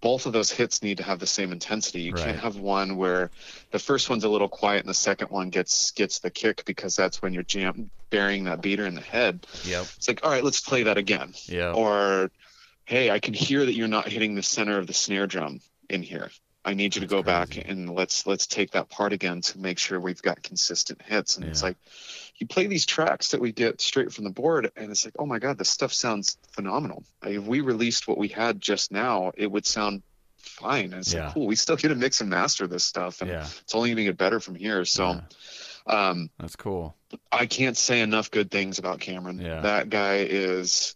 both 0.00 0.24
of 0.24 0.32
those 0.32 0.50
hits 0.50 0.82
need 0.82 0.98
to 0.98 1.02
have 1.02 1.18
the 1.18 1.26
same 1.26 1.52
intensity. 1.52 2.00
You 2.02 2.12
Right. 2.12 2.24
can't 2.24 2.38
have 2.38 2.56
one 2.56 2.96
where 2.96 3.30
the 3.72 3.78
first 3.78 4.08
one's 4.08 4.24
a 4.24 4.28
little 4.28 4.48
quiet 4.48 4.80
and 4.80 4.88
the 4.88 4.94
second 4.94 5.30
one 5.30 5.50
gets 5.50 5.90
gets 5.90 6.20
the 6.20 6.30
kick 6.30 6.64
because 6.64 6.96
that's 6.96 7.20
when 7.20 7.34
you're 7.34 7.42
jam 7.42 7.90
burying 8.08 8.44
that 8.44 8.62
beater 8.62 8.86
in 8.86 8.94
the 8.94 9.00
head. 9.02 9.46
Yep. 9.64 9.86
It's 9.96 10.08
like, 10.08 10.20
all 10.24 10.30
right, 10.30 10.44
let's 10.44 10.60
play 10.60 10.84
that 10.84 10.96
again. 10.96 11.34
Yeah. 11.46 11.72
Or, 11.72 12.30
hey, 12.84 13.10
I 13.10 13.18
can 13.18 13.34
hear 13.34 13.64
that 13.66 13.74
you're 13.74 13.88
not 13.88 14.08
hitting 14.08 14.34
the 14.34 14.42
center 14.42 14.78
of 14.78 14.86
the 14.86 14.94
snare 14.94 15.26
drum 15.26 15.60
in 15.90 16.02
here. 16.02 16.30
I 16.66 16.74
need 16.74 16.96
you 16.96 17.00
to 17.02 17.06
That's 17.06 17.12
go 17.12 17.22
back 17.22 17.56
and 17.64 17.94
let's 17.94 18.26
let's 18.26 18.48
take 18.48 18.72
that 18.72 18.88
part 18.88 19.12
again 19.12 19.40
to 19.42 19.58
make 19.58 19.78
sure 19.78 20.00
we've 20.00 20.20
got 20.20 20.42
consistent 20.42 21.00
hits. 21.00 21.36
And 21.36 21.46
it's 21.46 21.62
like 21.62 21.76
you 22.38 22.46
play 22.48 22.66
these 22.66 22.84
tracks 22.84 23.30
that 23.30 23.40
we 23.40 23.52
get 23.52 23.80
straight 23.80 24.12
from 24.12 24.24
the 24.24 24.30
board, 24.30 24.72
and 24.76 24.90
it's 24.90 25.04
like, 25.04 25.14
oh 25.18 25.26
my 25.26 25.38
god, 25.38 25.58
this 25.58 25.70
stuff 25.70 25.92
sounds 25.92 26.36
phenomenal. 26.50 27.04
Like, 27.22 27.34
if 27.34 27.44
we 27.44 27.60
released 27.60 28.08
what 28.08 28.18
we 28.18 28.28
had 28.28 28.60
just 28.60 28.90
now, 28.90 29.30
it 29.36 29.50
would 29.50 29.64
sound 29.64 30.02
fine. 30.38 30.86
And 30.86 30.94
it's 30.94 31.14
Yeah. 31.14 31.26
like, 31.26 31.34
cool, 31.34 31.46
we 31.46 31.54
still 31.54 31.76
get 31.76 31.88
to 31.88 31.94
mix 31.94 32.20
and 32.20 32.28
master 32.28 32.66
this 32.66 32.84
stuff, 32.84 33.20
and 33.22 33.30
Yeah, 33.30 33.46
it's 33.62 33.74
only 33.74 33.90
going 33.90 33.98
to 33.98 34.04
get 34.04 34.18
better 34.18 34.40
from 34.40 34.56
here. 34.56 34.84
So. 34.84 35.20
Um, 35.88 36.30
that's 36.40 36.56
cool. 36.56 36.96
I 37.30 37.46
can't 37.46 37.76
say 37.76 38.00
enough 38.00 38.32
good 38.32 38.50
things 38.50 38.80
about 38.80 38.98
Cameron. 38.98 39.38
Yeah. 39.38 39.60
That 39.60 39.88
guy 39.88 40.26
is 40.28 40.95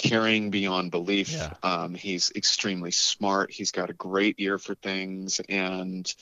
caring 0.00 0.50
beyond 0.50 0.90
belief. 0.90 1.30
Yeah. 1.30 1.52
Um, 1.62 1.94
he's 1.94 2.32
extremely 2.34 2.90
smart. 2.90 3.50
He's 3.52 3.70
got 3.70 3.90
a 3.90 3.94
great 3.94 4.36
ear 4.38 4.58
for 4.58 4.74
things, 4.74 5.40
and 5.48 6.12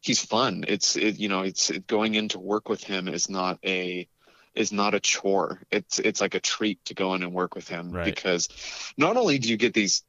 he's 0.00 0.24
fun. 0.24 0.64
It's 0.66 0.96
it, 0.96 1.18
you 1.18 1.28
know, 1.28 1.42
it's 1.42 1.70
it, 1.70 1.86
going 1.86 2.14
into 2.14 2.38
work 2.38 2.68
with 2.68 2.82
him 2.82 3.08
is 3.08 3.28
not 3.28 3.58
a 3.64 4.08
is 4.54 4.72
not 4.72 4.94
a 4.94 5.00
chore. 5.00 5.60
It's 5.70 5.98
it's 5.98 6.20
like 6.22 6.34
a 6.34 6.40
treat 6.40 6.82
to 6.86 6.94
go 6.94 7.14
in 7.14 7.22
and 7.22 7.34
work 7.34 7.54
with 7.54 7.68
him 7.68 7.90
Right. 7.90 8.06
because 8.06 8.48
not 8.96 9.18
only 9.18 9.38
do 9.38 9.50
you 9.50 9.58
get 9.58 9.74
these 9.74 10.02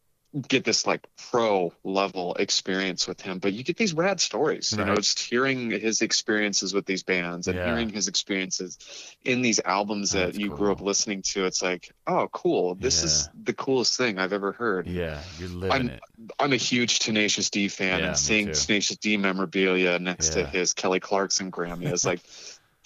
get 0.48 0.64
this 0.66 0.86
like 0.86 1.08
pro 1.32 1.74
level 1.84 2.36
experience 2.36 3.08
with 3.08 3.22
him, 3.22 3.40
but 3.40 3.54
you 3.54 3.64
get 3.64 3.78
these 3.78 3.94
rad 3.94 4.20
stories. 4.20 4.74
You 4.78 4.84
know, 4.84 4.96
just 4.96 5.20
hearing 5.20 5.72
his 5.72 6.02
experiences 6.02 6.74
with 6.74 6.86
these 6.86 7.04
bands 7.04 7.48
and 7.48 7.58
Yeah. 7.58 7.66
hearing 7.66 7.90
his 7.90 8.08
experiences 8.08 8.78
in 9.24 9.42
these 9.42 9.60
albums 9.64 10.12
that 10.12 10.26
That's 10.28 10.38
you 10.38 10.50
grew 10.50 10.72
up 10.72 10.82
listening 10.82 11.22
to. 11.34 11.46
It's 11.46 11.62
like, 11.62 11.92
oh, 12.06 12.28
cool. 12.32 12.76
This 12.76 13.04
is 13.04 13.30
the 13.42 13.54
coolest 13.54 13.98
thing 13.98 14.20
I've 14.20 14.34
ever 14.34 14.52
heard. 14.52 14.88
Yeah, 14.88 15.22
you're 15.40 15.50
living 15.50 15.72
I'm- 15.72 15.90
it. 15.90 16.02
I'm 16.40 16.54
a 16.54 16.58
huge 16.58 17.00
Tenacious 17.00 17.50
D 17.50 17.68
fan, 17.70 18.00
Yeah, 18.00 18.08
and 18.10 18.18
seeing. 18.18 18.52
Tenacious 18.52 18.98
D 18.98 19.18
memorabilia 19.18 19.98
next 20.00 20.36
Yeah. 20.36 20.44
to 20.44 20.50
his 20.50 20.74
Kelly 20.74 21.00
Clarkson 21.00 21.52
Grammy 21.52 21.92
is 21.92 22.06
like, 22.06 22.20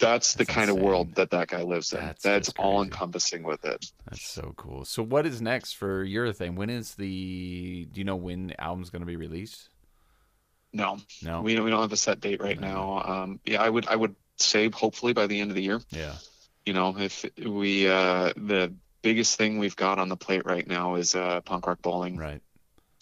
that's 0.02 0.34
the 0.34 0.44
That's 0.44 0.54
kind 0.54 0.70
of 0.70 0.76
world 0.78 1.14
that 1.14 1.30
that 1.30 1.48
guy 1.48 1.62
lives 1.62 1.92
in. 1.92 2.00
That's 2.00 2.22
That's, 2.22 2.48
all 2.58 2.82
encompassing 2.82 3.42
with 3.44 3.64
it. 3.64 3.86
That's 4.10 4.28
so 4.28 4.52
cool. 4.56 4.84
So, 4.84 5.02
what 5.02 5.24
is 5.26 5.40
next 5.40 5.74
for 5.74 6.02
your 6.04 6.32
thing? 6.32 6.56
When 6.56 6.68
is 6.70 6.94
the? 6.96 7.86
Do 7.92 7.98
you 8.00 8.04
know 8.04 8.16
when 8.16 8.48
the 8.48 8.60
album's 8.60 8.90
going 8.90 9.00
to 9.00 9.06
be 9.06 9.16
released? 9.16 9.68
No, 10.72 10.98
No. 11.22 11.42
we 11.42 11.58
we 11.60 11.70
don't 11.70 11.82
have 11.82 11.92
a 11.92 11.96
set 11.96 12.20
date 12.20 12.40
right 12.40 12.58
No. 12.58 12.66
now. 12.68 13.02
Um, 13.22 13.40
yeah, 13.44 13.62
I 13.62 13.68
would 13.68 13.86
I 13.88 13.96
would 13.96 14.14
say 14.36 14.70
hopefully 14.70 15.12
by 15.12 15.26
the 15.26 15.40
end 15.40 15.50
of 15.50 15.54
the 15.56 15.62
year. 15.62 15.80
yeah. 15.90 16.14
You 16.66 16.72
know, 16.74 16.96
if 16.98 17.24
we 17.38 17.88
uh, 17.88 18.32
the 18.36 18.72
biggest 19.02 19.36
thing 19.36 19.58
we've 19.58 19.76
got 19.76 19.98
on 19.98 20.08
the 20.08 20.16
plate 20.16 20.46
right 20.46 20.66
now 20.66 20.94
is 20.94 21.14
uh, 21.14 21.40
punk 21.42 21.66
rock 21.66 21.82
bowling. 21.82 22.16
Right. 22.16 22.40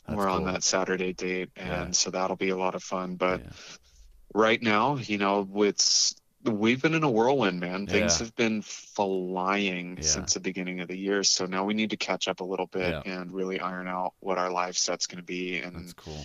We're 0.08 0.28
on 0.28 0.44
that 0.46 0.64
Saturday 0.64 1.12
date, 1.12 1.50
and 1.56 1.68
Yeah. 1.68 1.90
so 1.92 2.10
that'll 2.10 2.36
be 2.36 2.48
a 2.48 2.56
lot 2.56 2.74
of 2.74 2.82
fun. 2.82 3.14
But 3.16 3.40
Yeah. 3.42 3.50
right 4.34 4.60
now, 4.60 4.96
you 4.96 5.18
know, 5.18 5.42
with 5.42 5.78
we've 6.44 6.80
been 6.80 6.94
in 6.94 7.02
a 7.04 7.10
whirlwind, 7.10 7.60
man. 7.60 7.86
Things 7.86 8.14
Yeah. 8.18 8.24
have 8.26 8.34
been 8.36 8.62
flying 8.62 9.96
Yeah. 9.98 10.02
since 10.02 10.34
the 10.34 10.40
beginning 10.40 10.80
of 10.80 10.88
the 10.88 10.96
year. 10.96 11.22
So 11.22 11.46
now 11.46 11.64
we 11.64 11.74
need 11.74 11.90
to 11.90 11.96
catch 11.96 12.28
up 12.28 12.40
a 12.40 12.44
little 12.44 12.66
bit 12.66 13.02
Yeah. 13.04 13.12
and 13.20 13.32
really 13.32 13.60
iron 13.60 13.88
out 13.88 14.14
what 14.20 14.38
our 14.38 14.50
live 14.50 14.76
set's 14.76 15.06
going 15.06 15.18
to 15.18 15.24
be 15.24 15.58
and 15.58 15.94
cool. 15.96 16.24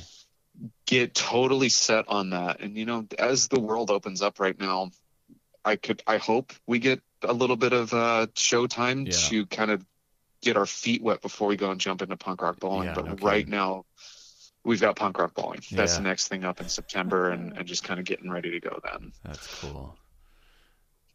get 0.85 1.13
totally 1.13 1.69
set 1.69 2.05
on 2.07 2.29
that. 2.29 2.61
And 2.61 2.77
you 2.77 2.85
know, 2.85 3.05
as 3.19 3.47
the 3.49 3.59
world 3.59 3.91
opens 3.91 4.21
up 4.21 4.39
right 4.39 4.57
now, 4.57 4.91
I 5.65 5.75
could 5.75 6.01
I 6.07 6.17
hope 6.17 6.53
we 6.65 6.79
get 6.79 7.01
a 7.21 7.33
little 7.33 7.57
bit 7.57 7.73
of 7.73 7.93
uh 7.93 8.27
showtime 8.35 9.11
to 9.29 9.45
kind 9.47 9.71
of 9.71 9.85
get 10.41 10.55
our 10.57 10.65
feet 10.67 11.01
wet 11.01 11.21
before 11.21 11.47
we 11.47 11.57
go 11.57 11.71
and 11.71 11.81
jump 11.81 12.01
into 12.01 12.15
punk 12.15 12.41
rock 12.41 12.59
bowling. 12.59 12.93
But 12.93 13.05
no 13.05 13.13
right 13.15 13.47
now 13.47 13.85
we've 14.63 14.79
got 14.81 14.95
punk 14.95 15.17
rock 15.19 15.33
bowling. 15.33 15.61
That's 15.71 15.97
the 15.97 16.03
next 16.03 16.27
thing 16.27 16.43
up 16.43 16.61
in 16.61 16.69
September 16.69 17.31
and, 17.31 17.57
and 17.57 17.67
just 17.67 17.83
kind 17.83 17.99
of 17.99 18.05
getting 18.05 18.29
ready 18.29 18.51
to 18.51 18.59
go 18.59 18.79
then. 18.83 19.11
That's 19.23 19.45
cool. 19.59 19.97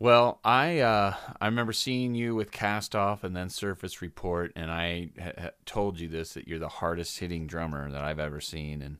Well, 0.00 0.40
I 0.42 0.78
uh, 0.78 1.14
I 1.42 1.46
remember 1.46 1.74
seeing 1.74 2.14
you 2.14 2.34
with 2.34 2.50
Cast 2.50 2.96
Off 2.96 3.22
and 3.22 3.36
then 3.36 3.50
Surface 3.50 4.00
Report, 4.00 4.50
and 4.56 4.70
I 4.70 5.10
ha- 5.20 5.50
told 5.66 6.00
you 6.00 6.08
this 6.08 6.32
that 6.32 6.48
you're 6.48 6.58
the 6.58 6.68
hardest 6.68 7.18
hitting 7.18 7.46
drummer 7.46 7.90
that 7.90 8.02
I've 8.02 8.18
ever 8.18 8.40
seen, 8.40 8.80
and 8.80 8.96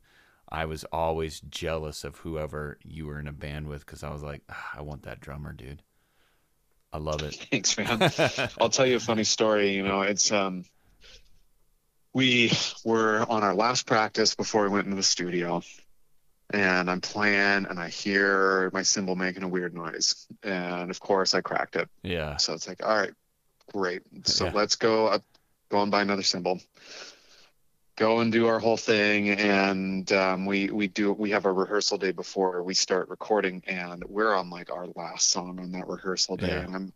I 0.51 0.67
was 0.67 0.85
always 0.93 1.41
jealous 1.41 2.05
of 2.05 2.19
whoever 2.19 2.79
you 2.85 3.07
were 3.07 3.19
in 3.19 3.29
a 3.29 3.33
band 3.33 3.67
with 3.67 3.87
because 3.87 4.03
I 4.03 4.11
was 4.11 4.23
like, 4.23 4.43
ah, 4.51 4.73
I 4.77 4.83
want 4.83 5.05
that 5.05 5.21
drummer, 5.21 5.55
dude. 5.55 5.83
I 6.93 6.99
love 6.99 7.23
it. 7.23 7.35
Thanks, 7.51 7.79
man. 7.79 8.11
I'll 8.61 8.69
tell 8.69 8.87
you 8.87 8.97
a 8.97 9.01
funny 9.01 9.25
story. 9.25 9.71
You 9.71 9.85
know, 9.85 10.03
it's 10.03 10.31
um, 10.31 10.67
we 12.13 12.53
were 12.85 13.25
on 13.27 13.43
our 13.43 13.55
last 13.55 13.87
practice 13.87 14.35
before 14.35 14.65
we 14.65 14.69
went 14.69 14.85
into 14.85 14.97
the 14.97 15.03
studio, 15.03 15.63
and 16.51 16.91
I'm 16.91 17.01
playing, 17.01 17.67
and 17.67 17.79
I 17.79 17.89
hear 17.89 18.71
my 18.73 18.83
cymbal 18.83 19.17
making 19.17 19.43
a 19.43 19.49
weird 19.49 19.75
noise, 19.75 20.27
and 20.43 20.91
of 20.91 21.01
course 21.01 21.35
I 21.35 21.41
cracked 21.41 21.77
it. 21.77 21.89
yeah, 22.03 22.37
So 22.37 22.53
it's 22.55 22.69
like, 22.69 22.85
all 22.85 22.97
right, 22.97 23.13
great. 23.73 24.03
So 24.25 24.47
Yeah. 24.47 24.53
let's 24.55 24.77
go 24.77 25.07
up, 25.07 25.23
go 25.71 25.83
and 25.83 25.91
buy 25.91 26.03
another 26.03 26.23
cymbal. 26.23 26.61
Go 27.97 28.21
and 28.21 28.33
do 28.33 28.47
our 28.47 28.59
whole 28.59 28.79
thing, 28.79 29.29
and 29.31 30.11
um, 30.13 30.47
we 30.47 30.71
we 30.71 30.89
do 30.89 31.13
we 31.13 31.31
have 31.31 31.45
a 31.45 31.53
rehearsal 31.53 31.99
day 31.99 32.13
before 32.13 32.63
we 32.63 32.73
start 32.73 33.11
recording, 33.11 33.63
and 33.67 34.03
we're 34.09 34.35
on 34.35 34.49
like 34.49 34.73
our 34.73 34.87
last 34.97 35.29
song 35.29 35.59
on 35.61 35.73
that 35.73 35.87
rehearsal 35.87 36.39
day, 36.39 36.49
Yeah. 36.49 36.61
and 36.61 36.75
I'm 36.75 36.93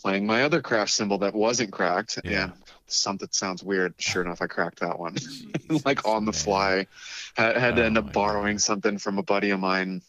playing 0.00 0.24
my 0.24 0.44
other 0.44 0.62
crash 0.62 0.92
cymbal 0.92 1.18
that 1.18 1.34
wasn't 1.34 1.72
cracked, 1.72 2.20
Yeah. 2.22 2.44
and 2.44 2.52
something 2.86 3.28
sounds 3.32 3.62
weird. 3.62 3.94
Sure 3.98 4.22
enough, 4.22 4.42
I 4.42 4.46
cracked 4.46 4.80
that 4.80 4.98
one, 4.98 5.14
Jesus, 5.68 5.84
like 5.84 6.06
on 6.06 6.24
the 6.24 6.32
man. 6.32 6.40
fly. 6.40 6.86
Had, 7.36 7.56
had 7.56 7.76
to 7.76 7.82
Oh 7.82 7.86
end 7.86 7.98
up 7.98 8.12
borrowing 8.12 8.56
God. 8.56 8.60
something 8.62 8.98
from 8.98 9.18
a 9.18 9.22
buddy 9.22 9.50
of 9.50 9.60
mine 9.60 10.02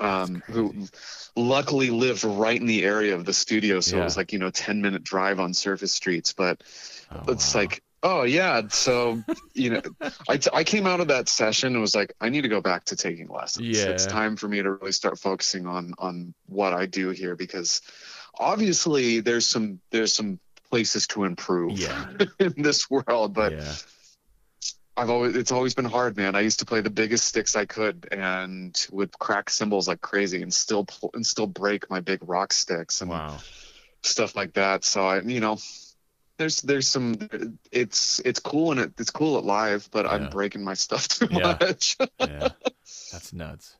um, 0.00 0.42
who 0.46 0.86
luckily 1.34 1.90
lived 1.90 2.24
right 2.24 2.60
in 2.60 2.66
the 2.66 2.84
area 2.84 3.14
of 3.14 3.24
the 3.24 3.32
studio, 3.32 3.80
so 3.80 3.96
Yeah. 3.96 4.02
it 4.02 4.04
was 4.04 4.16
like 4.16 4.32
you 4.32 4.38
know 4.38 4.50
ten 4.50 4.80
minute 4.82 5.02
drive 5.04 5.40
on 5.40 5.54
surface 5.54 5.92
streets. 5.92 6.32
But 6.32 6.62
Oh, 7.10 7.32
it's 7.32 7.54
wow. 7.54 7.60
like, 7.62 7.82
oh 8.02 8.22
yeah, 8.24 8.62
so 8.68 9.22
you 9.54 9.70
know, 9.70 9.82
I, 10.28 10.36
t- 10.36 10.50
I 10.52 10.62
came 10.62 10.86
out 10.86 11.00
of 11.00 11.08
that 11.08 11.28
session 11.28 11.72
and 11.72 11.80
was 11.80 11.94
like, 11.94 12.12
I 12.20 12.28
need 12.28 12.42
to 12.42 12.48
go 12.48 12.60
back 12.60 12.84
to 12.86 12.96
taking 12.96 13.28
lessons. 13.28 13.66
Yeah. 13.66 13.86
It's 13.86 14.04
time 14.04 14.36
for 14.36 14.46
me 14.46 14.60
to 14.62 14.72
really 14.72 14.92
start 14.92 15.18
focusing 15.18 15.66
on 15.66 15.94
on 15.98 16.34
what 16.46 16.74
I 16.74 16.84
do 16.86 17.08
here 17.10 17.34
because 17.34 17.80
obviously 18.38 19.20
there's 19.20 19.48
some 19.48 19.80
there's 19.90 20.14
some 20.14 20.38
places 20.70 21.06
to 21.08 21.24
improve 21.24 21.78
yeah, 21.78 22.06
in 22.38 22.54
this 22.62 22.88
world, 22.90 23.34
but 23.34 23.52
yeah, 23.52 23.74
I've 24.96 25.10
always 25.10 25.36
it's 25.36 25.52
always 25.52 25.74
been 25.74 25.84
hard, 25.84 26.16
man. 26.16 26.34
I 26.34 26.40
used 26.40 26.58
to 26.58 26.66
play 26.66 26.80
the 26.80 26.90
biggest 26.90 27.24
sticks 27.28 27.54
I 27.54 27.66
could 27.66 28.08
and 28.10 28.76
would 28.90 29.16
crack 29.18 29.48
cymbals 29.48 29.86
like 29.86 30.00
crazy 30.00 30.42
and 30.42 30.52
still 30.52 30.84
pl- 30.86 31.10
and 31.14 31.24
still 31.24 31.46
break 31.46 31.88
my 31.88 32.00
big 32.00 32.18
rock 32.28 32.52
sticks 32.52 33.00
and 33.00 33.10
wow, 33.10 33.38
stuff 34.02 34.34
like 34.34 34.54
that. 34.54 34.84
So 34.84 35.06
I, 35.06 35.20
you 35.20 35.38
know, 35.38 35.58
there's 36.36 36.62
there's 36.62 36.88
some 36.88 37.16
it's 37.70 38.20
it's 38.24 38.40
cool 38.40 38.72
and 38.72 38.80
it, 38.80 38.92
it's 38.98 39.10
cool 39.10 39.38
at 39.38 39.44
live, 39.44 39.88
but 39.92 40.04
Yeah. 40.04 40.12
I'm 40.12 40.26
breaking 40.26 40.64
my 40.64 40.74
stuff 40.74 41.06
too 41.06 41.28
Yeah. 41.30 41.58
much. 41.60 41.96
yeah, 42.18 42.50
that's 43.12 43.32
nuts. 43.32 43.76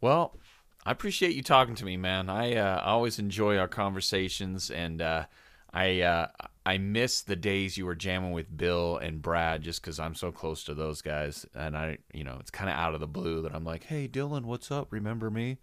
Well, 0.00 0.36
I 0.84 0.90
appreciate 0.90 1.34
you 1.36 1.42
talking 1.42 1.74
to 1.76 1.84
me, 1.84 1.96
man. 1.96 2.28
I 2.28 2.56
uh, 2.56 2.82
always 2.84 3.18
enjoy 3.20 3.58
our 3.58 3.68
conversations, 3.68 4.70
and 4.70 5.00
uh, 5.02 5.26
I 5.72 6.00
uh, 6.00 6.28
I 6.64 6.78
miss 6.78 7.22
the 7.22 7.36
days 7.36 7.76
you 7.76 7.86
were 7.86 7.94
jamming 7.94 8.32
with 8.32 8.56
Bill 8.56 8.96
and 8.96 9.22
Brad, 9.22 9.62
just 9.62 9.80
because 9.82 9.98
I'm 9.98 10.14
so 10.14 10.32
close 10.32 10.64
to 10.64 10.74
those 10.74 11.02
guys, 11.02 11.46
and 11.54 11.76
I, 11.76 11.98
you 12.12 12.24
know, 12.24 12.36
it's 12.40 12.50
kind 12.50 12.70
of 12.70 12.76
out 12.76 12.94
of 12.94 13.00
the 13.00 13.06
blue 13.06 13.42
that 13.42 13.54
I'm 13.54 13.64
like, 13.64 13.84
hey, 13.84 14.08
Dylan, 14.08 14.44
what's 14.44 14.70
up? 14.70 14.88
Remember 14.90 15.30
me? 15.30 15.58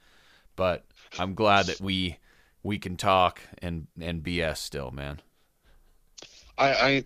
But 0.56 0.86
I'm 1.20 1.34
glad 1.36 1.68
that 1.68 1.82
we 1.82 2.18
we 2.64 2.78
can 2.80 2.98
talk 2.98 3.42
and 3.62 3.88
and 4.00 4.24
BS 4.24 4.58
still, 4.58 4.92
man. 4.92 5.22
I, 6.58 6.72
I, 6.74 7.04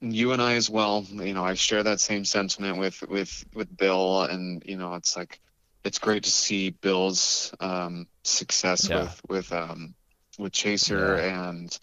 you 0.00 0.32
and 0.32 0.40
I 0.40 0.54
as 0.54 0.70
well. 0.70 1.04
You 1.10 1.34
know, 1.34 1.44
I 1.44 1.54
share 1.54 1.82
that 1.82 2.00
same 2.00 2.24
sentiment 2.24 2.78
with 2.78 3.02
with 3.02 3.44
with 3.54 3.76
Bill, 3.76 4.22
and 4.22 4.62
you 4.64 4.76
know, 4.76 4.94
it's 4.94 5.16
like 5.16 5.40
it's 5.84 5.98
great 5.98 6.24
to 6.24 6.30
see 6.30 6.70
Bill's 6.70 7.54
um, 7.60 8.06
success 8.24 8.88
Yeah. 8.88 9.02
with 9.02 9.20
with 9.28 9.52
um, 9.52 9.94
with 10.38 10.52
Chaser, 10.52 11.16
and 11.16 11.76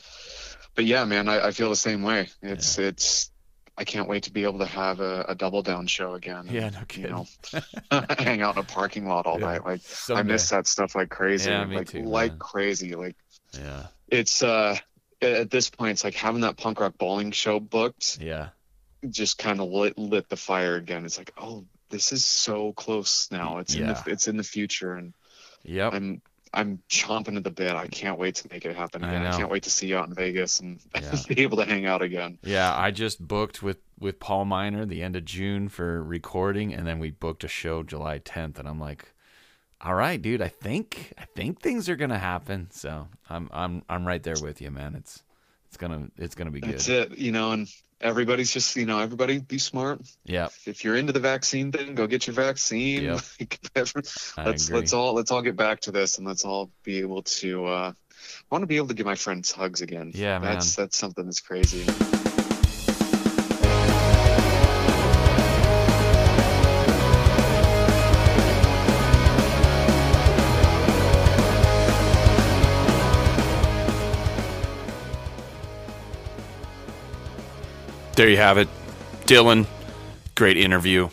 but 0.76 0.86
yeah, 0.86 1.06
man, 1.06 1.28
I, 1.28 1.48
I 1.48 1.52
feel 1.52 1.69
the 1.69 1.76
same 1.76 2.03
way. 2.03 2.30
It's 2.41 2.78
it's. 2.78 3.32
I 3.80 3.84
can't 3.84 4.10
wait 4.10 4.24
to 4.24 4.32
be 4.32 4.44
able 4.44 4.57
to 4.60 4.65
have 4.65 5.02
a, 5.02 5.26
a 5.30 5.36
double 5.36 5.61
down 5.61 5.86
show 5.86 6.15
again. 6.15 6.48
Yeah, 6.49 6.69
no 6.69 6.80
kidding. 6.88 7.15
You 7.15 7.60
know, 7.91 8.06
hang 8.18 8.41
out 8.41 8.56
in 8.56 8.61
a 8.61 8.65
parking 8.65 9.07
lot 9.07 9.28
all 9.28 9.36
Yeah. 9.40 9.45
night. 9.45 9.65
Like 9.65 9.82
I 10.10 10.24
miss 10.24 10.49
that 10.49 10.65
stuff 10.65 10.95
like 10.95 11.10
crazy. 11.10 11.52
Yeah, 11.52 11.64
me 11.65 11.76
like 11.76 11.90
too, 11.90 12.02
like 12.02 12.32
man. 12.32 12.40
crazy. 12.40 12.95
Like 12.95 13.15
Yeah, 13.53 13.86
it's 14.07 14.41
uh 14.41 14.78
at 15.22 15.52
this 15.52 15.69
point 15.69 15.91
it's 15.91 16.03
like 16.03 16.15
having 16.15 16.41
that 16.41 16.57
punk 16.57 16.80
rock 16.80 16.98
bowling 16.98 17.32
show 17.32 17.60
booked 17.60 18.18
yeah, 18.19 18.49
just 19.07 19.38
kind 19.38 19.60
of 19.61 19.69
lit 19.69 19.95
lit 19.95 20.28
the 20.28 20.38
fire 20.38 20.76
again. 20.76 21.06
It's 21.06 21.19
like, 21.19 21.32
oh, 21.38 21.65
this 21.91 22.11
is 22.11 22.26
so 22.26 22.74
close 22.74 23.28
now. 23.32 23.60
It's 23.60 23.76
in 23.76 23.82
Yeah. 23.82 23.94
the 23.94 24.11
it's 24.11 24.28
in 24.28 24.38
the 24.38 24.44
future, 24.44 24.95
and 24.95 25.14
yep. 25.64 25.94
I'm 25.94 26.24
I'm 26.53 26.82
chomping 26.90 27.36
at 27.38 27.44
the 27.44 27.52
bit. 27.52 27.76
I 27.76 27.88
can't 27.88 28.18
wait 28.18 28.36
to 28.36 28.48
make 28.52 28.65
it 28.65 28.76
happen 28.76 29.03
I 29.03 29.10
again. 29.10 29.22
I, 29.26 29.32
know. 29.32 29.38
can't 29.38 29.49
wait 29.52 29.64
to 29.64 29.69
see 29.69 29.88
you 29.88 29.98
out 29.98 30.07
in 30.07 30.14
Vegas 30.14 30.60
and 30.60 30.80
Yeah. 30.95 31.15
be 31.28 31.41
able 31.41 31.57
to 31.57 31.65
hang 31.65 31.86
out 31.86 32.02
again. 32.02 32.38
Yeah, 32.44 32.74
I 32.76 32.91
just 32.91 33.26
booked 33.28 33.61
with 33.61 33.78
with 33.99 34.19
Paul 34.19 34.45
Miner 34.45 34.86
the 34.86 35.02
end 35.03 35.15
of 35.15 35.26
June 35.26 35.69
for 35.69 36.03
recording, 36.03 36.74
and 36.74 36.86
then 36.88 36.99
we 36.99 37.11
booked 37.11 37.44
a 37.44 37.48
show 37.48 37.84
July 37.84 38.19
10th, 38.19 38.60
and 38.60 38.68
I'm 38.68 38.80
like, 38.80 39.11
all 39.82 39.95
right, 39.95 40.22
dude, 40.22 40.41
I 40.41 40.48
think 40.48 41.14
I 41.18 41.26
think 41.26 41.61
things 41.61 41.90
are 41.90 41.95
gonna 41.95 42.19
happen. 42.19 42.69
So 42.72 43.07
I'm 43.30 43.49
I'm 43.52 43.84
I'm 43.90 44.07
right 44.07 44.22
there 44.24 44.36
with 44.41 44.61
you, 44.61 44.72
man. 44.72 44.95
It's 44.95 45.24
it's 45.68 45.78
gonna 45.78 46.07
it's 46.18 46.36
gonna 46.36 46.52
be 46.52 46.61
good. 46.61 46.74
That's 46.76 46.90
it. 46.90 47.18
You 47.18 47.32
know, 47.32 47.52
and 47.52 47.68
everybody's 48.02 48.52
just 48.52 48.76
you 48.76 48.86
know 48.86 48.99
everybody 48.99 49.40
be 49.40 49.57
smart. 49.57 50.02
Yeah, 50.26 50.49
If 50.65 50.84
you're 50.84 50.95
into 50.95 51.14
the 51.14 51.19
vaccine 51.19 51.72
thing, 51.72 51.95
go 51.95 52.07
get 52.07 52.28
your 52.28 52.34
vaccine. 52.36 53.03
Yep. 53.03 53.22
Let's 54.38 54.69
let's 54.69 54.94
all 54.94 55.14
let's 55.14 55.32
all 55.32 55.41
get 55.41 55.56
back 55.56 55.82
to 55.82 55.91
this 55.91 56.18
and 56.18 56.28
let's 56.28 56.45
all 56.45 56.72
be 56.84 56.99
able 56.99 57.24
to. 57.24 57.65
uh 57.65 57.91
I 57.91 58.56
want 58.56 58.64
to 58.64 58.68
be 58.68 58.78
able 58.78 58.88
to 58.88 58.94
give 58.94 59.06
my 59.06 59.15
friends 59.15 59.52
hugs 59.52 59.82
again. 59.82 60.11
Yeah, 60.14 60.40
man. 60.40 60.53
That's 60.53 60.76
that's 60.76 60.98
something 60.98 61.26
that's 61.26 61.40
crazy. 61.41 61.86
There 78.18 78.27
you 78.27 78.38
have 78.38 78.57
it. 78.57 78.68
Dylan, 79.27 79.68
great 80.34 80.57
interview. 80.57 81.10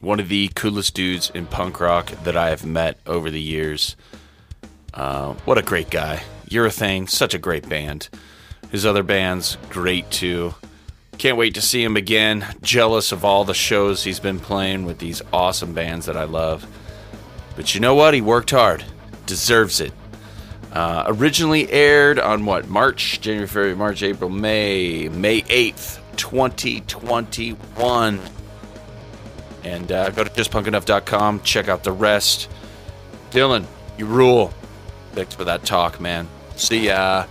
One 0.00 0.18
of 0.18 0.28
the 0.28 0.48
coolest 0.48 0.92
dudes 0.92 1.30
in 1.30 1.46
punk 1.46 1.78
rock 1.78 2.10
that 2.24 2.36
I 2.36 2.48
have 2.48 2.66
met 2.66 2.98
over 3.06 3.30
the 3.30 3.40
years. 3.40 3.94
Uh, 4.92 5.34
what 5.44 5.56
a 5.56 5.62
great 5.62 5.88
guy. 5.88 6.24
Urethane, 6.48 7.08
such 7.08 7.32
a 7.32 7.38
great 7.38 7.68
band. 7.68 8.08
His 8.72 8.84
other 8.84 9.04
bands, 9.04 9.56
great 9.70 10.10
too. 10.10 10.56
Can't 11.16 11.36
wait 11.36 11.54
to 11.54 11.62
see 11.62 11.84
him 11.84 11.96
again. 11.96 12.44
Jealous 12.60 13.12
of 13.12 13.24
all 13.24 13.44
the 13.44 13.54
shows 13.54 14.02
he's 14.02 14.18
been 14.18 14.40
playing 14.40 14.84
with 14.84 14.98
these 14.98 15.22
awesome 15.32 15.74
bands 15.74 16.06
that 16.06 16.16
I 16.16 16.24
love. 16.24 16.66
But 17.54 17.72
you 17.72 17.80
know 17.80 17.94
what? 17.94 18.14
He 18.14 18.20
worked 18.20 18.50
hard. 18.50 18.84
Deserves 19.26 19.80
it. 19.80 19.92
Uh, 20.72 21.04
originally 21.06 21.70
aired 21.70 22.18
on 22.18 22.46
what? 22.46 22.68
March, 22.68 23.20
January, 23.20 23.46
February, 23.46 23.76
March, 23.76 24.02
April, 24.02 24.28
May, 24.28 25.08
May 25.08 25.42
8th, 25.42 26.00
2021. 26.16 28.20
And 29.64 29.92
uh, 29.92 30.10
go 30.10 30.24
to 30.24 30.30
justpunkenough.com, 30.30 31.42
check 31.42 31.68
out 31.68 31.84
the 31.84 31.92
rest. 31.92 32.48
Dylan, 33.30 33.64
you 33.96 34.06
rule. 34.06 34.52
Thanks 35.12 35.34
for 35.34 35.44
that 35.44 35.64
talk, 35.64 36.00
man. 36.00 36.28
See 36.56 36.86
ya. 36.86 37.26